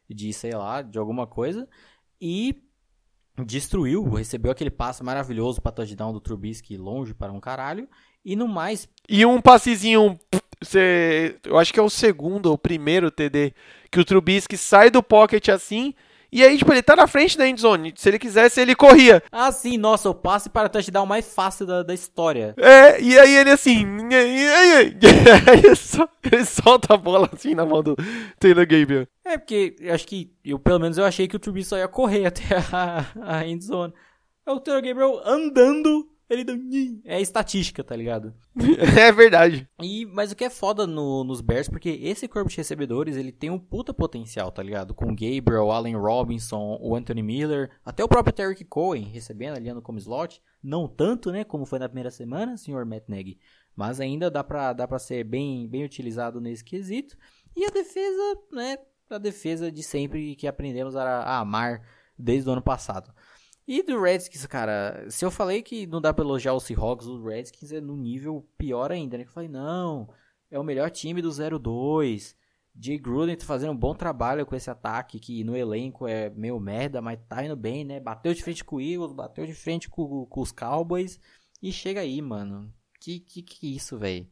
de, 0.09 0.31
sei 0.33 0.51
lá, 0.51 0.81
de 0.81 0.97
alguma 0.97 1.27
coisa. 1.27 1.67
E 2.19 2.63
destruiu, 3.45 4.03
recebeu 4.09 4.51
aquele 4.51 4.71
passe 4.71 5.03
maravilhoso 5.03 5.61
para 5.61 5.71
touchdown 5.71 6.11
do 6.11 6.19
Trubisky 6.19 6.77
longe 6.77 7.13
para 7.13 7.31
um 7.31 7.39
caralho. 7.39 7.87
E 8.25 8.35
no 8.35 8.47
mais. 8.47 8.87
E 9.07 9.25
um 9.25 9.41
passezinho. 9.41 10.19
Eu 11.45 11.57
acho 11.59 11.71
que 11.71 11.79
é 11.79 11.83
o 11.83 11.89
segundo 11.89 12.47
ou 12.47 12.57
primeiro 12.57 13.11
TD 13.11 13.53
que 13.91 13.99
o 13.99 14.05
Trubisky 14.05 14.57
sai 14.57 14.89
do 14.89 15.03
pocket 15.03 15.49
assim 15.49 15.93
E 16.31 16.43
aí, 16.43 16.57
tipo, 16.57 16.71
ele 16.71 16.81
tá 16.81 16.95
na 16.95 17.07
frente 17.07 17.37
da 17.37 17.47
endzone. 17.47 17.93
Se 17.95 18.09
ele 18.09 18.19
quisesse, 18.19 18.59
ele 18.59 18.75
corria. 18.75 19.23
Ah, 19.31 19.51
sim, 19.51 19.77
nossa, 19.77 20.09
o 20.09 20.15
passe 20.15 20.49
para 20.49 20.69
touchdown 20.69 21.05
mais 21.05 21.33
fácil 21.33 21.65
da, 21.65 21.83
da 21.83 21.93
história. 21.93 22.53
É, 22.57 23.01
e 23.01 23.17
aí 23.17 23.35
ele 23.35 23.51
assim. 23.51 23.85
E 24.09 24.15
aí, 24.15 24.47
aí, 25.47 25.59
ele, 25.63 25.75
só, 25.75 26.07
ele 26.31 26.45
solta 26.45 26.93
a 26.93 26.97
bola 26.97 27.29
assim 27.31 27.55
na 27.55 27.65
mão 27.65 27.81
do 27.81 27.95
Taylor 28.39 28.67
Gabriel. 28.67 29.07
É, 29.23 29.37
porque 29.37 29.75
eu 29.79 29.93
acho 29.93 30.05
que, 30.05 30.31
eu, 30.43 30.59
pelo 30.59 30.79
menos 30.79 30.97
eu 30.97 31.05
achei 31.05 31.27
que 31.27 31.35
o 31.35 31.39
Trubisky 31.39 31.69
só 31.69 31.77
ia 31.77 31.87
correr 31.87 32.25
até 32.27 32.43
a, 32.71 33.05
a 33.21 33.47
endzone. 33.47 33.93
É 34.45 34.51
o 34.51 34.59
Taylor 34.59 34.83
Gabriel 34.83 35.21
andando 35.25 36.07
ele 36.29 36.43
deu. 36.43 36.57
É 37.05 37.21
estatística, 37.21 37.83
tá 37.83 37.95
ligado? 37.95 38.33
é 38.99 39.11
verdade. 39.11 39.67
E, 39.81 40.05
mas 40.05 40.31
o 40.31 40.35
que 40.35 40.43
é 40.43 40.49
foda 40.49 40.85
no, 40.85 41.23
nos 41.23 41.41
Bears, 41.41 41.69
porque 41.69 41.89
esse 41.89 42.27
corpo 42.27 42.49
de 42.49 42.57
recebedores, 42.57 43.15
ele 43.15 43.31
tem 43.31 43.49
um 43.49 43.59
puta 43.59 43.93
potencial, 43.93 44.51
tá 44.51 44.61
ligado? 44.61 44.93
Com 44.93 45.05
o 45.05 45.15
Gabriel, 45.15 45.71
Allen 45.71 45.95
Robinson, 45.95 46.77
o 46.81 46.95
Anthony 46.95 47.23
Miller, 47.23 47.71
até 47.85 48.03
o 48.03 48.07
próprio 48.07 48.33
Terry 48.33 48.65
Cohen 48.65 49.05
recebendo 49.05 49.55
ali 49.55 49.81
como 49.81 49.99
slot. 49.99 50.41
Não 50.61 50.87
tanto, 50.87 51.31
né, 51.31 51.43
como 51.43 51.65
foi 51.65 51.79
na 51.79 51.87
primeira 51.87 52.11
semana, 52.11 52.57
senhor 52.57 52.85
Matt 52.85 53.07
Nagy. 53.07 53.39
Mas 53.75 54.01
ainda 54.01 54.29
dá 54.29 54.43
pra, 54.43 54.73
dá 54.73 54.87
pra 54.87 54.99
ser 54.99 55.23
bem, 55.23 55.67
bem 55.67 55.85
utilizado 55.85 56.41
nesse 56.41 56.63
quesito. 56.63 57.15
E 57.55 57.63
a 57.63 57.69
defesa, 57.69 58.37
né, 58.51 58.77
a 59.09 59.17
defesa 59.17 59.71
de 59.71 59.83
sempre 59.83 60.35
que 60.35 60.47
aprendemos 60.47 60.95
a, 60.95 61.03
a 61.03 61.39
amar 61.39 61.81
desde 62.17 62.49
o 62.49 62.51
ano 62.51 62.61
passado. 62.61 63.13
E 63.67 63.83
do 63.83 63.99
Redskins, 63.99 64.45
cara, 64.45 65.05
se 65.09 65.25
eu 65.25 65.29
falei 65.29 65.61
que 65.61 65.85
não 65.85 65.99
dá 65.99 66.13
pra 66.13 66.23
elogiar 66.23 66.53
o 66.53 66.59
Seahawks, 66.59 67.05
o 67.05 67.21
Redskins 67.21 67.73
é 67.73 67.81
no 67.81 67.97
nível 67.97 68.47
pior 68.57 68.91
ainda, 68.93 69.17
né? 69.17 69.25
Eu 69.25 69.27
falei, 69.27 69.49
não, 69.49 70.07
é 70.49 70.57
o 70.57 70.63
melhor 70.63 70.89
time 70.89 71.21
do 71.21 71.29
0-2. 71.29 72.33
Jay 72.79 72.97
Gruden 72.97 73.35
tá 73.35 73.45
fazendo 73.45 73.71
um 73.73 73.77
bom 73.77 73.93
trabalho 73.93 74.45
com 74.45 74.55
esse 74.55 74.69
ataque, 74.69 75.19
que 75.19 75.43
no 75.43 75.55
elenco 75.55 76.07
é 76.07 76.29
meio 76.29 76.59
merda, 76.59 77.01
mas 77.01 77.19
tá 77.27 77.43
indo 77.43 77.55
bem, 77.57 77.83
né? 77.83 77.99
Bateu 77.99 78.33
de 78.33 78.43
frente 78.43 78.63
com 78.63 78.77
o 78.77 78.81
Eagles, 78.81 79.11
bateu 79.11 79.45
de 79.45 79.53
frente 79.53 79.89
com, 79.89 80.25
com 80.27 80.41
os 80.41 80.51
Cowboys. 80.51 81.19
E 81.61 81.71
chega 81.71 82.01
aí, 82.01 82.21
mano. 82.21 82.73
Que 83.01 83.19
que, 83.19 83.41
que 83.41 83.75
isso, 83.75 83.97
velho? 83.97 84.29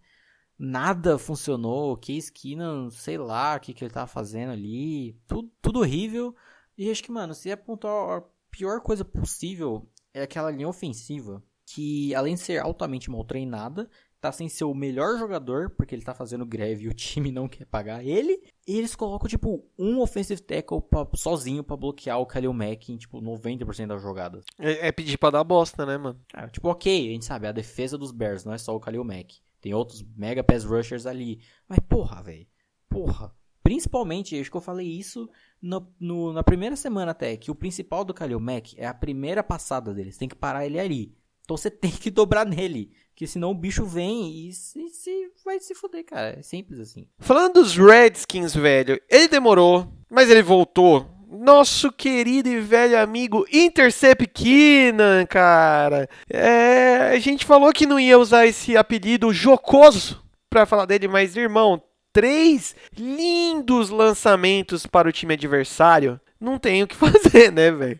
Nada 0.57 1.17
funcionou. 1.17 1.97
Case 1.97 2.31
Keenan, 2.31 2.89
sei 2.91 3.17
lá 3.17 3.57
o 3.57 3.59
que, 3.59 3.73
que 3.73 3.83
ele 3.83 3.93
tava 3.93 4.07
fazendo 4.07 4.51
ali. 4.51 5.13
Tudo, 5.27 5.51
tudo 5.61 5.79
horrível. 5.79 6.35
E 6.77 6.89
acho 6.89 7.03
que, 7.03 7.11
mano, 7.11 7.33
se 7.33 7.51
apontar 7.51 8.23
pior 8.55 8.79
coisa 8.79 9.03
possível 9.03 9.85
é 10.13 10.21
aquela 10.21 10.49
linha 10.49 10.69
ofensiva 10.69 11.43
que, 11.65 12.15
além 12.15 12.35
de 12.35 12.39
ser 12.39 12.59
altamente 12.59 13.11
mal 13.11 13.25
treinada, 13.25 13.89
tá 14.21 14.31
sem 14.31 14.47
ser 14.47 14.63
o 14.63 14.73
melhor 14.73 15.17
jogador, 15.19 15.71
porque 15.71 15.93
ele 15.93 16.05
tá 16.05 16.13
fazendo 16.13 16.45
greve 16.45 16.85
e 16.85 16.87
o 16.87 16.93
time 16.93 17.31
não 17.31 17.49
quer 17.49 17.65
pagar 17.65 18.05
ele. 18.05 18.41
E 18.65 18.77
eles 18.77 18.95
colocam, 18.95 19.27
tipo, 19.27 19.67
um 19.77 19.99
offensive 19.99 20.41
tackle 20.41 20.81
pra, 20.81 21.05
sozinho 21.15 21.65
para 21.65 21.75
bloquear 21.75 22.17
o 22.17 22.25
Khalil 22.25 22.53
Mack 22.53 22.93
em, 22.93 22.97
tipo, 22.97 23.21
90% 23.21 23.87
das 23.87 24.01
jogadas. 24.01 24.45
É, 24.57 24.87
é, 24.87 24.91
pedir 24.91 25.17
pra 25.17 25.31
dar 25.31 25.43
bosta, 25.43 25.85
né, 25.85 25.97
mano? 25.97 26.19
É, 26.33 26.47
tipo, 26.47 26.69
ok, 26.69 27.09
a 27.09 27.11
gente 27.11 27.25
sabe, 27.25 27.47
a 27.47 27.51
defesa 27.51 27.97
dos 27.97 28.11
Bears 28.11 28.45
não 28.45 28.53
é 28.53 28.57
só 28.57 28.73
o 28.73 28.79
Khalil 28.79 29.03
Mack. 29.03 29.35
Tem 29.59 29.73
outros 29.73 30.01
mega 30.15 30.43
pass 30.43 30.63
rushers 30.63 31.05
ali. 31.05 31.41
Mas, 31.67 31.79
porra, 31.79 32.23
velho. 32.23 32.47
Porra. 32.87 33.35
Principalmente, 33.65 34.39
acho 34.39 34.51
que 34.51 34.57
eu 34.57 34.61
falei 34.61 34.87
isso 34.87 35.27
no, 35.59 35.91
no, 35.99 36.31
na 36.31 36.43
primeira 36.43 36.75
semana 36.75 37.13
até, 37.13 37.35
que 37.35 37.49
o 37.49 37.55
principal 37.55 38.05
do 38.05 38.13
Kalil 38.13 38.39
Mack 38.39 38.75
é 38.77 38.85
a 38.85 38.93
primeira 38.93 39.43
passada 39.43 39.91
dele. 39.91 40.11
Você 40.11 40.19
tem 40.19 40.29
que 40.29 40.35
parar 40.35 40.67
ele 40.67 40.79
ali. 40.79 41.17
Então 41.43 41.57
você 41.57 41.71
tem 41.73 41.89
que 41.89 42.11
dobrar 42.11 42.45
nele. 42.45 42.91
Que 43.15 43.25
senão 43.25 43.49
o 43.49 43.55
bicho 43.55 43.83
vem 43.83 44.47
e 44.47 44.53
se, 44.53 44.87
se, 44.89 45.31
vai 45.43 45.59
se 45.59 45.73
fuder, 45.73 46.05
cara. 46.05 46.37
É 46.37 46.43
simples 46.43 46.79
assim. 46.79 47.07
Falando 47.17 47.55
dos 47.55 47.75
Redskins, 47.75 48.53
velho, 48.53 49.01
ele 49.09 49.27
demorou, 49.27 49.91
mas 50.11 50.29
ele 50.29 50.43
voltou. 50.43 51.09
Nosso 51.27 51.91
querido 51.91 52.47
e 52.47 52.59
velho 52.59 52.99
amigo 52.99 53.47
Intercept 53.51 54.27
Keenan, 54.27 55.25
cara. 55.25 56.07
É, 56.29 57.13
a 57.15 57.17
gente 57.17 57.47
falou 57.47 57.73
que 57.73 57.87
não 57.87 57.99
ia 57.99 58.19
usar 58.19 58.45
esse 58.45 58.77
apelido 58.77 59.33
jocoso 59.33 60.23
pra 60.51 60.67
falar 60.67 60.85
dele, 60.85 61.07
mas 61.07 61.35
irmão, 61.35 61.81
três 62.15 62.73
lindos 62.97 63.89
lançamentos 63.89 64.85
para 64.85 65.09
o 65.09 65.11
time 65.11 65.33
adversário, 65.33 66.17
não 66.39 66.57
tem 66.57 66.81
o 66.81 66.87
que 66.87 66.95
fazer, 66.95 67.51
né, 67.51 67.69
velho? 67.69 67.99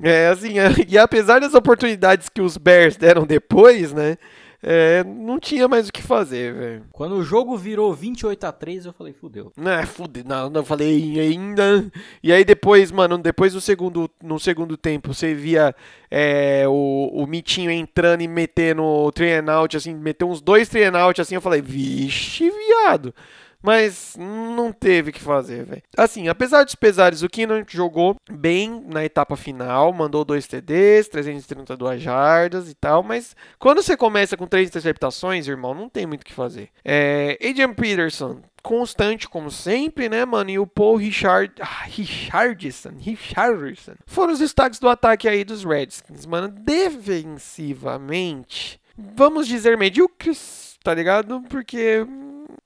É 0.00 0.28
assim, 0.28 0.54
e 0.88 0.96
apesar 0.96 1.40
das 1.40 1.52
oportunidades 1.52 2.28
que 2.28 2.40
os 2.40 2.56
Bears 2.56 2.96
deram 2.96 3.26
depois, 3.26 3.92
né? 3.92 4.16
É, 4.62 5.02
não 5.04 5.40
tinha 5.40 5.66
mais 5.66 5.88
o 5.88 5.92
que 5.92 6.02
fazer, 6.02 6.52
velho. 6.52 6.84
Quando 6.92 7.14
o 7.14 7.22
jogo 7.22 7.56
virou 7.56 7.94
28 7.94 8.44
a 8.44 8.52
3 8.52 8.86
eu 8.86 8.92
falei, 8.92 9.12
fudeu. 9.14 9.50
Não, 9.56 9.70
é, 9.70 9.86
fudeu. 9.86 10.22
Não, 10.24 10.50
não 10.50 10.64
falei 10.64 11.18
ainda. 11.18 11.90
E 12.22 12.30
aí 12.30 12.44
depois, 12.44 12.92
mano, 12.92 13.16
depois 13.16 13.54
do 13.54 13.60
segundo, 13.60 14.10
no 14.22 14.38
segundo 14.38 14.76
tempo, 14.76 15.14
você 15.14 15.32
via 15.32 15.74
é, 16.10 16.64
o, 16.68 17.10
o 17.12 17.26
Mitinho 17.26 17.70
entrando 17.70 18.20
e 18.20 18.28
metendo 18.28 18.82
o 18.82 19.10
three 19.10 19.32
out, 19.48 19.76
assim, 19.76 19.94
meteu 19.94 20.28
uns 20.28 20.42
dois 20.42 20.68
three 20.68 20.84
out, 20.84 21.20
assim, 21.20 21.34
eu 21.34 21.40
falei, 21.40 21.62
vixe, 21.62 22.50
viado. 22.50 23.14
Mas 23.62 24.16
não 24.18 24.72
teve 24.72 25.12
que 25.12 25.20
fazer, 25.20 25.64
velho. 25.64 25.82
Assim, 25.96 26.28
apesar 26.28 26.64
dos 26.64 26.74
pesares, 26.74 27.22
o 27.22 27.28
Keenan 27.28 27.64
jogou 27.68 28.16
bem 28.30 28.84
na 28.88 29.04
etapa 29.04 29.36
final, 29.36 29.92
mandou 29.92 30.24
dois 30.24 30.46
TDs, 30.46 31.08
332 31.08 32.00
jardas 32.00 32.70
e 32.70 32.74
tal, 32.74 33.02
mas 33.02 33.36
quando 33.58 33.82
você 33.82 33.96
começa 33.96 34.36
com 34.36 34.46
três 34.46 34.68
interceptações, 34.68 35.46
irmão, 35.46 35.74
não 35.74 35.88
tem 35.88 36.06
muito 36.06 36.22
o 36.22 36.24
que 36.24 36.32
fazer. 36.32 36.70
É, 36.84 37.36
Adrian 37.42 37.74
Peterson, 37.74 38.40
constante 38.62 39.28
como 39.28 39.50
sempre, 39.50 40.08
né, 40.08 40.24
mano? 40.24 40.50
E 40.50 40.58
o 40.58 40.66
Paul 40.66 40.96
Richard, 40.96 41.52
ah, 41.60 41.84
Richardson, 41.84 42.92
Richardson 42.98 43.94
foram 44.06 44.32
os 44.32 44.38
destaques 44.38 44.78
do 44.78 44.88
ataque 44.88 45.28
aí 45.28 45.44
dos 45.44 45.64
Redskins, 45.64 46.24
mano. 46.26 46.48
Defensivamente, 46.48 48.80
vamos 48.96 49.46
dizer 49.46 49.76
medíocres, 49.76 50.78
tá 50.82 50.94
ligado? 50.94 51.42
Porque 51.48 52.06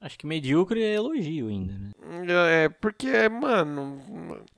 Acho 0.04 0.18
que 0.18 0.26
medíocre 0.26 0.82
é 0.82 0.96
elogio 0.96 1.48
ainda, 1.48 1.72
né? 1.72 1.90
É, 2.28 2.68
porque, 2.68 3.26
mano, 3.26 4.02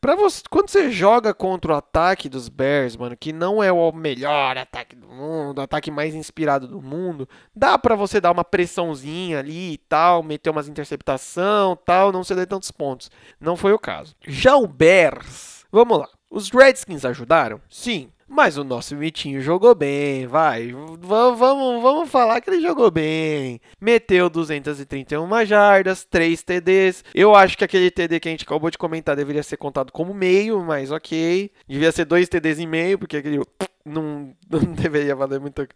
pra 0.00 0.16
você, 0.16 0.42
quando 0.50 0.68
você 0.68 0.90
joga 0.90 1.32
contra 1.32 1.72
o 1.72 1.76
ataque 1.76 2.28
dos 2.28 2.48
Bears, 2.48 2.96
mano, 2.96 3.16
que 3.16 3.32
não 3.32 3.62
é 3.62 3.70
o 3.70 3.92
melhor 3.92 4.58
ataque 4.58 4.96
do 4.96 5.06
mundo, 5.06 5.60
o 5.60 5.62
ataque 5.62 5.88
mais 5.88 6.16
inspirado 6.16 6.66
do 6.66 6.82
mundo, 6.82 7.28
dá 7.54 7.78
pra 7.78 7.94
você 7.94 8.20
dar 8.20 8.32
uma 8.32 8.42
pressãozinha 8.42 9.38
ali 9.38 9.74
e 9.74 9.78
tal, 9.78 10.20
meter 10.20 10.50
umas 10.50 10.66
interceptação 10.66 11.76
tal, 11.76 12.10
não 12.10 12.24
ceder 12.24 12.48
tantos 12.48 12.72
pontos. 12.72 13.08
Não 13.38 13.56
foi 13.56 13.72
o 13.72 13.78
caso. 13.78 14.16
Já 14.26 14.56
o 14.56 14.66
Bears, 14.66 15.64
vamos 15.70 15.96
lá. 15.96 16.08
Os 16.28 16.50
Redskins 16.50 17.04
ajudaram? 17.04 17.60
Sim. 17.70 18.10
Mas 18.28 18.58
o 18.58 18.64
nosso 18.64 18.96
Vitinho 18.96 19.40
jogou 19.40 19.74
bem, 19.74 20.26
vai. 20.26 20.72
V 20.72 20.98
vamos, 21.00 21.82
vamos 21.82 22.10
falar 22.10 22.40
que 22.40 22.50
ele 22.50 22.60
jogou 22.60 22.90
bem. 22.90 23.60
Meteu 23.80 24.28
231 24.28 25.44
jardas, 25.46 26.04
3 26.04 26.42
TDs. 26.42 27.04
Eu 27.14 27.34
acho 27.34 27.56
que 27.56 27.64
aquele 27.64 27.90
TD 27.90 28.18
que 28.18 28.28
a 28.28 28.32
gente 28.32 28.44
acabou 28.44 28.70
de 28.70 28.78
comentar 28.78 29.14
deveria 29.14 29.42
ser 29.42 29.56
contado 29.56 29.92
como 29.92 30.12
meio, 30.12 30.60
mas 30.62 30.90
ok. 30.90 31.50
Devia 31.68 31.92
ser 31.92 32.04
2 32.04 32.28
TDs 32.28 32.58
e 32.58 32.66
meio, 32.66 32.98
porque 32.98 33.18
aquele 33.18 33.40
não, 33.86 34.34
não 34.50 34.60
deveria 34.74 35.14
valer 35.14 35.40
muito. 35.40 35.66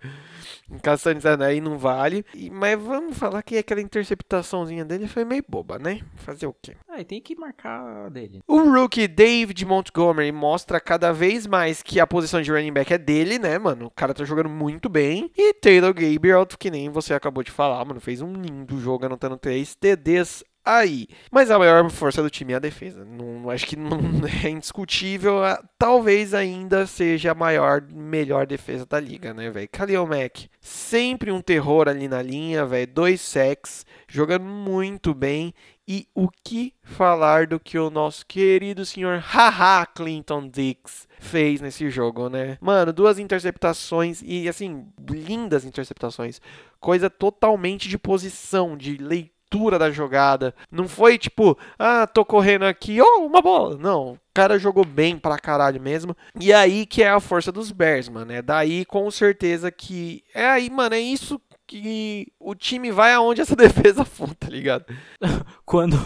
Caçando 0.83 1.21
aí 1.43 1.61
não 1.61 1.79
vale. 1.79 2.25
E, 2.35 2.51
mas 2.51 2.81
vamos 2.81 3.17
falar 3.17 3.43
que 3.43 3.57
aquela 3.57 3.81
interceptaçãozinha 3.81 4.85
dele 4.85 5.07
foi 5.07 5.25
meio 5.25 5.45
boba, 5.49 5.79
né? 5.79 6.01
Fazer 6.17 6.47
o 6.47 6.55
quê? 6.61 6.77
Ah, 6.89 7.01
e 7.01 7.05
tem 7.05 7.21
que 7.21 7.35
marcar 7.35 8.11
dele. 8.11 8.43
O 8.47 8.63
rookie 8.63 9.09
David 9.09 9.65
Montgomery 9.65 10.33
mostra 10.33 10.81
cada 10.81 11.13
vez 11.13 11.47
mais 11.47 11.83
que 11.83 11.99
a 12.01 12.07
posição 12.07 12.43
de 12.43 12.51
running 12.51 12.73
back 12.73 12.93
é 12.93 12.99
dele, 12.99 13.39
né, 13.39 13.59
mano? 13.59 13.87
O 13.87 13.91
cara 13.91 14.15
tá 14.15 14.25
jogando 14.25 14.49
muito 14.49 14.89
bem. 14.89 15.31
E 15.37 15.55
Taylor 15.55 15.95
Gabriel, 15.95 16.47
que 16.47 16.71
nem 16.71 16.89
você 16.89 17.15
acabou 17.15 17.43
de 17.43 17.51
falar, 17.51 17.85
mano, 17.85 18.01
fez 18.01 18.21
um 18.21 18.33
lindo 18.33 18.79
jogo 18.81 19.07
anotando 19.07 19.37
3 19.37 19.75
TDs 19.75 20.45
aí. 20.65 21.09
Mas 21.31 21.51
a 21.51 21.59
maior 21.59 21.89
força 21.91 22.23
do 22.23 22.31
time 22.31 22.53
é 22.53 22.57
a 22.57 22.61
defesa. 22.61 23.05
Não, 23.05 23.51
acho 23.51 23.67
que 23.67 23.77
não 23.77 23.99
é 24.45 24.49
indiscutível. 24.49 25.41
Talvez 25.79 26.35
ainda 26.35 26.87
seja 26.87 27.33
a 27.33 27.35
maior, 27.35 27.83
melhor 27.83 28.47
defesa 28.47 28.87
da 28.87 29.01
liga, 29.01 29.33
né, 29.35 29.51
velho? 29.51 29.69
Khalil 29.69 30.07
Mack, 30.07 30.49
sempre 30.61 31.31
um 31.31 31.41
terror 31.41 31.89
ali 31.89 32.09
na 32.09 32.23
linha, 32.23 32.65
velho. 32.65 32.87
Dois 32.87 33.21
sacks, 33.21 33.85
jogando 34.09 34.45
muito 34.45 35.15
bem. 35.15 35.55
E 35.89 36.07
o 36.15 36.29
que 36.45 36.73
falar 36.83 37.49
do 37.49 37.59
que 37.59 37.77
o 37.77 37.91
nosso 37.91 38.25
querido 38.25 38.87
senhor 38.87 39.19
Haha 39.19 39.85
Clinton 39.87 40.49
Dix 40.49 41.09
fez 41.19 41.61
nesse 41.61 41.91
jogo, 41.91 42.29
né? 42.29 42.57
Mano, 42.61 42.93
duas 42.93 43.19
interceptações 43.19 44.23
e 44.25 44.49
assim, 44.49 44.87
lindas 45.11 45.65
interceptações. 45.65 46.41
Coisa 46.79 47.11
totalmente 47.11 47.89
de 47.89 47.99
posição, 47.99 48.77
de 48.77 48.97
leitura 48.99 49.40
leitura 49.51 49.79
da 49.79 49.91
jogada. 49.91 50.55
Não 50.71 50.87
foi 50.87 51.19
tipo, 51.19 51.59
ah, 51.79 52.07
tô 52.07 52.25
correndo 52.25 52.65
aqui, 52.65 53.01
oh, 53.01 53.27
uma 53.27 53.43
bola. 53.43 53.77
Não, 53.77 54.13
o 54.13 54.19
cara 54.33 54.59
jogou 54.59 54.85
bem 54.85 55.19
pra 55.19 55.39
caralho 55.39 55.81
mesmo. 55.81 56.17
E 56.39 56.53
aí 56.53 56.87
que 56.87 57.03
é 57.03 57.11
a 57.11 57.21
força 57.21 57.51
dos 57.51 57.73
Bears, 57.73 58.09
mano. 58.09 58.33
É 58.33 58.41
daí 58.41 58.85
com 58.85 59.11
certeza 59.11 59.71
que. 59.71 60.23
É 60.33 60.47
aí, 60.47 60.71
mano, 60.71 60.95
é 60.95 61.01
isso 61.01 61.41
que 61.67 62.27
o 62.41 62.53
time 62.53 62.91
vai 62.91 63.13
aonde 63.13 63.41
essa 63.41 63.55
defesa 63.57 64.05
for, 64.05 64.35
tá 64.35 64.49
ligado? 64.49 64.85
Quando 65.65 65.97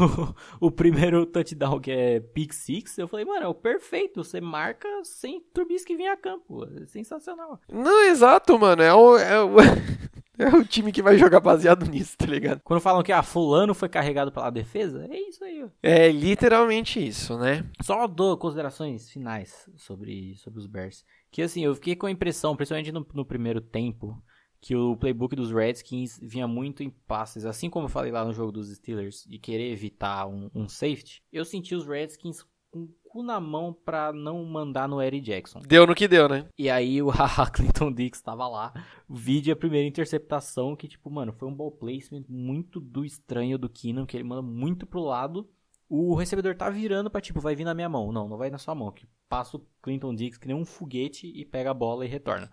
o 0.60 0.70
primeiro 0.70 1.24
touchdown 1.26 1.80
que 1.80 1.90
é 1.90 2.20
pick 2.20 2.52
six, 2.52 2.96
eu 2.98 3.08
falei, 3.08 3.24
mano, 3.24 3.44
é 3.44 3.48
o 3.48 3.54
perfeito. 3.54 4.22
Você 4.22 4.40
marca 4.40 4.88
sem 5.04 5.40
Trubisky 5.52 5.96
vir 5.96 6.08
a 6.08 6.16
campo. 6.16 6.66
É 6.82 6.86
sensacional. 6.86 7.60
Não, 7.70 8.04
exato, 8.04 8.58
mano. 8.58 8.82
É 8.82 8.92
o, 8.92 9.16
é 9.18 9.40
o, 9.42 9.56
é 10.38 10.48
o 10.48 10.64
time 10.64 10.92
que 10.92 11.02
vai 11.02 11.16
jogar 11.16 11.40
baseado 11.40 11.86
nisso, 11.86 12.16
tá 12.16 12.26
ligado? 12.26 12.60
Quando 12.64 12.80
falam 12.80 13.02
que 13.02 13.12
ah, 13.12 13.22
fulano 13.22 13.74
foi 13.74 13.88
carregado 13.88 14.32
pela 14.32 14.50
defesa, 14.50 15.06
é 15.10 15.18
isso 15.18 15.44
aí. 15.44 15.62
ó. 15.62 15.68
É 15.82 16.10
literalmente 16.10 17.04
isso, 17.04 17.38
né? 17.38 17.64
Só 17.82 18.06
dou 18.06 18.36
considerações 18.36 19.10
finais 19.10 19.68
sobre, 19.76 20.36
sobre 20.36 20.60
os 20.60 20.66
Bears. 20.66 21.04
Que 21.30 21.42
assim, 21.42 21.64
eu 21.64 21.74
fiquei 21.74 21.96
com 21.96 22.06
a 22.06 22.10
impressão, 22.10 22.56
principalmente 22.56 22.92
no, 22.92 23.06
no 23.12 23.24
primeiro 23.24 23.60
tempo, 23.60 24.22
que 24.60 24.74
o 24.74 24.96
playbook 24.96 25.36
dos 25.36 25.52
Redskins 25.52 26.18
vinha 26.22 26.48
muito 26.48 26.82
em 26.82 26.88
passes. 26.88 27.44
Assim 27.44 27.68
como 27.68 27.84
eu 27.84 27.90
falei 27.90 28.10
lá 28.10 28.24
no 28.24 28.32
jogo 28.32 28.50
dos 28.50 28.74
Steelers, 28.74 29.24
de 29.28 29.38
querer 29.38 29.70
evitar 29.70 30.26
um, 30.26 30.50
um 30.54 30.68
safety, 30.68 31.22
eu 31.30 31.44
senti 31.44 31.74
os 31.74 31.86
Redskins 31.86 32.44
com 32.74 32.80
o 32.80 32.88
cu 33.04 33.22
na 33.22 33.38
mão 33.38 33.72
pra 33.72 34.12
não 34.12 34.44
mandar 34.44 34.88
no 34.88 35.00
Eddie 35.00 35.20
Jackson. 35.20 35.60
Deu 35.60 35.86
no 35.86 35.94
que 35.94 36.08
deu, 36.08 36.28
né? 36.28 36.48
E 36.58 36.68
aí 36.68 37.00
o 37.00 37.12
Clinton 37.54 37.92
Dix 37.92 38.20
tava 38.20 38.48
lá. 38.48 38.74
O 39.08 39.14
vídeo 39.14 39.52
a 39.52 39.56
primeira 39.56 39.86
interceptação, 39.86 40.74
que 40.74 40.88
tipo, 40.88 41.08
mano, 41.08 41.32
foi 41.32 41.46
um 41.46 41.54
ball 41.54 41.70
placement 41.70 42.24
muito 42.28 42.80
do 42.80 43.04
estranho 43.04 43.56
do 43.56 43.68
Keenan, 43.68 44.06
que 44.06 44.16
ele 44.16 44.24
manda 44.24 44.42
muito 44.42 44.84
pro 44.86 44.98
lado. 44.98 45.48
O 45.88 46.16
recebedor 46.16 46.56
tá 46.56 46.68
virando 46.68 47.08
pra 47.08 47.20
tipo, 47.20 47.38
vai 47.40 47.54
vir 47.54 47.64
na 47.64 47.74
minha 47.74 47.88
mão. 47.88 48.10
Não, 48.10 48.28
não 48.28 48.36
vai 48.36 48.50
na 48.50 48.58
sua 48.58 48.74
mão. 48.74 48.90
Que 48.90 49.06
passa 49.28 49.56
o 49.56 49.66
Clinton 49.80 50.12
Dix 50.12 50.36
que 50.36 50.48
nem 50.48 50.56
um 50.56 50.64
foguete 50.64 51.28
e 51.28 51.44
pega 51.44 51.70
a 51.70 51.74
bola 51.74 52.04
e 52.04 52.08
retorna. 52.08 52.50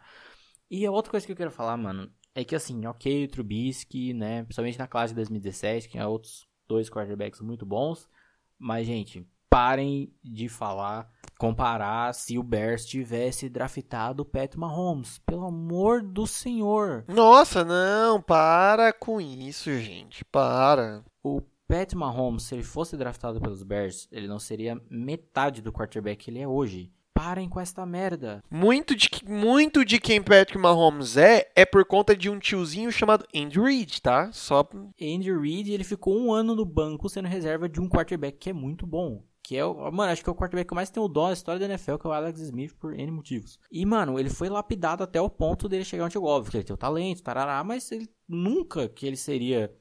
E 0.70 0.86
a 0.86 0.92
outra 0.92 1.10
coisa 1.10 1.26
que 1.26 1.32
eu 1.32 1.36
quero 1.36 1.50
falar, 1.50 1.76
mano, 1.78 2.12
é 2.36 2.44
que 2.44 2.56
assim, 2.56 2.86
ok, 2.86 3.26
o 3.26 3.28
Trubisky, 3.28 4.14
né, 4.14 4.44
principalmente 4.44 4.78
na 4.78 4.88
classe 4.88 5.14
de 5.14 5.16
2017, 5.16 5.90
tinha 5.90 6.08
outros 6.08 6.48
dois 6.68 6.90
quarterbacks 6.90 7.42
muito 7.42 7.66
bons, 7.66 8.08
mas, 8.58 8.86
gente, 8.86 9.28
parem 9.52 10.10
de 10.24 10.48
falar, 10.48 11.12
comparar 11.38 12.14
se 12.16 12.38
o 12.38 12.44
Bears 12.44 12.86
tivesse 12.86 13.50
draftado 13.50 14.24
o 14.24 14.26
Pat 14.26 14.56
Mahomes. 14.56 15.20
Pelo 15.26 15.46
amor 15.46 16.02
do 16.02 16.26
senhor. 16.26 17.04
Nossa, 17.10 17.66
não, 17.66 18.22
para 18.22 18.94
com 18.94 19.20
isso, 19.20 19.70
gente. 19.78 20.24
Para. 20.24 21.04
O 21.22 21.42
Pat 21.68 21.94
Mahomes, 21.94 22.44
se 22.44 22.56
ele 22.56 22.64
fosse 22.64 22.96
draftado 22.96 23.42
pelos 23.42 23.62
Bears, 23.62 24.08
ele 24.10 24.28
não 24.28 24.40
seria 24.40 24.82
metade 24.90 25.62
do 25.62 25.74
quarterback 25.74 26.24
que 26.24 26.32
ele 26.32 26.40
é 26.40 26.48
hoje. 26.48 26.90
Parem 27.14 27.50
com 27.50 27.60
esta 27.60 27.86
merda. 27.86 28.42
Muito 28.50 28.96
de, 28.96 29.10
muito 29.28 29.84
de 29.84 30.00
quem 30.00 30.24
Patrick 30.24 30.58
Mahomes 30.58 31.18
é, 31.18 31.52
é 31.56 31.66
por 31.66 31.84
conta 31.84 32.16
de 32.16 32.30
um 32.30 32.40
tiozinho 32.40 32.90
chamado 32.90 33.26
Andy 33.36 33.60
Reid, 33.60 34.02
tá? 34.02 34.32
Só. 34.32 34.68
Andy 35.00 35.32
Reid, 35.38 35.74
ele 35.74 35.84
ficou 35.84 36.18
um 36.18 36.32
ano 36.32 36.56
no 36.56 36.66
banco 36.66 37.10
sendo 37.10 37.28
reserva 37.28 37.68
de 37.68 37.82
um 37.82 37.90
quarterback 37.90 38.38
que 38.38 38.50
é 38.50 38.54
muito 38.54 38.88
bom. 38.88 39.22
Que 39.44 39.58
é 39.58 39.66
o. 39.66 39.92
Mano, 39.92 40.12
acho 40.12 40.24
que 40.24 40.30
é 40.30 40.32
o 40.32 40.36
quarterback 40.36 40.68
que 40.68 40.76
mais 40.76 40.90
tem 40.90 41.02
o 41.02 41.08
dó 41.08 41.28
na 41.28 41.34
história 41.34 41.60
da 41.60 41.66
NFL, 41.66 41.98
que 41.98 42.08
é 42.08 42.10
o 42.10 42.14
Alex 42.14 42.40
Smith, 42.40 42.76
por 42.76 42.94
N 42.94 43.12
motivos. 43.12 43.60
E, 43.72 43.86
mano, 43.86 44.20
ele 44.20 44.30
foi 44.30 44.50
lapidado 44.50 45.04
até 45.04 45.20
o 45.20 45.30
ponto 45.30 45.68
dele 45.68 45.84
chegar 45.84 46.06
onde 46.06 46.14
chegou. 46.14 46.30
Óbvio 46.30 46.52
que 46.52 46.58
ele 46.58 46.64
tem 46.64 46.74
o 46.74 46.78
talento, 46.78 47.24
tarará, 47.24 47.64
mas 47.64 47.92
ele 47.92 48.08
nunca 48.28 48.88
que 48.88 49.06
ele 49.06 49.18
seria. 49.18 49.74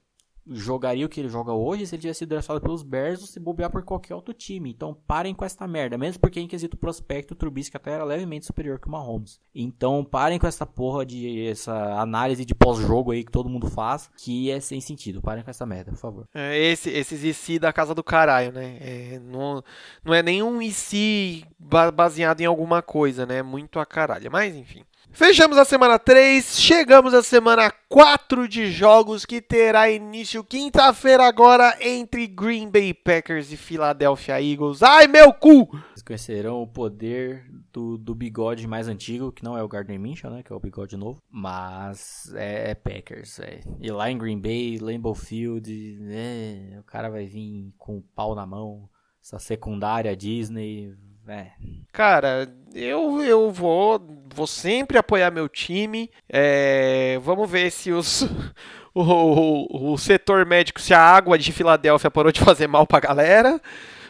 Jogaria 0.52 1.06
o 1.06 1.08
que 1.08 1.20
ele 1.20 1.28
joga 1.28 1.52
hoje 1.52 1.86
se 1.86 1.94
ele 1.94 2.02
tivesse 2.02 2.18
sido 2.20 2.30
draftado 2.30 2.60
pelos 2.60 2.82
Bears 2.82 3.20
ou 3.20 3.26
se 3.26 3.38
bobear 3.38 3.70
por 3.70 3.82
qualquer 3.84 4.14
outro 4.14 4.34
time. 4.34 4.70
Então 4.70 4.96
parem 5.06 5.34
com 5.34 5.44
essa 5.44 5.66
merda. 5.66 5.96
Mesmo 5.96 6.20
porque 6.20 6.40
em 6.40 6.48
quesito 6.48 6.76
prospecto, 6.76 7.34
o 7.34 7.36
Trubisky 7.36 7.76
até 7.76 7.92
era 7.92 8.04
levemente 8.04 8.46
superior 8.46 8.78
que 8.80 8.88
o 8.88 8.90
Mahomes. 8.90 9.38
Então 9.54 10.04
parem 10.04 10.38
com 10.38 10.46
essa 10.46 10.66
porra 10.66 11.06
de. 11.06 11.46
essa 11.46 12.00
análise 12.00 12.44
de 12.44 12.54
pós-jogo 12.54 13.12
aí 13.12 13.22
que 13.24 13.30
todo 13.32 13.48
mundo 13.48 13.68
faz, 13.68 14.10
que 14.16 14.50
é 14.50 14.58
sem 14.60 14.80
sentido. 14.80 15.22
Parem 15.22 15.44
com 15.44 15.50
essa 15.50 15.64
merda, 15.64 15.92
por 15.92 15.98
favor. 15.98 16.24
É, 16.34 16.58
esse, 16.58 16.90
esses 16.90 17.22
IC 17.22 17.58
da 17.58 17.72
casa 17.72 17.94
do 17.94 18.02
caralho, 18.02 18.52
né? 18.52 18.78
É, 18.80 19.20
não, 19.20 19.62
não 20.04 20.12
é 20.14 20.22
nenhum 20.22 20.60
IC 20.60 21.44
ba- 21.58 21.90
baseado 21.90 22.40
em 22.40 22.46
alguma 22.46 22.82
coisa, 22.82 23.24
né? 23.24 23.42
Muito 23.42 23.78
a 23.78 23.86
caralho. 23.86 24.30
Mas 24.32 24.54
enfim. 24.56 24.82
Fechamos 25.12 25.58
a 25.58 25.64
semana 25.64 25.98
3, 25.98 26.58
chegamos 26.58 27.12
à 27.12 27.22
semana 27.22 27.70
4 27.88 28.48
de 28.48 28.70
jogos 28.70 29.26
que 29.26 29.42
terá 29.42 29.90
início 29.90 30.42
quinta-feira 30.42 31.26
agora 31.26 31.76
entre 31.80 32.26
Green 32.26 32.70
Bay 32.70 32.94
Packers 32.94 33.52
e 33.52 33.56
Philadelphia 33.56 34.40
Eagles. 34.40 34.82
Ai, 34.82 35.08
meu 35.08 35.32
cu! 35.32 35.66
Vocês 35.66 36.02
conhecerão 36.02 36.62
o 36.62 36.66
poder 36.66 37.44
do, 37.72 37.98
do 37.98 38.14
bigode 38.14 38.66
mais 38.66 38.88
antigo, 38.88 39.32
que 39.32 39.44
não 39.44 39.58
é 39.58 39.62
o 39.62 39.68
Gardner 39.68 39.98
Minshew, 39.98 40.30
né? 40.30 40.42
Que 40.42 40.52
é 40.52 40.56
o 40.56 40.60
bigode 40.60 40.96
novo. 40.96 41.20
Mas 41.30 42.32
é, 42.34 42.70
é 42.70 42.74
Packers, 42.74 43.40
é. 43.40 43.60
E 43.80 43.90
lá 43.90 44.10
em 44.10 44.16
Green 44.16 44.40
Bay, 44.40 44.78
Lambeau 44.78 45.14
Field, 45.14 45.98
é, 46.08 46.78
o 46.78 46.84
cara 46.84 47.10
vai 47.10 47.26
vir 47.26 47.74
com 47.76 47.98
o 47.98 48.02
pau 48.14 48.34
na 48.34 48.46
mão. 48.46 48.88
Essa 49.22 49.38
secundária 49.38 50.16
Disney, 50.16 50.94
é. 51.28 51.48
Cara, 51.92 52.52
eu, 52.74 53.22
eu 53.22 53.50
vou, 53.50 54.00
vou 54.34 54.46
sempre 54.46 54.98
apoiar 54.98 55.30
meu 55.30 55.48
time. 55.48 56.10
É, 56.28 57.18
vamos 57.22 57.50
ver 57.50 57.70
se 57.70 57.92
os, 57.92 58.22
o, 58.94 59.02
o, 59.02 59.92
o 59.92 59.98
setor 59.98 60.46
médico, 60.46 60.80
se 60.80 60.94
a 60.94 61.00
água 61.00 61.38
de 61.38 61.52
Filadélfia 61.52 62.10
parou 62.10 62.32
de 62.32 62.40
fazer 62.40 62.66
mal 62.66 62.86
pra 62.86 63.00
galera. 63.00 63.60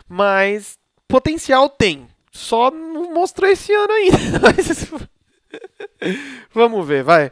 Mas 0.09 0.79
potencial 1.09 1.69
tem. 1.69 2.07
Só 2.33 2.71
não 2.71 3.13
mostrou 3.13 3.51
esse 3.51 3.73
ano 3.73 3.93
ainda. 3.93 4.19
Vamos 6.53 6.87
ver, 6.87 7.03
vai. 7.03 7.31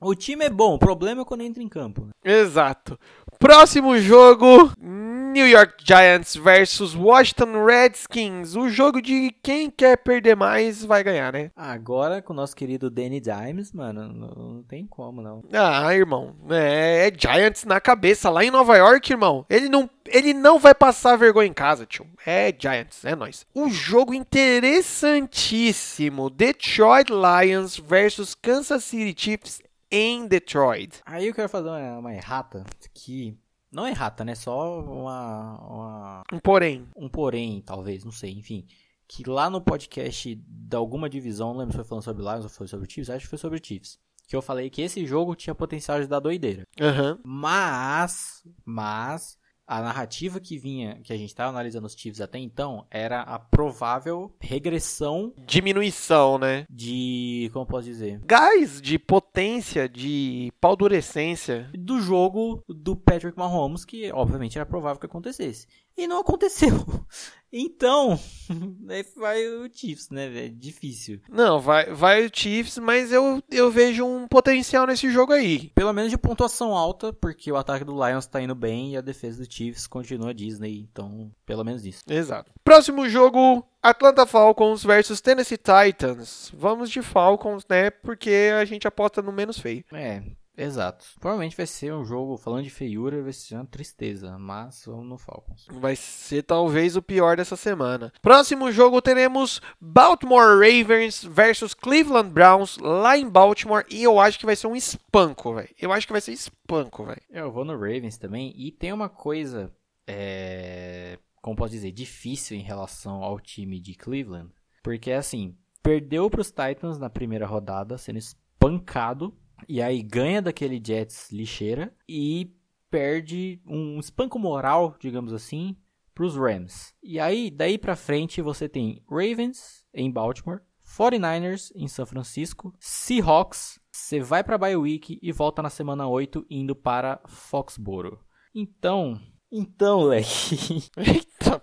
O 0.00 0.14
time 0.14 0.46
é 0.46 0.50
bom, 0.50 0.74
o 0.74 0.78
problema 0.78 1.22
é 1.22 1.24
quando 1.24 1.42
entra 1.42 1.62
em 1.62 1.68
campo. 1.68 2.06
né? 2.06 2.12
Exato. 2.24 2.98
Próximo 3.40 3.98
jogo: 3.98 4.70
New 4.78 5.48
York 5.48 5.82
Giants 5.82 6.36
versus 6.36 6.94
Washington 6.94 7.64
Redskins. 7.64 8.54
O 8.54 8.68
jogo 8.68 9.00
de 9.00 9.34
quem 9.42 9.70
quer 9.70 9.96
perder 9.96 10.36
mais 10.36 10.84
vai 10.84 11.02
ganhar, 11.02 11.32
né? 11.32 11.50
Agora, 11.56 12.20
com 12.20 12.34
o 12.34 12.36
nosso 12.36 12.54
querido 12.54 12.90
Danny 12.90 13.18
Dimes, 13.18 13.72
mano, 13.72 14.12
não, 14.12 14.62
tem 14.64 14.86
como, 14.86 15.22
não. 15.22 15.42
Ah, 15.54 15.94
irmão, 15.94 16.36
é, 16.50 17.08
é 17.08 17.12
Giants 17.18 17.64
na 17.64 17.80
cabeça 17.80 18.28
lá 18.28 18.44
em 18.44 18.50
Nova 18.50 18.76
York, 18.76 19.10
irmão. 19.10 19.46
Ele 19.48 19.70
não, 19.70 19.88
ele 20.06 20.34
não 20.34 20.58
vai 20.58 20.74
passar 20.74 21.16
vergonha 21.16 21.48
em 21.48 21.54
casa, 21.54 21.86
tio. 21.86 22.06
É 22.26 22.54
Giants, 22.56 23.06
é 23.06 23.16
nóis. 23.16 23.46
O 23.54 23.70
jogo 23.70 24.12
interessantíssimo: 24.12 26.28
Detroit 26.28 27.10
Lions 27.10 27.78
versus 27.78 28.34
Kansas 28.34 28.84
City 28.84 29.14
Chiefs 29.16 29.62
em 29.90 30.26
Detroit. 30.26 31.00
Aí 31.04 31.26
eu 31.26 31.34
quero 31.34 31.48
fazer 31.48 31.68
uma, 31.68 31.98
uma 31.98 32.14
errata 32.14 32.64
que. 32.94 33.38
Não 33.72 33.86
é 33.86 33.90
errata, 33.90 34.24
né? 34.24 34.34
Só 34.34 34.80
uma, 34.80 35.58
uma 35.60 36.22
Um 36.32 36.40
Porém, 36.40 36.88
um 36.96 37.08
porém, 37.08 37.62
talvez, 37.62 38.04
não 38.04 38.10
sei, 38.12 38.32
enfim. 38.32 38.66
Que 39.06 39.28
lá 39.28 39.48
no 39.48 39.60
podcast 39.60 40.34
de 40.34 40.76
alguma 40.76 41.08
divisão, 41.08 41.52
não 41.52 41.60
lembro 41.60 41.72
se 41.72 41.76
foi 41.78 41.84
falando 41.84 42.04
sobre 42.04 42.22
Lions 42.22 42.44
ou 42.44 42.50
foi 42.50 42.66
sobre 42.66 42.90
Chiefs, 42.90 43.10
acho 43.10 43.24
que 43.26 43.30
foi 43.30 43.38
sobre 43.38 43.60
Chiefs. 43.62 43.98
Que 44.28 44.34
eu 44.36 44.42
falei 44.42 44.70
que 44.70 44.82
esse 44.82 45.04
jogo 45.06 45.34
tinha 45.34 45.54
potencial 45.54 46.00
de 46.00 46.06
dar 46.06 46.20
doideira. 46.20 46.64
aham, 46.80 47.18
Mas, 47.24 48.42
mas, 48.64 49.36
a 49.70 49.80
narrativa 49.80 50.40
que 50.40 50.58
vinha, 50.58 50.98
que 51.04 51.12
a 51.12 51.16
gente 51.16 51.28
estava 51.28 51.50
analisando 51.50 51.86
os 51.86 51.94
Chiefs 51.94 52.20
até 52.20 52.40
então, 52.40 52.84
era 52.90 53.20
a 53.20 53.38
provável 53.38 54.34
regressão 54.40 55.32
diminuição, 55.46 56.38
né? 56.38 56.66
de, 56.68 57.48
como 57.52 57.64
posso 57.64 57.84
dizer, 57.84 58.20
Gás 58.24 58.82
de 58.82 58.98
potência, 58.98 59.88
de 59.88 60.52
paldurecência. 60.60 61.70
do 61.72 62.00
jogo 62.00 62.64
do 62.68 62.96
Patrick 62.96 63.38
Mahomes, 63.38 63.84
que 63.84 64.10
obviamente 64.12 64.58
era 64.58 64.66
provável 64.66 64.98
que 64.98 65.06
acontecesse. 65.06 65.68
E 66.00 66.06
não 66.06 66.20
aconteceu. 66.20 66.70
Então, 67.52 68.16
aí 68.88 69.04
vai 69.16 69.44
o 69.44 69.68
Chiefs, 69.72 70.08
né, 70.08 70.28
velho? 70.28 70.54
Difícil. 70.54 71.20
Não, 71.28 71.58
vai, 71.58 71.92
vai 71.92 72.24
o 72.24 72.30
Chiefs, 72.32 72.78
mas 72.78 73.10
eu, 73.10 73.42
eu 73.50 73.70
vejo 73.72 74.06
um 74.06 74.28
potencial 74.28 74.86
nesse 74.86 75.10
jogo 75.10 75.32
aí. 75.32 75.68
Pelo 75.74 75.92
menos 75.92 76.12
de 76.12 76.16
pontuação 76.16 76.76
alta, 76.76 77.12
porque 77.12 77.50
o 77.50 77.56
ataque 77.56 77.84
do 77.84 77.92
Lions 77.92 78.26
tá 78.26 78.40
indo 78.40 78.54
bem 78.54 78.92
e 78.92 78.96
a 78.96 79.00
defesa 79.00 79.42
do 79.42 79.52
Chiefs 79.52 79.88
continua 79.88 80.32
Disney. 80.32 80.88
Então, 80.92 81.32
pelo 81.44 81.64
menos 81.64 81.84
isso. 81.84 82.04
Exato. 82.08 82.52
Próximo 82.62 83.08
jogo, 83.08 83.66
Atlanta 83.82 84.24
Falcons 84.26 84.84
versus 84.84 85.20
Tennessee 85.20 85.58
Titans. 85.58 86.52
Vamos 86.54 86.88
de 86.88 87.02
Falcons, 87.02 87.66
né? 87.68 87.90
Porque 87.90 88.52
a 88.60 88.64
gente 88.64 88.86
aposta 88.86 89.20
no 89.20 89.32
menos 89.32 89.58
feio. 89.58 89.84
É, 89.92 90.22
exato. 90.56 91.04
Provavelmente 91.20 91.56
vai 91.56 91.66
ser 91.66 91.92
um 91.92 92.04
jogo, 92.04 92.36
falando 92.36 92.64
de 92.64 92.70
feiura, 92.70 93.22
vai 93.22 93.32
ser 93.32 93.56
uma 93.56 93.66
tristeza. 93.66 94.38
Mas 94.38 94.84
vamos 94.86 95.06
no 95.06 95.18
Falcons. 95.18 95.66
Vai 95.70 95.96
ser 95.96 96.42
talvez 96.42 96.96
o 96.96 97.02
pior 97.02 97.36
dessa 97.36 97.56
semana. 97.56 98.12
Próximo 98.20 98.70
jogo 98.70 99.02
teremos 99.02 99.60
Baltimore 99.80 100.58
Ravens 100.58 101.24
versus 101.24 101.74
Cleveland 101.74 102.30
Browns 102.30 102.78
lá 102.78 103.16
em 103.16 103.28
Baltimore 103.28 103.84
e 103.88 104.02
eu 104.02 104.18
acho 104.18 104.38
que 104.38 104.46
vai 104.46 104.56
ser 104.56 104.66
um 104.66 104.76
espanco, 104.76 105.54
velho. 105.54 105.68
Eu 105.80 105.92
acho 105.92 106.06
que 106.06 106.12
vai 106.12 106.20
ser 106.20 106.32
espanco, 106.32 107.04
velho. 107.04 107.22
Eu 107.30 107.50
vou 107.50 107.64
no 107.64 107.72
Ravens 107.72 108.18
também. 108.18 108.52
E 108.56 108.70
tem 108.70 108.92
uma 108.92 109.08
coisa, 109.08 109.72
é, 110.06 111.18
como 111.42 111.56
posso 111.56 111.72
dizer, 111.72 111.92
difícil 111.92 112.56
em 112.56 112.62
relação 112.62 113.22
ao 113.22 113.40
time 113.40 113.80
de 113.80 113.94
Cleveland. 113.94 114.50
Porque, 114.82 115.12
assim, 115.12 115.56
perdeu 115.82 116.30
para 116.30 116.40
os 116.40 116.50
Titans 116.50 116.98
na 116.98 117.10
primeira 117.10 117.46
rodada, 117.46 117.98
sendo 117.98 118.18
espancado 118.18 119.34
E 119.68 119.80
aí 119.80 120.02
ganha 120.02 120.42
daquele 120.42 120.80
Jets 120.84 121.30
lixeira 121.30 121.94
e 122.08 122.52
perde 122.90 123.60
um 123.66 123.98
espanco 124.00 124.38
moral, 124.38 124.96
digamos 124.98 125.32
assim, 125.32 125.76
para 126.14 126.24
os 126.24 126.36
Rams. 126.36 126.92
E 127.02 127.20
aí, 127.20 127.50
daí 127.50 127.78
para 127.78 127.96
frente, 127.96 128.42
você 128.42 128.68
tem 128.68 129.02
Ravens 129.08 129.84
em 129.94 130.10
Baltimore, 130.10 130.60
49ers 130.84 131.70
em 131.74 131.86
São 131.86 132.04
Francisco, 132.04 132.74
Seahawks, 132.80 133.78
você 133.92 134.20
vai 134.20 134.42
para 134.42 134.58
bye 134.58 134.76
week 134.76 135.18
e 135.22 135.32
volta 135.32 135.62
na 135.62 135.70
semana 135.70 136.06
8 136.06 136.44
indo 136.50 136.74
para 136.74 137.20
Foxboro. 137.26 138.18
Então, 138.54 139.20
então, 139.50 140.02
leque. 140.06 140.90
Eita. 140.96 141.62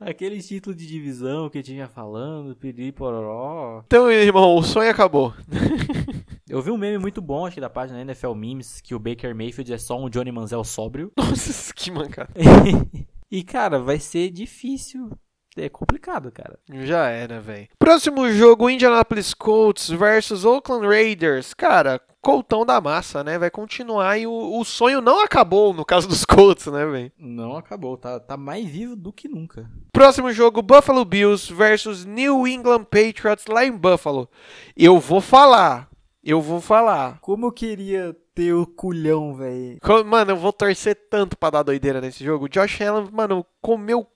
Aquele 0.00 0.42
título 0.42 0.76
de 0.76 0.86
divisão 0.86 1.48
que 1.48 1.62
tinha 1.62 1.88
falando, 1.88 2.54
pedi 2.54 2.92
pororó. 2.92 3.82
Então, 3.86 4.10
irmão, 4.10 4.56
o 4.56 4.62
sonho 4.62 4.90
acabou. 4.90 5.32
Eu 6.48 6.62
vi 6.62 6.70
um 6.70 6.76
meme 6.76 6.98
muito 6.98 7.20
bom, 7.20 7.46
acho 7.46 7.54
que 7.54 7.60
da 7.60 7.70
página 7.70 8.00
NFL 8.00 8.34
Memes, 8.34 8.80
que 8.80 8.94
o 8.94 8.98
Baker 8.98 9.34
Mayfield 9.34 9.72
é 9.72 9.78
só 9.78 9.98
um 9.98 10.08
Johnny 10.08 10.30
Manziel 10.30 10.62
sóbrio. 10.64 11.12
Nossa, 11.16 11.72
que 11.74 11.90
mancada. 11.90 12.30
e, 13.30 13.42
cara, 13.42 13.78
vai 13.78 13.98
ser 13.98 14.30
difícil. 14.30 15.10
É 15.56 15.68
complicado, 15.68 16.30
cara. 16.30 16.58
Já 16.70 17.08
era, 17.08 17.40
velho. 17.40 17.68
Próximo 17.78 18.30
jogo, 18.30 18.68
Indianapolis 18.68 19.32
Colts 19.32 19.88
versus 19.88 20.44
Oakland 20.44 20.86
Raiders. 20.86 21.54
Cara, 21.54 22.00
Coltão 22.26 22.66
da 22.66 22.80
massa, 22.80 23.22
né? 23.22 23.38
Vai 23.38 23.50
continuar 23.50 24.18
e 24.18 24.26
o, 24.26 24.58
o 24.58 24.64
sonho 24.64 25.00
não 25.00 25.22
acabou 25.22 25.72
no 25.72 25.84
caso 25.84 26.08
dos 26.08 26.24
Colts, 26.26 26.66
né, 26.66 26.84
velho? 26.84 27.12
Não 27.16 27.56
acabou, 27.56 27.96
tá, 27.96 28.18
tá 28.18 28.36
mais 28.36 28.66
vivo 28.66 28.96
do 28.96 29.12
que 29.12 29.28
nunca. 29.28 29.70
Próximo 29.92 30.32
jogo, 30.32 30.60
Buffalo 30.60 31.04
Bills 31.04 31.54
versus 31.54 32.04
New 32.04 32.44
England 32.44 32.82
Patriots 32.82 33.46
lá 33.46 33.64
em 33.64 33.70
Buffalo. 33.70 34.28
Eu 34.76 34.98
vou 34.98 35.20
falar, 35.20 35.88
eu 36.26 36.40
vou 36.40 36.60
falar. 36.60 37.20
Como 37.20 37.46
eu 37.46 37.52
queria 37.52 38.16
ter 38.34 38.52
o 38.52 38.66
culhão, 38.66 39.34
velho. 39.34 39.78
Mano, 40.04 40.32
eu 40.32 40.36
vou 40.36 40.52
torcer 40.52 40.94
tanto 41.08 41.38
pra 41.38 41.48
dar 41.48 41.62
doideira 41.62 42.02
nesse 42.02 42.22
jogo. 42.22 42.44
O 42.44 42.48
Josh 42.48 42.82
Allen, 42.82 43.08
mano, 43.10 43.46
comeu. 43.62 44.06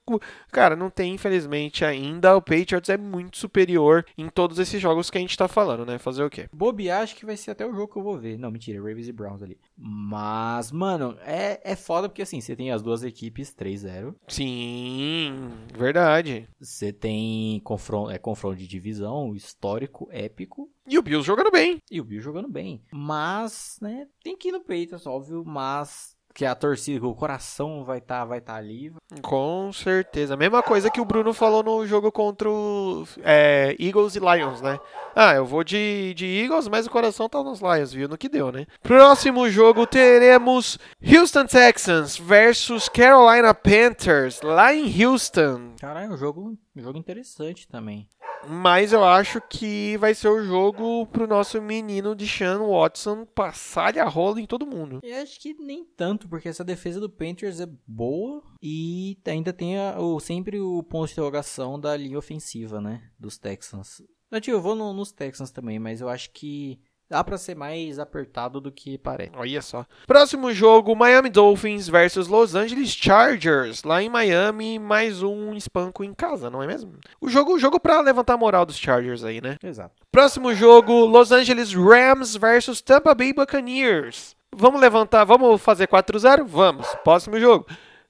Cara, 0.52 0.76
não 0.76 0.90
tem, 0.90 1.14
infelizmente, 1.14 1.84
ainda. 1.84 2.36
O 2.36 2.42
Patriots 2.42 2.90
é 2.90 2.98
muito 2.98 3.38
superior 3.38 4.04
em 4.18 4.28
todos 4.28 4.58
esses 4.58 4.82
jogos 4.82 5.08
que 5.08 5.16
a 5.16 5.20
gente 5.20 5.38
tá 5.38 5.48
falando, 5.48 5.86
né? 5.86 5.98
Fazer 5.98 6.22
o 6.22 6.28
quê? 6.28 6.48
Bobe, 6.52 6.90
acho 6.90 7.16
que 7.16 7.24
vai 7.24 7.36
ser 7.36 7.52
até 7.52 7.64
o 7.64 7.72
jogo 7.72 7.90
que 7.90 7.98
eu 7.98 8.02
vou 8.02 8.18
ver. 8.18 8.38
Não, 8.38 8.50
mentira, 8.50 8.78
Ravens 8.78 9.08
e 9.08 9.12
Browns 9.12 9.42
ali. 9.42 9.56
Mas, 9.74 10.70
mano, 10.70 11.16
é, 11.24 11.60
é 11.64 11.74
foda 11.74 12.06
porque 12.06 12.22
assim, 12.22 12.42
você 12.42 12.54
tem 12.54 12.72
as 12.72 12.82
duas 12.82 13.02
equipes 13.02 13.54
3-0. 13.54 14.14
Sim, 14.28 15.48
verdade. 15.74 16.46
Você 16.60 16.92
tem 16.92 17.58
confronto, 17.60 18.10
é, 18.10 18.18
confronto 18.18 18.56
de 18.56 18.66
divisão, 18.66 19.34
histórico, 19.34 20.08
épico. 20.10 20.68
E 20.90 20.98
o 20.98 21.02
Bills 21.02 21.24
jogando 21.24 21.52
bem. 21.52 21.78
E 21.88 22.00
o 22.00 22.04
Bills 22.04 22.24
jogando 22.24 22.48
bem. 22.48 22.82
Mas, 22.92 23.78
né, 23.80 24.08
tem 24.24 24.36
que 24.36 24.48
ir 24.48 24.52
no 24.52 24.58
Patriots, 24.58 25.06
óbvio, 25.06 25.44
mas 25.46 26.16
que 26.34 26.44
a 26.44 26.54
torcida, 26.54 27.06
o 27.06 27.14
coração 27.14 27.84
vai 27.84 27.98
estar 27.98 28.20
tá, 28.20 28.24
vai 28.24 28.40
tá 28.40 28.54
ali. 28.56 28.92
Com 29.22 29.72
certeza. 29.72 30.36
Mesma 30.36 30.62
coisa 30.62 30.90
que 30.90 31.00
o 31.00 31.04
Bruno 31.04 31.32
falou 31.32 31.62
no 31.62 31.86
jogo 31.86 32.10
contra 32.10 32.48
o 32.48 33.04
é, 33.22 33.76
Eagles 33.78 34.16
e 34.16 34.20
Lions, 34.20 34.60
né? 34.60 34.78
Ah, 35.14 35.34
eu 35.34 35.44
vou 35.44 35.64
de, 35.64 36.14
de 36.14 36.26
Eagles, 36.26 36.68
mas 36.68 36.86
o 36.86 36.90
coração 36.90 37.28
tá 37.28 37.42
nos 37.42 37.60
Lions, 37.60 37.92
viu? 37.92 38.08
No 38.08 38.18
que 38.18 38.28
deu, 38.28 38.52
né? 38.52 38.66
Próximo 38.82 39.48
jogo 39.48 39.86
teremos 39.86 40.78
Houston 41.02 41.46
Texans 41.46 42.16
versus 42.16 42.88
Carolina 42.88 43.52
Panthers, 43.52 44.40
lá 44.42 44.72
em 44.72 45.04
Houston. 45.04 45.74
Caralho, 45.80 46.12
é 46.12 46.14
um 46.14 46.16
jogo, 46.16 46.56
um 46.74 46.82
jogo 46.82 46.98
interessante 46.98 47.68
também. 47.68 48.08
Mas 48.48 48.92
eu 48.92 49.04
acho 49.04 49.40
que 49.40 49.96
vai 49.98 50.14
ser 50.14 50.28
o 50.28 50.42
jogo 50.42 51.06
pro 51.06 51.26
nosso 51.26 51.60
menino 51.60 52.14
de 52.14 52.26
Sean 52.26 52.60
Watson 52.60 53.24
passar 53.24 53.98
a 53.98 54.08
rola 54.08 54.40
em 54.40 54.46
todo 54.46 54.66
mundo. 54.66 55.00
Eu 55.02 55.22
acho 55.22 55.38
que 55.40 55.54
nem 55.54 55.84
tanto, 55.84 56.28
porque 56.28 56.48
essa 56.48 56.64
defesa 56.64 57.00
do 57.00 57.10
Panthers 57.10 57.60
é 57.60 57.68
boa 57.86 58.42
e 58.62 59.18
ainda 59.26 59.52
tem 59.52 59.78
a, 59.78 59.98
o, 59.98 60.18
sempre 60.20 60.58
o 60.58 60.82
ponto 60.82 61.06
de 61.06 61.12
interrogação 61.12 61.78
da 61.78 61.96
linha 61.96 62.18
ofensiva, 62.18 62.80
né? 62.80 63.10
Dos 63.18 63.38
Texans. 63.38 64.02
Eu, 64.30 64.40
tio, 64.40 64.52
eu 64.54 64.60
vou 64.60 64.76
no, 64.76 64.92
nos 64.92 65.12
Texans 65.12 65.50
também, 65.50 65.78
mas 65.78 66.00
eu 66.00 66.08
acho 66.08 66.30
que 66.30 66.80
Dá 67.10 67.24
pra 67.24 67.36
ser 67.36 67.56
mais 67.56 67.98
apertado 67.98 68.60
do 68.60 68.70
que 68.70 68.96
parece. 68.96 69.32
Olha 69.34 69.60
só. 69.60 69.84
Próximo 70.06 70.52
jogo, 70.52 70.94
Miami 70.94 71.28
Dolphins 71.28 71.88
versus 71.88 72.28
Los 72.28 72.54
Angeles 72.54 72.90
Chargers. 72.90 73.82
Lá 73.82 74.00
em 74.00 74.08
Miami, 74.08 74.78
mais 74.78 75.20
um 75.20 75.52
espanco 75.54 76.04
em 76.04 76.14
casa, 76.14 76.48
não 76.48 76.62
é 76.62 76.68
mesmo? 76.68 76.92
O 77.20 77.28
jogo, 77.28 77.54
o 77.54 77.58
jogo 77.58 77.80
pra 77.80 78.00
levantar 78.00 78.34
a 78.34 78.36
moral 78.36 78.64
dos 78.64 78.78
Chargers 78.78 79.24
aí, 79.24 79.40
né? 79.40 79.56
Exato. 79.60 80.06
Próximo 80.12 80.54
jogo, 80.54 81.04
Los 81.04 81.32
Angeles 81.32 81.74
Rams 81.74 82.36
versus 82.36 82.80
Tampa 82.80 83.12
Bay 83.12 83.32
Buccaneers. 83.32 84.36
Vamos 84.54 84.80
levantar, 84.80 85.24
vamos 85.24 85.60
fazer 85.60 85.88
4-0? 85.88 86.44
Vamos. 86.46 86.86
Próximo 87.02 87.40
jogo. 87.40 87.66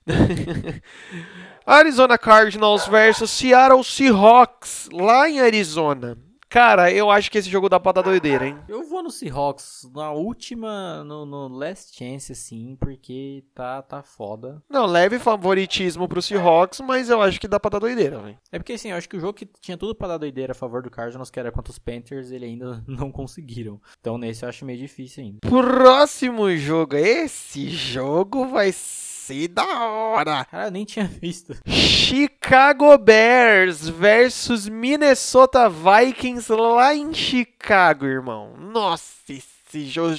Arizona 1.65 2.19
Cardinals 2.19 2.87
versus 2.87 3.31
Seattle 3.31 3.83
Seahawks, 3.83 4.91
lá 4.93 5.27
em 5.27 5.41
Arizona. 5.41 6.19
Cara, 6.51 6.93
eu 6.93 7.09
acho 7.13 7.31
que 7.31 7.39
esse 7.39 7.49
jogo 7.49 7.69
dá 7.69 7.79
pra 7.79 7.93
dar 7.93 8.03
doideira, 8.03 8.45
hein? 8.45 8.59
Eu 8.69 8.83
vou 8.83 9.05
no 9.05 9.11
Seahawks 9.11 9.89
na 9.95 10.11
última, 10.11 11.05
no, 11.05 11.25
no 11.25 11.47
last 11.47 11.97
chance, 11.97 12.33
assim, 12.33 12.77
porque 12.81 13.45
tá, 13.55 13.81
tá 13.81 14.03
foda. 14.03 14.61
Não, 14.69 14.85
leve 14.85 15.21
favoritismo 15.21 16.09
pro 16.09 16.21
Seahawks, 16.21 16.81
mas 16.81 17.09
eu 17.09 17.23
acho 17.23 17.41
que 17.41 17.47
dá 17.47 17.61
pra 17.61 17.71
dar 17.71 17.79
doideira, 17.79 18.19
velho. 18.19 18.37
É 18.51 18.59
porque, 18.59 18.73
assim, 18.73 18.91
eu 18.91 18.97
acho 18.97 19.09
que 19.09 19.17
o 19.17 19.21
jogo 19.21 19.35
que 19.35 19.49
tinha 19.61 19.77
tudo 19.77 19.95
pra 19.95 20.09
dar 20.09 20.19
doideira 20.19 20.51
a 20.51 20.57
favor 20.57 20.83
do 20.83 20.91
Cardinals, 20.91 21.31
que 21.31 21.39
era 21.39 21.53
contra 21.53 21.71
os 21.71 21.79
Panthers, 21.79 22.33
ele 22.33 22.47
ainda 22.47 22.83
não 22.89 23.13
conseguiram. 23.13 23.81
Então, 24.01 24.19
nesse 24.19 24.45
eu 24.45 24.49
acho 24.49 24.65
meio 24.65 24.79
difícil 24.81 25.23
ainda. 25.23 25.39
Próximo 25.43 26.51
jogo. 26.57 26.97
Esse 26.97 27.71
jogo 27.71 28.49
vai 28.49 28.73
ser 28.73 29.10
ser 29.21 29.49
da 29.49 29.85
hora. 29.85 30.45
Cara, 30.47 30.67
eu 30.67 30.71
nem 30.71 30.85
tinha 30.85 31.05
visto. 31.05 31.55
Chicago 31.67 32.97
Bears 32.99 33.89
versus 33.89 34.69
Minnesota 34.69 35.69
Vikings 35.69 36.51
lá 36.53 36.95
em 36.95 37.13
Chicago, 37.13 38.07
irmão. 38.07 38.57
Nossa, 38.57 39.33
esse 39.33 39.87
jogo, 39.87 40.19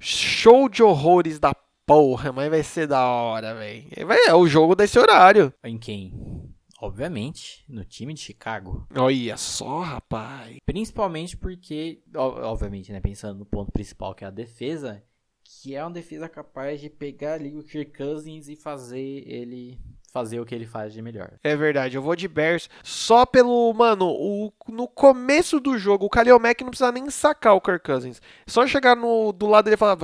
show 0.00 0.68
de 0.68 0.82
horrores 0.82 1.38
da 1.38 1.54
porra, 1.86 2.32
mas 2.32 2.50
vai 2.50 2.62
ser 2.62 2.86
da 2.86 3.06
hora, 3.06 3.54
velho. 3.54 3.84
É 4.26 4.34
o 4.34 4.46
jogo 4.46 4.74
desse 4.74 4.98
horário. 4.98 5.52
Em 5.62 5.78
quem? 5.78 6.12
Obviamente, 6.80 7.64
no 7.68 7.84
time 7.84 8.14
de 8.14 8.20
Chicago. 8.20 8.86
Olha 8.94 9.36
só, 9.36 9.80
rapaz. 9.80 10.58
Principalmente 10.64 11.36
porque, 11.36 12.00
obviamente, 12.14 12.92
né, 12.92 13.00
pensando 13.00 13.40
no 13.40 13.44
ponto 13.44 13.72
principal 13.72 14.14
que 14.14 14.22
é 14.22 14.28
a 14.28 14.30
defesa, 14.30 15.02
que 15.48 15.74
é 15.74 15.82
uma 15.82 15.90
defesa 15.90 16.28
capaz 16.28 16.80
de 16.80 16.90
pegar 16.90 17.34
ali 17.34 17.56
o 17.56 17.62
Kirk 17.62 17.96
Cousins 17.96 18.48
e 18.48 18.56
fazer 18.56 19.24
ele 19.26 19.78
fazer 20.12 20.40
o 20.40 20.44
que 20.44 20.54
ele 20.54 20.66
faz 20.66 20.92
de 20.92 21.02
melhor. 21.02 21.32
É 21.44 21.54
verdade, 21.54 21.96
eu 21.96 22.02
vou 22.02 22.16
de 22.16 22.26
Bears 22.26 22.68
só 22.82 23.26
pelo, 23.26 23.72
mano, 23.74 24.06
o, 24.08 24.52
no 24.68 24.88
começo 24.88 25.60
do 25.60 25.78
jogo, 25.78 26.06
o 26.06 26.08
Khalil 26.08 26.38
Mack 26.38 26.62
não 26.62 26.70
precisa 26.70 26.90
nem 26.90 27.08
sacar 27.10 27.54
o 27.54 27.60
Kirk 27.60 27.84
Cousins. 27.84 28.20
Só 28.46 28.66
chegar 28.66 28.96
no, 28.96 29.32
do 29.32 29.46
lado 29.46 29.66
dele 29.66 29.74
e 29.74 29.78
falar, 29.78 29.96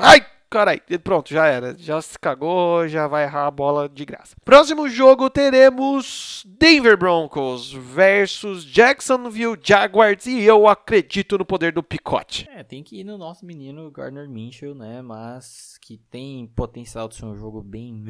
vai, 0.55 0.79
Carai, 0.79 0.99
pronto, 1.03 1.31
já 1.31 1.47
era. 1.47 1.77
Já 1.77 2.01
se 2.01 2.19
cagou, 2.19 2.87
já 2.87 3.09
vai 3.09 3.25
errar 3.25 3.47
a 3.47 3.51
bola 3.51 3.89
de 3.89 4.05
graça. 4.05 4.37
Próximo 4.45 4.89
jogo 4.89 5.29
teremos 5.29 6.45
Denver 6.47 6.97
Broncos 6.97 7.73
versus 7.73 8.65
Jacksonville 8.65 9.59
Jaguars 9.61 10.27
e 10.27 10.45
eu 10.45 10.69
acredito 10.69 11.37
no 11.37 11.45
poder 11.45 11.73
do 11.73 11.83
picote. 11.83 12.49
É, 12.53 12.63
tem 12.63 12.83
que 12.83 13.01
ir 13.01 13.05
no 13.05 13.19
nosso 13.19 13.45
menino 13.45 13.91
Gardner 13.91 14.29
Minshew, 14.29 14.75
né? 14.75 15.03
Mas 15.03 15.77
que 15.81 15.99
tem 16.11 16.47
potencial 16.55 17.09
de 17.09 17.17
ser 17.17 17.27
um 17.27 17.37
jogo 17.37 17.61
bem. 17.61 18.05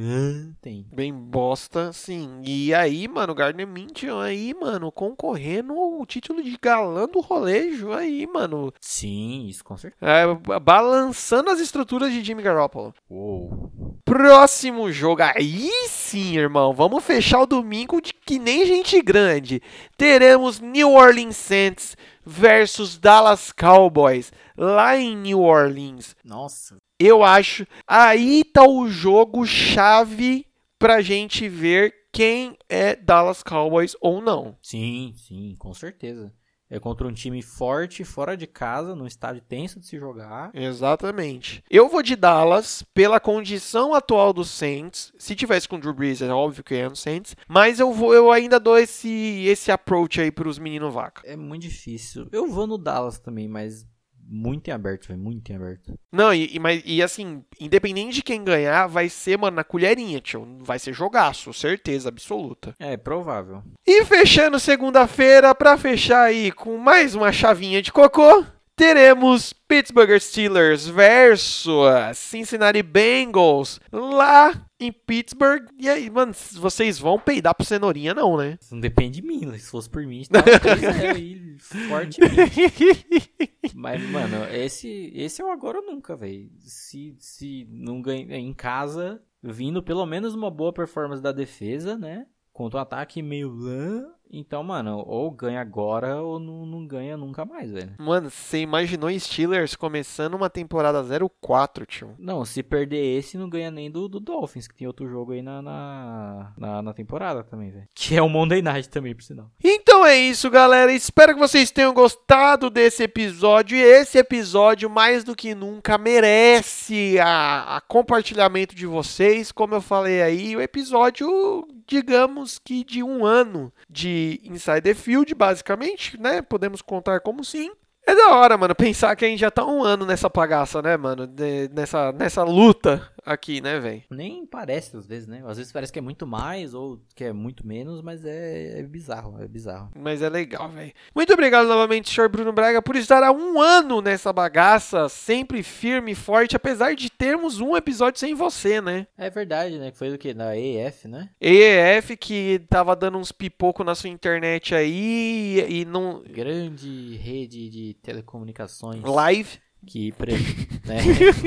Tem. 0.60 0.86
Bem 0.92 1.12
bosta, 1.12 1.92
sim. 1.92 2.42
E 2.44 2.74
aí, 2.74 3.08
mano, 3.08 3.34
Gardner 3.34 3.66
Minshew 3.66 4.20
aí, 4.20 4.54
mano, 4.54 4.92
concorrendo 4.92 5.74
o 5.74 6.04
título 6.04 6.42
de 6.42 6.56
galã 6.60 7.08
do 7.08 7.20
rolejo 7.20 7.92
aí, 7.92 8.26
mano. 8.26 8.72
Sim, 8.80 9.46
isso 9.46 9.64
com 9.64 9.76
certeza. 9.76 10.04
É, 10.04 10.60
balançando 10.60 11.50
as 11.50 11.60
estruturas 11.60 12.12
de 12.12 12.22
Jimmy 12.34 12.42
Garoppolo. 12.42 12.92
Uou. 13.08 14.00
Próximo 14.04 14.90
jogo. 14.90 15.22
Aí 15.22 15.70
sim, 15.86 16.36
irmão. 16.36 16.72
Vamos 16.74 17.04
fechar 17.04 17.42
o 17.42 17.46
domingo 17.46 18.00
de 18.00 18.12
que 18.12 18.40
nem 18.40 18.66
gente 18.66 19.00
grande. 19.00 19.62
Teremos 19.96 20.58
New 20.58 20.94
Orleans 20.94 21.36
Saints 21.36 21.96
versus 22.26 22.98
Dallas 22.98 23.52
Cowboys 23.52 24.32
lá 24.58 24.96
em 24.96 25.16
New 25.16 25.42
Orleans. 25.42 26.16
Nossa. 26.24 26.76
Eu 26.98 27.22
acho. 27.22 27.64
Aí 27.86 28.42
tá 28.42 28.66
o 28.66 28.88
jogo 28.88 29.46
chave 29.46 30.44
pra 30.76 31.00
gente 31.00 31.48
ver 31.48 31.94
quem 32.12 32.56
é 32.68 32.96
Dallas 32.96 33.44
Cowboys 33.44 33.94
ou 34.00 34.20
não. 34.20 34.56
Sim, 34.60 35.14
sim, 35.16 35.54
com 35.56 35.72
certeza. 35.72 36.32
É 36.74 36.80
contra 36.80 37.06
um 37.06 37.12
time 37.12 37.40
forte, 37.40 38.02
fora 38.02 38.36
de 38.36 38.48
casa, 38.48 38.96
num 38.96 39.06
estádio 39.06 39.40
tenso 39.48 39.78
de 39.78 39.86
se 39.86 39.96
jogar. 39.96 40.50
Exatamente. 40.52 41.62
Eu 41.70 41.88
vou 41.88 42.02
de 42.02 42.16
Dallas 42.16 42.82
pela 42.92 43.20
condição 43.20 43.94
atual 43.94 44.32
do 44.32 44.44
Saints. 44.44 45.12
Se 45.16 45.36
tivesse 45.36 45.68
com 45.68 45.76
o 45.76 45.78
Drew 45.78 45.94
Brees, 45.94 46.20
é 46.20 46.28
óbvio 46.32 46.64
que 46.64 46.74
é 46.74 46.88
no 46.88 46.96
Saints. 46.96 47.36
Mas 47.46 47.78
eu 47.78 47.92
vou, 47.92 48.12
eu 48.12 48.32
ainda 48.32 48.58
dou 48.58 48.76
esse 48.76 49.44
esse 49.46 49.70
approach 49.70 50.20
aí 50.20 50.32
pros 50.32 50.58
meninos 50.58 50.92
vaca. 50.92 51.22
É 51.24 51.36
muito 51.36 51.62
difícil. 51.62 52.26
Eu 52.32 52.48
vou 52.48 52.66
no 52.66 52.76
Dallas 52.76 53.20
também, 53.20 53.46
mas 53.46 53.86
muito 54.26 54.68
em 54.68 54.72
aberto, 54.72 55.08
velho. 55.08 55.20
Muito 55.20 55.50
em 55.50 55.56
aberto. 55.56 55.94
Não, 56.12 56.32
e, 56.32 56.54
e, 56.54 56.58
mas, 56.58 56.82
e 56.84 57.02
assim, 57.02 57.44
independente 57.60 58.16
de 58.16 58.22
quem 58.22 58.42
ganhar, 58.42 58.86
vai 58.86 59.08
ser, 59.08 59.38
mano, 59.38 59.56
na 59.56 59.64
colherinha, 59.64 60.20
tio. 60.20 60.58
Vai 60.60 60.78
ser 60.78 60.92
jogaço, 60.92 61.52
certeza 61.52 62.08
absoluta. 62.08 62.74
É, 62.78 62.96
provável. 62.96 63.62
E 63.86 64.04
fechando 64.04 64.58
segunda-feira, 64.58 65.54
pra 65.54 65.76
fechar 65.76 66.22
aí 66.22 66.50
com 66.52 66.76
mais 66.78 67.14
uma 67.14 67.32
chavinha 67.32 67.82
de 67.82 67.92
cocô, 67.92 68.44
teremos 68.76 69.52
Pittsburgh 69.52 70.18
Steelers 70.18 70.86
versus 70.86 71.76
Cincinnati 72.14 72.82
Bengals 72.82 73.80
lá 73.92 74.66
em 74.78 74.92
Pittsburgh. 74.92 75.66
E 75.78 75.88
aí, 75.88 76.10
mano, 76.10 76.32
vocês 76.54 76.98
vão 76.98 77.18
peidar 77.18 77.54
pro 77.54 77.64
cenourinha, 77.64 78.14
não, 78.14 78.36
né? 78.36 78.58
Isso 78.60 78.74
não 78.74 78.80
depende 78.80 79.20
de 79.20 79.26
mim, 79.26 79.46
né? 79.46 79.58
se 79.58 79.70
fosse 79.70 79.88
por 79.88 80.04
mim, 80.04 80.22
tava 80.30 80.44
3-0 80.46 81.14
aí, 81.14 81.56
fortemente. 81.58 83.30
Mas, 83.74 84.02
mano, 84.10 84.44
esse, 84.52 85.12
esse 85.14 85.40
é 85.40 85.44
o 85.44 85.50
agora 85.50 85.78
ou 85.78 85.86
nunca, 85.86 86.16
velho. 86.16 86.50
Se, 86.60 87.14
se 87.18 87.66
não 87.70 88.02
ganha 88.02 88.36
em 88.36 88.52
casa, 88.52 89.22
vindo 89.42 89.82
pelo 89.82 90.04
menos 90.06 90.34
uma 90.34 90.50
boa 90.50 90.72
performance 90.72 91.22
da 91.22 91.32
defesa, 91.32 91.96
né? 91.96 92.26
Contra 92.52 92.78
um 92.78 92.82
ataque 92.82 93.20
meio 93.20 93.48
lã, 93.48 94.06
então, 94.30 94.64
mano, 94.64 95.04
ou 95.06 95.30
ganha 95.30 95.60
agora 95.60 96.20
ou 96.20 96.40
não, 96.40 96.66
não 96.66 96.86
ganha 96.86 97.16
nunca 97.16 97.44
mais, 97.44 97.70
velho. 97.70 97.94
Mano, 97.98 98.30
você 98.30 98.58
imaginou 98.58 99.08
Steelers 99.18 99.76
começando 99.76 100.34
uma 100.34 100.50
temporada 100.50 101.02
0-4, 101.02 101.86
tio? 101.86 102.14
Não, 102.18 102.44
se 102.44 102.62
perder 102.62 103.18
esse, 103.18 103.38
não 103.38 103.48
ganha 103.48 103.70
nem 103.70 103.90
do, 103.90 104.08
do 104.08 104.18
Dolphins, 104.18 104.66
que 104.66 104.74
tem 104.74 104.86
outro 104.86 105.08
jogo 105.08 105.32
aí 105.32 105.42
na, 105.42 105.62
na, 105.62 106.52
na, 106.56 106.82
na 106.82 106.92
temporada 106.92 107.44
também, 107.44 107.70
velho. 107.70 107.88
Que 107.94 108.16
é 108.16 108.22
o 108.22 108.28
Monday 108.28 108.60
Night 108.60 108.88
também, 108.88 109.14
por 109.14 109.22
sinal. 109.22 109.50
Então 109.62 110.04
é 110.04 110.16
isso, 110.16 110.50
galera. 110.50 110.92
Espero 110.92 111.34
que 111.34 111.40
vocês 111.40 111.70
tenham 111.70 111.94
gostado 111.94 112.68
desse 112.70 113.04
episódio. 113.04 113.76
E 113.76 113.82
esse 113.82 114.18
episódio, 114.18 114.90
mais 114.90 115.22
do 115.22 115.36
que 115.36 115.54
nunca, 115.54 115.96
merece 115.96 117.18
a, 117.20 117.76
a 117.76 117.80
compartilhamento 117.80 118.74
de 118.74 118.86
vocês. 118.86 119.52
Como 119.52 119.74
eu 119.74 119.80
falei 119.80 120.22
aí, 120.22 120.56
o 120.56 120.60
episódio, 120.60 121.66
digamos 121.86 122.58
que 122.58 122.82
de 122.82 123.02
um 123.02 123.24
ano 123.24 123.72
de 123.88 124.13
Inside 124.44 124.82
the 124.82 124.94
Field, 124.94 125.34
basicamente, 125.34 126.20
né? 126.20 126.42
Podemos 126.42 126.82
contar 126.82 127.20
como 127.20 127.44
sim. 127.44 127.72
É 128.06 128.14
da 128.14 128.34
hora, 128.36 128.58
mano, 128.58 128.74
pensar 128.74 129.16
que 129.16 129.24
a 129.24 129.28
gente 129.28 129.40
já 129.40 129.50
tá 129.50 129.64
um 129.64 129.82
ano 129.82 130.04
nessa 130.04 130.28
pagaça, 130.28 130.82
né, 130.82 130.96
mano? 130.96 131.26
De, 131.26 131.70
nessa, 131.72 132.12
nessa 132.12 132.42
luta 132.42 133.10
aqui, 133.24 133.62
né, 133.62 133.80
velho? 133.80 134.02
Nem 134.10 134.44
parece 134.44 134.94
às 134.96 135.06
vezes, 135.06 135.26
né? 135.26 135.42
Às 135.46 135.56
vezes 135.56 135.72
parece 135.72 135.92
que 135.92 135.98
é 135.98 136.02
muito 136.02 136.26
mais 136.26 136.74
ou 136.74 137.00
que 137.14 137.24
é 137.24 137.32
muito 137.32 137.66
menos, 137.66 138.02
mas 138.02 138.24
é, 138.24 138.78
é 138.78 138.82
bizarro, 138.82 139.42
é 139.42 139.48
bizarro. 139.48 139.90
Mas 139.96 140.20
é 140.20 140.28
legal, 140.28 140.68
velho. 140.68 140.92
Muito 141.14 141.32
obrigado 141.32 141.66
novamente, 141.66 142.12
senhor 142.12 142.28
Bruno 142.28 142.52
Braga, 142.52 142.82
por 142.82 142.94
estar 142.96 143.22
há 143.22 143.32
um 143.32 143.60
ano 143.60 144.02
nessa 144.02 144.32
bagaça, 144.32 145.08
sempre 145.08 145.62
firme 145.62 146.12
e 146.12 146.16
forte, 146.16 146.56
apesar 146.56 146.94
de 146.94 147.08
termos 147.10 147.58
um 147.60 147.74
episódio 147.74 148.20
sem 148.20 148.34
você, 148.34 148.80
né? 148.82 149.06
É 149.16 149.30
verdade, 149.30 149.78
né? 149.78 149.90
Que 149.90 149.96
foi 149.96 150.10
do 150.10 150.18
que? 150.18 150.34
Na 150.34 150.54
EF, 150.56 151.08
né? 151.08 151.30
EF 151.40 152.16
que 152.18 152.60
tava 152.68 152.94
dando 152.94 153.16
uns 153.16 153.32
pipoco 153.32 153.82
na 153.82 153.94
sua 153.94 154.10
internet 154.10 154.74
aí 154.74 155.64
e 155.68 155.84
não. 155.86 156.22
Grande 156.28 157.16
rede 157.16 157.70
de 157.70 157.93
telecomunicações. 158.02 159.02
Live. 159.02 159.58
Que. 159.86 160.12
Pre... 160.12 160.32
né? 160.86 161.00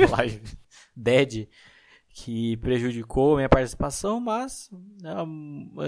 Live. 0.09 0.41
Dead 0.95 1.47
que 2.23 2.57
prejudicou 2.57 3.35
minha 3.35 3.47
participação, 3.47 4.19
mas 4.19 4.71
né, 5.01 5.13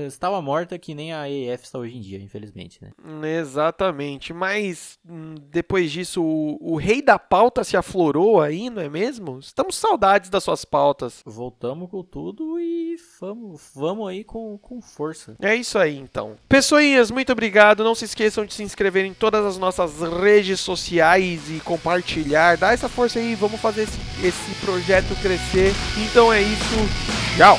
estava 0.05 0.39
morta 0.41 0.77
que 0.77 0.93
nem 0.93 1.11
a 1.11 1.27
EF 1.27 1.63
está 1.63 1.79
hoje 1.79 1.97
em 1.97 2.01
dia, 2.01 2.19
infelizmente. 2.19 2.79
Né? 2.81 3.39
Exatamente, 3.39 4.31
mas 4.31 4.99
hum, 5.07 5.33
depois 5.49 5.91
disso 5.91 6.23
o, 6.23 6.57
o, 6.61 6.75
rei 6.77 7.01
da 7.01 7.17
pauta 7.17 7.63
se 7.63 7.75
aflorou 7.75 8.39
aí, 8.39 8.69
não 8.69 8.81
é 8.81 8.87
mesmo? 8.87 9.39
Estamos 9.39 9.75
saudades 9.75 10.29
das 10.29 10.43
suas 10.43 10.63
pautas. 10.63 11.23
Voltamos 11.25 11.89
com 11.89 12.03
tudo 12.03 12.59
e 12.59 12.95
vamos, 13.19 13.71
vamos 13.73 14.07
aí 14.07 14.23
com, 14.23 14.55
com 14.59 14.79
força. 14.81 15.35
É 15.41 15.55
isso 15.55 15.79
aí 15.79 15.97
então. 15.97 16.35
Pessoinhas, 16.47 17.09
muito 17.09 17.31
obrigado. 17.31 17.83
Não 17.83 17.95
se 17.95 18.05
esqueçam 18.05 18.45
de 18.45 18.53
se 18.53 18.61
inscrever 18.61 19.03
em 19.03 19.15
todas 19.15 19.43
as 19.43 19.57
nossas 19.57 19.99
redes 19.99 20.59
sociais 20.59 21.49
e 21.49 21.59
compartilhar. 21.61 22.55
Dá 22.55 22.71
essa 22.71 22.87
força 22.87 23.17
aí, 23.17 23.33
vamos 23.33 23.59
fazer 23.59 23.83
esse, 23.83 23.99
esse 24.23 24.65
projeto 24.65 25.19
crescer. 25.21 25.73
Então, 25.97 26.18
então 26.19 26.33
é 26.33 26.41
isso. 26.41 26.89
Tchau! 27.37 27.57